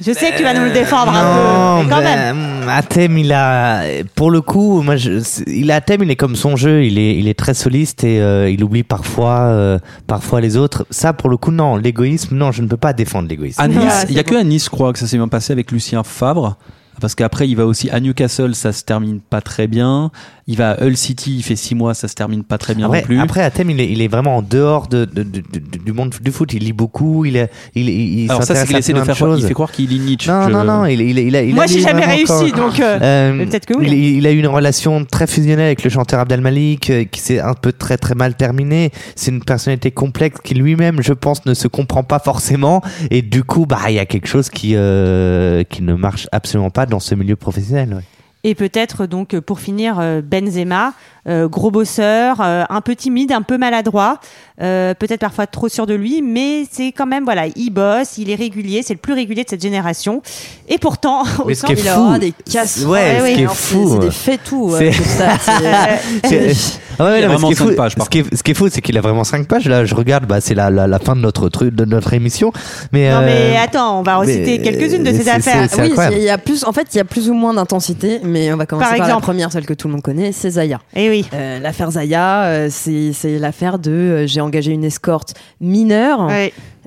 Je 0.00 0.12
sais 0.12 0.32
que 0.32 0.38
tu 0.38 0.42
vas 0.42 0.54
nous 0.54 0.64
le 0.64 0.72
défendre 0.72 1.12
un 1.14 1.82
peu, 1.82 1.84
mais 1.84 1.94
quand 1.94 2.02
ben, 2.02 2.34
même. 2.34 2.68
Athème, 2.68 3.18
il 3.18 3.32
a, 3.32 3.82
pour 4.16 4.30
le 4.30 4.40
coup, 4.40 4.82
moi, 4.82 4.96
je, 4.96 5.22
il 5.46 5.70
a 5.70 5.76
Athème, 5.76 6.02
il 6.02 6.10
est 6.10 6.16
comme 6.16 6.34
son 6.34 6.56
jeu, 6.56 6.84
il 6.84 6.98
est, 6.98 7.16
il 7.16 7.28
est 7.28 7.38
très 7.38 7.54
soliste 7.54 8.02
et 8.02 8.20
euh, 8.20 8.50
il 8.50 8.64
oublie 8.64 8.82
parfois, 8.82 9.40
euh, 9.42 9.78
parfois 10.06 10.40
les 10.40 10.56
autres. 10.56 10.86
Ça, 10.90 11.12
pour 11.12 11.30
le 11.30 11.36
coup, 11.36 11.52
non, 11.52 11.76
l'égoïsme, 11.76 12.34
non, 12.34 12.50
je 12.50 12.62
ne 12.62 12.66
peux 12.66 12.76
pas 12.76 12.92
défendre 12.92 13.28
l'égoïsme. 13.28 13.60
À 13.60 13.68
Nice, 13.68 14.06
il 14.08 14.16
y 14.16 14.18
a 14.18 14.24
que 14.24 14.34
à 14.34 14.42
Nice, 14.42 14.64
je 14.64 14.70
crois, 14.70 14.92
que 14.92 14.98
ça 14.98 15.06
s'est 15.06 15.18
bien 15.18 15.28
passé 15.28 15.52
avec 15.52 15.70
Lucien 15.70 16.02
Favre. 16.02 16.56
Parce 17.00 17.14
qu'après, 17.14 17.48
il 17.48 17.56
va 17.56 17.66
aussi 17.66 17.90
à 17.90 17.98
Newcastle, 18.00 18.54
ça 18.54 18.72
se 18.72 18.84
termine 18.84 19.20
pas 19.20 19.40
très 19.40 19.66
bien. 19.66 20.10
Il 20.46 20.56
va 20.56 20.72
à 20.72 20.84
Hull 20.84 20.96
City, 20.96 21.36
il 21.36 21.42
fait 21.42 21.56
six 21.56 21.74
mois, 21.74 21.94
ça 21.94 22.06
se 22.08 22.14
termine 22.14 22.42
pas 22.44 22.58
très 22.58 22.74
bien 22.74 22.86
Après, 22.86 23.00
non 23.00 23.06
plus. 23.06 23.18
après 23.20 23.42
Athènes, 23.42 23.70
il 23.70 23.80
est, 23.80 23.88
il 23.90 24.02
est 24.02 24.08
vraiment 24.08 24.36
en 24.38 24.42
dehors 24.42 24.88
de, 24.88 25.04
de- 25.04 25.22
de- 25.22 25.40
de- 25.40 25.78
du 25.84 25.92
monde 25.92 26.14
du 26.20 26.30
foot. 26.32 26.52
Il 26.52 26.64
lit 26.64 26.72
beaucoup. 26.72 27.24
Il, 27.24 27.36
est, 27.36 27.50
il, 27.74 27.88
il, 27.88 28.18
il 28.24 28.30
Alors 28.30 28.42
ça, 28.44 28.54
c'est 28.54 28.66
qu'il 28.66 28.76
essaie 28.76 28.92
de 28.92 29.00
faire 29.02 29.14
croire- 29.16 29.38
il 29.38 29.44
fait 29.46 29.54
croire 29.54 29.70
qu'il 29.72 29.88
lit 29.88 30.00
Nietzsche. 30.00 30.30
Non, 30.30 30.48
Je- 30.48 30.52
non, 30.52 30.64
non. 30.64 30.84
Il, 30.86 31.00
il, 31.00 31.18
il 31.18 31.36
a, 31.36 31.42
il 31.42 31.54
Moi, 31.54 31.66
j'ai 31.66 31.80
jamais 31.80 32.04
réussi, 32.04 32.26
quand- 32.52 32.56
donc, 32.56 32.80
euh, 32.80 33.32
mais 33.34 33.46
peut-être 33.46 33.66
que 33.66 33.74
oui. 33.74 33.86
il, 33.88 33.94
il 34.18 34.26
a 34.26 34.32
eu 34.32 34.38
une 34.38 34.46
relation 34.48 35.04
très 35.04 35.26
fusionnelle 35.26 35.66
avec 35.66 35.82
le 35.84 35.90
chanteur 35.90 36.20
Abdel 36.20 36.40
Malik, 36.40 36.90
euh, 36.90 37.04
qui 37.04 37.20
s'est 37.20 37.40
un 37.40 37.54
peu 37.54 37.72
très 37.72 37.96
très 37.96 38.14
mal 38.14 38.34
terminée. 38.34 38.90
C'est 39.16 39.30
une 39.30 39.42
personnalité 39.44 39.90
complexe 39.92 40.38
qui 40.42 40.54
lui-même, 40.54 41.02
je 41.02 41.12
pense, 41.12 41.46
ne 41.46 41.54
se 41.54 41.68
comprend 41.68 42.02
pas 42.02 42.18
forcément. 42.18 42.82
Et 43.10 43.22
du 43.22 43.44
coup, 43.44 43.64
bah, 43.66 43.78
il 43.88 43.94
y 43.94 43.98
a 44.00 44.06
quelque 44.06 44.26
chose 44.28 44.50
qui 44.50 44.72
euh, 44.74 45.62
qui 45.64 45.82
ne 45.82 45.94
marche 45.94 46.26
absolument 46.32 46.70
pas 46.70 46.81
dans 46.86 47.00
ce 47.00 47.14
milieu 47.14 47.36
professionnel. 47.36 48.02
Et 48.44 48.54
peut-être 48.56 49.06
donc 49.06 49.38
pour 49.38 49.60
finir 49.60 49.98
euh, 50.00 50.20
Benzema, 50.20 50.94
euh, 51.28 51.46
gros 51.48 51.70
bosseur, 51.70 52.38
euh, 52.40 52.64
un 52.68 52.80
peu 52.80 52.96
timide, 52.96 53.30
un 53.30 53.42
peu 53.42 53.56
maladroit, 53.56 54.18
euh, 54.60 54.94
peut-être 54.94 55.20
parfois 55.20 55.46
trop 55.46 55.68
sûr 55.68 55.86
de 55.86 55.94
lui, 55.94 56.22
mais 56.22 56.64
c'est 56.68 56.88
quand 56.90 57.06
même 57.06 57.22
voilà, 57.22 57.44
il 57.54 57.70
bosse, 57.70 58.18
il 58.18 58.30
est 58.30 58.34
régulier, 58.34 58.82
c'est 58.84 58.94
le 58.94 58.98
plus 58.98 59.12
régulier 59.12 59.44
de 59.44 59.48
cette 59.48 59.62
génération. 59.62 60.22
Et 60.68 60.78
pourtant, 60.78 61.22
au 61.44 61.54
centre, 61.54 61.72
il 61.72 61.78
fou, 61.84 62.00
aura 62.00 62.18
des 62.18 62.32
casses. 62.50 62.84
ouais, 62.84 63.18
ce 63.20 63.34
qui 63.36 63.42
est 63.42 63.46
fou, 63.46 63.90
c'est 63.92 63.98
des 64.00 64.06
euh, 64.06 64.10
faits 64.10 64.40
tout. 64.44 64.72
c'est- 66.24 66.78
Ah 66.98 67.04
ouais, 67.04 67.24
vraiment 67.26 67.38
ce 67.38 67.46
qui 67.46 67.52
est 67.52 67.56
cinq 67.56 67.68
fou- 67.70 67.76
pages, 67.76 67.94
par 67.96 68.06
ce 68.06 68.10
qui 68.10 68.18
est- 68.18 68.34
ce 68.36 68.42
qui 68.42 68.50
est 68.50 68.54
fou, 68.54 68.68
c'est 68.70 68.80
qu'il 68.80 68.98
a 68.98 69.00
vraiment 69.00 69.24
5 69.24 69.46
pages. 69.46 69.66
Là, 69.66 69.84
je 69.84 69.94
regarde, 69.94 70.26
bah, 70.26 70.40
c'est 70.40 70.54
la, 70.54 70.68
la, 70.70 70.86
la 70.86 70.98
fin 70.98 71.16
de 71.16 71.20
notre 71.20 71.48
truc, 71.48 71.74
de 71.74 71.84
notre 71.84 72.12
émission. 72.12 72.52
Mais, 72.92 73.10
Non 73.10 73.20
mais 73.22 73.56
euh, 73.56 73.62
attends, 73.62 74.00
on 74.00 74.02
va 74.02 74.16
reciter 74.16 74.60
quelques-unes 74.60 75.02
de 75.04 75.12
ces 75.12 75.28
affaires. 75.28 75.68
Oui, 75.78 75.92
il 76.12 76.22
y 76.22 76.28
a 76.30 76.38
plus, 76.38 76.64
en 76.64 76.72
fait, 76.72 76.88
il 76.92 76.98
y 76.98 77.00
a 77.00 77.04
plus 77.04 77.30
ou 77.30 77.34
moins 77.34 77.54
d'intensité, 77.54 78.20
mais 78.32 78.52
on 78.52 78.56
va 78.56 78.66
commencer 78.66 78.88
Par 78.88 78.98
par, 78.98 79.08
la 79.08 79.20
première, 79.20 79.52
celle 79.52 79.66
que 79.66 79.74
tout 79.74 79.86
le 79.88 79.92
monde 79.92 80.02
connaît, 80.02 80.32
c'est 80.32 80.50
Zaya. 80.50 80.80
Et 80.96 81.08
oui. 81.08 81.24
Euh, 81.32 81.60
l'affaire 81.60 81.90
Zaya, 81.92 82.44
euh, 82.44 82.68
c'est 82.70 83.12
c'est 83.12 83.38
l'affaire 83.38 83.78
de 83.78 83.90
euh, 83.90 84.26
j'ai 84.26 84.40
engagé 84.40 84.72
une 84.72 84.84
escorte 84.84 85.34
mineure. 85.60 86.28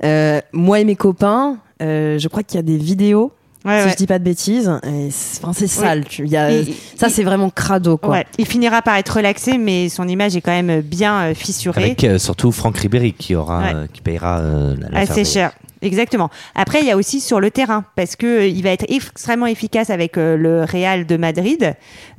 Euh, 0.04 0.40
moi 0.52 0.80
et 0.80 0.84
mes 0.84 0.96
copains, 0.96 1.56
euh, 1.82 2.18
je 2.18 2.28
crois 2.28 2.42
qu'il 2.42 2.56
y 2.56 2.58
a 2.58 2.62
des 2.62 2.76
vidéos. 2.76 3.32
Ouais, 3.64 3.80
si 3.80 3.86
ouais. 3.86 3.92
je 3.92 3.96
dis 3.96 4.06
pas 4.06 4.20
de 4.20 4.24
bêtises, 4.24 4.70
Et 4.86 5.08
c'est 5.10 5.42
enfin, 5.42 5.52
c'est 5.52 5.66
sale. 5.66 6.04
tu- 6.04 6.22
il 6.24 6.30
y 6.30 6.36
a- 6.36 6.52
Il- 6.52 6.72
ça, 6.96 7.08
c'est 7.08 7.24
vraiment 7.24 7.50
crado, 7.50 7.96
quoi. 7.96 8.10
Ouais, 8.10 8.26
il 8.38 8.46
finira 8.46 8.80
par 8.80 8.94
être 8.96 9.16
relaxé, 9.16 9.58
mais 9.58 9.88
son 9.88 10.06
image 10.06 10.36
est 10.36 10.40
quand 10.40 10.52
même 10.52 10.82
bien 10.82 11.16
euh, 11.30 11.34
fissurée. 11.34 11.82
Avec 11.82 12.04
euh, 12.04 12.18
surtout 12.18 12.52
Franck 12.52 12.76
Ribéry 12.78 13.12
qui 13.12 13.34
aura, 13.34 13.58
Ouais. 13.58 13.72
euh, 13.74 13.86
qui 13.92 14.02
payera 14.02 14.38
euh, 14.38 14.76
Assez 14.92 15.22
de- 15.22 15.26
cher. 15.26 15.50
Exactement. 15.82 16.30
Après, 16.54 16.80
il 16.80 16.86
y 16.86 16.90
a 16.90 16.96
aussi 16.96 17.20
sur 17.20 17.38
le 17.40 17.50
terrain, 17.50 17.84
parce 17.96 18.16
que 18.16 18.26
euh, 18.26 18.46
il 18.46 18.62
va 18.62 18.70
être 18.70 18.86
extrêmement 18.88 19.46
efficace 19.46 19.90
avec 19.90 20.16
euh, 20.16 20.36
le 20.36 20.64
Real 20.64 21.06
de 21.06 21.16
Madrid, 21.16 21.74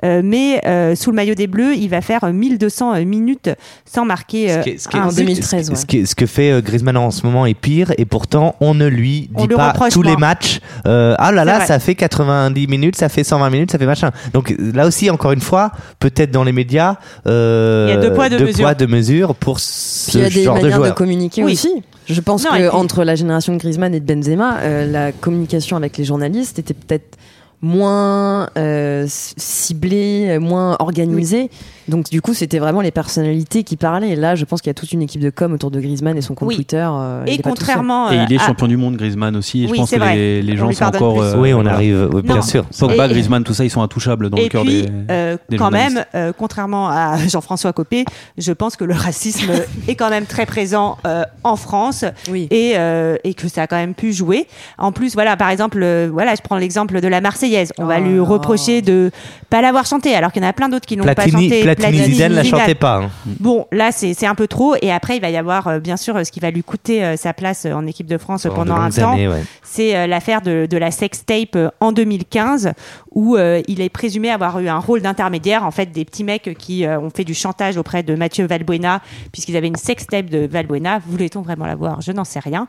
euh, 0.06 0.22
mais 0.24 0.62
euh, 0.66 0.96
sous 0.96 1.10
le 1.12 1.16
maillot 1.16 1.36
des 1.36 1.48
Bleus, 1.48 1.76
il 1.76 1.88
va 1.90 2.02
faire 2.02 2.24
euh, 2.24 2.32
1200 2.32 3.04
minutes 3.06 3.50
sans 3.86 4.06
marquer 4.06 4.62
qui 4.64 4.72
est- 4.72 6.06
ce 6.06 6.16
que 6.16 6.26
fait 6.26 6.52
euh, 6.52 6.62
Griezmann 6.62 6.98
en 6.98 7.12
ce 7.12 7.26
moment 7.26 7.46
est 7.46 7.54
pire 7.54 7.94
et 7.98 8.06
pourtant 8.06 8.56
on 8.60 8.74
ne 8.74 8.86
lui 8.88 9.30
dit 9.36 9.48
pas 9.48 9.74
tous 9.92 10.02
les 10.04 10.16
matchs. 10.18 10.60
euh, 10.86 11.16
ah 11.18 11.32
là 11.32 11.44
là, 11.46 11.66
ça 11.66 11.80
fait 11.80 11.96
90 11.96 12.68
minutes, 12.68 12.96
ça 12.96 13.10
fait 13.10 13.24
120 13.24 13.50
minutes, 13.50 13.72
ça 13.72 13.78
fait 13.80 13.86
machin. 13.86 14.12
Donc 14.34 14.54
là 14.60 14.86
aussi, 14.88 15.10
encore 15.10 15.32
une 15.32 15.42
fois, 15.42 15.72
peut-être 16.00 16.32
dans 16.32 16.44
les 16.44 16.52
médias, 16.52 16.98
euh, 17.28 17.88
Il 17.90 17.96
y 17.96 17.98
a 17.98 18.02
deux 18.02 18.14
poids, 18.14 18.30
deux 18.30 18.40
mesures. 18.40 18.60
poids, 18.64 18.74
deux 18.76 18.88
mesures 18.88 19.36
pour 19.36 19.56
Puis 19.56 19.64
ce 19.66 20.18
il 20.18 20.22
y 20.22 20.26
a 20.26 20.30
des 20.30 20.44
genre 20.44 20.56
de 20.56 20.62
manières 20.62 20.78
de, 20.80 20.84
joueur. 20.86 20.96
communiquer 20.96 21.44
Oui. 21.44 21.54
aussi. 21.54 21.70
Je 22.10 22.22
pense 22.22 22.44
Non, 22.46 22.52
que 22.52 22.56
puis- 22.58 22.68
entre 22.70 23.04
la 23.04 23.16
génération 23.16 23.54
de 23.54 23.58
Griezmann 23.60 23.94
et 23.94 24.00
de 24.00 24.06
Benzema, 24.06 24.60
euh, 24.62 24.90
la 24.90 25.12
communication 25.12 25.76
avec 25.78 25.98
les 25.98 26.06
journalistes 26.06 26.58
était 26.60 26.74
peut-être 26.74 27.18
moins 27.62 28.50
euh, 28.58 29.06
ciblée, 29.10 30.38
moins 30.40 30.76
organisée. 30.80 31.50
Donc 31.88 32.10
du 32.10 32.22
coup, 32.22 32.34
c'était 32.34 32.60
vraiment 32.60 32.82
les 32.82 32.92
personnalités 32.92 33.64
qui 33.64 33.78
parlaient. 33.78 34.10
Et 34.10 34.16
là, 34.16 34.36
je 34.36 34.46
pense 34.46 34.62
qu'il 34.62 34.70
y 34.70 34.72
a 34.72 34.74
toute 34.74 34.92
une 34.92 35.02
équipe 35.02 35.22
de 35.22 35.30
com 35.30 35.54
autour 35.54 35.72
de 35.72 35.80
Griezmann 35.80 36.18
et 36.18 36.22
son 36.22 36.36
compte 36.36 36.50
Oui. 36.50 36.56
Twitter. 36.56 36.86
euh, 36.90 37.24
Et 37.26 37.38
contrairement, 37.40 38.12
Et 38.12 38.16
il 38.28 38.34
est 38.34 38.38
euh, 38.38 38.42
à- 38.44 38.48
champion 38.48 38.68
du 38.68 38.78
monde, 38.78 38.98
Griezmann 38.98 39.36
aussi. 39.36 39.64
Et 39.64 39.68
je 39.68 39.72
Oui, 39.72 39.78
pense 39.80 39.90
c'est 39.90 39.96
que 39.98 40.02
vrai. 40.02 40.16
les, 40.42 40.58
gens 40.58 40.72
sont 40.72 40.84
encore. 40.86 41.16
plus. 41.20 41.40
Oui, 41.40 41.54
on 41.54 41.66
arrive, 41.66 42.10
oui, 42.14 42.22
bien 42.22 42.42
sûr. 42.42 42.66
Pogba, 42.80 43.06
Et- 43.06 43.10
Griezmann, 43.10 43.44
tout 43.44 43.54
ça, 43.54 43.64
ils 43.64 43.70
sont 43.70 43.82
intouchables 43.82 44.30
dans 44.30 44.38
Et 44.38 44.44
le 44.44 44.50
cœur 44.50 44.64
puis, 44.64 44.82
des. 44.84 44.90
euh, 45.10 45.38
des 45.50 45.58
quand 45.58 45.72
même, 45.72 46.04
euh, 46.16 46.34
contrairement 46.38 46.90
à 46.90 47.18
Jean-François 47.28 47.72
Copé, 47.74 48.06
je 48.38 48.52
pense 48.52 48.76
que 48.76 48.84
le 48.84 48.94
racisme 48.94 49.52
est 49.88 49.96
quand 49.96 50.10
même 50.10 50.26
très 50.26 50.46
présent 50.46 50.98
euh, 51.06 51.24
en 51.44 51.56
France 51.56 52.04
et, 52.34 52.74
euh, 52.76 53.16
et 53.24 53.34
que 53.34 53.48
ça 53.48 53.64
a 53.64 53.68
quand 53.68 53.78
même 53.78 53.94
pu 53.94 54.12
jouer. 54.14 54.48
En 54.78 54.92
plus, 54.92 55.14
voilà, 55.14 55.38
par 55.38 55.50
exemple, 55.50 55.80
euh, 55.82 56.10
voilà, 56.12 56.36
je 56.36 56.42
prends 56.42 56.58
l'exemple 56.58 57.00
de 57.02 57.08
la 57.08 57.22
Marseillaise. 57.22 57.72
On 57.78 57.86
va 57.86 58.00
lui 58.00 58.20
reprocher 58.20 58.82
de 58.82 59.12
pas 59.50 59.62
l'avoir 59.62 59.86
chantée, 59.86 60.14
alors 60.16 60.32
qu'il 60.34 60.42
y 60.44 60.46
en 60.46 60.50
a 60.50 60.54
plein 60.54 60.68
d'autres 60.70 60.86
qui 60.86 60.98
n'ont 60.98 61.04
pas 61.06 61.28
chanté. 61.28 61.76
Platini 61.78 62.14
Zidane 62.14 62.34
la 62.34 62.44
chantait 62.44 62.76
pas. 62.76 62.98
hein. 63.04 63.10
Bon, 63.40 63.66
là, 63.72 63.92
c'est 63.92 64.14
c'est 64.14 64.26
un 64.28 64.36
peu 64.36 64.48
trop. 64.48 64.76
Et 64.82 64.92
après, 64.92 65.16
il 65.18 65.22
va 65.22 65.30
y 65.30 65.38
avoir, 65.38 65.68
euh, 65.68 65.80
bien 65.80 65.98
sûr, 65.98 66.16
euh, 66.18 66.24
ce 66.24 66.32
qui 66.32 66.40
va 66.40 66.52
lui 66.52 66.64
coûter 66.64 67.04
euh, 67.04 67.16
sa 67.18 67.34
place 67.34 67.66
en 67.66 67.86
équipe 67.88 68.08
de 68.08 68.18
France 68.18 68.48
Pendant 68.54 68.76
de 68.78 68.82
un 68.82 68.90
temps. 68.90 69.16
ouais. 69.16 69.44
C'est 69.64 69.96
euh, 69.96 70.08
l'affaire 70.08 70.42
de, 70.42 70.66
de 70.70 70.78
la 70.78 70.92
sextape 70.92 71.56
euh, 71.56 71.70
en 71.80 71.92
2015, 71.92 72.72
où 73.14 73.36
euh, 73.36 73.62
il 73.68 73.82
est 73.82 73.90
présumé 73.90 74.30
avoir 74.30 74.60
eu 74.60 74.68
un 74.70 74.80
rôle 74.80 75.02
d'intermédiaire, 75.02 75.64
en 75.66 75.72
fait, 75.72 75.88
des 75.92 76.06
petits 76.06 76.24
mecs 76.24 76.56
qui 76.58 76.86
euh, 76.86 77.00
ont 77.00 77.10
fait 77.10 77.24
du 77.24 77.34
chantage 77.34 77.78
auprès 77.78 78.02
de 78.04 78.16
Mathieu 78.16 78.48
Valbuena, 78.48 79.02
puisqu'ils 79.32 79.58
avaient 79.58 79.68
une 79.68 79.76
sextape 79.76 80.28
de 80.30 80.48
Valbuena. 80.48 81.00
Voulait-on 81.08 81.42
vraiment 81.42 81.66
la 81.66 81.76
voir 81.76 82.02
Je 82.02 82.12
n'en 82.12 82.24
sais 82.24 82.40
rien. 82.40 82.68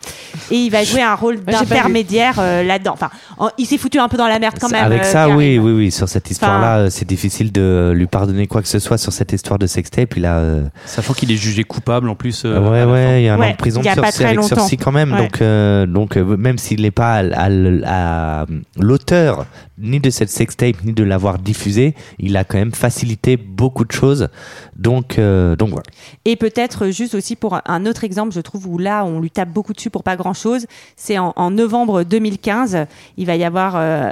Et 0.51 0.56
il 0.56 0.70
va 0.70 0.82
jouer 0.85 1.02
un 1.02 1.14
rôle 1.14 1.40
d'intermédiaire 1.44 2.36
euh, 2.39 2.62
là-dedans. 2.62 2.93
Enfin, 2.94 3.10
en- 3.39 3.51
il 3.59 3.66
s'est 3.66 3.78
foutu 3.78 3.98
un 3.98 4.09
peu 4.09 4.16
dans 4.16 4.26
la 4.28 4.39
merde 4.39 4.56
quand 4.60 4.70
même. 4.70 4.85
Avec 4.85 5.05
ça, 5.05 5.28
oui, 5.28 5.59
oui, 5.59 5.72
oui. 5.72 5.90
Sur 5.90 6.09
cette 6.09 6.30
histoire-là, 6.30 6.90
c'est 6.90 7.06
difficile 7.09 7.52
de 7.52 7.93
lui 7.94 8.06
pardonner 8.06 8.47
quoi 8.47 8.60
que 8.62 8.68
ce 8.68 8.78
soit 8.78 8.97
sur 8.98 9.12
cette 9.12 9.32
histoire 9.32 9.58
de 9.58 9.66
sextape. 9.66 10.16
Il 10.16 10.26
a. 10.26 10.36
euh, 10.38 10.64
Sachant 10.86 11.14
qu'il 11.14 11.32
est 11.32 11.36
jugé 11.36 11.64
coupable 11.64 12.08
en 12.08 12.14
plus. 12.14 12.42
euh, 12.44 12.58
ouais, 12.60 12.84
ouais, 12.84 13.22
il 13.22 13.24
y 13.24 13.28
a 13.28 13.34
un 13.34 13.38
an 13.38 13.40
de 13.52 13.56
prison 13.56 13.80
très 13.80 14.24
avec 14.24 14.36
sursis 14.56 14.76
quand 14.76 14.92
même. 14.92 15.12
Ouais. 15.12 15.18
Donc, 15.18 15.40
euh, 15.42 15.86
donc 15.86 16.16
euh, 16.16 16.36
même 16.36 16.58
s'il 16.58 16.82
n'est 16.82 16.90
pas 16.90 17.14
à, 17.14 17.46
à- 17.46 18.42
à 18.42 18.46
l'auteur 18.78 19.46
ni 19.80 20.00
de 20.00 20.10
cette 20.10 20.30
sextape 20.30 20.82
ni 20.84 20.92
de 20.92 21.05
l'avoir 21.05 21.38
diffusée, 21.38 21.94
il 22.18 22.36
a 22.36 22.44
quand 22.44 22.59
même 22.59 22.72
facilité 22.72 23.36
beaucoup 23.36 23.84
de 23.84 23.92
choses. 23.92 24.28
Donc, 24.76 25.18
euh, 25.18 25.56
donc 25.56 25.70
voilà. 25.70 25.84
Et 26.24 26.36
peut-être 26.36 26.88
juste 26.88 27.14
aussi 27.14 27.36
pour 27.36 27.59
un- 27.64 27.86
autre 27.86 28.05
exemple, 28.05 28.32
je 28.34 28.40
trouve, 28.40 28.66
où 28.66 28.78
là, 28.78 29.05
on 29.05 29.20
lui 29.20 29.30
tape 29.30 29.50
beaucoup 29.50 29.72
dessus 29.72 29.90
pour 29.90 30.02
pas 30.02 30.16
grand-chose, 30.16 30.66
c'est 30.96 31.18
en, 31.18 31.50
novembre 31.50 32.02
2015, 32.02 32.86
il 33.16 33.26
va 33.26 33.36
y 33.36 33.44
avoir 33.44 33.76
euh, 33.76 34.10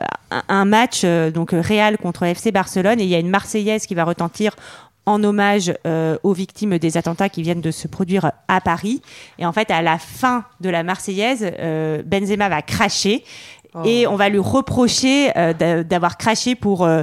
un, 0.49 0.65
match, 0.65 1.03
euh, 1.05 1.31
donc 1.31 1.51
Real 1.51 1.99
contre 1.99 2.23
FC 2.25 2.53
Barcelone, 2.53 3.01
et 3.01 3.05
il 3.05 3.11
y 3.11 3.15
a 3.15 3.19
une 3.19 3.29
Marseillaise 3.29 3.87
qui 3.87 3.95
va 3.95 4.05
retentir 4.05 4.57
en 5.09 5.23
hommage 5.23 5.73
aux 6.25 6.33
victimes 6.33 6.79
des 6.79 6.97
attentats 6.97 7.29
qui 7.29 7.41
viennent 7.41 7.61
de 7.61 7.71
se 7.71 7.87
produire 7.87 8.33
à 8.49 8.61
Paris. 8.61 9.03
Et 9.39 9.47
en 9.47 9.53
fait, 9.53 9.71
à 9.71 9.81
la 9.81 9.99
fin 9.99 10.45
de 10.61 10.69
la 10.69 10.83
Marseillaise, 10.83 11.49
Benzema 12.05 12.49
va 12.49 12.61
cracher 12.61 13.23
et 13.85 14.07
on 14.07 14.17
va 14.17 14.29
lui 14.29 14.39
reprocher 14.39 15.31
euh, 15.37 15.53
d'a- 15.53 15.85
d'avoir 15.85 16.17
craché 16.17 16.55
pour 16.55 16.85
euh, 16.85 17.03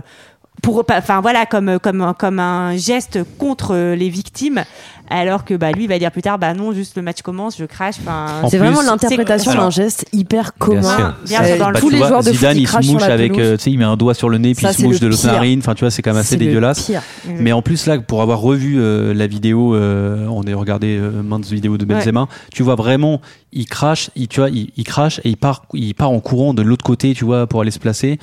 pour 0.63 0.83
enfin 0.89 1.21
voilà 1.21 1.45
comme 1.45 1.77
comme 1.79 2.13
comme 2.17 2.39
un 2.39 2.75
geste 2.75 3.19
contre 3.37 3.75
les 3.75 4.09
victimes 4.09 4.63
alors 5.09 5.43
que 5.43 5.53
bah 5.53 5.71
lui 5.71 5.83
il 5.83 5.89
va 5.89 5.99
dire 5.99 6.09
plus 6.09 6.21
tard 6.21 6.39
bah 6.39 6.53
non 6.53 6.71
juste 6.71 6.95
le 6.95 7.03
match 7.03 7.21
commence 7.21 7.57
je 7.57 7.65
crache 7.65 7.95
enfin 7.99 8.47
C'est 8.49 8.57
vraiment 8.57 8.81
l'interprétation 8.81 9.53
d'un 9.53 9.69
geste 9.69 10.05
hyper 10.13 10.53
commun. 10.55 10.81
sûr. 10.81 11.13
Bien 11.25 11.43
sûr, 11.45 11.57
dans 11.57 11.69
le 11.69 11.79
tous 11.79 11.89
les 11.89 11.97
joueurs 11.97 12.23
de 12.23 12.31
Zidane, 12.31 12.57
il 12.57 12.67
se 12.67 12.91
mouche 12.91 13.03
avec, 13.03 13.37
euh, 13.37 13.57
tu 13.57 13.63
sais, 13.63 13.71
il 13.71 13.77
met 13.77 13.83
un 13.83 13.97
doigt 13.97 14.13
sur 14.13 14.29
le 14.29 14.37
nez 14.37 14.55
puis 14.55 14.65
il 14.65 14.73
se 14.73 14.81
mouche 14.81 14.99
de 14.99 15.07
l'autre 15.07 15.27
Enfin, 15.59 15.75
tu 15.75 15.81
vois, 15.81 15.91
c'est 15.91 16.01
quand 16.01 16.11
même 16.11 16.21
assez 16.21 16.37
dégueulasse. 16.37 16.85
pire. 16.85 17.01
Mais 17.25 17.51
en 17.51 17.61
plus, 17.61 17.85
là, 17.85 17.99
pour 17.99 18.21
avoir 18.21 18.39
revu 18.39 18.75
euh, 18.77 19.13
la 19.13 19.27
vidéo, 19.27 19.75
euh, 19.75 20.25
on 20.27 20.43
a 20.43 20.55
regardé 20.55 20.97
maintes 20.97 21.45
vidéos 21.45 21.77
de 21.77 21.85
Benzema, 21.85 22.27
tu 22.51 22.63
vois 22.63 22.75
vraiment, 22.75 23.21
il 23.51 23.65
crache, 23.65 24.09
il, 24.15 24.27
tu 24.27 24.39
vois, 24.39 24.49
il, 24.49 24.71
il 24.77 24.83
crache 24.83 25.19
et 25.23 25.29
il 25.29 25.37
part, 25.37 25.63
il 25.73 25.93
part 25.95 26.11
en 26.11 26.19
courant 26.19 26.53
de 26.53 26.61
l'autre 26.61 26.83
côté, 26.83 27.13
tu 27.13 27.25
vois, 27.25 27.47
pour 27.47 27.61
aller 27.61 27.71
se 27.71 27.79
placer. 27.79 28.19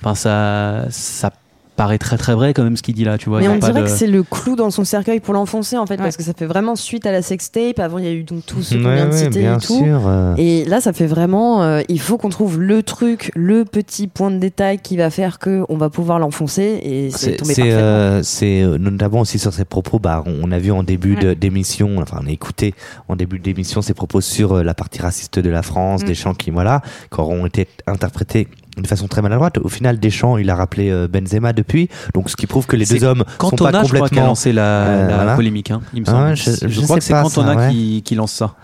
Enfin, 0.00 0.14
ça, 0.14 0.84
ça 0.90 1.30
paraît 1.76 1.98
très 1.98 2.16
très 2.16 2.34
vrai 2.34 2.54
quand 2.54 2.62
même 2.64 2.76
ce 2.76 2.82
qu'il 2.82 2.94
dit 2.94 3.04
là, 3.04 3.18
tu 3.18 3.28
vois. 3.28 3.38
Mais 3.38 3.44
il 3.46 3.48
y 3.48 3.52
a 3.52 3.56
on 3.56 3.58
pas 3.60 3.68
dirait 3.68 3.80
de- 3.82 3.86
que 3.86 3.90
c'est 3.90 4.06
le 4.06 4.22
clou 4.22 4.56
dans 4.56 4.70
son 4.70 4.84
cercueil 4.84 5.20
pour 5.20 5.34
l'enfoncer 5.34 5.76
en 5.76 5.86
fait, 5.86 5.96
parce 5.96 6.16
que 6.16 6.22
ça 6.22 6.32
fait 6.32 6.46
vraiment 6.46 6.76
suite 6.76 7.06
à 7.06 7.12
la 7.12 7.22
sextape. 7.22 7.78
Avant, 7.78 7.98
il 7.98 8.04
y 8.04 8.08
a 8.08 8.12
eu 8.12 8.22
donc 8.22 8.46
tout 8.46 8.62
ce 8.62 8.74
qu'on 8.76 8.84
Ouais, 8.84 8.94
vient 8.94 9.06
de 9.06 9.10
ouais, 9.12 9.16
citer 9.18 9.40
bien 9.40 9.56
et 9.58 9.60
tout. 9.60 9.78
sûr, 9.84 10.02
euh. 10.06 10.34
Et 10.36 10.64
là, 10.66 10.80
ça 10.80 10.92
fait 10.92 11.06
vraiment. 11.06 11.62
euh, 11.62 11.82
il 11.88 12.00
faut 12.00 12.16
qu'on 12.18 12.28
trouve 12.28 12.60
le 12.60 12.82
truc, 12.82 13.30
le 13.34 13.64
petit 13.64 14.06
point 14.06 14.30
de 14.30 14.38
détail 14.38 14.78
qui 14.78 14.96
va 14.96 15.10
faire 15.10 15.38
que 15.38 15.64
on 15.68 15.76
va 15.76 15.90
pouvoir 15.90 16.18
l'enfoncer. 16.18 16.80
Et 16.82 17.10
c'est 17.10 17.36
tombé 17.36 17.54
c'est, 17.54 17.62
parfaitement. 17.62 17.80
euh, 17.82 18.20
c'est, 18.22 18.62
euh, 18.62 18.78
notamment 18.78 19.20
aussi 19.20 19.38
sur 19.38 19.52
ses 19.52 19.64
propos. 19.64 19.98
Bah, 19.98 20.22
on 20.26 20.50
a 20.52 20.58
vu 20.58 20.70
en 20.70 20.82
début 20.82 21.16
d'émission, 21.34 21.98
enfin, 21.98 22.18
on 22.22 22.26
a 22.26 22.30
écouté 22.30 22.74
en 23.08 23.16
début 23.16 23.38
d'émission 23.38 23.82
ses 23.82 23.94
propos 23.94 24.20
sur 24.20 24.52
euh, 24.52 24.62
la 24.62 24.74
partie 24.74 25.02
raciste 25.02 25.38
de 25.38 25.50
la 25.50 25.62
France, 25.62 26.02
Mm. 26.02 26.06
des 26.06 26.14
chants 26.14 26.34
qui, 26.34 26.50
voilà, 26.50 26.82
qui 27.12 27.20
auront 27.20 27.46
été 27.46 27.66
interprétés 27.86 28.48
de 28.76 28.86
façon 28.86 29.06
très 29.08 29.22
maladroite. 29.22 29.58
Au 29.58 29.68
final, 29.68 29.98
Deschamps, 29.98 30.36
il 30.38 30.50
a 30.50 30.56
rappelé 30.56 30.90
euh, 30.90 31.08
Benzema 31.08 31.52
depuis, 31.52 31.88
donc 32.14 32.30
ce 32.30 32.36
qui 32.36 32.46
prouve 32.46 32.66
que 32.66 32.76
les 32.76 32.86
deux 32.86 33.04
hommes 33.04 33.24
sont 33.40 33.50
Cantona, 33.50 33.72
pas 33.72 33.82
complètement 33.82 34.24
lancé 34.26 34.52
la, 34.52 34.62
euh, 34.62 35.08
la 35.08 35.14
voilà. 35.16 35.34
polémique, 35.36 35.70
hein, 35.70 35.80
il 35.94 36.00
me 36.00 36.06
semble. 36.06 36.28
ouais, 36.30 36.36
je- 36.36 36.68
je 36.68 36.80
crois 36.80 36.96
que 36.98 37.04
c'est 37.04 37.12
Cantona 37.12 37.54
ouais. 37.56 37.70
qui, 37.70 38.02
qui 38.04 38.14
lance 38.14 38.32
ça. 38.32 38.54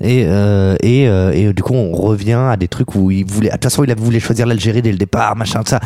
Et, 0.00 0.24
euh, 0.26 0.76
et, 0.80 1.08
euh, 1.08 1.32
et 1.32 1.52
du 1.52 1.62
coup, 1.62 1.74
on 1.74 1.90
revient 1.92 2.34
à 2.50 2.56
des 2.56 2.68
trucs 2.68 2.94
où 2.94 3.10
il 3.10 3.24
voulait. 3.26 3.48
De 3.48 3.54
toute 3.54 3.64
façon, 3.64 3.82
il 3.82 3.92
voulait 3.96 4.20
choisir 4.20 4.46
l'Algérie 4.46 4.80
dès 4.80 4.92
le 4.92 4.96
départ, 4.98 5.34
machin, 5.34 5.60
ça. 5.66 5.80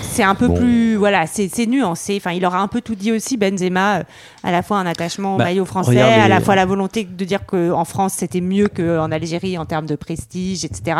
C'est 0.00 0.22
un 0.22 0.34
peu 0.34 0.48
Bon. 0.48 0.54
plus. 0.54 0.96
Voilà, 0.96 1.26
c'est 1.26 1.48
c'est 1.52 1.66
nuancé. 1.66 2.14
Enfin, 2.16 2.32
il 2.32 2.44
aura 2.44 2.60
un 2.60 2.68
peu 2.68 2.80
tout 2.80 2.94
dit 2.94 3.12
aussi, 3.12 3.36
Benzema. 3.36 4.02
À 4.42 4.50
la 4.50 4.62
fois 4.62 4.78
un 4.78 4.86
attachement 4.86 5.34
au 5.34 5.38
Bah, 5.38 5.44
maillot 5.44 5.64
français, 5.64 6.00
à 6.00 6.28
la 6.28 6.40
fois 6.40 6.54
la 6.56 6.64
volonté 6.66 7.04
de 7.04 7.24
dire 7.24 7.44
qu'en 7.46 7.84
France, 7.84 8.14
c'était 8.16 8.40
mieux 8.40 8.68
qu'en 8.68 9.10
Algérie 9.10 9.56
en 9.58 9.64
termes 9.66 9.86
de 9.86 9.94
prestige, 9.96 10.64
etc. 10.64 10.96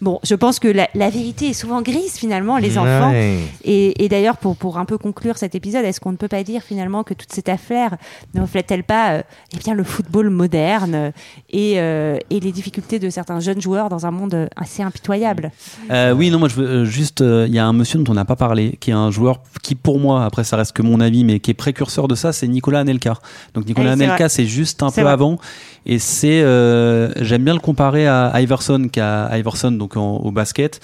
Bon, 0.00 0.18
je 0.22 0.34
pense 0.34 0.58
que 0.58 0.68
la, 0.68 0.88
la 0.94 1.10
vérité 1.10 1.48
est 1.50 1.52
souvent 1.52 1.82
grise 1.82 2.14
finalement, 2.16 2.56
les 2.56 2.78
enfants. 2.78 3.10
Ouais. 3.10 3.38
Et, 3.64 4.02
et 4.04 4.08
d'ailleurs, 4.08 4.38
pour, 4.38 4.56
pour 4.56 4.78
un 4.78 4.86
peu 4.86 4.96
conclure 4.96 5.36
cet 5.36 5.54
épisode, 5.54 5.84
est-ce 5.84 6.00
qu'on 6.00 6.12
ne 6.12 6.16
peut 6.16 6.28
pas 6.28 6.42
dire 6.42 6.62
finalement 6.62 7.04
que 7.04 7.12
toute 7.12 7.32
cette 7.32 7.50
affaire 7.50 7.96
ne 8.34 8.40
reflète-t-elle 8.40 8.84
pas 8.84 9.10
euh, 9.12 9.22
eh 9.54 9.58
bien, 9.58 9.74
le 9.74 9.84
football 9.84 10.30
moderne 10.30 10.94
euh, 10.94 11.10
et, 11.50 11.74
euh, 11.76 12.16
et 12.30 12.40
les 12.40 12.50
difficultés 12.50 12.98
de 12.98 13.10
certains 13.10 13.40
jeunes 13.40 13.60
joueurs 13.60 13.90
dans 13.90 14.06
un 14.06 14.10
monde 14.10 14.32
euh, 14.34 14.46
assez 14.56 14.82
impitoyable? 14.82 15.50
Euh, 15.90 16.14
oui, 16.14 16.30
non, 16.30 16.38
moi 16.38 16.48
je 16.48 16.54
veux 16.54 16.84
juste. 16.86 17.20
euh, 17.20 17.44
Il 17.46 17.54
y 17.54 17.58
a 17.58 17.66
un 17.66 17.72
monsieur 17.74 17.98
dont 17.98 18.10
on 18.10 18.14
n'a 18.14 18.24
pas 18.24 18.36
parlé, 18.36 18.78
qui 18.80 18.90
est 18.90 18.94
un 18.94 19.10
joueur 19.10 19.40
qui, 19.62 19.74
pour 19.74 19.98
moi, 20.00 20.24
après 20.24 20.44
ça 20.44 20.56
reste 20.56 20.72
que 20.72 20.82
mon 20.82 21.00
avis, 21.00 21.24
mais 21.24 21.40
qui 21.40 21.50
est 21.50 21.54
précurseur 21.54 22.08
de 22.08 22.14
ça, 22.14 22.32
c'est 22.32 22.48
Nicolas 22.48 22.80
Anelka. 22.80 23.14
Donc 23.54 23.66
Nicolas 23.66 23.94
oui, 23.94 24.04
Anelka, 24.04 24.28
c'est 24.30 24.46
juste 24.46 24.82
un 24.82 24.90
peu 24.90 25.02
vrai. 25.02 25.12
avant. 25.12 25.38
Et 25.84 25.98
c'est. 25.98 26.40
euh, 26.42 27.12
J'aime 27.22 27.44
bien 27.44 27.54
le 27.54 27.60
comparer 27.60 28.06
à 28.06 28.32
Iverson, 28.40 28.88
qui 28.90 29.00
a 29.00 29.36
Iverson 29.36 29.72
donc 29.72 29.89
au 29.96 30.30
basket 30.30 30.80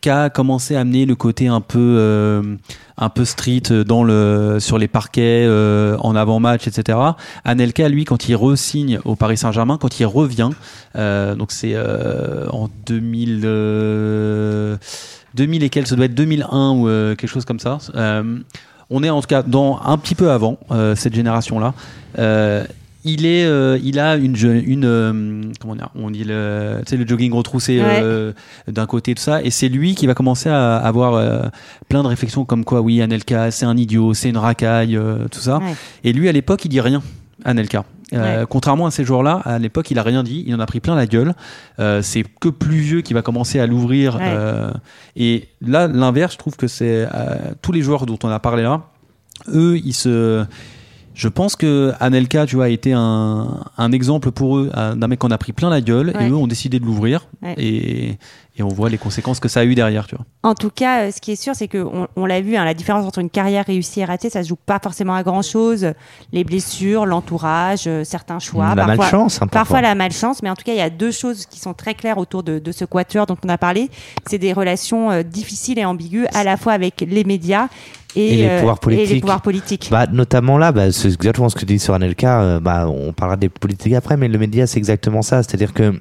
qui 0.00 0.08
a 0.10 0.30
commencé 0.30 0.76
à 0.76 0.80
amener 0.80 1.04
le 1.04 1.14
côté 1.14 1.48
un 1.48 1.60
peu 1.60 1.78
euh, 1.98 2.56
un 2.96 3.08
peu 3.08 3.24
street 3.24 3.84
dans 3.86 4.02
le 4.02 4.58
sur 4.58 4.78
les 4.78 4.88
parquets 4.88 5.44
euh, 5.46 5.96
en 5.98 6.16
avant 6.16 6.40
match 6.40 6.66
etc 6.66 6.98
Anelka 7.44 7.88
lui 7.88 8.04
quand 8.04 8.28
il 8.28 8.36
re-signe 8.36 8.98
au 9.04 9.16
Paris 9.16 9.36
Saint-Germain 9.36 9.78
quand 9.78 10.00
il 10.00 10.06
revient 10.06 10.50
euh, 10.96 11.34
donc 11.34 11.52
c'est 11.52 11.72
euh, 11.74 12.48
en 12.50 12.68
2000 12.86 13.42
euh, 13.44 14.76
2000 15.34 15.62
et 15.62 15.68
quelques 15.68 15.88
ça 15.88 15.96
doit 15.96 16.06
être 16.06 16.14
2001 16.14 16.70
ou 16.72 16.88
euh, 16.88 17.14
quelque 17.14 17.30
chose 17.30 17.44
comme 17.44 17.60
ça 17.60 17.78
Euh, 17.94 18.38
on 18.92 19.04
est 19.04 19.10
en 19.10 19.20
tout 19.20 19.28
cas 19.28 19.42
dans 19.42 19.80
un 19.84 19.96
petit 19.98 20.16
peu 20.16 20.30
avant 20.32 20.58
euh, 20.72 20.96
cette 20.96 21.14
génération 21.14 21.60
là 21.60 21.74
il 23.04 23.26
est, 23.26 23.44
euh, 23.44 23.78
il 23.82 23.98
a 23.98 24.16
une, 24.16 24.36
une 24.36 24.84
euh, 24.84 25.42
comment 25.60 25.74
on 25.94 26.10
dit 26.10 26.24
le, 26.24 26.80
tu 26.84 26.90
sais, 26.90 26.96
le 26.96 27.06
jogging 27.06 27.32
retroussé 27.32 27.80
euh, 27.82 28.32
d'un 28.68 28.86
côté 28.86 29.14
tout 29.14 29.22
ça, 29.22 29.42
et 29.42 29.50
c'est 29.50 29.68
lui 29.68 29.94
qui 29.94 30.06
va 30.06 30.14
commencer 30.14 30.48
à 30.48 30.76
avoir 30.76 31.50
plein 31.88 32.02
de 32.02 32.08
réflexions 32.08 32.44
comme 32.44 32.64
quoi, 32.64 32.80
oui, 32.80 33.00
Anelka, 33.02 33.50
c'est 33.50 33.66
un 33.66 33.76
idiot, 33.76 34.14
c'est 34.14 34.28
une 34.28 34.38
racaille, 34.38 34.98
tout 35.30 35.40
ça. 35.40 35.58
Ouais. 35.58 35.74
Et 36.04 36.12
lui, 36.12 36.28
à 36.28 36.32
l'époque, 36.32 36.64
il 36.64 36.68
dit 36.68 36.80
rien, 36.80 37.02
Anelka. 37.44 37.84
Euh, 38.12 38.40
Ouais. 38.40 38.46
Contrairement 38.48 38.86
à 38.86 38.90
ces 38.90 39.04
joueurs-là, 39.04 39.40
à 39.44 39.60
l'époque, 39.60 39.90
il 39.92 39.98
a 39.98 40.02
rien 40.02 40.24
dit, 40.24 40.42
il 40.44 40.52
en 40.54 40.58
a 40.58 40.66
pris 40.66 40.80
plein 40.80 40.96
la 40.96 41.06
gueule. 41.06 41.34
Euh, 41.78 42.02
c'est 42.02 42.24
que 42.40 42.48
plus 42.48 42.78
vieux 42.78 43.00
qui 43.02 43.14
va 43.14 43.22
commencer 43.22 43.60
à 43.60 43.68
l'ouvrir. 43.68 44.16
Ouais. 44.16 44.22
euh, 44.24 44.70
et 45.14 45.48
là, 45.60 45.86
l'inverse, 45.86 46.32
je 46.32 46.38
trouve 46.38 46.56
que 46.56 46.66
c'est 46.66 47.06
tous 47.62 47.70
les 47.70 47.82
joueurs 47.82 48.06
dont 48.06 48.18
on 48.24 48.28
a 48.28 48.40
parlé 48.40 48.64
là, 48.64 48.82
eux, 49.54 49.78
ils 49.78 49.94
se 49.94 50.44
je 51.20 51.28
pense 51.28 51.54
que 51.54 51.92
Anelka, 52.00 52.46
tu 52.46 52.56
vois, 52.56 52.64
a 52.64 52.68
été 52.68 52.94
un, 52.94 53.60
un 53.76 53.92
exemple 53.92 54.30
pour 54.30 54.56
eux 54.56 54.70
d'un 54.74 55.06
mec 55.06 55.18
qu'on 55.18 55.30
a 55.30 55.36
pris 55.36 55.52
plein 55.52 55.68
la 55.68 55.82
gueule 55.82 56.12
Ouais. 56.16 56.26
et 56.26 56.30
eux 56.30 56.34
ont 56.34 56.46
décidé 56.46 56.80
de 56.80 56.84
l'ouvrir 56.86 57.26
Ouais. 57.42 57.54
et, 57.58 58.18
et 58.56 58.62
on 58.62 58.68
voit 58.68 58.88
les 58.88 58.96
conséquences 58.98 59.38
que 59.38 59.48
ça 59.48 59.60
a 59.60 59.64
eu 59.64 59.74
derrière, 59.74 60.06
tu 60.06 60.16
vois. 60.16 60.24
En 60.42 60.54
tout 60.54 60.70
cas, 60.70 61.02
euh, 61.02 61.10
ce 61.10 61.20
qui 61.20 61.32
est 61.32 61.36
sûr, 61.36 61.54
c'est 61.54 61.68
que 61.68 61.76
on, 61.78 62.08
on 62.16 62.24
l'a 62.26 62.40
vu, 62.40 62.56
hein, 62.56 62.64
la 62.64 62.72
différence 62.74 63.06
entre 63.06 63.18
une 63.18 63.28
carrière 63.30 63.66
réussie 63.66 64.00
et 64.00 64.04
ratée, 64.06 64.30
ça 64.30 64.42
se 64.42 64.48
joue 64.48 64.56
pas 64.56 64.78
forcément 64.82 65.14
à 65.14 65.22
grand 65.22 65.42
chose. 65.42 65.92
Les 66.32 66.42
blessures, 66.44 67.04
l'entourage, 67.06 67.84
euh, 67.86 68.02
certains 68.04 68.38
choix, 68.38 68.70
La 68.74 68.76
parfois, 68.86 68.96
malchance, 68.96 69.36
hein, 69.36 69.46
parfois. 69.46 69.60
parfois 69.60 69.80
la 69.82 69.94
malchance. 69.94 70.42
Mais 70.42 70.48
en 70.50 70.54
tout 70.56 70.64
cas, 70.64 70.72
il 70.72 70.78
y 70.78 70.82
a 70.82 70.90
deux 70.90 71.10
choses 71.10 71.44
qui 71.46 71.60
sont 71.60 71.74
très 71.74 71.94
claires 71.94 72.16
autour 72.18 72.42
de, 72.42 72.58
de 72.58 72.72
ce 72.72 72.84
quatuor 72.86 73.26
dont 73.26 73.36
on 73.44 73.48
a 73.50 73.58
parlé. 73.58 73.90
C'est 74.28 74.38
des 74.38 74.52
relations 74.54 75.10
euh, 75.10 75.22
difficiles 75.22 75.78
et 75.78 75.84
ambiguës, 75.84 76.26
à 76.34 76.44
la 76.44 76.56
fois 76.56 76.72
avec 76.72 77.04
les 77.06 77.24
médias 77.24 77.68
et, 78.16 78.34
Et 78.34 78.36
les 78.36 78.48
euh, 78.48 78.58
pouvoirs 78.60 78.76
et 78.76 78.80
politiques. 78.80 79.10
les 79.14 79.20
pouvoirs 79.20 79.42
politiques. 79.42 79.88
Bah, 79.90 80.06
notamment 80.10 80.58
là, 80.58 80.72
bah, 80.72 80.90
c'est 80.92 81.08
exactement 81.08 81.48
ce 81.48 81.54
que 81.54 81.60
tu 81.60 81.66
dis 81.66 81.78
sur 81.78 81.94
Anelka. 81.94 82.40
euh, 82.42 82.60
bah, 82.60 82.88
on 82.88 83.12
parlera 83.12 83.36
des 83.36 83.48
politiques 83.48 83.94
après, 83.94 84.16
mais 84.16 84.28
le 84.28 84.38
média, 84.38 84.66
c'est 84.66 84.78
exactement 84.78 85.22
ça. 85.22 85.42
C'est-à-dire 85.42 85.72
que 85.72 85.94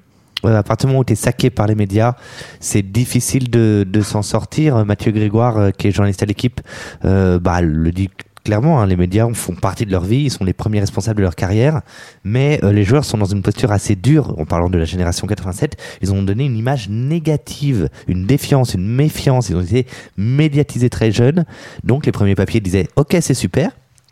euh, 0.46 0.58
à 0.58 0.64
partir 0.64 0.88
du 0.88 0.92
moment 0.94 1.02
où 1.02 1.06
tu 1.06 1.14
es 1.14 1.16
saqué 1.18 1.50
par 1.50 1.68
les 1.68 1.76
médias, 1.76 2.14
c'est 2.60 2.82
difficile 2.82 3.50
de, 3.50 3.86
de 3.88 4.02
s'en 4.02 4.22
sortir. 4.22 4.86
Mathieu 4.86 5.12
Grégoire, 5.12 5.72
qui 5.78 5.88
est 5.88 5.92
journaliste 5.92 6.24
à 6.24 6.26
l'équipe, 6.26 6.62
euh, 7.06 7.40
bah, 7.40 7.62
le 7.62 7.92
dit 7.92 8.10
clairement. 8.50 8.82
hein, 8.82 8.88
les 8.88 8.96
médias 8.96 9.32
font 9.32 9.54
partie 9.54 9.86
de 9.86 9.92
leur 9.92 10.04
vie, 10.04 10.24
ils 10.24 10.32
sont 10.32 10.44
les 10.44 10.54
premiers 10.54 10.80
responsables 10.80 11.18
de 11.18 11.22
leur 11.22 11.36
carrière, 11.36 11.82
mais 12.24 12.60
euh, 12.64 12.74
les 12.74 12.84
joueurs 12.84 13.06
sont 13.06 13.20
dans 13.20 13.26
une 13.26 13.44
posture 13.44 13.72
assez 13.72 13.96
dure. 13.96 14.34
En 14.40 14.46
parlant 14.46 14.72
de 14.72 14.78
la 14.80 14.86
génération 14.86 15.28
87, 15.28 15.78
ils 16.02 16.12
ont 16.12 16.24
donné 16.24 16.46
une 16.46 16.58
image 16.58 16.90
négative, 16.90 17.90
une 18.08 18.26
défiance, 18.26 18.74
une 18.74 18.88
méfiance. 18.88 19.50
Ils 19.50 19.56
ont 19.56 19.62
été 19.62 19.86
médiatisés 20.18 20.90
très 20.90 21.12
jeunes. 21.12 21.46
Donc 21.84 22.08
les 22.08 22.12
premiers 22.12 22.34
papiers 22.34 22.60
disaient 22.60 22.88
OK, 22.96 23.16
c'est 23.22 23.36
super. 23.36 23.70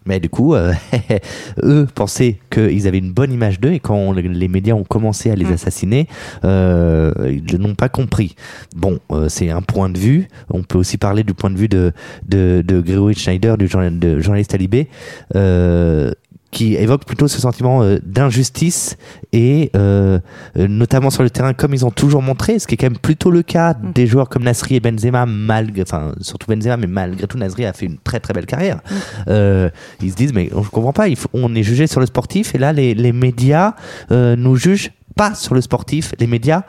Mais 0.07 0.19
du 0.19 0.29
coup, 0.29 0.55
euh, 0.55 0.73
eux 1.63 1.87
pensaient 1.93 2.37
qu'ils 2.49 2.87
avaient 2.87 2.97
une 2.97 3.11
bonne 3.11 3.31
image 3.31 3.59
d'eux 3.59 3.73
et 3.73 3.79
quand 3.79 4.13
les 4.13 4.47
médias 4.47 4.73
ont 4.73 4.83
commencé 4.83 5.29
à 5.29 5.35
les 5.35 5.51
assassiner, 5.51 6.07
euh, 6.45 7.11
ils 7.29 7.57
n'ont 7.59 7.75
pas 7.75 7.89
compris. 7.89 8.35
Bon, 8.75 8.99
euh, 9.11 9.29
c'est 9.29 9.49
un 9.49 9.61
point 9.61 9.89
de 9.89 9.97
vue. 9.97 10.27
On 10.49 10.63
peut 10.63 10.77
aussi 10.77 10.97
parler 10.97 11.23
du 11.23 11.33
point 11.33 11.49
de 11.49 11.57
vue 11.57 11.67
de, 11.67 11.91
de, 12.27 12.63
de 12.65 12.83
Schneider, 13.13 13.57
du 13.57 13.67
journal- 13.67 13.99
de 13.99 14.19
journaliste 14.19 14.53
à 14.53 14.57
Libé, 14.57 14.87
euh, 15.35 16.11
qui 16.51 16.75
évoque 16.75 17.05
plutôt 17.05 17.27
ce 17.27 17.39
sentiment 17.41 17.83
euh, 17.83 17.97
d'injustice 18.05 18.95
et 19.33 19.69
euh, 19.75 20.19
euh, 20.57 20.67
notamment 20.67 21.09
sur 21.09 21.21
le 21.23 21.29
terrain 21.29 21.53
comme 21.53 21.73
ils 21.73 21.85
ont 21.85 21.91
toujours 21.91 22.21
montré, 22.21 22.57
ce 22.59 22.67
qui 22.67 22.75
est 22.75 22.77
quand 22.77 22.85
même 22.89 22.97
plutôt 22.97 23.31
le 23.31 23.43
cas 23.43 23.73
des 23.73 24.07
joueurs 24.07 24.29
comme 24.29 24.43
Nasri 24.43 24.75
et 24.75 24.79
Benzema, 24.79 25.25
malgré, 25.25 25.81
enfin 25.81 26.13
surtout 26.21 26.47
Benzema, 26.49 26.77
mais 26.77 26.87
malgré 26.87 27.27
tout 27.27 27.37
Nasri 27.37 27.65
a 27.65 27.73
fait 27.73 27.85
une 27.85 27.97
très 27.97 28.19
très 28.19 28.33
belle 28.33 28.45
carrière. 28.45 28.79
Euh, 29.27 29.69
ils 30.01 30.11
se 30.11 30.15
disent 30.15 30.33
mais 30.33 30.49
on- 30.53 30.63
je 30.63 30.69
comprends 30.69 30.93
pas, 30.93 31.07
il 31.09 31.15
faut- 31.17 31.29
on 31.33 31.53
est 31.53 31.63
jugé 31.63 31.85
sur 31.87 31.99
le 31.99 32.05
sportif 32.05 32.55
et 32.55 32.57
là 32.57 32.71
les, 32.73 32.93
les 32.93 33.11
médias 33.11 33.73
nous 34.09 34.55
jugent 34.55 34.91
pas 35.15 35.35
sur 35.35 35.53
le 35.53 35.61
sportif, 35.61 36.13
les 36.19 36.27
médias 36.27 36.61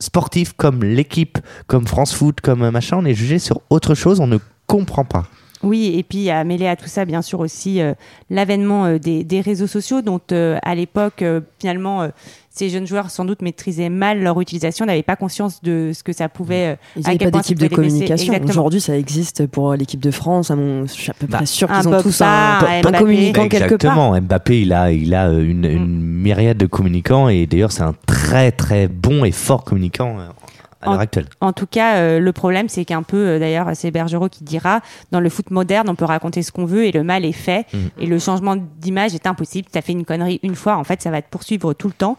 sportifs 0.00 0.52
comme 0.56 0.82
l'équipe, 0.84 1.38
comme 1.66 1.86
France 1.86 2.14
Foot, 2.14 2.40
comme 2.40 2.68
machin, 2.70 2.98
on 3.00 3.04
est 3.04 3.14
jugé 3.14 3.38
sur 3.38 3.60
autre 3.70 3.94
chose, 3.94 4.20
on 4.20 4.26
ne 4.26 4.38
comprend 4.66 5.04
pas. 5.04 5.26
Oui, 5.62 5.94
et 5.96 6.02
puis 6.04 6.30
à 6.30 6.44
mêler 6.44 6.68
à 6.68 6.76
tout 6.76 6.86
ça, 6.86 7.04
bien 7.04 7.20
sûr 7.22 7.40
aussi 7.40 7.80
euh, 7.80 7.94
l'avènement 8.30 8.84
euh, 8.86 8.98
des, 8.98 9.24
des 9.24 9.40
réseaux 9.40 9.66
sociaux, 9.66 10.02
dont 10.02 10.20
euh, 10.32 10.56
à 10.62 10.74
l'époque, 10.74 11.22
euh, 11.22 11.40
finalement, 11.58 12.02
euh, 12.02 12.08
ces 12.50 12.68
jeunes 12.70 12.86
joueurs 12.86 13.10
sans 13.10 13.24
doute 13.24 13.42
maîtrisaient 13.42 13.88
mal 13.88 14.20
leur 14.20 14.40
utilisation, 14.40 14.84
n'avaient 14.86 15.02
pas 15.02 15.16
conscience 15.16 15.62
de 15.62 15.92
ce 15.94 16.02
que 16.02 16.12
ça 16.12 16.28
pouvait. 16.28 16.66
euh, 16.68 16.76
Ils 16.96 17.02
n'avaient 17.02 17.18
pas 17.18 17.30
d'équipe 17.38 17.58
de 17.58 17.68
communication. 17.74 18.32
Aujourd'hui, 18.50 18.80
ça 18.80 18.96
existe 18.98 19.46
pour 19.46 19.74
l'équipe 19.74 20.00
de 20.00 20.10
France. 20.10 20.50
à 20.50 20.56
mon- 20.56 20.86
Je 20.86 20.92
suis 20.92 21.10
à 21.10 21.14
peu 21.14 21.26
près 21.26 21.46
sûr 21.46 21.70
un 21.70 21.80
qu'ils 21.80 21.88
ont 21.88 22.02
tous 22.02 22.20
un, 22.20 22.58
un 22.84 22.92
communicant 22.92 23.48
quelque 23.48 23.58
part. 23.58 23.72
Exactement, 23.72 24.20
Mbappé 24.20 24.60
il 24.62 24.72
a, 24.72 24.92
il 24.92 25.14
a 25.14 25.28
une, 25.30 25.64
une 25.64 26.00
myriade 26.00 26.56
de 26.58 26.66
communicants 26.66 27.28
et 27.28 27.46
d'ailleurs 27.46 27.72
c'est 27.72 27.82
un 27.82 27.94
très 28.06 28.50
très 28.52 28.88
bon 28.88 29.24
et 29.24 29.30
fort 29.32 29.64
communicant 29.64 30.18
euh, 30.18 30.28
à 30.80 30.86
l'heure 30.86 30.94
En- 30.94 30.98
actuelle. 31.00 31.26
En 31.40 31.52
tout 31.52 31.66
cas, 31.66 31.96
euh, 31.96 32.18
le 32.20 32.32
problème, 32.32 32.68
c'est 32.68 32.84
qu'un 32.84 33.02
peu, 33.02 33.16
euh, 33.16 33.38
d'ailleurs, 33.38 33.68
c'est 33.74 33.90
Bergerot 33.90 34.28
qui 34.28 34.44
dira, 34.44 34.80
dans 35.10 35.20
le 35.20 35.28
foot 35.28 35.50
moderne, 35.50 35.88
on 35.88 35.94
peut 35.94 36.04
raconter 36.04 36.42
ce 36.42 36.52
qu'on 36.52 36.64
veut 36.64 36.84
et 36.84 36.92
le 36.92 37.02
mal 37.02 37.24
est 37.24 37.32
fait. 37.32 37.66
Mhm. 37.72 37.90
Et 37.98 38.06
le 38.06 38.18
changement 38.18 38.56
d'image 38.56 39.14
est 39.14 39.26
impossible. 39.26 39.68
Tu 39.72 39.78
as 39.78 39.82
fait 39.82 39.92
une 39.92 40.04
connerie 40.04 40.40
une 40.42 40.54
fois, 40.54 40.76
en 40.76 40.84
fait, 40.84 41.02
ça 41.02 41.10
va 41.10 41.20
te 41.22 41.28
poursuivre 41.28 41.72
tout 41.74 41.88
le 41.88 41.94
temps. 41.94 42.16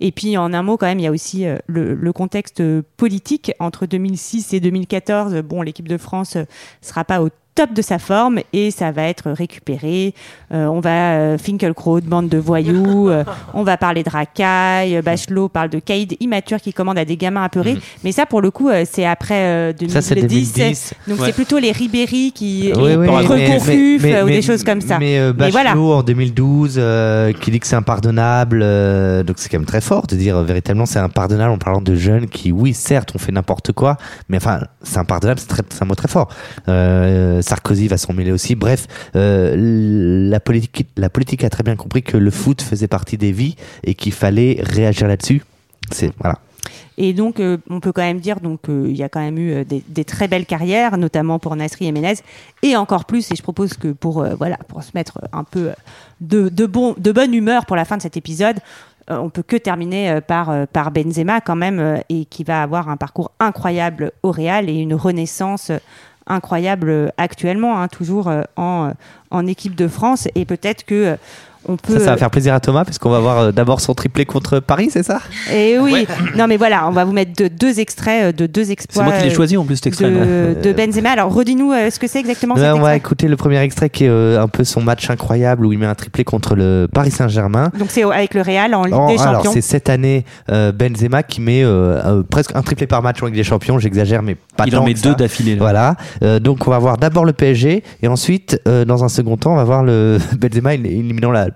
Et 0.00 0.12
puis, 0.12 0.36
en 0.36 0.52
un 0.52 0.62
mot, 0.62 0.76
quand 0.76 0.86
même, 0.86 0.98
il 0.98 1.04
y 1.04 1.08
a 1.08 1.12
aussi 1.12 1.46
euh, 1.46 1.56
le, 1.66 1.94
le 1.94 2.12
contexte 2.12 2.62
politique. 2.96 3.52
Entre 3.60 3.86
2006 3.86 4.52
et 4.54 4.60
2014, 4.60 5.34
euh, 5.34 5.42
bon, 5.42 5.62
l'équipe 5.62 5.88
de 5.88 5.96
France 5.98 6.36
euh, 6.36 6.44
sera 6.82 7.04
pas 7.04 7.22
au 7.22 7.28
top 7.60 7.74
de 7.74 7.82
sa 7.82 7.98
forme 7.98 8.40
et 8.54 8.70
ça 8.70 8.90
va 8.90 9.02
être 9.02 9.30
récupéré. 9.32 10.14
Euh, 10.50 10.64
on 10.66 10.80
va 10.80 11.12
euh, 11.12 11.36
Finkelkraut, 11.38 12.00
bande 12.00 12.30
de 12.30 12.38
voyous. 12.38 13.08
euh, 13.10 13.22
on 13.52 13.64
va 13.64 13.76
parler 13.76 14.02
de 14.02 14.08
racailles. 14.08 14.96
euh, 14.96 15.02
Bachelot 15.02 15.50
parle 15.50 15.68
de 15.68 15.78
caïd 15.78 16.16
immature 16.20 16.58
qui 16.58 16.72
commande 16.72 16.96
à 16.96 17.04
des 17.04 17.18
gamins 17.18 17.42
apeurés. 17.44 17.74
Mhm. 17.74 17.80
Mais 18.04 18.12
ça, 18.12 18.24
pour 18.24 18.40
le 18.40 18.50
coup, 18.50 18.70
euh, 18.70 18.84
c'est 18.90 19.04
après 19.04 19.34
euh, 19.44 19.72
2010. 19.74 19.92
Ça, 19.92 20.00
c'est 20.00 20.14
2010. 20.14 20.94
Donc 21.06 21.20
Ouais. 21.20 21.26
c'est 21.26 21.32
plutôt 21.34 21.58
les 21.58 21.70
Ribéry 21.70 22.32
qui 22.32 22.72
Oui, 22.74 22.94
oui, 22.96 23.06
contre 23.06 23.34
mais- 23.36 23.46
Confuf, 23.50 24.02
mais- 24.02 24.22
ou 24.22 24.26
mais- 24.26 24.32
des 24.32 24.42
choses 24.42 24.64
comme 24.64 24.80
ça. 24.80 24.98
Mais, 24.98 25.18
euh, 25.18 25.34
Bachelot 25.34 25.52
voilà. 25.52 25.76
en 25.76 26.02
2012, 26.02 26.76
euh, 26.78 27.32
qui 27.34 27.50
dit 27.50 27.60
que 27.60 27.66
c'est 27.66 27.76
impardonnable, 27.76 28.60
euh, 28.62 29.22
donc 29.22 29.36
c'est 29.38 29.50
quand 29.50 29.58
même 29.58 29.66
très 29.66 29.82
fort 29.82 30.06
de 30.06 30.16
dire 30.16 30.38
euh, 30.38 30.44
véritablement 30.44 30.86
c'est 30.86 30.98
impardonnable 30.98 31.52
en 31.52 31.58
parlant 31.58 31.82
de 31.82 31.94
jeunes 31.94 32.26
qui, 32.26 32.52
oui, 32.52 32.72
certes, 32.72 33.14
ont 33.14 33.18
fait 33.18 33.32
n'importe 33.32 33.72
quoi, 33.72 33.98
mais 34.30 34.38
enfin, 34.38 34.60
c'est 34.82 34.98
impardonnable, 34.98 35.40
c'est 35.40 35.82
un 35.82 35.84
mot 35.84 35.94
très 35.94 36.08
fort. 36.08 36.28
Sarkozy 37.50 37.88
va 37.88 37.98
s'en 37.98 38.12
mêler 38.12 38.30
aussi. 38.30 38.54
Bref, 38.54 38.86
euh, 39.16 39.56
la 39.56 40.38
politique, 40.38 40.86
la 40.96 41.10
politique 41.10 41.42
a 41.42 41.50
très 41.50 41.64
bien 41.64 41.74
compris 41.74 42.02
que 42.02 42.16
le 42.16 42.30
foot 42.30 42.62
faisait 42.62 42.86
partie 42.86 43.18
des 43.18 43.32
vies 43.32 43.56
et 43.82 43.94
qu'il 43.94 44.12
fallait 44.12 44.60
réagir 44.62 45.08
là-dessus. 45.08 45.42
C'est 45.90 46.12
voilà. 46.20 46.38
Et 46.96 47.12
donc, 47.12 47.40
euh, 47.40 47.56
on 47.68 47.80
peut 47.80 47.90
quand 47.90 48.02
même 48.02 48.20
dire 48.20 48.38
donc 48.38 48.68
euh, 48.68 48.86
il 48.88 48.96
y 48.96 49.02
a 49.02 49.08
quand 49.08 49.20
même 49.20 49.38
eu 49.38 49.64
des, 49.64 50.04
très 50.04 50.28
belles 50.28 50.46
carrières, 50.46 50.96
notamment 50.96 51.40
pour 51.40 51.56
Nasri 51.56 51.86
et 51.86 51.92
Menez, 51.92 52.14
et 52.62 52.76
encore 52.76 53.04
plus. 53.04 53.32
Et 53.32 53.34
je 53.34 53.42
propose 53.42 53.74
que 53.74 53.88
pour 53.88 54.24
voilà 54.36 54.58
pour 54.68 54.84
se 54.84 54.92
mettre 54.94 55.18
un 55.32 55.42
peu 55.42 55.70
de, 56.20 56.50
de 56.50 56.66
bon 56.66 56.94
de 56.98 57.10
bonne 57.10 57.34
humeur 57.34 57.66
pour 57.66 57.74
la 57.74 57.84
fin 57.84 57.96
de 57.96 58.02
cet 58.02 58.16
épisode. 58.16 58.60
on 59.08 59.28
peut 59.28 59.42
que 59.42 59.56
terminer 59.56 60.20
par, 60.20 60.68
par 60.68 60.92
Benzema 60.92 61.40
quand 61.40 61.56
même, 61.56 62.00
et 62.08 62.26
qui 62.26 62.44
va 62.44 62.62
avoir 62.62 62.88
un 62.88 62.96
parcours 62.96 63.32
incroyable 63.40 64.12
au 64.22 64.30
Real 64.30 64.68
et 64.68 64.74
une 64.74 64.94
renaissance 64.94 65.72
incroyable 66.30 66.88
euh, 66.88 67.08
actuellement, 67.16 67.80
hein, 67.80 67.88
toujours 67.88 68.28
euh, 68.28 68.42
en, 68.56 68.88
euh, 68.88 68.92
en 69.30 69.46
équipe 69.46 69.74
de 69.74 69.88
France. 69.88 70.28
Et 70.34 70.44
peut-être 70.44 70.84
que 70.84 71.16
on 71.68 71.76
peut. 71.76 71.94
Ça, 71.94 72.00
ça 72.00 72.10
va 72.12 72.16
faire 72.16 72.30
plaisir 72.30 72.54
à 72.54 72.60
Thomas, 72.60 72.84
parce 72.84 72.98
qu'on 72.98 73.10
va 73.10 73.20
voir 73.20 73.38
euh, 73.38 73.52
d'abord 73.52 73.80
son 73.80 73.94
triplé 73.94 74.24
contre 74.26 74.60
Paris, 74.60 74.88
c'est 74.92 75.02
ça? 75.02 75.20
Et 75.52 75.78
oui, 75.78 76.06
non 76.36 76.46
mais 76.46 76.56
voilà, 76.56 76.88
on 76.88 76.90
va 76.92 77.04
vous 77.04 77.12
mettre 77.12 77.32
de- 77.36 77.48
deux 77.48 77.80
extraits 77.80 78.24
euh, 78.24 78.32
de 78.32 78.46
deux 78.46 78.70
exploits. 78.70 79.04
moi 79.04 79.12
qui 79.14 79.24
l'ai 79.24 79.30
euh, 79.30 79.34
choisi, 79.34 79.56
en 79.56 79.64
plus, 79.64 79.76
cet 79.76 79.88
extrait. 79.88 80.10
De, 80.10 80.56
de 80.62 80.72
Benzema. 80.72 81.10
Alors 81.10 81.32
redis-nous 81.32 81.72
euh, 81.72 81.90
ce 81.90 81.98
que 81.98 82.06
c'est 82.06 82.20
exactement 82.20 82.54
Ouais, 82.54 82.60
cet 82.62 82.74
on 82.74 82.80
va 82.80 82.96
écouter 82.96 83.28
le 83.28 83.36
premier 83.36 83.58
extrait 83.60 83.90
qui 83.90 84.04
est 84.04 84.08
euh, 84.08 84.42
un 84.42 84.48
peu 84.48 84.64
son 84.64 84.80
match 84.82 85.08
incroyable 85.10 85.66
où 85.66 85.72
il 85.72 85.78
met 85.78 85.86
un 85.86 85.94
triplé 85.94 86.24
contre 86.24 86.54
le 86.54 86.88
Paris 86.92 87.10
Saint-Germain. 87.10 87.70
Donc 87.78 87.88
c'est 87.90 88.02
avec 88.04 88.34
le 88.34 88.42
Real 88.42 88.74
en 88.74 88.84
Ligue 88.84 88.94
En- 88.94 89.08
des 89.14 89.20
alors 89.20 89.36
Champions. 89.36 89.52
c'est 89.52 89.60
cette 89.60 89.88
année 89.88 90.24
euh, 90.50 90.72
Benzema 90.72 91.22
qui 91.22 91.40
met 91.40 91.62
euh, 91.62 92.00
euh, 92.04 92.22
presque 92.22 92.52
un 92.54 92.62
triplé 92.62 92.86
par 92.86 93.02
match 93.02 93.22
en 93.22 93.26
Ligue 93.26 93.34
des 93.36 93.44
Champions, 93.44 93.78
j'exagère 93.78 94.22
mais 94.22 94.36
pas 94.56 94.64
Il 94.66 94.72
tant 94.72 94.82
en 94.82 94.86
met 94.86 94.94
que 94.94 95.00
deux 95.00 95.14
d'affilée, 95.14 95.54
là. 95.54 95.58
Voilà. 95.60 95.96
Euh, 96.22 96.38
donc 96.40 96.66
on 96.66 96.70
va 96.70 96.78
voir 96.78 96.96
d'abord 96.96 97.24
le 97.24 97.32
PSG 97.32 97.82
et 98.02 98.08
ensuite 98.08 98.60
euh, 98.66 98.84
dans 98.84 99.04
un 99.04 99.08
second 99.08 99.36
temps 99.36 99.52
on 99.52 99.56
va 99.56 99.64
voir 99.64 99.82
le 99.84 100.18
Benzema 100.38 100.74
éli- 100.74 100.86
éliminant 100.98 101.30
la 101.30 101.49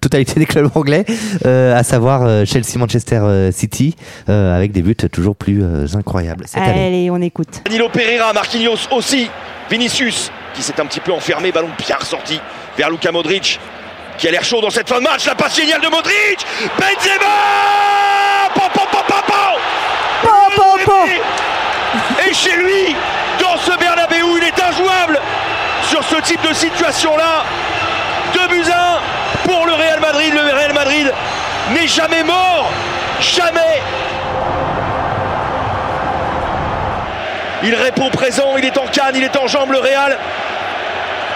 totalité 0.00 0.38
des 0.40 0.46
clubs 0.46 0.70
anglais, 0.74 1.04
euh, 1.46 1.76
à 1.76 1.82
savoir 1.82 2.22
euh, 2.22 2.44
Chelsea, 2.44 2.78
Manchester 2.78 3.20
euh, 3.22 3.52
City, 3.52 3.96
euh, 4.28 4.56
avec 4.56 4.72
des 4.72 4.82
buts 4.82 4.96
toujours 5.10 5.36
plus 5.36 5.62
euh, 5.62 5.86
incroyables 5.94 6.44
cette 6.46 6.62
année. 6.62 6.86
Allez, 6.86 7.10
on 7.10 7.20
écoute. 7.20 7.62
Danilo 7.64 7.88
Pereira, 7.88 8.32
Marquinhos 8.32 8.88
aussi, 8.90 9.28
Vinicius 9.70 10.30
qui 10.54 10.62
s'est 10.62 10.78
un 10.80 10.86
petit 10.86 11.00
peu 11.00 11.12
enfermé, 11.12 11.50
ballon 11.50 11.70
bien 11.78 11.96
ressorti 11.96 12.38
vers 12.76 12.90
Luka 12.90 13.10
Modric 13.10 13.58
qui 14.18 14.28
a 14.28 14.30
l'air 14.30 14.44
chaud 14.44 14.60
dans 14.60 14.70
cette 14.70 14.88
fin 14.88 14.98
de 14.98 15.04
match, 15.04 15.26
la 15.26 15.34
passe 15.34 15.56
géniale 15.56 15.80
de 15.80 15.88
Modric, 15.88 16.46
Benzema 16.78 18.52
Pom, 18.54 18.68
pom, 18.74 18.84
pom, 18.90 19.00
pom, 19.06 20.84
pom 20.84 21.08
Et 22.28 22.34
chez 22.34 22.56
lui, 22.56 22.94
dans 23.40 23.56
ce 23.58 23.78
Bernabeu, 23.78 24.38
il 24.38 24.44
est 24.44 24.62
injouable 24.62 25.18
sur 25.88 26.04
ce 26.04 26.16
type 26.22 26.40
de 26.46 26.54
situation-là. 26.54 27.44
2 28.34 28.48
buts 28.48 28.70
1 28.70 29.48
pour 29.48 29.66
le 29.66 29.72
Real 29.72 30.00
Madrid. 30.12 30.34
Le 30.34 30.40
Real 30.54 30.72
Madrid 30.74 31.12
n'est 31.72 31.88
jamais 31.88 32.22
mort, 32.22 32.70
jamais. 33.20 33.80
Il 37.62 37.74
répond 37.74 38.10
présent, 38.10 38.56
il 38.58 38.64
est 38.64 38.76
en 38.76 38.86
canne, 38.88 39.14
il 39.14 39.22
est 39.22 39.36
en 39.36 39.46
jambe, 39.46 39.70
le 39.70 39.78
Real 39.78 40.18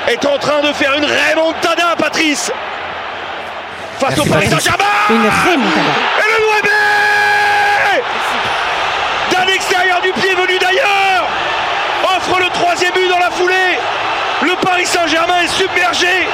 est 0.09 0.25
en 0.27 0.39
train 0.39 0.61
de 0.61 0.73
faire 0.73 0.93
une 0.95 1.05
remontada, 1.05 1.95
Patrice. 1.97 2.53
Face 3.99 4.19
au 4.19 4.25
Paris 4.25 4.49
Saint-Germain. 4.49 4.85
Une 5.11 5.17
remontada. 5.17 5.93
Et 6.19 6.29
le 6.33 6.39
Nouébé 6.45 6.69
D'un 9.31 9.55
extérieur 9.55 10.01
du 10.03 10.13
pied 10.13 10.35
venu 10.35 10.59
d'ailleurs. 10.59 11.27
Offre 12.05 12.39
le 12.41 12.49
troisième 12.51 12.93
but 12.93 13.09
dans 13.09 13.19
la 13.19 13.31
foulée. 13.31 13.79
Le 14.43 14.55
Paris 14.57 14.87
Saint-Germain 14.87 15.41
est 15.45 15.49
submergé 15.49 16.29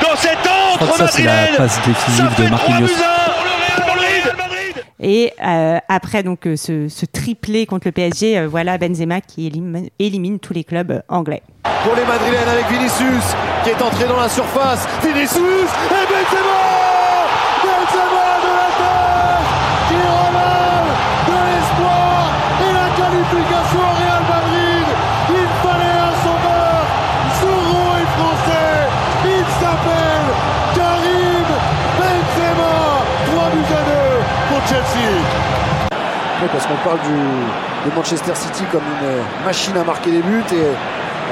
dans 0.00 0.16
cette 0.16 0.38
entre 0.80 0.96
ça, 0.96 1.06
c'est 1.08 1.22
la 1.22 1.32
madrilène 1.32 1.56
passe 1.56 1.80
décisive 1.86 2.34
de 2.38 2.50
Marquinhos. 2.50 2.88
Et 5.00 5.32
euh, 5.44 5.78
après 5.88 6.22
donc 6.22 6.46
euh, 6.46 6.56
ce, 6.56 6.88
ce 6.88 7.06
triplé 7.06 7.66
contre 7.66 7.88
le 7.88 7.92
PSG, 7.92 8.38
euh, 8.38 8.48
voilà 8.48 8.78
Benzema 8.78 9.20
qui 9.20 9.48
élimine, 9.48 9.88
élimine 9.98 10.38
tous 10.38 10.52
les 10.52 10.62
clubs 10.62 11.02
anglais. 11.08 11.42
pour 11.82 11.96
les 11.96 12.04
Madrilènes 12.04 12.48
avec 12.48 12.68
Vinicius 12.70 13.34
qui 13.64 13.70
est 13.70 13.82
entré 13.82 14.04
dans 14.06 14.20
la 14.20 14.28
surface. 14.28 14.86
Vinicius 15.02 15.70
et 15.90 16.06
Benzema 16.06 16.62
Benzema 17.64 18.31
Chelsea. 34.72 35.08
Parce 36.50 36.66
qu'on 36.66 36.88
parle 36.88 36.98
du, 37.00 37.90
de 37.90 37.94
Manchester 37.94 38.34
City 38.34 38.64
comme 38.72 38.82
une 39.00 39.44
machine 39.44 39.76
à 39.76 39.84
marquer 39.84 40.10
des 40.10 40.22
buts 40.22 40.44
et 40.50 40.64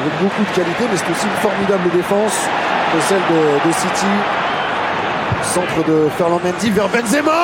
avec 0.00 0.12
beaucoup 0.20 0.44
de 0.44 0.54
qualité, 0.54 0.84
mais 0.90 0.96
c'est 0.96 1.10
aussi 1.10 1.26
une 1.26 1.40
formidable 1.40 1.90
défense 1.90 2.36
que 2.92 3.00
celle 3.08 3.22
de, 3.32 3.72
City. 3.72 4.12
Centre 5.42 5.82
de 5.88 6.08
Ferland 6.18 6.40
Mendy 6.44 6.70
vers 6.70 6.88
Benzema 6.88 7.42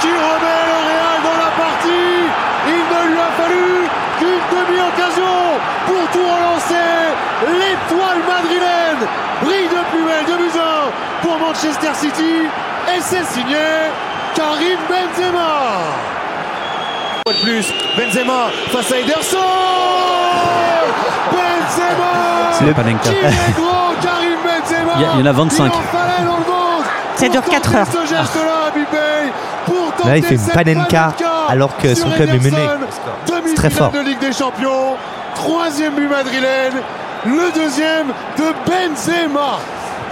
qui 0.00 0.08
remet 0.08 0.62
le 0.70 0.78
Real 0.88 1.18
dans 1.24 1.38
la 1.44 1.50
partie. 1.56 2.28
Il 2.68 2.84
ne 2.92 3.00
lui 3.10 3.18
a 3.18 3.30
fallu 3.40 3.88
qu'une 4.18 4.44
demi-occasion 4.52 5.36
pour 5.86 6.04
tout 6.12 6.26
relancer. 6.28 6.92
L'étoile 7.46 8.20
madrilène 8.28 9.08
brille 9.42 9.68
de 9.68 9.82
plus 9.90 10.04
belle 10.04 10.26
de 10.26 10.36
buts 10.42 10.58
un 10.58 10.83
pour 11.24 11.38
Manchester 11.38 11.88
City 11.94 12.42
et 12.94 13.00
c'est 13.00 13.24
signé 13.24 13.56
Karim 14.34 14.78
Benzema. 14.88 15.52
Une 17.16 17.32
fois 17.32 17.32
de 17.32 17.42
plus, 17.42 17.72
Benzema 17.96 18.48
face 18.70 18.92
à 18.92 18.98
Ederson 18.98 19.38
Benzema 21.32 22.52
C'est 22.52 22.64
le 22.66 22.72
Panenka. 22.74 23.08
Qui 23.08 23.14
est 23.16 23.20
gros, 23.56 23.94
Karim 24.02 24.38
Benzema 24.44 24.92
Il 24.96 25.02
y 25.02 25.04
a- 25.04 25.08
il 25.14 25.20
y 25.20 25.22
en 25.22 25.26
a 25.26 25.32
25. 25.32 25.64
Il 25.64 25.68
en 25.70 25.72
fallait 25.98 26.24
dans 26.26 26.36
le 26.36 26.44
monde 26.52 26.84
Ça 27.16 27.28
dure 27.28 27.42
pour 27.42 27.52
4 27.52 27.62
tenter 27.72 27.78
heures. 27.78 27.86
tenter 27.86 28.04
Là 30.08 30.16
il 30.18 30.22
fait 30.24 30.34
une 30.34 30.46
panenka 30.48 31.12
alors 31.48 31.76
que 31.78 31.94
son 31.94 32.10
club 32.10 32.28
est 32.34 32.38
mené. 32.44 32.68
C'est 33.46 33.54
très 33.54 33.70
fort. 33.70 33.90
Demi-finale 33.90 34.04
de 34.04 34.10
Ligue 34.10 34.18
des 34.18 34.32
Champions, 34.32 34.96
troisième 35.34 35.94
but 35.94 36.08
madrilène, 36.08 36.74
le 37.24 37.50
deuxième 37.54 38.08
de 38.36 38.52
Benzema. 38.68 39.58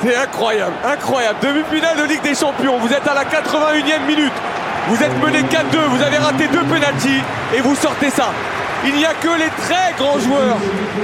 C'est 0.04 0.16
incroyable, 0.16 0.72
incroyable. 0.84 1.38
Demi-finale 1.40 1.96
de 1.96 2.02
Ligue 2.04 2.22
des 2.22 2.34
Champions. 2.34 2.76
Vous 2.78 2.92
êtes 2.92 3.06
à 3.06 3.14
la 3.14 3.24
81e 3.24 4.04
minute. 4.06 4.32
Vous 4.88 5.00
êtes 5.00 5.16
mené 5.22 5.42
4-2. 5.42 5.76
Vous 5.90 6.02
avez 6.02 6.16
raté 6.16 6.48
deux 6.48 6.64
pénalties 6.64 7.20
et 7.54 7.60
vous 7.60 7.76
sortez 7.76 8.10
ça. 8.10 8.30
Il 8.84 8.96
n'y 8.98 9.04
a 9.04 9.12
que 9.14 9.28
les 9.38 9.48
très 9.62 9.94
grands 9.96 10.18
joueurs 10.18 10.56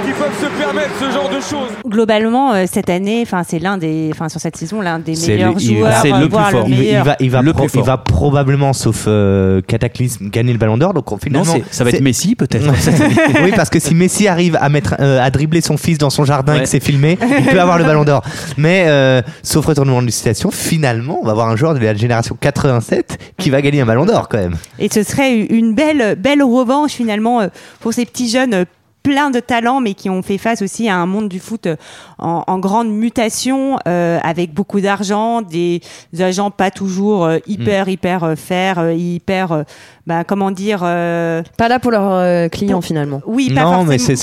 qui 0.05 0.11
peuvent 0.11 0.37
se 0.39 0.47
permettre 0.61 0.89
ce 0.99 1.11
genre 1.11 1.29
de 1.29 1.35
choses. 1.39 1.71
Globalement 1.87 2.53
euh, 2.53 2.65
cette 2.69 2.89
année, 2.89 3.21
enfin 3.25 3.43
c'est 3.47 3.59
l'un 3.59 3.77
des, 3.77 4.09
enfin 4.13 4.27
sur 4.27 4.41
cette 4.41 4.57
saison 4.57 4.81
l'un 4.81 4.99
des 4.99 5.13
meilleurs 5.15 5.53
le, 5.53 5.61
il- 5.61 5.77
joueurs, 5.77 5.93
c'est 6.01 6.11
le 6.11 6.27
plus 6.27 6.37
fort. 6.37 6.63
Il, 6.67 6.73
il 6.73 6.79
meilleur. 6.79 7.05
va, 7.05 7.15
il 7.19 7.31
va, 7.31 7.41
Le 7.41 7.53
pro- 7.53 7.63
plus 7.63 7.69
fort. 7.71 7.81
il 7.83 7.85
va 7.87 7.97
probablement, 7.97 8.73
sauf 8.73 9.05
euh, 9.07 9.61
Cataclysme, 9.65 10.29
gagner 10.29 10.51
le 10.51 10.59
Ballon 10.59 10.77
d'Or. 10.77 10.93
Donc 10.93 11.09
on- 11.11 11.17
finalement, 11.17 11.45
c'est- 11.53 11.63
ça 11.73 11.83
va 11.85 11.91
être 11.91 12.01
Messi, 12.01 12.35
peut-être. 12.35 12.65
oui, 13.43 13.51
parce 13.55 13.69
que 13.69 13.79
si 13.79 13.95
Messi 13.95 14.27
arrive 14.27 14.57
à 14.59 14.67
mettre, 14.69 14.95
euh, 14.99 15.21
à 15.23 15.29
dribbler 15.31 15.61
son 15.61 15.77
fils 15.77 15.97
dans 15.97 16.09
son 16.09 16.25
jardin 16.25 16.53
et 16.53 16.57
Ouais. 16.57 16.63
que 16.63 16.69
c'est 16.69 16.83
filmé, 16.83 17.17
il 17.39 17.45
peut 17.45 17.61
avoir 17.61 17.77
le 17.77 17.85
Ballon 17.85 18.03
d'Or. 18.03 18.21
Mais 18.57 18.85
euh, 18.87 19.21
sauf 19.43 19.65
retournement 19.65 20.01
de 20.01 20.09
situation, 20.09 20.51
finalement, 20.51 21.19
on 21.21 21.25
va 21.25 21.31
avoir 21.31 21.47
un 21.49 21.55
joueur 21.55 21.73
de 21.75 21.79
la 21.79 21.93
génération 21.95 22.37
87 22.39 23.17
qui 23.37 23.49
va 23.49 23.61
gagner 23.61 23.79
un 23.81 23.85
Ballon 23.85 24.05
d'Or 24.05 24.27
quand 24.27 24.37
même. 24.37 24.55
Et 24.79 24.89
ce 24.91 25.03
serait 25.03 25.37
une 25.39 25.73
belle, 25.75 26.15
belle 26.17 26.43
revanche 26.43 26.91
finalement 26.91 27.41
euh, 27.41 27.47
pour 27.79 27.93
ces 27.93 28.05
petits 28.05 28.29
jeunes 28.29 28.53
euh, 28.53 28.65
pleins 29.03 29.31
de 29.31 29.39
talent, 29.39 29.79
mais 29.79 29.93
qui 29.93 30.09
ont 30.09 30.21
fait 30.21 30.37
face 30.37 30.61
aussi 30.61 30.89
à 30.89 30.97
un 30.97 31.05
monde 31.05 31.29
du 31.29 31.39
foot 31.39 31.67
euh, 31.67 31.75
en, 32.17 32.43
en 32.45 32.59
grande 32.59 32.89
mutation, 32.89 33.79
euh, 33.87 34.19
avec 34.23 34.53
beaucoup 34.53 34.81
d'argent, 34.81 35.41
des 35.41 35.81
agents 36.19 36.51
pas 36.51 36.71
toujours 36.71 37.25
euh, 37.25 37.37
hyper, 37.47 37.87
hyper 37.87 38.23
euh, 38.23 38.93
hyper, 38.93 39.51
euh, 39.51 39.63
bah, 40.09 40.23
comment 40.25 40.51
dire... 40.51 40.81
euh, 40.83 41.41
Pas 41.57 41.67
là 41.69 41.79
pour 41.79 41.91
leurs 41.91 42.11
euh, 42.11 42.47
clients 42.49 42.81
finalement. 42.81 43.21
Oui, 43.25 43.51
pas 43.53 43.61
non, 43.63 43.83
mais 43.85 43.97
c'est 43.99 44.15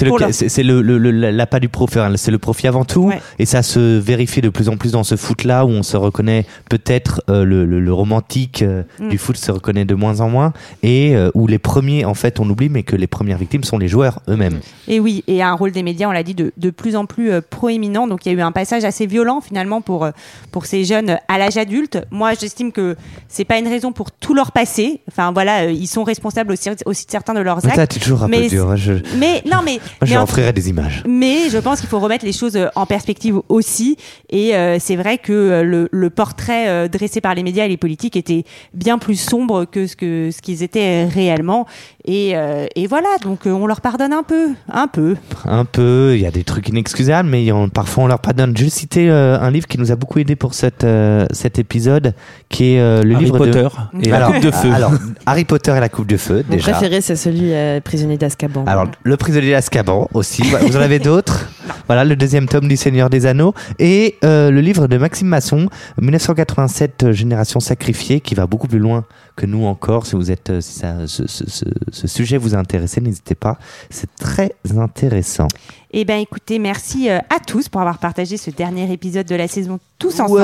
le, 0.63 0.83
le, 0.83 0.99
le, 0.99 1.11
le- 1.11 1.31
l'appât 1.31 1.61
du 1.61 1.69
profit, 1.69 1.99
hein, 2.01 2.13
c'est 2.17 2.31
le 2.31 2.39
profit 2.39 2.67
avant 2.67 2.85
tout, 2.85 3.11
et 3.39 3.47
ça 3.47 3.63
se 3.63 3.99
vérifie 3.99 4.41
de 4.41 4.49
plus 4.51 4.69
en 4.69 4.77
plus 4.77 4.93
dans 4.93 5.05
ce 5.05 5.17
foot-là 5.17 5.65
où 5.65 5.69
on 5.71 5.83
se 5.83 5.97
reconnaît 5.97 6.45
peut-être 6.69 7.23
euh, 7.31 7.45
le, 7.45 7.65
le, 7.65 7.81
le 7.81 7.93
romantique 7.93 8.63
euh, 8.63 8.83
Mm. 8.99 9.09
du 9.09 9.19
foot 9.19 9.37
se 9.37 9.51
reconnaît 9.53 9.85
de 9.85 9.95
moins 9.95 10.21
en 10.21 10.29
moins, 10.29 10.53
et 10.83 11.15
euh, 11.17 11.31
où 11.35 11.47
les 11.47 11.59
premiers, 11.59 12.05
en 12.05 12.15
fait, 12.15 12.41
on 12.41 12.49
oublie, 12.51 12.69
mais 12.69 12.83
que 12.83 12.97
les 12.97 13.07
premières 13.07 13.39
victimes 13.39 13.63
sont 13.65 13.79
les 13.79 13.89
joueurs 13.89 14.21
eux-mêmes. 14.29 14.59
Et 14.89 14.99
oui, 15.01 15.23
et 15.29 15.43
un 15.43 15.53
rôle 15.55 15.71
des 15.73 15.83
médias, 15.83 16.09
on 16.09 16.13
l'a 16.13 16.23
dit, 16.23 16.35
de, 16.35 16.53
de 16.57 16.71
plus 16.71 16.97
en 16.97 17.07
plus 17.07 17.31
euh, 17.31 17.41
proéminent. 17.49 18.07
Donc 18.09 18.27
il 18.27 18.33
y 18.33 18.35
a 18.35 18.39
eu 18.39 18.41
un 18.43 18.53
passage 18.53 18.85
assez 18.85 19.07
violent 19.07 19.41
finalement 19.41 19.81
pour, 19.81 20.09
pour 20.51 20.67
ces 20.67 20.85
jeunes 20.85 21.19
à 21.29 21.39
l'âge 21.39 21.57
adulte. 21.57 21.99
Moi, 22.11 22.33
j'estime 22.41 22.73
que 22.73 22.97
c'est 23.29 23.45
pas 23.45 23.59
une 23.59 23.69
raison 23.69 23.93
pour 23.93 24.11
tout 24.11 24.35
leur 24.35 24.51
passé. 24.53 25.01
Enfin 25.09 25.31
voilà, 25.33 25.65
euh, 25.67 25.73
ils 25.77 25.86
sont 25.86 26.05
responsables 26.05 26.53
aussi, 26.53 26.69
aussi 26.86 27.07
de 27.07 27.11
certains 27.11 27.35
de 27.35 27.40
leurs 27.40 27.59
Mais 27.62 27.66
actes. 27.70 27.77
ça, 27.77 27.86
t'es 27.86 28.01
toujours 28.01 28.23
un 28.23 28.27
peu 28.28 28.31
Mais- 28.40 28.48
dur, 28.48 28.70
hein, 28.70 28.77
je- 28.77 28.93
Mais 29.19 29.43
non, 29.51 29.59
mais, 29.65 29.73
Moi, 29.78 29.81
je 30.03 30.07
mais 30.07 30.11
leur 30.12 30.20
en- 30.20 30.24
offrirai 30.24 30.53
des 30.53 30.69
images. 30.69 31.03
mais 31.07 31.48
je 31.51 31.59
pense 31.59 31.81
qu'il 31.81 31.89
faut 31.89 32.01
remettre 32.01 32.24
les 32.24 32.32
choses 32.32 32.57
euh, 32.57 32.66
en 32.74 32.86
perspective 32.86 33.40
aussi. 33.48 33.97
Et 34.31 34.55
euh, 34.57 34.78
c'est 34.81 34.97
vrai 34.97 35.19
que 35.19 35.32
euh, 35.32 35.62
le, 35.62 35.89
le 35.93 36.11
portrait 36.11 36.69
euh, 36.69 36.89
dressé 36.89 37.20
par 37.20 37.35
les 37.35 37.43
médias 37.43 37.65
et 37.65 37.69
les 37.69 37.77
politiques 37.77 38.16
était 38.16 38.44
bien 38.74 38.98
plus 38.98 39.16
sombre 39.16 39.65
que 39.65 39.86
ce 39.86 39.97
que 39.97 40.31
ce 40.31 40.40
qu'ils 40.43 40.62
étaient 40.62 41.05
réellement. 41.05 41.66
Et, 42.05 42.36
euh, 42.36 42.66
et 42.77 42.86
voilà, 42.86 43.09
donc 43.23 43.47
euh, 43.47 43.51
on 43.51 43.66
leur 43.66 43.81
pardonne 43.81 44.12
un 44.12 44.23
peu. 44.23 44.51
un 44.73 44.86
peu. 44.86 45.16
Un 45.44 45.65
peu, 45.65 46.12
il 46.15 46.20
y 46.23 46.27
a 46.27 46.31
des 46.31 46.44
trucs 46.44 46.69
inexcusables, 46.69 47.28
mais 47.28 47.48
parfois 47.74 48.05
on 48.05 48.07
leur 48.07 48.20
pardonne. 48.20 48.57
Je 48.57 48.65
vais 48.65 48.70
citer 48.70 49.11
euh, 49.11 49.39
un 49.40 49.51
livre 49.51 49.66
qui 49.66 49.78
nous 49.78 49.90
a 49.93 49.97
beaucoup 49.97 50.19
aidé 50.19 50.36
pour 50.36 50.55
cette, 50.55 50.85
euh, 50.85 51.27
cet 51.32 51.59
épisode, 51.59 52.15
qui 52.48 52.74
est 52.74 52.81
euh, 52.81 53.03
le 53.03 53.15
Harry 53.16 53.24
livre 53.24 53.39
Potter 53.39 53.66
de... 53.94 54.07
et 54.07 54.11
la 54.11 54.27
Coupe 54.27 54.40
de 54.40 54.51
Feu. 54.51 54.70
Alors, 54.73 54.93
Harry 55.27 55.44
Potter 55.44 55.65
et 55.74 55.80
la 55.80 55.88
Coupe 55.88 56.06
de 56.06 56.16
Feu, 56.16 56.44
Mon 56.48 56.55
déjà. 56.56 56.72
préféré, 56.72 57.01
c'est 57.01 57.16
celui 57.16 57.52
euh, 57.52 57.80
Prisonnier 57.80 58.18
d'Azkaban. 58.18 58.64
Alors, 58.66 58.86
le 59.02 59.16
prisonnier 59.16 59.51
d'Azkaban 59.51 60.09
aussi. 60.14 60.43
Voilà, 60.43 60.66
Vous 60.66 60.76
en 60.76 60.80
avez 60.80 60.98
d'autres 61.01 61.48
Voilà, 61.86 62.05
le 62.05 62.14
deuxième 62.14 62.47
tome 62.47 62.68
du 62.68 62.76
Seigneur 62.76 63.10
des 63.10 63.26
Anneaux. 63.26 63.55
Et 63.78 64.16
euh, 64.24 64.51
le 64.51 64.60
livre 64.60 64.86
de 64.86 64.97
Maxime 64.98 65.28
Masson, 65.28 65.68
1987, 66.01 67.02
euh, 67.05 67.12
Génération 67.12 67.59
sacrifiée, 67.59 68.20
qui 68.20 68.34
va 68.34 68.47
beaucoup 68.47 68.68
plus 68.68 68.78
loin 68.78 69.05
que 69.34 69.47
nous 69.47 69.64
encore. 69.66 70.06
Si 70.06 70.14
vous 70.14 70.30
êtes, 70.30 70.51
euh, 70.51 70.60
si 70.60 70.78
ça, 70.78 70.94
ce, 71.06 71.26
ce- 71.26 71.48
ce- 71.48 71.64
ce 71.90 72.06
sujet 72.06 72.36
vous 72.36 72.55
a 72.55 72.59
intéressé, 72.59 73.01
n'hésitez 73.01 73.34
pas. 73.34 73.59
C'est 73.90 74.14
très 74.16 74.52
intéressant. 74.78 75.48
Eh 75.93 76.05
bien, 76.05 76.18
écoutez, 76.18 76.59
merci 76.59 77.09
euh, 77.10 77.18
à 77.18 77.38
tous 77.47 77.68
pour 77.68 77.80
avoir 77.80 77.98
partagé 77.98 78.36
ce 78.36 78.51
dernier 78.51 78.90
épisode 78.93 79.26
de 79.26 79.34
la 79.34 79.48
saison 79.48 79.78
tous 79.98 80.20
ensemble. 80.20 80.40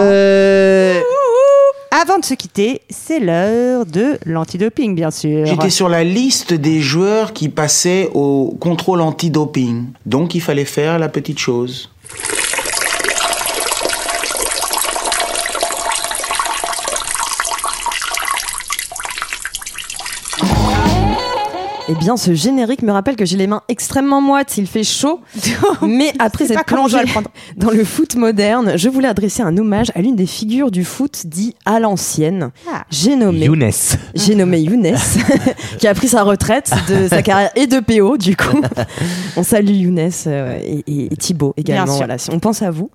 Avant 2.03 2.19
de 2.19 2.25
se 2.25 2.35
quitter, 2.35 2.81
c'est 2.91 3.21
l'heure 3.21 3.87
de 3.87 4.19
l'antidoping, 4.27 4.97
bien 4.97 5.13
sûr. 5.13 5.47
J'étais 5.47 5.71
sur 5.71 5.89
la 5.89 6.03
liste 6.03 6.53
des 6.53 6.81
joueurs 6.81 7.33
qui 7.33 7.49
passaient 7.49 8.11
au 8.13 8.57
contrôle 8.59 9.01
antidoping. 9.01 9.85
Donc 10.05 10.35
il 10.35 10.41
fallait 10.41 10.65
faire 10.65 10.99
la 10.99 11.09
petite 11.09 11.39
chose. 11.39 11.91
Eh 21.95 21.95
bien, 21.97 22.17
ce 22.17 22.33
générique 22.33 22.81
me 22.81 22.91
rappelle 22.91 23.17
que 23.17 23.27
j'ai 23.27 23.37
les 23.37 23.47
mains 23.47 23.61
extrêmement 23.69 24.23
moites, 24.23 24.57
il 24.57 24.67
fait 24.67 24.83
chaud. 24.83 25.21
Mais 25.83 26.13
après 26.19 26.47
cette 26.47 26.65
plongée 26.65 26.93
dois 26.95 27.03
le 27.03 27.09
prendre. 27.11 27.29
dans 27.57 27.71
le 27.71 27.85
foot 27.85 28.17
moderne, 28.17 28.79
je 28.79 28.89
voulais 28.89 29.09
adresser 29.09 29.43
un 29.43 29.55
hommage 29.59 29.93
à 29.95 30.01
l'une 30.01 30.17
des 30.17 30.25
figures 30.27 30.71
du 30.71 30.85
foot 30.85 31.27
dit 31.27 31.55
à 31.67 31.81
l'ancienne. 31.81 32.51
Ah. 32.73 32.85
J'ai 32.91 33.15
nommé 33.15 33.45
Younes. 33.45 33.71
J'ai 34.15 34.35
nommé 34.35 34.61
Younes, 34.61 34.95
qui 35.79 35.87
a 35.87 35.93
pris 35.95 36.09
sa 36.09 36.23
retraite 36.23 36.73
de 36.89 37.09
sa 37.09 37.21
carrière 37.23 37.51
et 37.57 37.67
de 37.67 37.81
PO, 37.81 38.17
du 38.17 38.37
coup. 38.37 38.63
On 39.37 39.43
salue 39.43 39.73
Younes 39.73 40.11
euh, 40.29 40.59
et, 40.65 40.83
et- 40.87 41.13
et 41.13 41.17
Thibaut 41.17 41.53
également. 41.59 41.85
Bien 41.85 41.93
sûr. 41.93 41.99
Voilà, 41.99 42.17
si 42.17 42.31
on 42.31 42.39
pense 42.41 42.63
à 42.63 42.71
vous. 42.71 42.91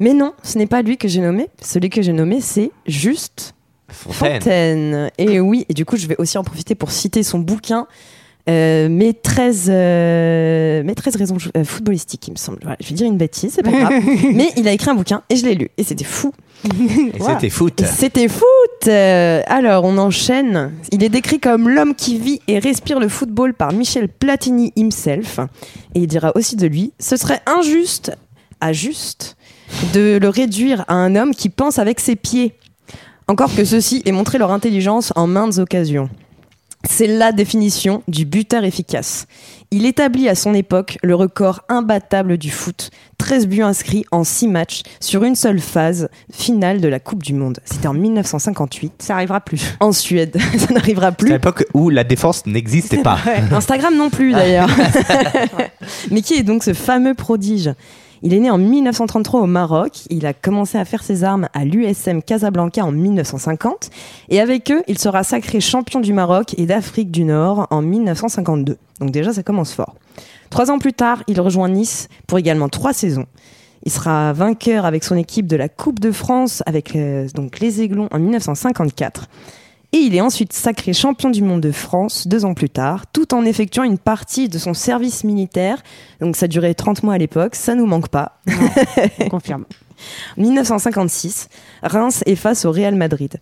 Mais 0.00 0.14
non, 0.14 0.32
ce 0.42 0.58
n'est 0.58 0.66
pas 0.66 0.82
lui 0.82 0.96
que 0.98 1.06
j'ai 1.06 1.20
nommé. 1.20 1.46
Celui 1.62 1.90
que 1.90 2.02
j'ai 2.02 2.12
nommé, 2.12 2.40
c'est 2.40 2.72
juste 2.86 3.54
Fontaine. 3.88 4.40
Fontaine. 4.40 5.10
Et 5.18 5.38
oui, 5.38 5.64
et 5.68 5.74
du 5.74 5.84
coup, 5.84 5.96
je 5.96 6.08
vais 6.08 6.16
aussi 6.18 6.38
en 6.38 6.42
profiter 6.44 6.74
pour 6.74 6.90
citer 6.90 7.22
son 7.22 7.38
bouquin. 7.38 7.86
Euh, 8.48 8.88
mes 8.88 9.14
13, 9.14 9.68
euh, 9.72 10.82
mes 10.82 10.94
13 10.94 11.16
raisons 11.16 11.36
euh, 11.56 11.64
footballistiques, 11.64 12.26
il 12.28 12.32
me 12.32 12.36
semble. 12.36 12.58
Voilà, 12.62 12.76
je 12.80 12.88
vais 12.88 12.94
dire 12.94 13.06
une 13.06 13.16
bêtise, 13.16 13.52
c'est 13.54 13.62
pas 13.62 13.70
grave. 13.70 13.92
Mais 14.34 14.48
il 14.56 14.66
a 14.66 14.72
écrit 14.72 14.90
un 14.90 14.94
bouquin 14.94 15.22
et 15.30 15.36
je 15.36 15.44
l'ai 15.44 15.54
lu. 15.54 15.70
Et 15.78 15.84
c'était 15.84 16.04
fou. 16.04 16.32
Et 16.64 17.20
c'était 17.20 17.50
foot. 17.50 17.82
C'était 17.86 18.28
foot 18.28 18.46
Euh, 18.88 19.42
Alors, 19.46 19.84
on 19.84 19.96
enchaîne. 19.98 20.72
Il 20.90 21.04
est 21.04 21.08
décrit 21.08 21.38
comme 21.40 21.68
l'homme 21.68 21.94
qui 21.94 22.18
vit 22.18 22.40
et 22.48 22.58
respire 22.58 22.98
le 22.98 23.08
football 23.08 23.54
par 23.54 23.72
Michel 23.72 24.08
Platini 24.08 24.72
himself. 24.76 25.38
Et 25.94 26.00
il 26.00 26.06
dira 26.06 26.32
aussi 26.34 26.56
de 26.56 26.66
lui, 26.66 26.92
ce 26.98 27.16
serait 27.16 27.40
injuste, 27.46 28.16
à 28.60 28.72
juste, 28.72 29.36
de 29.94 30.18
le 30.20 30.28
réduire 30.28 30.84
à 30.88 30.94
un 30.94 31.14
homme 31.16 31.34
qui 31.34 31.48
pense 31.48 31.78
avec 31.78 32.00
ses 32.00 32.16
pieds. 32.16 32.54
Encore 33.28 33.54
que 33.54 33.64
ceux-ci 33.64 34.02
aient 34.04 34.12
montré 34.12 34.38
leur 34.38 34.50
intelligence 34.50 35.12
en 35.14 35.26
maintes 35.26 35.58
occasions. 35.58 36.08
C'est 36.84 37.06
la 37.06 37.32
définition 37.32 38.02
du 38.08 38.24
buteur 38.24 38.64
efficace. 38.64 39.26
Il 39.70 39.86
établit 39.86 40.28
à 40.28 40.34
son 40.34 40.52
époque 40.52 40.98
le 41.02 41.14
record 41.14 41.60
imbattable 41.68 42.36
du 42.36 42.50
foot. 42.50 42.90
13 43.18 43.46
buts 43.46 43.62
inscrits 43.62 44.04
en 44.10 44.24
6 44.24 44.48
matchs 44.48 44.82
sur 45.00 45.22
une 45.22 45.36
seule 45.36 45.60
phase 45.60 46.08
finale 46.32 46.80
de 46.80 46.88
la 46.88 46.98
Coupe 46.98 47.22
du 47.22 47.34
Monde. 47.34 47.60
C'était 47.64 47.86
en 47.86 47.94
1958. 47.94 48.94
Ça 48.98 49.14
arrivera 49.14 49.40
plus. 49.40 49.76
En 49.80 49.92
Suède. 49.92 50.36
Ça 50.58 50.74
n'arrivera 50.74 51.06
C'est 51.06 51.12
à 51.12 51.12
plus. 51.12 51.28
l'époque 51.30 51.64
où 51.72 51.88
la 51.88 52.04
défense 52.04 52.44
n'existait 52.46 53.02
pas. 53.02 53.18
Instagram 53.52 53.96
non 53.96 54.10
plus 54.10 54.32
d'ailleurs. 54.32 54.68
Mais 56.10 56.20
qui 56.20 56.34
est 56.34 56.42
donc 56.42 56.64
ce 56.64 56.74
fameux 56.74 57.14
prodige? 57.14 57.70
Il 58.24 58.34
est 58.34 58.38
né 58.38 58.50
en 58.50 58.58
1933 58.58 59.40
au 59.40 59.46
Maroc. 59.46 60.04
Il 60.08 60.26
a 60.26 60.32
commencé 60.32 60.78
à 60.78 60.84
faire 60.84 61.02
ses 61.02 61.24
armes 61.24 61.48
à 61.54 61.64
l'USM 61.64 62.22
Casablanca 62.22 62.84
en 62.84 62.92
1950. 62.92 63.90
Et 64.28 64.40
avec 64.40 64.70
eux, 64.70 64.82
il 64.86 64.98
sera 64.98 65.24
sacré 65.24 65.60
champion 65.60 65.98
du 65.98 66.12
Maroc 66.12 66.54
et 66.56 66.66
d'Afrique 66.66 67.10
du 67.10 67.24
Nord 67.24 67.66
en 67.70 67.82
1952. 67.82 68.76
Donc 69.00 69.10
déjà, 69.10 69.32
ça 69.32 69.42
commence 69.42 69.72
fort. 69.72 69.96
Trois 70.50 70.70
ans 70.70 70.78
plus 70.78 70.92
tard, 70.92 71.24
il 71.26 71.40
rejoint 71.40 71.68
Nice 71.68 72.08
pour 72.28 72.38
également 72.38 72.68
trois 72.68 72.92
saisons. 72.92 73.26
Il 73.84 73.90
sera 73.90 74.32
vainqueur 74.32 74.86
avec 74.86 75.02
son 75.02 75.16
équipe 75.16 75.48
de 75.48 75.56
la 75.56 75.68
Coupe 75.68 75.98
de 75.98 76.12
France 76.12 76.62
avec 76.66 76.94
euh, 76.94 77.26
donc 77.34 77.58
les 77.58 77.82
Aiglons 77.82 78.08
en 78.12 78.20
1954. 78.20 79.28
Et 79.94 79.98
il 79.98 80.14
est 80.14 80.20
ensuite 80.22 80.52
sacré 80.54 80.94
champion 80.94 81.28
du 81.28 81.42
monde 81.42 81.60
de 81.60 81.70
France 81.70 82.26
deux 82.26 82.44
ans 82.46 82.54
plus 82.54 82.70
tard, 82.70 83.04
tout 83.12 83.34
en 83.34 83.44
effectuant 83.44 83.82
une 83.82 83.98
partie 83.98 84.48
de 84.48 84.56
son 84.58 84.72
service 84.72 85.22
militaire. 85.22 85.82
Donc 86.20 86.34
ça 86.36 86.48
durait 86.48 86.72
30 86.74 87.02
mois 87.02 87.14
à 87.14 87.18
l'époque, 87.18 87.54
ça 87.54 87.74
nous 87.74 87.84
manque 87.86 88.08
pas. 88.08 88.40
On 89.20 89.28
confirme. 89.28 89.64
1956, 90.38 91.48
Reims 91.82 92.22
est 92.26 92.36
face 92.36 92.64
au 92.64 92.72
Real 92.72 92.94
Madrid. 92.94 93.36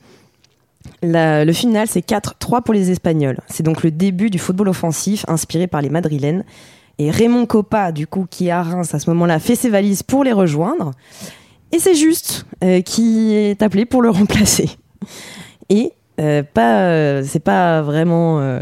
La- 1.03 1.45
le 1.45 1.53
final, 1.53 1.87
c'est 1.89 2.05
4-3 2.07 2.63
pour 2.63 2.75
les 2.75 2.91
Espagnols. 2.91 3.39
C'est 3.49 3.63
donc 3.63 3.83
le 3.83 3.91
début 3.91 4.29
du 4.31 4.39
football 4.39 4.69
offensif 4.69 5.25
inspiré 5.29 5.67
par 5.67 5.83
les 5.83 5.89
Madrilènes. 5.91 6.45
Et 6.99 7.11
Raymond 7.11 7.47
Coppa, 7.47 7.93
du 7.93 8.07
coup, 8.07 8.27
qui 8.29 8.49
est 8.49 8.51
à 8.51 8.63
Reims 8.63 8.93
à 8.95 8.99
ce 8.99 9.09
moment-là, 9.11 9.39
fait 9.39 9.55
ses 9.55 9.71
valises 9.71 10.03
pour 10.03 10.25
les 10.25 10.33
rejoindre. 10.33 10.91
Et 11.73 11.79
c'est 11.79 11.95
juste 11.95 12.45
euh, 12.65 12.83
qui 12.83 13.35
est 13.35 13.63
appelé 13.63 13.87
pour 13.87 14.03
le 14.03 14.11
remplacer. 14.11 14.69
Et 15.71 15.93
euh, 16.21 16.43
pas, 16.43 16.83
euh, 16.83 17.23
c'est 17.27 17.41
pas 17.41 17.83
vraiment 17.83 18.41
euh, 18.41 18.61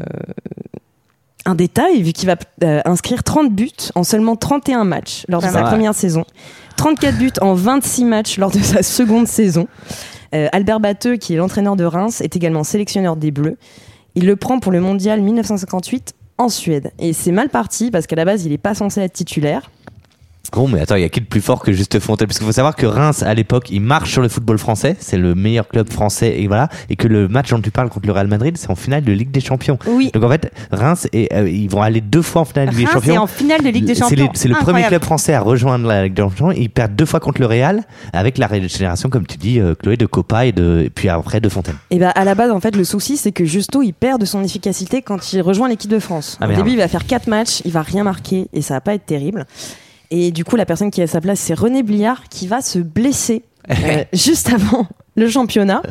un 1.44 1.54
détail, 1.54 2.02
vu 2.02 2.12
qu'il 2.12 2.28
va 2.28 2.36
inscrire 2.84 3.22
30 3.24 3.52
buts 3.52 3.70
en 3.94 4.04
seulement 4.04 4.36
31 4.36 4.84
matchs 4.84 5.24
lors 5.28 5.42
de 5.42 5.48
sa 5.48 5.62
première 5.62 5.94
saison. 5.94 6.24
34 6.76 7.18
buts 7.18 7.32
en 7.40 7.54
26 7.54 8.04
matchs 8.04 8.38
lors 8.38 8.50
de 8.50 8.60
sa 8.60 8.82
seconde 8.82 9.26
saison. 9.26 9.66
Albert 10.30 10.78
Batteux, 10.78 11.16
qui 11.16 11.32
est 11.34 11.36
l'entraîneur 11.38 11.74
de 11.74 11.84
Reims, 11.84 12.20
est 12.20 12.36
également 12.36 12.62
sélectionneur 12.62 13.16
des 13.16 13.30
Bleus. 13.30 13.56
Il 14.14 14.26
le 14.26 14.36
prend 14.36 14.60
pour 14.60 14.72
le 14.72 14.80
mondial 14.80 15.22
1958 15.22 16.14
en 16.36 16.50
Suède. 16.50 16.92
Et 16.98 17.14
c'est 17.14 17.32
mal 17.32 17.48
parti 17.48 17.90
parce 17.90 18.06
qu'à 18.06 18.16
la 18.16 18.26
base, 18.26 18.44
il 18.44 18.50
n'est 18.50 18.58
pas 18.58 18.74
censé 18.74 19.00
être 19.00 19.14
titulaire. 19.14 19.70
Bon, 20.52 20.66
mais 20.66 20.80
attends, 20.80 20.96
il 20.96 21.02
y 21.02 21.04
a 21.04 21.08
qui 21.08 21.20
de 21.20 21.26
plus 21.26 21.40
fort 21.42 21.62
que 21.62 21.72
juste 21.72 21.98
Fontaine? 22.00 22.26
Parce 22.26 22.38
qu'il 22.38 22.46
faut 22.46 22.52
savoir 22.52 22.74
que 22.74 22.86
Reims, 22.86 23.22
à 23.22 23.34
l'époque, 23.34 23.68
il 23.70 23.80
marche 23.80 24.10
sur 24.12 24.22
le 24.22 24.28
football 24.28 24.58
français. 24.58 24.96
C'est 24.98 25.18
le 25.18 25.34
meilleur 25.34 25.68
club 25.68 25.90
français. 25.92 26.40
Et 26.40 26.48
voilà. 26.48 26.68
Et 26.88 26.96
que 26.96 27.06
le 27.06 27.28
match 27.28 27.50
dont 27.50 27.60
tu 27.60 27.70
parles 27.70 27.90
contre 27.90 28.06
le 28.06 28.12
Real 28.12 28.26
Madrid, 28.28 28.56
c'est 28.56 28.70
en 28.70 28.74
finale 28.74 29.04
de 29.04 29.12
Ligue 29.12 29.30
des 29.30 29.40
Champions. 29.40 29.78
Oui. 29.86 30.10
Donc 30.12 30.24
en 30.24 30.28
fait, 30.30 30.50
Reims, 30.72 31.06
et, 31.12 31.28
euh, 31.34 31.48
ils 31.48 31.68
vont 31.68 31.82
aller 31.82 32.00
deux 32.00 32.22
fois 32.22 32.42
en 32.42 32.44
finale 32.44 32.70
de 32.70 32.74
Ligue 32.74 32.86
des 32.86 32.92
Champions. 32.92 33.14
est 33.14 33.18
en 33.18 33.26
finale 33.26 33.62
de 33.62 33.68
Ligue 33.68 33.84
des 33.84 33.94
C'est 33.94 34.00
Champions. 34.00 34.30
C'est 34.34 34.48
le 34.48 34.54
premier 34.54 34.84
club 34.84 35.04
français 35.04 35.34
à 35.34 35.40
rejoindre 35.40 35.86
la 35.86 36.04
Ligue 36.04 36.14
des 36.14 36.22
Champions. 36.22 36.50
Ils 36.50 36.70
perdent 36.70 36.96
deux 36.96 37.06
fois 37.06 37.20
contre 37.20 37.40
le 37.40 37.46
Real 37.46 37.82
avec 38.12 38.38
la 38.38 38.46
régénération, 38.46 39.10
comme 39.10 39.26
tu 39.26 39.36
dis, 39.36 39.60
euh, 39.60 39.74
Chloé, 39.74 39.96
de 39.96 40.06
Copa 40.06 40.46
et, 40.46 40.52
de, 40.52 40.82
et 40.86 40.90
puis 40.90 41.08
après 41.08 41.40
de 41.40 41.48
Fontaine. 41.48 41.76
Et 41.90 41.98
bah 41.98 42.10
à 42.10 42.24
la 42.24 42.34
base 42.34 42.50
en 42.50 42.60
fait 42.60 42.74
le 42.74 42.84
souci 42.84 43.16
c'est 43.16 43.32
que 43.32 43.44
Justo 43.44 43.82
il 43.82 43.92
perd 43.92 44.20
de 44.20 44.26
son 44.26 44.42
efficacité 44.42 45.02
quand 45.02 45.32
il 45.32 45.40
rejoint 45.42 45.68
l'équipe 45.68 45.90
de 45.90 45.98
France. 45.98 46.38
Ah, 46.40 46.46
Au 46.46 46.48
merde. 46.48 46.62
début 46.62 46.72
il 46.74 46.78
va 46.78 46.88
faire 46.88 47.06
4 47.06 47.26
matchs, 47.28 47.60
il 47.64 47.72
va 47.72 47.82
rien 47.82 48.02
marquer 48.02 48.48
et 48.52 48.62
ça 48.62 48.74
va 48.74 48.80
pas 48.80 48.94
être 48.94 49.06
terrible. 49.06 49.46
Et 50.10 50.30
du 50.30 50.44
coup 50.44 50.56
la 50.56 50.66
personne 50.66 50.90
qui 50.90 51.00
est 51.00 51.04
à 51.04 51.08
sa 51.08 51.20
place 51.20 51.40
c'est 51.40 51.54
René 51.54 51.82
Bliard 51.82 52.28
qui 52.28 52.46
va 52.46 52.60
se 52.60 52.78
blesser 52.78 53.42
euh, 53.70 54.04
juste 54.12 54.50
avant 54.52 54.86
le 55.16 55.28
championnat. 55.28 55.82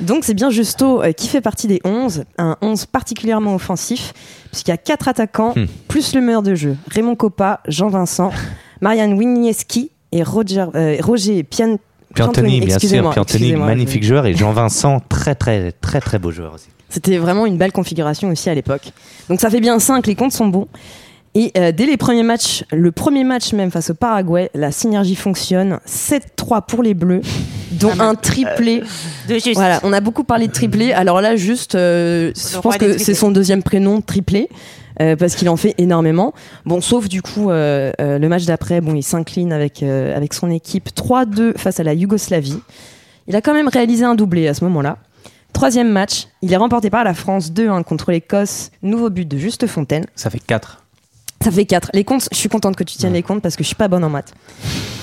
Donc 0.00 0.24
c'est 0.24 0.34
bien 0.34 0.50
Justo 0.50 1.02
euh, 1.02 1.12
qui 1.12 1.26
fait 1.28 1.40
partie 1.40 1.66
des 1.66 1.80
11, 1.84 2.24
un 2.38 2.56
11 2.60 2.86
particulièrement 2.86 3.54
offensif 3.54 4.12
puisqu'il 4.50 4.70
y 4.70 4.74
a 4.74 4.78
4 4.78 5.08
attaquants 5.08 5.52
Hmm. 5.56 5.66
plus 5.88 6.14
le 6.14 6.20
meilleur 6.20 6.42
de 6.42 6.54
jeu, 6.54 6.76
Raymond 6.90 7.16
Coppa, 7.16 7.60
Jean-Vincent, 7.66 8.30
Marianne 8.80 9.14
Winiewski 9.14 9.90
et 10.12 10.22
Roger, 10.22 10.66
euh, 10.74 10.96
Roger 11.02 11.42
Pian 11.42 11.78
Piantoni, 12.14 12.60
bien 12.60 12.78
sûr. 12.78 13.10
Piantoni, 13.10 13.54
magnifique 13.54 14.04
joueur. 14.04 14.26
Et 14.26 14.34
Jean-Vincent, 14.34 15.00
très, 15.08 15.34
très, 15.34 15.72
très, 15.72 16.00
très 16.00 16.20
beau 16.20 16.30
joueur 16.30 16.54
aussi. 16.54 16.68
C'était 16.88 17.18
vraiment 17.18 17.44
une 17.44 17.56
belle 17.58 17.72
configuration 17.72 18.28
aussi 18.28 18.48
à 18.48 18.54
l'époque. 18.54 18.92
Donc 19.28 19.40
ça 19.40 19.50
fait 19.50 19.58
bien 19.60 19.80
5, 19.80 20.06
les 20.06 20.14
comptes 20.14 20.30
sont 20.30 20.46
bons. 20.46 20.68
Et 21.36 21.50
euh, 21.56 21.72
dès 21.72 21.86
les 21.86 21.96
premiers 21.96 22.22
matchs, 22.22 22.64
le 22.72 22.92
premier 22.92 23.24
match 23.24 23.52
même 23.52 23.70
face 23.72 23.90
au 23.90 23.94
Paraguay, 23.94 24.50
la 24.54 24.70
synergie 24.70 25.16
fonctionne. 25.16 25.80
7-3 25.88 26.64
pour 26.66 26.82
les 26.82 26.94
Bleus, 26.94 27.22
dont 27.72 27.90
un 27.98 28.14
triplé. 28.14 28.82
De 29.28 29.34
juste. 29.34 29.54
Voilà, 29.54 29.80
on 29.82 29.92
a 29.92 30.00
beaucoup 30.00 30.22
parlé 30.24 30.46
de 30.46 30.52
triplé. 30.52 30.92
Alors 30.92 31.20
là, 31.20 31.34
juste, 31.34 31.74
euh, 31.74 32.32
je 32.36 32.58
pense 32.58 32.76
que 32.78 32.98
c'est 32.98 33.14
son 33.14 33.30
deuxième 33.32 33.62
prénom, 33.64 34.00
triplé. 34.00 34.48
euh, 35.02 35.16
parce 35.16 35.34
qu'il 35.34 35.48
en 35.48 35.56
fait 35.56 35.74
énormément. 35.78 36.32
Bon, 36.66 36.80
sauf 36.80 37.08
du 37.08 37.20
coup 37.20 37.50
euh, 37.50 37.90
euh, 38.00 38.18
le 38.20 38.28
match 38.28 38.44
d'après, 38.44 38.80
bon, 38.80 38.94
il 38.94 39.02
s'incline 39.02 39.52
avec 39.52 39.82
euh, 39.82 40.16
avec 40.16 40.34
son 40.34 40.48
équipe 40.52 40.90
3-2 40.96 41.58
face 41.58 41.80
à 41.80 41.82
la 41.82 41.94
Yougoslavie. 41.94 42.60
Il 43.26 43.34
a 43.34 43.40
quand 43.40 43.54
même 43.54 43.66
réalisé 43.68 44.04
un 44.04 44.14
doublé 44.14 44.46
à 44.46 44.54
ce 44.54 44.62
moment-là. 44.64 44.98
Troisième 45.52 45.90
match, 45.90 46.28
il 46.42 46.52
est 46.52 46.56
remporté 46.56 46.90
par 46.90 47.02
la 47.02 47.14
France 47.14 47.50
2-1 47.50 47.82
contre 47.82 48.12
l'Écosse. 48.12 48.70
Nouveau 48.82 49.10
but 49.10 49.26
de 49.26 49.36
Juste 49.36 49.66
Fontaine. 49.66 50.04
Ça 50.14 50.30
fait 50.30 50.38
4. 50.44 50.83
Ça 51.44 51.50
fait 51.50 51.64
4. 51.66 51.90
Les 51.92 52.04
comptes, 52.04 52.28
je 52.32 52.36
suis 52.38 52.48
contente 52.48 52.74
que 52.76 52.84
tu 52.84 52.96
tiennes 52.96 53.12
les 53.12 53.22
comptes 53.22 53.42
parce 53.42 53.56
que 53.56 53.62
je 53.62 53.66
suis 53.68 53.76
pas 53.76 53.88
bonne 53.88 54.02
en 54.04 54.08
maths. 54.10 54.32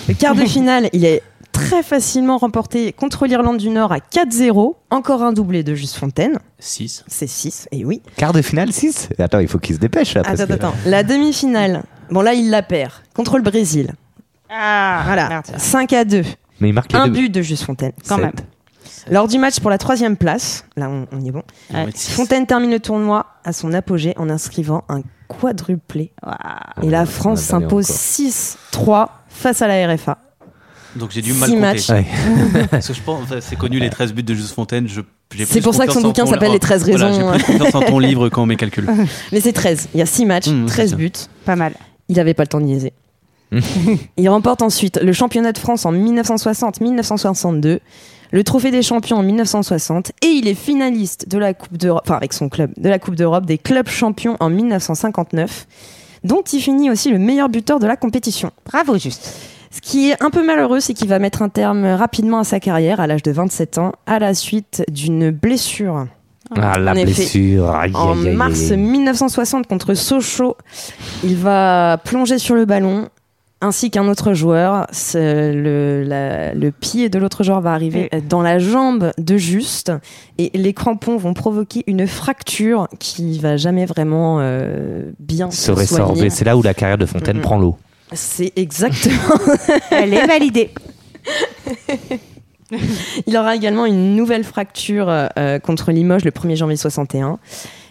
Le 0.08 0.14
quart 0.16 0.34
de 0.36 0.42
finale, 0.46 0.90
il 0.94 1.06
est 1.06 1.22
très 1.52 1.84
facilement 1.84 2.38
remporté 2.38 2.94
contre 2.94 3.28
l'Irlande 3.28 3.58
du 3.58 3.70
Nord 3.70 3.92
à 3.92 3.98
4-0. 4.00 4.74
Encore 4.90 5.22
un 5.22 5.34
doublé 5.34 5.64
de 5.64 5.76
Juste 5.76 5.96
Fontaine. 5.98 6.40
6. 6.60 7.04
C'est 7.08 7.28
6, 7.28 7.68
et 7.72 7.86
oui. 7.86 8.02
Quart 8.16 8.34
de 8.34 8.42
finale 8.42 8.72
6 8.72 9.10
Attends, 9.20 9.40
il 9.40 9.48
faut 9.48 9.60
qu'il 9.60 9.76
se 9.76 9.80
dépêche 9.80 10.16
là. 10.16 10.24
parce 10.24 10.40
Attends, 10.40 10.48
que- 10.48 10.54
attends. 10.54 10.74
La 10.86 11.04
demi-finale, 11.04 11.84
bon 12.10 12.22
là, 12.22 12.34
il 12.34 12.50
la 12.50 12.64
perd 12.64 12.92
contre 13.14 13.38
le 13.38 13.44
Brésil. 13.44 13.92
Ah, 14.50 15.04
voilà. 15.06 15.44
5 15.58 15.94
à 15.94 16.06
2. 16.06 16.24
Mais 16.60 16.70
il 16.70 16.74
marque 16.74 16.92
les 16.92 17.00
Un 17.00 17.08
deux. 17.08 17.14
but 17.22 17.30
de 17.30 17.42
Juste 17.42 17.64
Fontaine. 17.64 17.92
Quand 18.08 18.16
Sept. 18.18 18.26
même. 18.26 18.34
Lors 19.10 19.28
du 19.28 19.38
match 19.40 19.60
pour 19.60 19.70
la 19.70 19.78
troisième 19.78 20.16
place, 20.18 20.66
là 20.76 20.88
on, 20.90 21.08
on 21.12 21.22
y 21.22 21.28
est 21.30 21.32
bon, 21.32 21.44
Ouais. 21.74 21.88
Fontaine 21.96 22.46
termine 22.46 22.70
le 22.72 22.80
tournoi 22.80 23.26
à 23.44 23.52
son 23.54 23.74
apogée 23.74 24.14
en 24.18 24.30
inscrivant 24.30 24.84
un 24.90 25.02
quadruplé. 25.40 26.12
Et 26.84 26.90
la 26.90 27.06
France 27.06 27.42
s'impose 27.42 27.90
encore. 27.90 27.98
6-3 28.72 29.08
face 29.30 29.62
à 29.62 29.68
la 29.68 29.94
RFA. 29.94 30.18
Donc 30.96 31.12
j'ai 31.12 31.22
dû 31.22 31.32
mal 31.34 31.48
Six 31.50 31.56
compter. 31.56 31.62
matchs. 31.62 31.90
Ouais. 31.90 32.06
Parce 32.72 32.88
que 32.90 32.94
je 32.94 33.02
pense, 33.02 33.28
c'est 33.40 33.56
connu 33.56 33.80
les 33.80 33.90
13 33.90 34.14
buts 34.14 34.24
de 34.24 34.34
Juste 34.34 34.54
Fontaine. 34.54 34.88
Je, 34.90 35.00
j'ai 35.34 35.46
C'est 35.46 35.62
pour 35.62 35.74
ça 35.74 35.88
que 35.88 35.94
son 35.94 36.02
bouquin 36.02 36.26
s'appelle 36.26 36.52
Les 36.52 36.60
13 36.60 36.90
Voilà, 36.90 37.08
raisons. 37.08 37.32
j'ai 37.34 37.44
plus 37.44 37.54
confiance 37.58 37.76
en 37.76 37.82
ton 37.82 38.00
livre 38.08 38.28
qu'en 38.30 38.46
mes 38.46 38.58
calculs. 38.58 38.90
Mais 39.32 39.40
c'est 39.40 39.54
13. 39.54 39.88
Il 39.94 40.00
y 40.00 40.04
a 40.04 40.06
6 40.06 40.26
matchs, 40.26 40.48
Mmh, 40.48 40.68
c'est 40.68 40.74
13 40.74 40.90
ça. 40.90 40.96
buts. 40.98 41.12
Pas 41.46 41.56
mal. 41.56 41.74
Il 42.10 42.18
n'avait 42.18 42.34
pas 42.34 42.44
le 42.44 42.48
temps 42.48 42.60
de 42.60 42.66
niaiser. 42.66 42.92
Il 44.18 44.30
remporte 44.30 44.62
ensuite 44.62 44.98
le 45.02 45.12
championnat 45.14 45.52
de 45.54 45.58
France 45.58 45.86
en 45.86 45.92
1960-1962, 45.94 47.80
le 48.32 48.44
trophée 48.44 48.72
des 48.72 48.82
champions 48.82 49.18
en 49.18 49.24
1960 49.24 50.12
et 50.22 50.28
il 50.28 50.48
est 50.48 50.56
finaliste 50.56 51.28
de 51.30 51.38
la 51.38 51.54
Coupe 51.54 51.78
d'Europe, 51.78 52.04
enfin 52.06 52.16
avec 52.16 52.34
son 52.34 52.50
club, 52.50 52.72
de 52.78 52.90
la 52.90 53.00
Coupe 53.00 53.16
d'Europe 53.16 53.46
des 53.46 53.58
clubs 53.58 53.90
champions 53.90 54.38
en 54.40 54.50
1959, 54.50 55.68
dont 56.24 56.42
il 56.42 56.62
finit 56.62 56.90
aussi 56.90 57.10
le 57.12 57.20
meilleur 57.20 57.50
buteur 57.50 57.80
de 57.80 57.88
la 57.88 57.98
compétition. 57.98 58.52
Bravo, 58.66 58.98
juste. 58.98 59.36
Ce 59.72 59.80
qui 59.80 60.10
est 60.10 60.22
un 60.22 60.30
peu 60.30 60.46
malheureux, 60.46 60.82
c'est 60.82 60.94
qu'il 60.94 61.08
va 61.08 61.20
mettre 61.20 61.42
un 61.42 61.50
terme 61.50 61.86
rapidement 61.86 62.40
à 62.40 62.44
sa 62.44 62.60
carrière 62.60 63.00
à 63.00 63.08
l'âge 63.08 63.24
de 63.24 63.32
27 63.32 63.78
ans 63.78 63.94
à 64.06 64.20
la 64.20 64.34
suite 64.34 64.84
d'une 64.92 65.32
blessure. 65.32 66.08
Ah, 66.58 66.78
la 66.78 66.92
En 66.92 66.96
effet, 66.96 67.06
blessure. 67.06 67.70
Aïe, 67.70 67.92
en 67.96 68.20
aïe, 68.20 68.28
aïe, 68.30 68.36
mars 68.36 68.72
aïe. 68.72 68.78
1960 68.78 69.68
contre 69.68 69.94
Sochaux, 69.94 70.58
il 71.24 71.38
va 71.38 71.98
plonger 72.04 72.38
sur 72.38 72.56
le 72.56 72.66
ballon 72.66 73.08
ainsi 73.62 73.92
qu'un 73.92 74.08
autre 74.08 74.34
joueur. 74.34 74.88
Le, 75.14 76.04
la- 76.06 76.54
le 76.54 76.72
pied 76.72 77.10
de 77.10 77.18
l'autre 77.20 77.44
joueur 77.44 77.62
va 77.62 77.74
arriver 77.74 78.10
dans 78.28 78.42
la 78.42 78.60
jambe 78.60 79.12
de 79.18 79.38
Juste 79.38 79.92
et 80.38 80.52
les 80.54 80.74
crampons 80.74 81.18
vont 81.18 81.34
provoquer 81.34 81.84
une 81.88 82.08
fracture 82.08 82.88
qui 83.00 83.40
va 83.40 83.58
jamais 83.58 83.86
vraiment 83.86 84.40
euh, 84.42 85.12
bien 85.20 85.50
Se 85.52 85.66
se 85.68 85.72
résorber. 85.72 86.30
C'est 86.30 86.46
là 86.46 86.58
où 86.58 86.62
la 86.62 86.74
carrière 86.74 86.98
de 86.98 87.06
Fontaine 87.06 87.40
prend 87.42 87.58
l'eau. 87.60 87.78
C'est 88.14 88.52
exactement. 88.56 89.16
Elle 89.92 90.14
est 90.14 90.28
validée. 90.28 90.72
Il 93.28 93.36
aura 93.36 93.56
également 93.56 93.86
une 93.86 94.16
nouvelle 94.16 94.44
fracture 94.46 95.08
euh, 95.10 95.60
contre 95.60 95.92
Limoges 95.92 96.24
le 96.24 96.32
1er 96.32 96.56
janvier 96.56 96.78
61. 96.78 97.38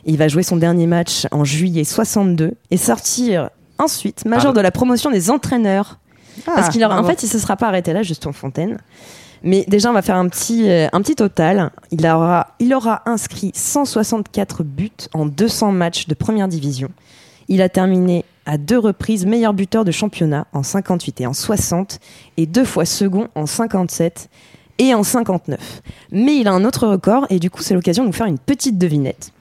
Il 0.07 0.17
va 0.17 0.29
jouer 0.29 0.43
son 0.43 0.57
dernier 0.57 0.87
match 0.87 1.27
en 1.33 1.45
juillet 1.45 1.85
62 1.85 2.55
et 2.71 2.77
sortir 2.79 3.51
ensuite 3.81 4.25
major 4.25 4.51
Ah. 4.51 4.55
de 4.55 4.61
la 4.61 4.71
promotion 4.71 5.11
des 5.11 5.31
entraîneurs. 5.31 5.99
Ah, 6.47 6.53
Parce 6.55 6.69
qu'il 6.71 6.83
aura, 6.85 7.01
en 7.01 7.05
fait, 7.05 7.23
il 7.23 7.29
se 7.29 7.39
sera 7.39 7.57
pas 7.57 7.67
arrêté 7.69 7.93
là, 7.93 8.03
Justin 8.03 8.33
Fontaine. 8.33 8.79
Mais 9.43 9.65
déjà, 9.69 9.91
on 9.91 9.93
va 9.95 10.03
faire 10.03 10.17
un 10.17 10.29
petit, 10.29 10.69
euh, 10.71 10.87
un 10.93 11.01
petit 11.03 11.15
total. 11.17 11.71
Il 11.91 12.07
aura, 12.07 12.49
il 12.61 12.73
aura 12.75 13.03
inscrit 13.07 13.53
164 13.55 14.63
buts 14.63 14.91
en 15.15 15.27
200 15.27 15.73
matchs 15.73 16.07
de 16.07 16.15
première 16.15 16.47
division. 16.49 16.89
Il 17.49 17.63
a 17.63 17.69
terminé 17.69 18.25
à 18.47 18.59
deux 18.59 18.79
reprises 18.79 19.27
meilleur 19.27 19.53
buteur 19.55 19.85
de 19.85 19.91
championnat 19.93 20.47
en 20.53 20.63
58 20.63 21.21
et 21.23 21.27
en 21.27 21.33
60 21.33 21.99
et 22.37 22.47
deux 22.47 22.65
fois 22.65 22.85
second 22.85 23.29
en 23.35 23.47
57 23.47 24.29
et 24.79 24.95
en 24.95 25.03
59. 25.03 25.83
Mais 26.13 26.37
il 26.37 26.49
a 26.49 26.53
un 26.53 26.65
autre 26.65 26.87
record 26.87 27.27
et 27.31 27.39
du 27.39 27.51
coup 27.51 27.63
c'est 27.63 27.75
l'occasion 27.75 28.03
de 28.05 28.09
vous 28.09 28.15
faire 28.15 28.27
une 28.27 28.39
petite 28.39 28.79
devinette. 28.79 29.33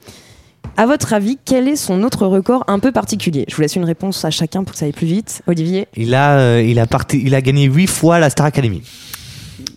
À 0.76 0.86
votre 0.86 1.12
avis, 1.12 1.38
quel 1.44 1.68
est 1.68 1.76
son 1.76 2.02
autre 2.04 2.26
record 2.26 2.64
un 2.68 2.78
peu 2.78 2.90
particulier? 2.92 3.44
Je 3.48 3.56
vous 3.56 3.62
laisse 3.62 3.76
une 3.76 3.84
réponse 3.84 4.24
à 4.24 4.30
chacun 4.30 4.64
pour 4.64 4.72
que 4.72 4.78
ça 4.78 4.86
aille 4.86 4.92
plus 4.92 5.06
vite. 5.06 5.42
Olivier, 5.46 5.88
Il 5.96 6.14
a, 6.14 6.38
euh, 6.38 6.62
il, 6.62 6.78
a 6.78 6.86
parti, 6.86 7.20
il 7.22 7.34
a 7.34 7.42
gagné 7.42 7.64
8 7.64 7.86
fois 7.86 8.18
la 8.18 8.30
Star 8.30 8.46
Academy. 8.46 8.82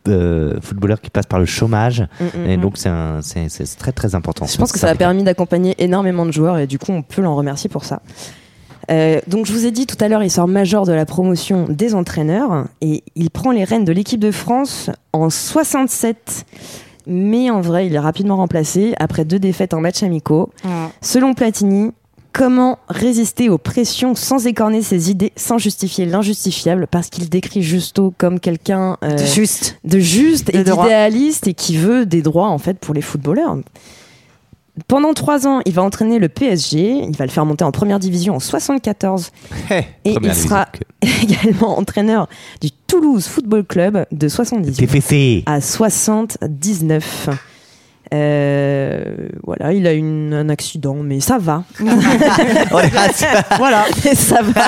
euh, 0.09 0.59
footballeurs 0.61 0.99
qui 0.99 1.09
passent 1.09 1.27
par 1.27 1.39
le 1.39 1.45
chômage. 1.45 2.01
Mm, 2.19 2.23
mm, 2.23 2.49
et 2.49 2.57
mm. 2.57 2.61
donc, 2.61 2.77
c'est 2.77 3.77
très 3.77 3.91
très 3.93 4.15
important. 4.15 4.45
Je 4.45 4.57
pense 4.57 4.71
que 4.71 4.79
ça 4.79 4.89
a 4.89 4.95
permis 4.95 5.23
d'accompagner 5.23 5.75
énormément 5.79 6.25
de 6.25 6.31
joueurs 6.31 6.57
et 6.57 6.67
du 6.67 6.77
coup, 6.77 6.91
on 6.91 7.01
peut 7.01 7.21
l'en 7.21 7.35
remercier 7.35 7.69
pour 7.69 7.85
ça. 7.85 8.01
Euh, 8.91 9.21
donc, 9.27 9.45
je 9.45 9.53
vous 9.53 9.65
ai 9.65 9.71
dit 9.71 9.87
tout 9.87 9.95
à 10.01 10.09
l'heure, 10.09 10.23
il 10.23 10.29
sort 10.29 10.47
major 10.47 10.85
de 10.85 10.91
la 10.91 11.05
promotion 11.05 11.67
des 11.69 11.95
entraîneurs 11.95 12.65
et 12.81 13.03
il 13.15 13.29
prend 13.29 13.51
les 13.51 13.63
rênes 13.63 13.85
de 13.85 13.93
l'équipe 13.93 14.19
de 14.19 14.31
France 14.31 14.89
en 15.13 15.29
67. 15.29 16.45
Mais 17.07 17.49
en 17.49 17.61
vrai, 17.61 17.87
il 17.87 17.95
est 17.95 17.99
rapidement 17.99 18.37
remplacé 18.37 18.93
après 18.99 19.25
deux 19.25 19.39
défaites 19.39 19.73
en 19.73 19.81
match 19.81 20.03
amicaux. 20.03 20.51
Selon 21.01 21.33
Platini, 21.33 21.91
comment 22.34 22.80
résister 22.89 23.49
aux 23.49 23.57
pressions 23.57 24.15
sans 24.15 24.45
écorner 24.47 24.81
ses 24.81 25.10
idées, 25.10 25.31
sans 25.38 25.57
justifier 25.57 26.05
l'injustifiable 26.05 26.88
Parce 26.88 27.10
qu'il 27.10 27.30
décrit 27.30 27.61
Justo 27.64 28.14
comme 28.18 28.39
quelqu'un 28.39 28.97
euh, 29.03 29.15
De 29.15 29.26
juste. 29.26 29.80
de 29.85 29.99
juste 29.99 30.51
De 30.51 30.60
et 30.60 30.64
d'idéaliste 30.64 31.47
et 31.47 31.53
qui 31.53 31.77
veut 31.77 32.05
des 32.05 32.22
droits 32.22 32.49
en 32.49 32.57
fait 32.57 32.80
pour 32.80 32.93
les 32.93 33.01
footballeurs. 33.01 33.57
Pendant 34.88 35.14
trois 35.14 35.45
ans, 35.47 35.61
il 35.65 35.73
va 35.73 35.84
entraîner 35.84 36.18
le 36.18 36.30
PSG. 36.30 37.03
Il 37.07 37.15
va 37.15 37.26
le 37.26 37.31
faire 37.31 37.45
monter 37.45 37.64
en 37.64 37.72
première 37.72 37.99
division 37.99 38.35
en 38.35 38.39
74. 38.39 39.30
et 39.69 39.84
il 40.03 40.35
sera 40.35 40.68
également 41.22 41.77
entraîneur 41.77 42.27
du 42.60 42.72
Toulouse 42.88 43.27
Football 43.27 43.65
Club 43.65 44.05
de 44.11 44.27
78 44.27 44.88
TFC. 44.88 45.43
à 45.45 45.61
79. 45.61 47.30
Euh, 48.13 49.03
voilà, 49.43 49.73
il 49.73 49.88
a 49.88 49.93
eu 49.93 50.01
un 50.01 50.49
accident, 50.49 50.95
mais 51.03 51.19
ça 51.19 51.38
va. 51.38 51.63
voilà, 53.57 53.85
ça 54.13 54.41
va. 54.41 54.65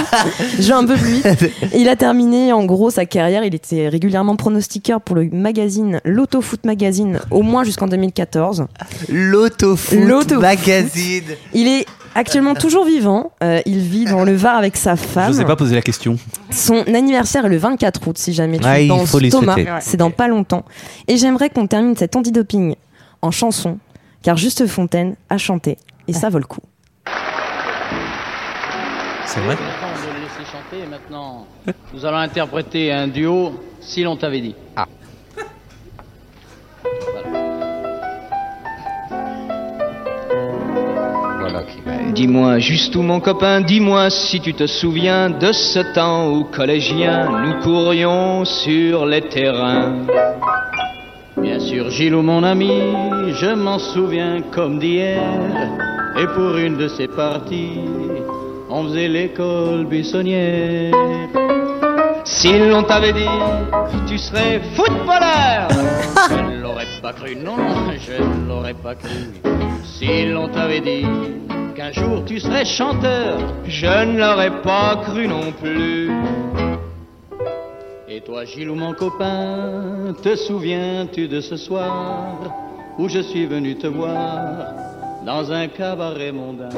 Je 0.60 0.68
vais 0.68 0.74
un 0.74 0.86
peu 0.86 0.96
plus 0.96 1.14
vite. 1.22 1.28
Il 1.76 1.90
a 1.90 1.96
terminé 1.96 2.54
en 2.54 2.64
gros 2.66 2.90
sa 2.90 3.06
carrière. 3.06 3.44
Il 3.44 3.54
était 3.56 3.88
régulièrement 3.90 4.36
pronostiqueur 4.36 5.02
pour 5.02 5.16
le 5.16 5.30
magazine 5.32 6.00
l'Autofoot 6.06 6.66
Magazine, 6.66 7.20
au 7.32 7.42
moins 7.42 7.64
jusqu'en 7.64 7.88
2014. 7.88 8.66
L'Autofoot 9.10 10.00
L'Autofoot. 10.00 10.42
Magazine. 10.42 11.24
Il 11.54 11.68
est 11.68 11.86
actuellement 12.16 12.56
toujours 12.56 12.86
vivant. 12.86 13.32
Euh, 13.44 13.62
il 13.66 13.80
vit 13.80 14.06
dans 14.06 14.24
le 14.24 14.34
Var 14.36 14.56
avec 14.58 14.78
sa 14.78 14.96
Je 14.96 15.02
femme. 15.02 15.28
n'osais 15.32 15.46
pas 15.46 15.56
poser 15.56 15.76
la 15.76 15.82
question. 15.82 16.18
Son 16.52 16.84
anniversaire 16.94 17.46
est 17.46 17.50
le 17.50 17.58
24 17.58 18.08
août, 18.08 18.18
si 18.18 18.34
jamais 18.34 18.58
tu 18.58 18.66
Ah, 18.66 18.80
il 18.80 18.88
penses, 18.88 19.16
Thomas. 19.30 19.56
C'est 19.82 19.98
dans 19.98 20.12
pas 20.12 20.28
longtemps. 20.28 20.64
Et 21.08 21.18
j'aimerais 21.18 21.50
qu'on 21.50 21.68
termine 21.68 21.96
cet 21.96 22.16
antidoping 22.16 22.76
en 23.26 23.32
chanson, 23.32 23.80
car 24.22 24.38
Juste 24.38 24.68
Fontaine 24.68 25.16
a 25.30 25.38
chanté, 25.38 25.78
et 26.08 26.14
ça 26.14 26.30
vaut 26.30 26.38
le 26.38 26.46
coup. 26.46 26.62
C'est 29.26 29.40
vrai 29.42 29.56
de 29.56 29.60
le 29.60 30.22
laisser 30.22 30.52
chanter 30.52 30.84
et 30.84 30.88
maintenant 30.88 31.48
nous 31.94 32.06
allons 32.06 32.18
interpréter 32.18 32.92
un 32.92 33.08
duo 33.08 33.60
si 33.82 34.04
l'on 34.04 34.16
t'avait 34.16 34.42
dit. 34.42 34.56
Ah. 34.76 34.86
Dis-moi 42.14 42.60
juste 42.60 42.94
tout 42.94 43.02
mon 43.02 43.20
copain, 43.20 43.60
dis-moi 43.60 44.10
si 44.10 44.40
tu 44.40 44.54
te 44.54 44.68
souviens 44.68 45.30
de 45.30 45.52
ce 45.52 45.80
temps 45.94 46.32
où 46.32 46.46
collégiens 46.46 47.28
nous 47.42 47.62
courions 47.62 48.46
sur 48.46 49.06
les 49.06 49.22
terrains. 49.22 50.06
Bien 51.38 51.60
sûr, 51.60 51.90
Gilou, 51.90 52.22
mon 52.22 52.44
ami, 52.44 52.72
je 53.40 53.54
m'en 53.54 53.78
souviens 53.78 54.42
comme 54.52 54.80
d'hier. 54.80 55.22
Et 56.18 56.26
pour 56.28 56.56
une 56.56 56.78
de 56.78 56.88
ces 56.88 57.08
parties, 57.08 57.80
on 58.70 58.86
faisait 58.86 59.10
l'école 59.10 59.86
buissonnière. 59.86 60.94
Si 62.24 62.58
l'on 62.58 62.84
t'avait 62.84 63.14
dit 63.14 63.26
que 63.26 64.10
tu 64.10 64.18
serais 64.18 64.62
footballeur, 64.76 65.68
Je 66.30 66.36
ne 66.36 66.62
l'aurais 66.62 66.88
pas 67.02 67.12
cru, 67.14 67.36
non, 67.36 67.58
je 68.00 68.24
ne 68.24 68.48
l'aurais 68.48 68.74
pas 68.74 68.96
cru. 68.96 69.10
Si 69.84 70.26
l'on 70.28 70.48
t'avait 70.48 70.80
dit 70.80 71.06
qu'un 71.76 71.92
jour 71.92 72.24
tu 72.26 72.40
serais 72.40 72.66
chanteur, 72.66 73.38
je 73.68 74.06
ne 74.06 74.18
l'aurais 74.20 74.62
pas 74.62 75.02
cru 75.06 75.28
non 75.28 75.52
plus. 75.62 76.10
Et 78.08 78.22
toi, 78.22 78.46
Gilou, 78.46 78.76
mon 78.76 78.94
copain, 78.94 80.14
te 80.22 80.36
souviens-tu 80.36 81.28
de 81.28 81.42
ce 81.42 81.58
soir 81.58 82.38
où 83.00 83.10
je 83.10 83.20
suis 83.20 83.48
venu 83.48 83.76
te 83.78 83.88
voir 83.88 84.74
dans 85.26 85.52
un 85.52 85.68
cabaret 85.68 86.32
mondain? 86.32 86.70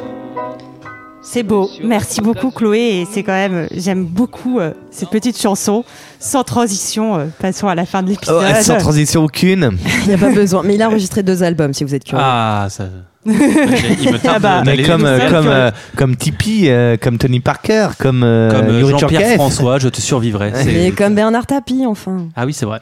C'est 1.21 1.43
beau. 1.43 1.69
Merci 1.83 2.21
beaucoup, 2.21 2.49
Chloé. 2.49 3.01
Et 3.01 3.05
c'est 3.11 3.23
quand 3.23 3.33
même, 3.33 3.67
j'aime 3.75 4.05
beaucoup 4.05 4.61
euh, 4.61 4.71
cette 4.89 5.09
petite 5.09 5.37
chanson. 5.37 5.83
Sans 6.17 6.45
transition, 6.45 7.17
euh, 7.17 7.25
passons 7.39 7.67
à 7.67 7.75
la 7.75 7.85
fin 7.85 8.03
de 8.03 8.07
l'épisode. 8.07 8.45
Oh, 8.49 8.61
sans 8.61 8.77
transition 8.77 9.25
aucune. 9.25 9.77
Il 10.03 10.07
n'y 10.07 10.13
a 10.13 10.17
pas 10.17 10.31
besoin. 10.31 10.63
Mais 10.63 10.75
il 10.75 10.81
a 10.81 10.87
enregistré 10.87 11.23
deux 11.23 11.43
albums, 11.43 11.73
si 11.73 11.83
vous 11.83 11.93
êtes 11.93 12.05
curieux. 12.05 12.23
Ah, 12.25 12.67
ça. 12.69 12.85
Il 13.27 14.13
me 14.13 14.17
tarde 14.17 14.35
Ah 14.37 14.39
bah. 14.39 14.63
Mais 14.65 14.81
comme, 14.83 15.05
euh, 15.05 15.29
comme, 15.29 15.47
euh, 15.47 15.71
comme 15.95 16.15
Tipeee, 16.15 16.69
euh, 16.69 16.97
comme 17.01 17.17
Tony 17.17 17.39
Parker, 17.39 17.89
comme, 17.97 18.23
euh, 18.23 18.51
Comme 18.51 18.69
euh, 18.69 18.79
Yuri 18.79 18.99
Jean-Pierre. 18.99 19.35
François, 19.35 19.79
je 19.79 19.89
te 19.89 20.01
survivrai. 20.01 20.53
Comme 20.97 21.15
Bernard 21.15 21.45
Tapie, 21.45 21.85
enfin. 21.85 22.27
Ah 22.35 22.45
oui, 22.45 22.53
c'est 22.53 22.65
vrai. 22.65 22.79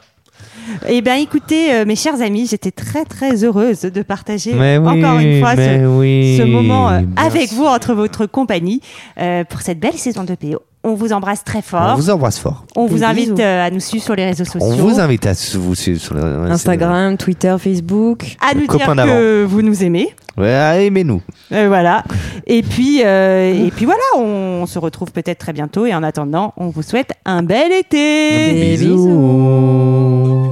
Eh 0.88 1.00
bien, 1.00 1.14
écoutez, 1.16 1.72
euh, 1.72 1.84
mes 1.84 1.96
chers 1.96 2.20
amis, 2.20 2.46
j'étais 2.50 2.70
très 2.70 3.04
très 3.04 3.44
heureuse 3.44 3.82
de 3.82 4.02
partager 4.02 4.52
Mais 4.54 4.78
oui, 4.78 4.88
encore 4.88 5.18
une 5.18 5.40
fois 5.40 5.54
ce, 5.54 5.86
oui, 5.86 6.36
ce 6.38 6.42
moment 6.44 6.90
euh, 6.90 7.00
avec 7.16 7.52
vous, 7.52 7.64
entre 7.64 7.94
votre 7.94 8.26
compagnie, 8.26 8.80
euh, 9.18 9.44
pour 9.44 9.60
cette 9.60 9.78
belle 9.78 9.94
saison 9.94 10.24
de 10.24 10.34
PO. 10.34 10.60
On 10.84 10.94
vous 10.94 11.12
embrasse 11.12 11.42
très 11.42 11.62
fort. 11.62 11.92
On 11.92 11.96
vous 11.96 12.10
embrasse 12.10 12.38
fort. 12.38 12.64
On 12.76 12.86
vous 12.86 13.02
invite 13.02 13.40
euh, 13.40 13.66
à 13.66 13.70
nous 13.70 13.80
suivre 13.80 14.04
sur 14.04 14.14
les 14.14 14.24
réseaux 14.24 14.44
sociaux. 14.44 14.68
On 14.68 14.76
vous 14.76 15.00
invite 15.00 15.26
à 15.26 15.32
vous 15.54 15.74
suivre 15.74 16.00
sur 16.00 16.14
le 16.14 16.22
Instagram, 16.50 17.16
Twitter, 17.16 17.56
Facebook. 17.58 18.36
À 18.40 18.54
nous 18.54 18.66
dire 18.66 18.86
que 18.86 19.44
vous 19.44 19.62
nous 19.62 19.82
aimez. 19.82 20.14
Ouais, 20.36 20.52
allez, 20.52 20.86
aimez-nous. 20.86 21.22
Euh, 21.52 21.68
voilà. 21.68 22.04
Et 22.46 22.62
puis, 22.62 23.02
euh, 23.04 23.66
et 23.66 23.70
puis 23.70 23.86
voilà, 23.86 24.02
on 24.18 24.66
se 24.66 24.78
retrouve 24.78 25.10
peut-être 25.10 25.38
très 25.38 25.52
bientôt. 25.52 25.86
Et 25.86 25.94
en 25.94 26.02
attendant, 26.02 26.52
on 26.56 26.68
vous 26.68 26.82
souhaite 26.82 27.12
un 27.24 27.42
bel 27.42 27.72
été. 27.72 28.52
Des 28.52 28.76
bisous. 28.76 30.50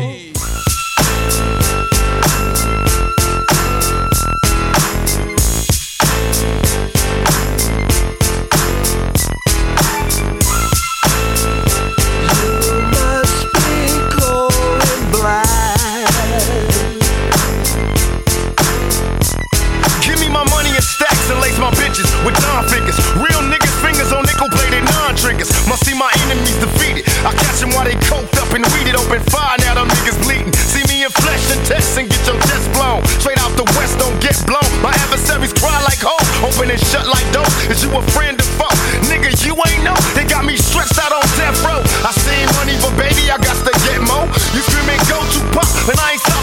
I 27.25 27.33
catch 27.33 27.65
them 27.65 27.73
while 27.73 27.89
they 27.89 27.97
coked 28.05 28.37
up 28.37 28.53
and 28.53 28.61
weeded 28.77 29.01
open 29.01 29.25
fire. 29.33 29.57
Now 29.65 29.81
them 29.81 29.89
niggas 29.89 30.21
bleeding. 30.21 30.53
See 30.53 30.85
me 30.93 31.09
in 31.09 31.13
flesh 31.25 31.41
and 31.57 31.61
test 31.65 31.97
and 31.97 32.05
get 32.05 32.21
your 32.29 32.37
chest 32.45 32.69
blown. 32.77 33.01
Straight 33.17 33.41
out 33.41 33.57
the 33.57 33.65
west, 33.81 33.97
don't 33.97 34.13
get 34.21 34.37
blown. 34.45 34.69
My 34.85 34.93
adversaries 34.93 35.57
cry 35.57 35.73
like 35.89 36.05
ho, 36.05 36.13
open 36.45 36.69
and 36.69 36.81
shut 36.93 37.09
like 37.09 37.25
dope. 37.33 37.49
Is 37.73 37.81
you 37.81 37.89
a 37.97 38.03
friend 38.13 38.37
or 38.37 38.49
foe? 38.61 38.77
Nigga, 39.09 39.33
you 39.41 39.57
ain't 39.57 39.83
know. 39.89 39.97
They 40.13 40.29
got 40.29 40.45
me 40.45 40.61
stretched 40.61 41.01
out 41.01 41.17
on 41.17 41.25
death 41.41 41.57
row. 41.65 41.81
I 42.05 42.13
seen 42.13 42.45
money, 42.61 42.77
but 42.85 42.93
baby, 43.01 43.33
I 43.33 43.41
got 43.41 43.57
to 43.57 43.73
get 43.89 44.05
more. 44.05 44.29
You 44.53 44.61
screaming 44.69 45.01
go 45.09 45.17
to 45.17 45.41
pop, 45.57 45.69
and 45.89 45.97
I 45.97 46.21
ain't. 46.21 46.34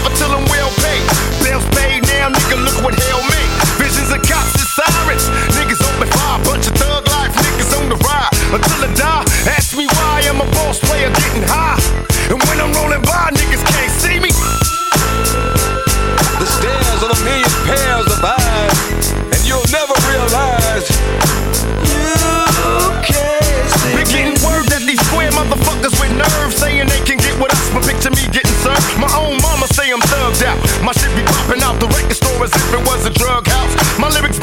as 32.42 32.54
if 32.56 32.74
it 32.74 32.84
was 32.86 33.06
a 33.06 33.10
drug 33.10 33.46
house. 33.46 33.98
My 33.98 34.08
lyrics 34.08 34.41